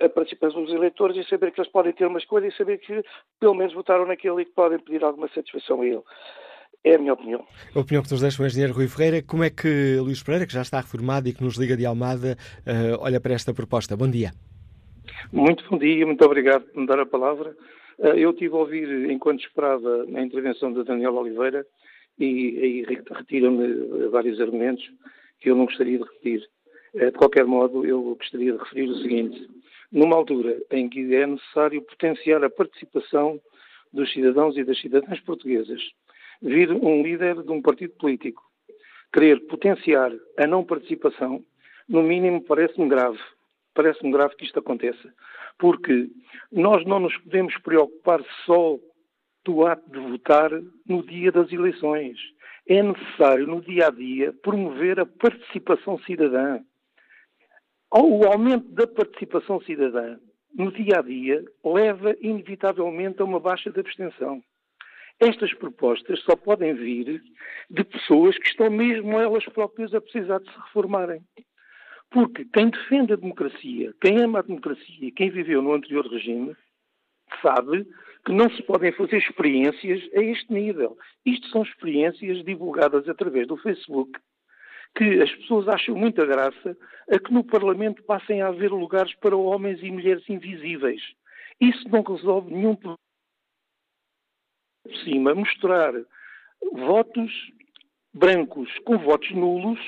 a 0.00 0.08
participação 0.08 0.62
dos 0.62 0.72
eleitores 0.72 1.16
e 1.16 1.28
saber 1.28 1.50
que 1.50 1.60
eles 1.60 1.72
podem 1.72 1.92
ter 1.92 2.06
uma 2.06 2.20
escolha 2.20 2.46
e 2.46 2.52
saber 2.52 2.78
que, 2.78 3.02
pelo 3.40 3.54
menos, 3.54 3.74
votaram 3.74 4.06
naquele 4.06 4.42
e 4.42 4.44
que 4.44 4.52
podem 4.52 4.78
pedir 4.78 5.02
alguma 5.02 5.28
satisfação 5.34 5.80
a 5.80 5.86
ele. 5.86 6.02
É 6.84 6.94
a 6.94 6.98
minha 6.98 7.12
opinião. 7.12 7.44
A 7.74 7.80
opinião 7.80 8.00
que 8.00 8.10
nos 8.12 8.20
deixa 8.20 8.40
o 8.40 8.46
engenheiro 8.46 8.74
Rui 8.74 8.86
Ferreira. 8.86 9.22
Como 9.22 9.42
é 9.42 9.50
que 9.50 9.96
Luís 9.98 10.22
Pereira, 10.22 10.46
que 10.46 10.52
já 10.52 10.62
está 10.62 10.80
reformado 10.80 11.28
e 11.28 11.32
que 11.32 11.42
nos 11.42 11.56
liga 11.56 11.76
de 11.76 11.84
Almada, 11.84 12.36
olha 13.00 13.20
para 13.20 13.34
esta 13.34 13.52
proposta? 13.52 13.96
Bom 13.96 14.08
dia. 14.08 14.30
Muito 15.32 15.64
bom 15.68 15.78
dia, 15.78 16.06
muito 16.06 16.24
obrigado 16.24 16.64
por 16.66 16.80
me 16.80 16.86
dar 16.86 17.00
a 17.00 17.06
palavra. 17.06 17.56
Eh, 17.98 18.18
eu 18.18 18.32
tive 18.32 18.54
a 18.54 18.58
ouvir, 18.58 19.10
enquanto 19.10 19.40
esperava, 19.40 20.06
a 20.14 20.22
intervenção 20.22 20.72
da 20.72 20.82
Daniela 20.82 21.20
Oliveira 21.20 21.66
e 22.18 22.84
aí 22.86 23.02
retira-me 23.10 24.08
vários 24.08 24.40
argumentos 24.40 24.84
que 25.40 25.50
eu 25.50 25.56
não 25.56 25.64
gostaria 25.64 25.98
de 25.98 26.04
repetir. 26.04 26.48
Eh, 26.94 27.10
de 27.10 27.18
qualquer 27.18 27.44
modo, 27.46 27.84
eu 27.84 28.02
gostaria 28.16 28.52
de 28.52 28.58
referir 28.58 28.90
o 28.90 28.98
seguinte. 28.98 29.48
Numa 29.90 30.16
altura 30.16 30.56
em 30.70 30.88
que 30.88 31.14
é 31.14 31.26
necessário 31.26 31.82
potenciar 31.82 32.44
a 32.44 32.50
participação 32.50 33.40
dos 33.92 34.12
cidadãos 34.12 34.56
e 34.56 34.64
das 34.64 34.80
cidadãs 34.80 35.20
portuguesas, 35.20 35.82
vir 36.40 36.70
um 36.70 37.02
líder 37.02 37.42
de 37.42 37.50
um 37.50 37.60
partido 37.60 37.94
político 37.94 38.42
querer 39.12 39.40
potenciar 39.46 40.10
a 40.38 40.46
não 40.46 40.64
participação, 40.64 41.44
no 41.88 42.02
mínimo 42.02 42.42
parece-me 42.42 42.88
grave 42.88 43.18
parece-me 43.74 44.12
grave 44.12 44.36
que 44.36 44.44
isto 44.44 44.58
aconteça, 44.58 45.12
porque 45.58 46.08
nós 46.50 46.84
não 46.86 47.00
nos 47.00 47.16
podemos 47.18 47.56
preocupar 47.58 48.20
só 48.44 48.78
do 49.44 49.66
ato 49.66 49.90
de 49.90 49.98
votar 49.98 50.50
no 50.86 51.02
dia 51.04 51.32
das 51.32 51.50
eleições. 51.52 52.18
É 52.66 52.82
necessário, 52.82 53.46
no 53.46 53.60
dia 53.60 53.88
a 53.88 53.90
dia, 53.90 54.32
promover 54.42 55.00
a 55.00 55.06
participação 55.06 55.98
cidadã. 56.00 56.60
O 57.90 58.24
aumento 58.24 58.68
da 58.68 58.86
participação 58.86 59.60
cidadã 59.62 60.16
no 60.54 60.70
dia 60.70 60.98
a 60.98 61.02
dia 61.02 61.44
leva 61.64 62.16
inevitavelmente 62.20 63.20
a 63.20 63.24
uma 63.24 63.40
baixa 63.40 63.70
de 63.70 63.80
abstenção. 63.80 64.42
Estas 65.18 65.52
propostas 65.54 66.20
só 66.22 66.36
podem 66.36 66.74
vir 66.74 67.22
de 67.70 67.84
pessoas 67.84 68.36
que 68.38 68.48
estão 68.48 68.70
mesmo 68.70 69.18
elas 69.20 69.44
próprias 69.46 69.94
a 69.94 70.00
precisar 70.00 70.38
de 70.38 70.50
se 70.50 70.58
reformarem. 70.58 71.22
Porque 72.12 72.44
quem 72.44 72.68
defende 72.68 73.14
a 73.14 73.16
democracia, 73.16 73.94
quem 74.00 74.22
ama 74.22 74.40
a 74.40 74.42
democracia, 74.42 75.10
quem 75.12 75.30
viveu 75.30 75.62
no 75.62 75.72
anterior 75.72 76.06
regime, 76.06 76.54
sabe 77.40 77.86
que 78.24 78.32
não 78.32 78.50
se 78.50 78.62
podem 78.62 78.92
fazer 78.92 79.16
experiências 79.16 80.02
a 80.14 80.22
este 80.22 80.52
nível. 80.52 80.96
Isto 81.24 81.48
são 81.48 81.62
experiências 81.62 82.44
divulgadas 82.44 83.08
através 83.08 83.48
do 83.48 83.56
Facebook, 83.56 84.12
que 84.94 85.22
as 85.22 85.34
pessoas 85.36 85.66
acham 85.68 85.96
muita 85.96 86.26
graça 86.26 86.76
a 87.10 87.18
que 87.18 87.32
no 87.32 87.42
Parlamento 87.42 88.02
passem 88.02 88.42
a 88.42 88.48
haver 88.48 88.70
lugares 88.70 89.14
para 89.14 89.36
homens 89.36 89.82
e 89.82 89.90
mulheres 89.90 90.28
invisíveis. 90.28 91.02
Isso 91.60 91.88
não 91.88 92.02
resolve 92.02 92.52
nenhum 92.52 92.76
problema. 92.76 92.98
Por 94.82 94.96
cima, 94.96 95.34
mostrar 95.34 95.94
votos 96.72 97.32
brancos 98.14 98.70
com 98.84 98.98
votos 98.98 99.30
nulos 99.32 99.78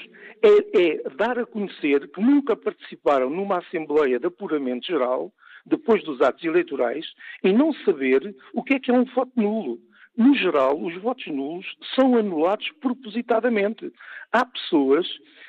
é, 0.43 0.83
é, 0.83 1.11
dar 1.17 1.39
a 1.39 1.47
conhecer 1.47 2.09
que 2.09 2.21
nunca 2.21 2.57
participaram 2.57 3.31
numa 3.31 3.59
Assembleia 3.59 4.19
de 4.19 4.27
Apuramento 4.27 4.87
Geral, 4.87 5.33
depois 5.67 6.03
dos 6.05 6.21
atos 6.21 6.45
eleitorais, 6.45 7.07
e 7.43 7.53
não 7.53 7.73
saber 7.85 8.35
o 8.53 8.63
que 8.63 8.75
é 8.75 8.81
que 8.81 8.91
é 8.91 8.95
um 8.95 9.05
voto 9.05 9.33
nulo. 9.37 9.79
No 10.17 10.33
geral, 10.37 10.81
os 10.81 10.95
votos 11.03 11.27
nulos 11.27 11.67
são 11.97 12.17
anulados 12.17 12.71
propositadamente. 12.81 13.93
Há 14.31 14.45
pessoas 14.47 15.09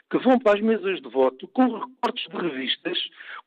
que 0.10 0.18
vão 0.18 0.40
para 0.40 0.58
as 0.58 0.62
mesas 0.62 1.02
de 1.02 1.10
voto 1.10 1.48
com 1.50 1.66
recortes 1.66 2.28
de 2.28 2.38
revistas, 2.38 2.98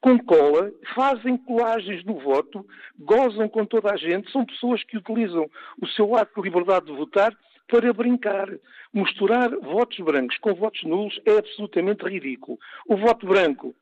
com 0.01 0.19
cola, 0.19 0.71
fazem 0.95 1.37
colagens 1.39 2.05
no 2.05 2.21
voto, 2.21 2.65
gozam 2.99 3.49
com 3.49 3.65
toda 3.65 3.93
a 3.93 3.97
gente, 3.97 4.31
são 4.31 4.45
pessoas 4.45 4.85
que 4.85 4.97
utilizam 4.97 5.49
o 5.83 5.87
seu 5.89 6.15
ato 6.15 6.41
de 6.41 6.49
liberdade 6.49 6.87
de 6.87 6.93
votar 6.93 7.33
para 7.69 7.93
brincar. 7.93 8.49
Misturar 8.93 9.51
votos 9.61 9.99
brancos 10.01 10.39
com 10.39 10.55
votos 10.55 10.83
nulos 10.85 11.21
é 11.25 11.39
absolutamente 11.39 12.05
ridículo. 12.05 12.59
O 12.87 12.97
voto 12.97 13.27
branco 13.27 13.75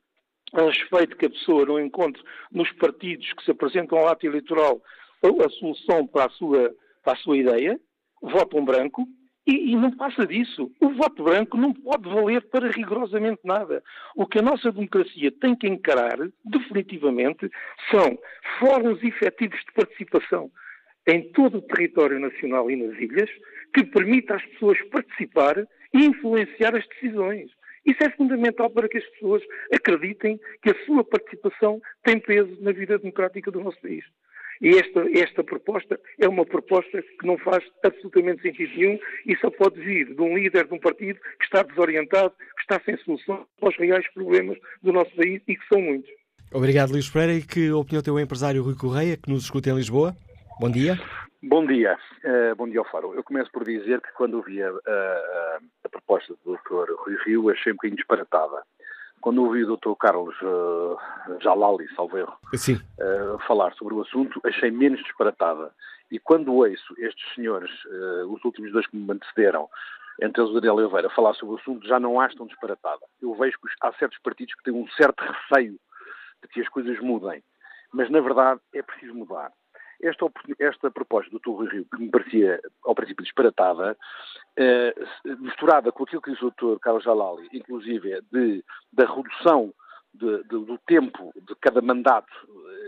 a 0.52 0.62
respeito 0.62 1.16
que 1.16 1.26
a 1.26 1.30
pessoa 1.30 1.64
não 1.64 1.80
encontre 1.80 2.22
nos 2.52 2.70
partidos 2.72 3.32
que 3.32 3.44
se 3.44 3.50
apresentam 3.50 3.98
ao 3.98 4.08
ato 4.08 4.26
eleitoral 4.26 4.80
a 5.22 5.50
solução 5.50 6.06
para 6.06 6.26
a 6.26 6.30
sua, 6.30 6.74
para 7.02 7.14
a 7.14 7.16
sua 7.16 7.36
ideia, 7.36 7.80
votam 8.22 8.64
branco, 8.64 9.06
e, 9.46 9.72
e, 9.72 9.76
não 9.76 9.92
passa 9.92 10.26
disso. 10.26 10.72
O 10.80 10.90
voto 10.90 11.22
branco 11.22 11.56
não 11.56 11.72
pode 11.72 12.08
valer 12.08 12.42
para 12.48 12.68
rigorosamente 12.68 13.40
nada. 13.44 13.82
O 14.16 14.26
que 14.26 14.40
a 14.40 14.42
nossa 14.42 14.72
democracia 14.72 15.30
tem 15.30 15.54
que 15.54 15.68
encarar, 15.68 16.18
definitivamente, 16.44 17.48
são 17.90 18.18
fóruns 18.58 19.00
efetivos 19.04 19.58
de 19.60 19.72
participação 19.72 20.50
em 21.06 21.30
todo 21.32 21.58
o 21.58 21.62
território 21.62 22.18
nacional 22.18 22.68
e 22.68 22.74
nas 22.74 22.98
ilhas, 22.98 23.30
que 23.76 23.84
permita 23.84 24.36
às 24.36 24.44
pessoas 24.46 24.78
participar 24.84 25.58
e 25.92 26.06
influenciar 26.06 26.74
as 26.74 26.88
decisões. 26.88 27.50
Isso 27.84 28.02
é 28.02 28.10
fundamental 28.10 28.70
para 28.70 28.88
que 28.88 28.96
as 28.96 29.04
pessoas 29.10 29.42
acreditem 29.70 30.40
que 30.62 30.70
a 30.70 30.84
sua 30.86 31.04
participação 31.04 31.78
tem 32.02 32.18
peso 32.18 32.56
na 32.62 32.72
vida 32.72 32.98
democrática 32.98 33.50
do 33.50 33.60
nosso 33.60 33.78
país. 33.82 34.02
E 34.62 34.70
esta, 34.70 35.06
esta 35.12 35.44
proposta 35.44 36.00
é 36.18 36.26
uma 36.26 36.46
proposta 36.46 37.02
que 37.02 37.26
não 37.26 37.36
faz 37.36 37.62
absolutamente 37.84 38.40
sentido 38.40 38.72
nenhum 38.74 38.98
e 39.26 39.36
só 39.36 39.50
pode 39.50 39.78
vir 39.78 40.14
de 40.14 40.22
um 40.22 40.34
líder 40.38 40.66
de 40.66 40.72
um 40.72 40.78
partido 40.78 41.20
que 41.38 41.44
está 41.44 41.62
desorientado, 41.62 42.30
que 42.30 42.62
está 42.62 42.82
sem 42.82 42.96
solução 43.04 43.46
para 43.60 43.68
os 43.68 43.76
reais 43.76 44.10
problemas 44.14 44.56
do 44.82 44.90
nosso 44.90 45.14
país 45.14 45.42
e 45.46 45.54
que 45.54 45.68
são 45.68 45.82
muitos. 45.82 46.10
Obrigado, 46.50 46.92
Luís 46.92 47.10
Pereira. 47.10 47.34
E 47.34 47.42
que 47.42 47.70
opinião 47.70 48.02
tem 48.02 48.14
o 48.14 48.18
empresário 48.18 48.62
Rui 48.62 48.74
Correia, 48.74 49.18
que 49.18 49.28
nos 49.28 49.44
escuta 49.44 49.68
em 49.68 49.76
Lisboa? 49.76 50.16
Bom 50.58 50.70
dia. 50.70 50.98
Bom 51.42 51.66
dia. 51.66 51.98
Uh, 52.24 52.56
bom 52.56 52.66
dia 52.66 52.78
ao 52.78 52.90
Faro. 52.90 53.14
Eu 53.14 53.22
começo 53.22 53.50
por 53.52 53.62
dizer 53.64 54.00
que 54.00 54.12
quando 54.12 54.34
ouvi 54.34 54.62
a, 54.62 54.70
a, 54.70 55.58
a 55.84 55.88
proposta 55.88 56.34
do 56.44 56.54
Dr. 56.54 56.92
Rui 56.98 57.16
Rio, 57.24 57.50
achei 57.50 57.72
um 57.72 57.76
bocadinho 57.76 57.98
disparatada 57.98 58.62
quando 59.20 59.42
ouvi 59.42 59.64
o 59.64 59.76
Dr. 59.76 59.94
Carlos 59.98 60.34
uh, 60.40 60.96
Jalali, 61.42 61.86
salvo 61.94 62.16
erro, 62.16 62.38
uh, 62.54 63.38
falar 63.46 63.74
sobre 63.74 63.94
o 63.94 64.02
assunto, 64.02 64.40
achei 64.44 64.70
menos 64.70 65.02
disparatada. 65.02 65.72
E 66.10 66.18
quando 66.18 66.54
ouço 66.54 66.94
estes 66.98 67.34
senhores, 67.34 67.70
uh, 67.86 68.32
os 68.32 68.44
últimos 68.44 68.72
dois 68.72 68.86
que 68.86 68.96
me 68.96 69.12
antecederam, 69.12 69.68
entre 70.22 70.40
eles 70.40 70.52
o 70.52 70.54
Daniel 70.54 70.76
Oliveira, 70.76 71.10
falar 71.10 71.34
sobre 71.34 71.56
o 71.56 71.58
assunto, 71.58 71.86
já 71.86 71.98
não 71.98 72.20
acho 72.20 72.36
tão 72.36 72.46
disparatada. 72.46 73.04
Eu 73.20 73.34
vejo 73.34 73.58
que 73.58 73.68
há 73.82 73.92
certos 73.94 74.18
partidos 74.20 74.54
que 74.54 74.62
têm 74.62 74.72
um 74.72 74.88
certo 74.90 75.22
receio 75.22 75.78
de 76.42 76.48
que 76.48 76.60
as 76.60 76.68
coisas 76.68 76.98
mudem. 77.00 77.42
Mas, 77.92 78.08
na 78.10 78.20
verdade, 78.20 78.60
é 78.74 78.82
preciso 78.82 79.14
mudar. 79.14 79.50
Esta, 80.02 80.26
esta 80.58 80.90
proposta 80.90 81.30
do 81.30 81.38
Dr. 81.38 81.72
Rio, 81.72 81.86
que 81.86 82.00
me 82.00 82.10
parecia 82.10 82.60
ao 82.84 82.94
princípio 82.94 83.24
disparatada, 83.24 83.96
eh, 84.56 84.94
misturada 85.38 85.90
com 85.90 86.04
aquilo 86.04 86.22
que 86.22 86.30
disse 86.30 86.44
o 86.44 86.50
Dr. 86.50 86.78
Carlos 86.80 87.04
Jalali, 87.04 87.48
inclusive 87.52 88.20
de, 88.30 88.64
da 88.92 89.04
redução 89.06 89.72
de, 90.14 90.42
de, 90.44 90.64
do 90.64 90.78
tempo 90.86 91.32
de 91.34 91.54
cada 91.56 91.80
mandato 91.80 92.32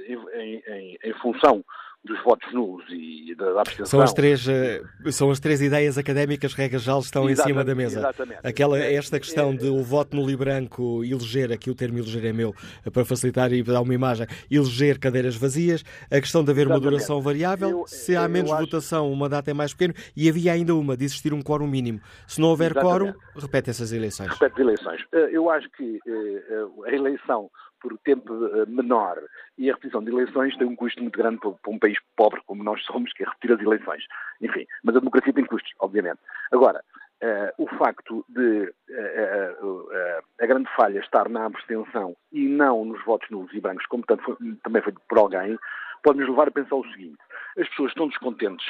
eh, 0.06 0.12
em, 0.12 0.62
em, 0.66 0.98
em 1.02 1.12
função 1.14 1.64
dos 2.08 2.22
votos 2.24 2.52
nulos 2.52 2.84
e 2.88 3.34
da, 3.34 3.60
abstenção. 3.60 3.86
São 3.86 4.00
as 4.00 4.12
três, 4.12 4.48
eh, 4.48 4.82
são 5.12 5.30
as 5.30 5.38
três 5.38 5.60
ideias 5.60 5.98
académicas, 5.98 6.54
regras 6.54 6.82
já 6.82 6.98
estão 6.98 7.28
exatamente, 7.28 7.40
em 7.40 7.44
cima 7.44 7.64
da 7.64 7.74
mesa. 7.74 8.00
Exatamente. 8.00 8.40
Aquela, 8.42 8.78
esta 8.78 9.20
questão 9.20 9.50
é, 9.50 9.56
de 9.56 9.68
o 9.68 9.82
voto 9.82 10.16
nulo 10.16 10.30
e 10.30 10.36
branco 10.36 11.04
eleger, 11.04 11.52
aqui 11.52 11.70
o 11.70 11.74
termo 11.74 11.98
eleger 11.98 12.24
é 12.24 12.32
meu, 12.32 12.54
para 12.92 13.04
facilitar 13.04 13.52
e 13.52 13.62
dar 13.62 13.82
uma 13.82 13.94
imagem, 13.94 14.26
eleger 14.50 14.98
cadeiras 14.98 15.36
vazias, 15.36 15.84
a 16.10 16.20
questão 16.20 16.42
de 16.42 16.50
haver 16.50 16.62
exatamente. 16.62 16.84
uma 16.84 16.90
duração 16.90 17.20
variável, 17.20 17.70
eu, 17.70 17.86
se 17.86 18.16
há 18.16 18.26
menos 18.26 18.50
acho... 18.50 18.62
votação, 18.62 19.12
o 19.12 19.16
mandato 19.16 19.48
é 19.48 19.54
mais 19.54 19.74
pequeno, 19.74 19.94
e 20.16 20.28
havia 20.28 20.52
ainda 20.52 20.74
uma, 20.74 20.96
de 20.96 21.04
existir 21.04 21.34
um 21.34 21.42
quórum 21.42 21.66
mínimo. 21.66 22.00
Se 22.26 22.40
não 22.40 22.48
houver 22.48 22.72
quórum, 22.74 23.12
repete 23.36 23.70
essas 23.70 23.92
eleições. 23.92 24.30
Repete 24.30 24.60
eleições. 24.62 25.04
Eh, 25.12 25.30
eu 25.32 25.50
acho 25.50 25.68
que 25.70 26.00
eh, 26.06 26.64
a 26.86 26.94
eleição 26.94 27.50
por 27.80 27.96
tempo 27.98 28.32
eh, 28.46 28.66
menor 28.66 29.18
e 29.56 29.70
a 29.70 29.74
repetição 29.74 30.02
de 30.02 30.10
eleições 30.10 30.56
tem 30.56 30.66
um 30.66 30.76
custo 30.76 31.00
muito 31.02 31.16
grande 31.16 31.38
para, 31.38 31.50
um 31.66 31.78
país 31.78 31.98
pobre 32.16 32.40
como 32.46 32.62
nós 32.62 32.82
somos, 32.84 33.12
que 33.12 33.22
é 33.22 33.26
repetir 33.26 33.52
as 33.52 33.60
eleições. 33.60 34.04
Enfim, 34.40 34.66
mas 34.82 34.96
a 34.96 35.00
democracia 35.00 35.32
tem 35.32 35.44
custos, 35.44 35.72
obviamente. 35.80 36.18
Agora, 36.52 36.82
uh, 37.22 37.62
o 37.62 37.66
facto 37.76 38.24
de 38.28 38.72
uh, 38.90 39.66
uh, 39.66 40.22
a 40.40 40.46
grande 40.46 40.68
falha 40.76 41.00
estar 41.00 41.28
na 41.28 41.46
abstenção 41.46 42.16
e 42.32 42.46
não 42.46 42.84
nos 42.84 43.04
votos 43.04 43.28
nulos 43.30 43.52
e 43.52 43.60
brancos, 43.60 43.86
como 43.86 44.04
tanto 44.04 44.22
foi, 44.22 44.36
também 44.62 44.82
foi 44.82 44.94
por 45.08 45.18
alguém, 45.18 45.58
pode 46.02 46.18
nos 46.18 46.28
levar 46.28 46.48
a 46.48 46.52
pensar 46.52 46.76
o 46.76 46.88
seguinte: 46.90 47.18
as 47.58 47.68
pessoas 47.68 47.90
estão 47.90 48.08
descontentes 48.08 48.66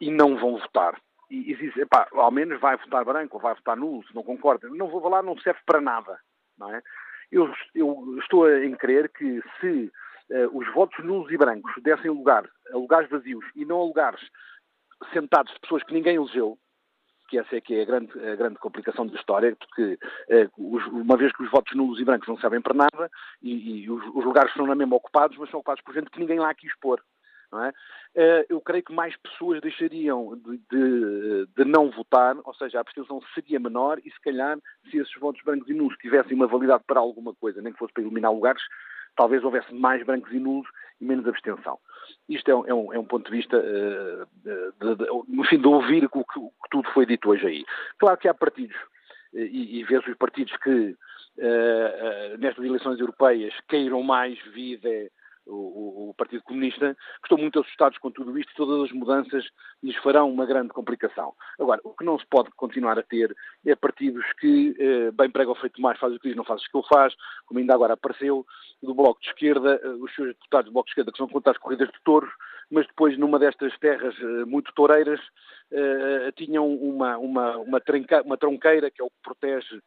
e 0.00 0.10
não 0.10 0.36
vão 0.36 0.58
votar. 0.58 0.96
E, 1.30 1.50
e 1.50 1.56
dizem, 1.56 1.86
pá, 1.86 2.06
ao 2.12 2.30
menos 2.30 2.60
vai 2.60 2.76
votar 2.76 3.04
branco 3.04 3.36
ou 3.36 3.42
vai 3.42 3.54
votar 3.54 3.76
nulo, 3.76 4.04
se 4.06 4.14
não 4.14 4.22
concorda. 4.22 4.68
Não 4.68 4.86
vou 4.86 5.08
lá, 5.08 5.22
não 5.22 5.36
serve 5.38 5.60
para 5.66 5.80
nada. 5.80 6.18
Não 6.56 6.72
é? 6.72 6.80
Eu, 7.30 7.52
eu 7.74 8.18
estou 8.20 8.46
a 8.46 8.76
crer 8.76 9.10
que 9.10 9.42
se 9.60 9.90
uh, 10.30 10.58
os 10.58 10.72
votos 10.72 11.04
nulos 11.04 11.30
e 11.30 11.36
brancos 11.36 11.72
dessem 11.82 12.10
lugar 12.10 12.48
a 12.72 12.76
lugares 12.76 13.08
vazios 13.08 13.44
e 13.54 13.64
não 13.64 13.80
a 13.80 13.84
lugares 13.84 14.20
sentados 15.12 15.52
de 15.52 15.60
pessoas 15.60 15.82
que 15.82 15.94
ninguém 15.94 16.16
elegeu, 16.16 16.58
que 17.28 17.38
essa 17.38 17.56
é 17.56 17.60
que 17.60 17.74
é 17.74 17.82
a 17.82 17.84
grande, 17.84 18.12
a 18.26 18.36
grande 18.36 18.58
complicação 18.58 19.06
da 19.06 19.14
história, 19.16 19.56
porque 19.56 19.98
uh, 20.28 20.76
os, 20.76 20.86
uma 20.86 21.16
vez 21.16 21.32
que 21.32 21.42
os 21.42 21.50
votos 21.50 21.74
nulos 21.74 22.00
e 22.00 22.04
brancos 22.04 22.28
não 22.28 22.38
servem 22.38 22.60
para 22.60 22.74
nada 22.74 23.10
e, 23.42 23.82
e 23.82 23.90
os, 23.90 24.04
os, 24.14 24.24
lugares 24.24 24.52
são 24.52 24.66
na 24.66 24.74
mesma 24.74 24.96
ocupados, 24.96 25.36
mas 25.38 25.50
são 25.50 25.60
ocupados 25.60 25.82
por 25.82 25.94
gente 25.94 26.10
que 26.10 26.20
ninguém 26.20 26.38
lá 26.38 26.54
quis 26.54 26.72
pôr. 26.78 27.02
Não 27.54 27.64
é? 27.64 27.68
Uh, 27.68 28.46
eu 28.48 28.60
creio 28.60 28.82
que 28.82 28.92
mais 28.92 29.16
pessoas 29.16 29.60
deixariam 29.60 30.36
de, 30.36 30.58
de, 30.70 31.46
de, 31.56 31.64
não 31.64 31.88
votar, 31.88 32.36
ou 32.44 32.52
seja, 32.54 32.78
a 32.78 32.80
abstenção 32.80 33.20
seria 33.32 33.60
menor 33.60 34.00
e 34.04 34.10
se 34.10 34.20
calhar 34.20 34.58
se 34.90 34.98
esses 34.98 35.14
votos 35.20 35.40
brancos 35.42 35.68
e 35.68 35.72
nulos 35.72 35.96
tivessem 35.98 36.34
uma 36.34 36.48
validade 36.48 36.82
para 36.84 36.98
alguma 36.98 37.32
coisa, 37.32 37.62
nem 37.62 37.72
que 37.72 37.78
fosse 37.78 37.92
para 37.92 38.02
eliminar 38.02 38.32
lugares, 38.32 38.62
talvez 39.16 39.44
houvesse 39.44 39.72
mais 39.72 40.04
brancos 40.04 40.32
e 40.32 40.40
nulos 40.40 40.66
e 41.00 41.04
menos 41.04 41.28
abstenção. 41.28 41.78
Isto 42.28 42.50
é 42.50 42.54
um, 42.56 42.66
é 42.66 42.74
um, 42.74 42.92
é 42.94 42.98
um 42.98 43.04
ponto 43.04 43.30
de 43.30 43.36
vista, 43.36 43.56
uh, 43.56 44.26
de, 44.42 45.06
no 45.28 45.44
fim, 45.44 45.60
de 45.60 45.68
ouvir 45.68 46.04
o 46.04 46.10
que, 46.10 46.18
o 46.18 46.24
que, 46.24 46.70
tudo 46.72 46.90
foi 46.90 47.06
dito 47.06 47.30
hoje 47.30 47.46
aí. 47.46 47.64
Claro 47.98 48.18
que 48.18 48.26
há 48.26 48.34
partidos, 48.34 48.76
e, 49.32 49.78
e 49.78 49.84
vê-se 49.84 50.10
os 50.10 50.16
partidos 50.16 50.56
que, 50.56 50.96
uh, 51.38 52.38
nestas 52.38 52.64
eleições 52.64 52.98
europeias, 52.98 53.54
queiram 53.68 54.02
mais 54.02 54.36
vida 54.52 54.88
o, 55.46 56.10
o, 56.10 56.14
Partido 56.14 56.42
Comunista, 56.42 56.94
que 56.94 57.26
estão 57.26 57.38
muito 57.38 57.60
assustados 57.60 57.98
com 57.98 58.10
tudo 58.10 58.38
isto 58.38 58.50
e 58.52 58.56
todas 58.56 58.84
as 58.84 58.92
mudanças 58.92 59.44
lhes 59.82 59.96
farão 59.96 60.30
uma 60.30 60.46
grande 60.46 60.68
complicação. 60.68 61.34
Agora, 61.58 61.80
o 61.84 61.94
que 61.94 62.04
não 62.04 62.18
se 62.18 62.26
pode 62.26 62.50
continuar 62.52 62.98
a 62.98 63.02
ter 63.02 63.34
é 63.66 63.74
partidos 63.74 64.24
que 64.40 64.74
eh, 64.78 65.10
bem 65.10 65.30
pregam 65.30 65.52
o 65.52 65.56
feito 65.56 65.80
mais, 65.80 65.98
fazem 65.98 66.16
o 66.16 66.20
que 66.20 66.28
diz, 66.28 66.36
não 66.36 66.44
fazem 66.44 66.64
o 66.66 66.70
que 66.70 66.78
ele 66.78 66.86
faz, 66.88 67.14
como 67.46 67.60
ainda 67.60 67.74
agora 67.74 67.94
apareceu, 67.94 68.46
do 68.84 68.94
Bloco 68.94 69.20
de 69.20 69.28
Esquerda, 69.28 69.80
eh, 69.82 69.88
os 69.88 70.14
seus 70.14 70.28
deputados 70.28 70.66
do 70.66 70.72
Bloco 70.72 70.86
de 70.86 70.92
Esquerda 70.92 71.12
que 71.12 71.18
são 71.18 71.28
contra 71.28 71.52
as 71.52 71.58
corridas 71.58 71.88
de 71.88 72.00
touros, 72.04 72.30
mas 72.70 72.86
depois 72.86 73.18
numa 73.18 73.38
destas 73.38 73.76
terras 73.78 74.14
eh, 74.20 74.44
muito 74.44 74.72
toureiras 74.74 75.20
eh, 75.72 76.32
tinham 76.36 76.68
uma, 76.68 77.16
uma, 77.18 77.56
uma, 77.58 77.80
uma, 78.22 78.36
tronqueira 78.36 78.90
que 78.90 79.02
é 79.02 79.04
o 79.04 79.10
que 79.10 79.22
protege 79.22 79.80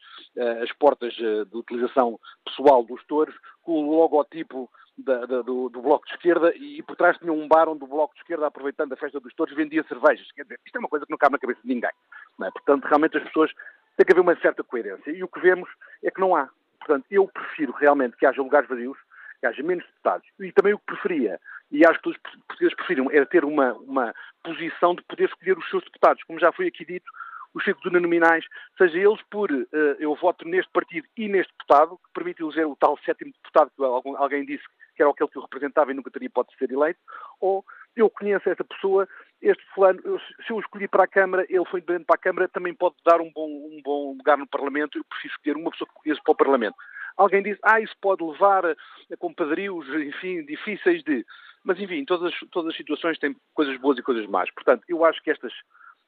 as 0.61 0.71
portas 0.73 1.13
de 1.13 1.57
utilização 1.57 2.19
pessoal 2.43 2.84
dos 2.84 3.03
touros, 3.05 3.35
com 3.61 3.88
o 3.88 3.95
logotipo 3.99 4.69
da, 4.97 5.25
da, 5.25 5.41
do, 5.41 5.69
do, 5.69 5.81
Bloco 5.81 6.05
de 6.07 6.13
Esquerda 6.13 6.53
e 6.55 6.81
por 6.81 6.95
trás 6.95 7.17
tinha 7.17 7.31
um 7.31 7.47
bar 7.47 7.69
onde 7.69 7.83
o 7.83 7.87
Bloco 7.87 8.15
de 8.15 8.21
Esquerda, 8.21 8.47
aproveitando 8.47 8.93
a 8.93 8.97
festa 8.97 9.19
dos 9.19 9.33
touros, 9.35 9.55
vendia 9.55 9.83
cervejas. 9.83 10.31
Quer 10.31 10.43
dizer, 10.43 10.59
isto 10.65 10.75
é 10.75 10.79
uma 10.79 10.89
coisa 10.89 11.05
que 11.05 11.11
não 11.11 11.17
cabe 11.17 11.33
na 11.33 11.39
cabeça 11.39 11.61
de 11.61 11.67
ninguém. 11.67 11.89
É? 11.89 12.51
Portanto, 12.51 12.85
realmente 12.85 13.17
as 13.17 13.23
pessoas 13.23 13.51
têm 13.95 14.05
que 14.05 14.11
haver 14.11 14.21
uma 14.21 14.35
certa 14.39 14.63
coerência. 14.63 15.11
E 15.11 15.23
o 15.23 15.27
que 15.27 15.39
vemos 15.39 15.69
é 16.03 16.09
que 16.09 16.19
não 16.19 16.35
há. 16.35 16.49
Portanto, 16.79 17.05
eu 17.11 17.27
prefiro 17.27 17.71
realmente 17.73 18.17
que 18.17 18.25
haja 18.25 18.41
lugares 18.41 18.67
vazios, 18.67 18.97
que 19.39 19.45
haja 19.45 19.61
menos 19.61 19.85
deputados. 19.85 20.27
E 20.39 20.51
também 20.51 20.73
o 20.73 20.79
que 20.79 20.85
preferia, 20.85 21.39
e 21.71 21.85
acho 21.85 22.01
que 22.01 22.09
os 22.09 22.17
portugueses 22.17 22.75
preferiam, 22.75 23.11
era 23.11 23.25
ter 23.25 23.45
uma, 23.45 23.73
uma 23.73 24.15
posição 24.43 24.95
de 24.95 25.03
poder 25.03 25.25
escolher 25.25 25.57
os 25.57 25.69
seus 25.69 25.83
deputados. 25.83 26.23
Como 26.23 26.39
já 26.39 26.51
foi 26.51 26.67
aqui 26.67 26.85
dito, 26.85 27.05
os 27.53 27.63
círculos 27.63 27.91
uninominais, 27.91 28.45
seja 28.77 28.97
eles 28.97 29.21
por 29.29 29.51
uh, 29.51 29.65
eu 29.99 30.15
voto 30.15 30.47
neste 30.47 30.71
partido 30.71 31.07
e 31.17 31.27
neste 31.27 31.51
deputado, 31.53 31.97
que 31.97 32.13
permite 32.13 32.41
eleger 32.41 32.67
o 32.67 32.75
tal 32.75 32.97
sétimo 32.99 33.31
deputado 33.31 33.71
que 33.75 33.83
alguém 34.15 34.45
disse 34.45 34.63
que 34.97 35.03
era 35.03 35.11
aquele 35.11 35.29
que 35.29 35.37
eu 35.37 35.43
representava 35.43 35.91
e 35.91 35.93
nunca 35.93 36.09
teria 36.09 36.27
de 36.27 36.57
ser 36.57 36.71
eleito, 36.71 36.99
ou 37.39 37.63
eu 37.95 38.09
conheço 38.09 38.49
esta 38.49 38.63
pessoa, 38.63 39.07
este 39.41 39.63
fulano, 39.73 39.99
eu, 40.03 40.19
se 40.19 40.51
eu 40.51 40.59
escolhi 40.59 40.87
para 40.87 41.03
a 41.03 41.07
Câmara, 41.07 41.45
ele 41.47 41.65
foi 41.65 41.79
independente 41.79 42.05
para 42.05 42.15
a 42.15 42.19
Câmara, 42.19 42.49
também 42.49 42.73
pode 42.73 42.95
dar 43.05 43.21
um 43.21 43.31
bom, 43.31 43.47
um 43.47 43.79
bom 43.83 44.15
lugar 44.17 44.37
no 44.37 44.47
Parlamento, 44.47 44.97
eu 44.97 45.03
preciso 45.05 45.33
escolher 45.35 45.55
uma 45.55 45.71
pessoa 45.71 45.87
que 45.87 46.03
conheço 46.03 46.21
para 46.23 46.31
o 46.31 46.35
Parlamento. 46.35 46.75
Alguém 47.15 47.43
diz, 47.43 47.57
ah, 47.63 47.79
isso 47.79 47.95
pode 48.01 48.23
levar 48.23 48.65
a, 48.65 48.71
a 48.71 49.17
compadrios, 49.17 49.87
enfim, 49.87 50.43
difíceis 50.45 51.03
de... 51.03 51.25
Mas, 51.63 51.79
enfim, 51.79 52.05
todas, 52.05 52.33
todas 52.51 52.71
as 52.71 52.77
situações 52.77 53.19
têm 53.19 53.35
coisas 53.53 53.77
boas 53.77 53.97
e 53.97 54.03
coisas 54.03 54.25
más. 54.27 54.49
Portanto, 54.51 54.83
eu 54.87 55.03
acho 55.03 55.21
que 55.23 55.31
estas, 55.31 55.51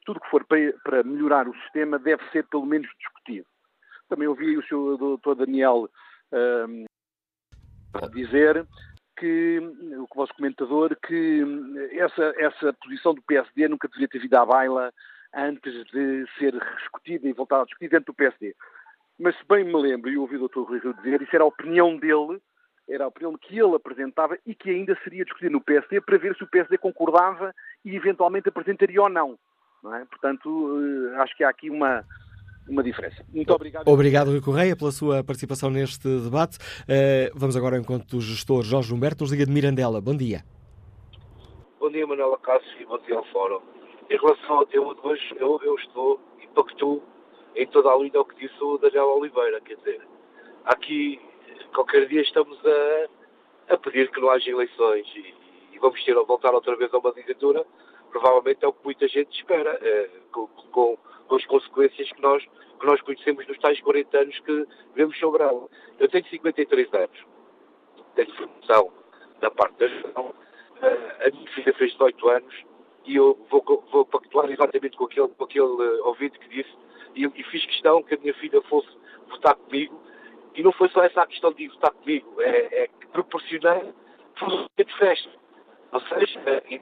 tudo 0.05 0.19
que 0.19 0.29
for 0.29 0.45
para, 0.45 0.73
para 0.83 1.03
melhorar 1.03 1.47
o 1.47 1.55
sistema 1.61 1.99
deve 1.99 2.23
ser 2.31 2.45
pelo 2.47 2.65
menos 2.65 2.87
discutido. 2.97 3.45
Também 4.07 4.27
ouvi 4.27 4.57
o 4.57 4.63
Sr. 4.63 5.17
Dr. 5.17 5.35
Daniel 5.35 5.89
um, 6.31 6.85
dizer 8.11 8.65
que 9.17 9.59
o 9.97 10.07
vosso 10.15 10.33
comentador 10.33 10.95
que 11.05 11.43
essa, 11.91 12.33
essa 12.37 12.73
posição 12.73 13.13
do 13.13 13.21
PSD 13.23 13.67
nunca 13.67 13.87
deveria 13.87 14.07
ter 14.07 14.19
vindo 14.19 14.35
à 14.35 14.45
baila 14.45 14.93
antes 15.33 15.73
de 15.91 16.25
ser 16.37 16.53
discutida 16.77 17.27
e 17.27 17.33
voltar 17.33 17.61
a 17.61 17.65
discutir 17.65 17.89
dentro 17.89 18.13
do 18.13 18.15
PSD. 18.15 18.55
mas 19.19 19.35
se 19.37 19.43
bem 19.47 19.63
me 19.63 19.75
lembro, 19.75 20.09
e 20.09 20.17
ouvi 20.17 20.37
o 20.37 20.47
Dr. 20.47 20.61
Rui 20.61 20.79
Rio 20.79 20.93
dizer, 20.93 21.21
isso 21.21 21.35
era 21.35 21.43
a 21.43 21.47
opinião 21.47 21.97
dele, 21.97 22.41
era 22.87 23.03
a 23.03 23.07
opinião 23.07 23.37
que 23.37 23.59
ele 23.59 23.75
apresentava 23.75 24.37
e 24.45 24.55
que 24.55 24.69
ainda 24.69 24.97
seria 25.03 25.23
discutida 25.23 25.51
no 25.51 25.61
PSD 25.61 26.01
para 26.01 26.17
ver 26.17 26.35
se 26.35 26.43
o 26.43 26.47
PSD 26.47 26.77
concordava 26.77 27.53
e 27.85 27.95
eventualmente 27.95 28.49
apresentaria 28.49 29.01
ou 29.01 29.09
não. 29.09 29.37
não 29.83 29.93
é? 29.93 30.05
Portanto, 30.05 30.79
eh, 30.81 31.21
acho 31.21 31.35
que 31.35 31.43
há 31.43 31.49
aqui 31.49 31.69
uma, 31.69 32.03
uma 32.69 32.83
diferença. 32.83 33.25
Muito 33.33 33.53
obrigado. 33.53 33.87
Obrigado, 33.87 34.31
Rui 34.31 34.41
Correia, 34.41 34.75
pela 34.75 34.91
sua 34.91 35.23
participação 35.23 35.69
neste 35.69 36.07
debate. 36.19 36.57
Uh, 36.83 37.31
vamos 37.33 37.57
agora 37.57 37.75
ao 37.75 37.81
encontro 37.81 38.07
do 38.07 38.21
gestor 38.21 38.63
Jorge 38.63 38.93
Humberto, 38.93 39.23
nos 39.23 39.31
liga 39.31 39.45
de 39.45 39.51
Mirandela. 39.51 39.99
Bom 39.99 40.15
dia. 40.15 40.43
Bom 41.79 41.89
dia, 41.89 42.05
Manuela 42.05 42.37
Cássio, 42.37 42.81
e 42.81 42.85
bom 42.85 42.99
dia 42.99 43.15
ao 43.15 43.25
Fórum. 43.25 43.59
Em 44.09 44.17
relação 44.17 44.57
ao 44.57 44.65
tema 44.65 44.93
de 44.95 45.01
hoje, 45.01 45.35
eu, 45.37 45.59
eu 45.63 45.75
estou 45.75 46.19
impacto 46.43 47.01
em 47.55 47.67
toda 47.67 47.89
a 47.89 47.97
linha 47.97 48.11
ao 48.15 48.25
que 48.25 48.35
disse 48.35 48.63
o 48.63 48.77
Daniel 48.77 49.17
Oliveira. 49.17 49.59
Quer 49.61 49.75
dizer, 49.77 50.01
aqui, 50.65 51.19
qualquer 51.73 52.07
dia 52.07 52.21
estamos 52.21 52.57
a, 52.65 53.73
a 53.73 53.77
pedir 53.77 54.09
que 54.11 54.19
não 54.19 54.29
haja 54.29 54.49
eleições 54.49 55.07
e, 55.15 55.33
e 55.73 55.79
vamos 55.79 56.03
ter 56.03 56.17
a 56.17 56.23
voltar 56.23 56.53
outra 56.53 56.75
vez 56.75 56.93
a 56.93 56.97
uma 56.97 57.13
ditadura. 57.13 57.65
Provavelmente 58.11 58.63
é 58.63 58.67
o 58.67 58.73
que 58.73 58.83
muita 58.83 59.07
gente 59.07 59.35
espera, 59.37 59.77
é, 59.81 60.09
com, 60.31 60.47
com, 60.47 60.97
com, 61.27 61.35
as 61.35 61.45
consequências 61.45 62.11
que 62.11 62.21
nós, 62.21 62.43
que 62.43 62.85
nós 62.85 63.01
conhecemos 63.01 63.47
nos 63.47 63.57
tais 63.59 63.79
40 63.81 64.17
anos 64.17 64.39
que 64.39 64.67
vemos 64.95 65.17
sobre 65.19 65.43
ela. 65.43 65.67
Eu 65.99 66.09
tenho 66.09 66.25
53 66.27 66.93
anos, 66.93 67.25
tenho 68.15 68.35
formação 68.35 68.91
da 69.39 69.51
parte 69.51 69.77
da 69.77 69.87
gestão, 69.87 70.33
a 70.81 71.29
minha 71.29 71.51
filha 71.51 71.73
fez 71.73 71.91
18 71.91 72.29
anos 72.29 72.55
e 73.05 73.15
eu 73.15 73.37
vou, 73.49 73.63
vou 73.91 74.05
pactuar 74.05 74.49
exatamente 74.49 74.95
com 74.95 75.05
aquele, 75.05 75.27
com 75.29 75.43
aquele 75.43 75.65
uh, 75.65 76.07
ouvinte 76.07 76.39
que 76.39 76.49
disse 76.49 76.73
e, 77.15 77.25
e, 77.25 77.43
fiz 77.45 77.65
questão 77.65 78.03
que 78.03 78.15
a 78.15 78.17
minha 78.17 78.33
filha 78.35 78.61
fosse 78.63 78.89
votar 79.29 79.55
comigo 79.55 80.01
e 80.55 80.63
não 80.63 80.71
foi 80.71 80.89
só 80.89 81.03
essa 81.03 81.21
a 81.21 81.27
questão 81.27 81.51
de 81.53 81.67
votar 81.67 81.91
comigo, 81.91 82.41
é, 82.41 82.83
é 82.83 82.87
que 82.87 83.07
proporcionei 83.07 83.93
de 84.77 84.97
festa. 84.97 85.29
Ou 85.91 86.01
seja, 86.01 86.39
é, 86.45 86.81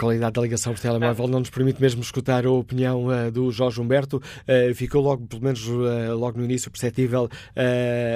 qualidade 0.00 0.32
da 0.32 0.40
ligação 0.40 0.72
por 0.72 0.80
telemóvel 0.80 1.28
não 1.28 1.40
nos 1.40 1.50
permite 1.50 1.78
mesmo 1.78 2.00
escutar 2.00 2.46
a 2.46 2.50
opinião 2.50 3.08
uh, 3.08 3.30
do 3.30 3.52
Jorge 3.52 3.78
Humberto. 3.82 4.16
Uh, 4.16 4.74
ficou 4.74 5.02
logo, 5.02 5.26
pelo 5.26 5.42
menos 5.42 5.66
uh, 5.68 6.16
logo 6.16 6.38
no 6.38 6.44
início, 6.44 6.70
perceptível 6.70 7.28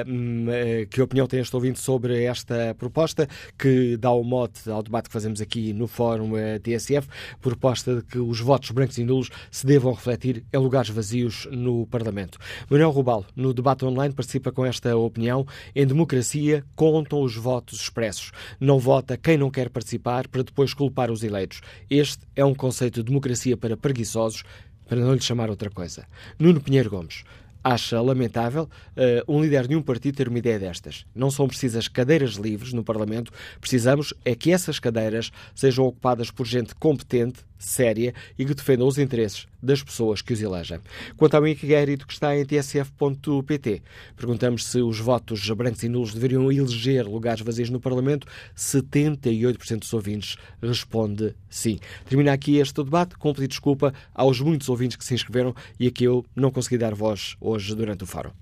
hum, 0.07 0.47
que 0.91 1.03
opinião 1.03 1.27
tem 1.27 1.41
este 1.41 1.55
ouvinte 1.55 1.79
sobre 1.79 2.25
esta 2.25 2.75
proposta, 2.79 3.29
que 3.59 3.99
dá 3.99 4.11
o 4.11 4.25
mote 4.25 4.71
ao 4.71 4.83
debate 4.83 5.09
que 5.09 5.13
fazemos 5.13 5.43
aqui 5.43 5.75
no 5.75 5.87
Fórum 5.87 6.33
TSF, 6.63 7.07
proposta 7.43 7.97
de 7.97 8.03
que 8.03 8.19
os 8.19 8.41
votos 8.41 8.71
brancos 8.71 8.97
e 8.97 9.05
nulos 9.05 9.29
se 9.51 9.67
devam 9.67 9.93
refletir 9.93 10.43
em 10.53 10.59
lugares 10.59 10.89
vazios 10.89 11.47
no 11.51 11.87
Parlamento. 11.87 12.39
Manuel 12.71 12.91
Rubal, 12.91 13.27
no 13.37 13.53
debate 13.53 13.85
online, 13.85 14.15
participa 14.15 14.51
com 14.51 14.65
esta 14.65 14.97
opinião. 14.97 15.47
Em 15.75 15.87
democracia, 15.87 16.65
contam 16.75 17.21
os 17.21 17.37
votos 17.37 17.81
expressos. 17.81 18.33
Não 18.59 18.79
vota 18.79 19.19
quem 19.19 19.37
não 19.37 19.51
quer 19.51 19.69
participar 19.69 20.29
para 20.29 20.43
depois 20.43 20.73
culpar 20.73 21.11
os 21.11 21.23
eleitos. 21.23 21.61
Este 21.91 22.25
é 22.35 22.45
um 22.45 22.55
conceito 22.55 23.01
de 23.01 23.07
democracia 23.07 23.57
para 23.57 23.77
preguiçosos, 23.77 24.45
para 24.87 25.01
não 25.01 25.15
lhe 25.15 25.21
chamar 25.21 25.51
outra 25.51 25.71
coisa. 25.71 26.07
Nuno 26.39 26.61
Pinheiro 26.61 26.91
Gomes 26.91 27.25
acha 27.65 27.99
lamentável 28.01 28.65
uh, 28.65 29.33
um 29.33 29.43
líder 29.43 29.67
de 29.67 29.75
um 29.75 29.83
partido 29.83 30.17
ter 30.17 30.29
uma 30.29 30.39
ideia 30.39 30.59
destas. 30.59 31.07
Não 31.15 31.31
são 31.31 31.49
precisas 31.49 31.89
cadeiras 31.89 32.35
livres 32.35 32.75
no 32.75 32.85
Parlamento, 32.85 33.33
precisamos 33.59 34.13
é 34.23 34.35
que 34.35 34.53
essas 34.53 34.79
cadeiras 34.79 35.33
sejam 35.55 35.87
ocupadas 35.87 36.31
por 36.31 36.47
gente 36.47 36.75
competente, 36.75 37.41
séria 37.65 38.15
e 38.39 38.45
que 38.45 38.55
defenda 38.55 38.85
os 38.85 38.99
interesses 38.99 39.47
das 39.63 39.83
pessoas 39.83 40.21
que 40.21 40.33
os 40.33 40.41
elegem. 40.43 40.79
Quanto 41.17 41.35
ao 41.35 41.47
inquérito 41.49 42.07
que 42.07 42.13
está 42.13 42.37
em 42.37 42.45
tsf.pt, 42.45 43.83
perguntamos 44.15 44.67
se 44.67 44.83
os 44.83 44.99
votos 44.99 45.49
brancos 45.51 45.83
e 45.83 45.89
nulos 45.89 46.13
deveriam 46.13 46.53
eleger 46.53 47.07
lugares 47.07 47.43
vazios 47.43 47.71
no 47.71 47.81
Parlamento. 47.81 48.27
78% 48.55 49.79
dos 49.79 49.93
ouvintes 49.95 50.37
responde 50.61 51.35
sim. 51.49 51.79
Termina 52.07 52.33
aqui 52.33 52.59
este 52.59 52.83
debate 52.85 53.17
com 53.17 53.31
um 53.31 53.33
pedido 53.33 53.49
de 53.49 53.55
desculpa 53.55 53.95
aos 54.15 54.41
muitos 54.41 54.69
ouvintes 54.69 54.97
que 54.97 55.05
se 55.05 55.15
inscreveram 55.15 55.55
e 55.79 55.87
a 55.87 55.91
que 55.91 56.05
eu 56.05 56.25
não 56.37 56.51
consegui 56.51 56.77
dar 56.77 56.95
voz 56.95 57.37
hoje 57.55 57.75
durante 57.75 58.03
o 58.03 58.07
faro. 58.07 58.33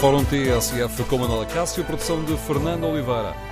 Fórum 0.00 0.24
TSF 0.24 1.04
com 1.04 1.18
Manuela 1.18 1.44
Cássio, 1.44 1.84
produção 1.84 2.24
de 2.24 2.34
Fernando 2.38 2.84
Oliveira. 2.84 3.49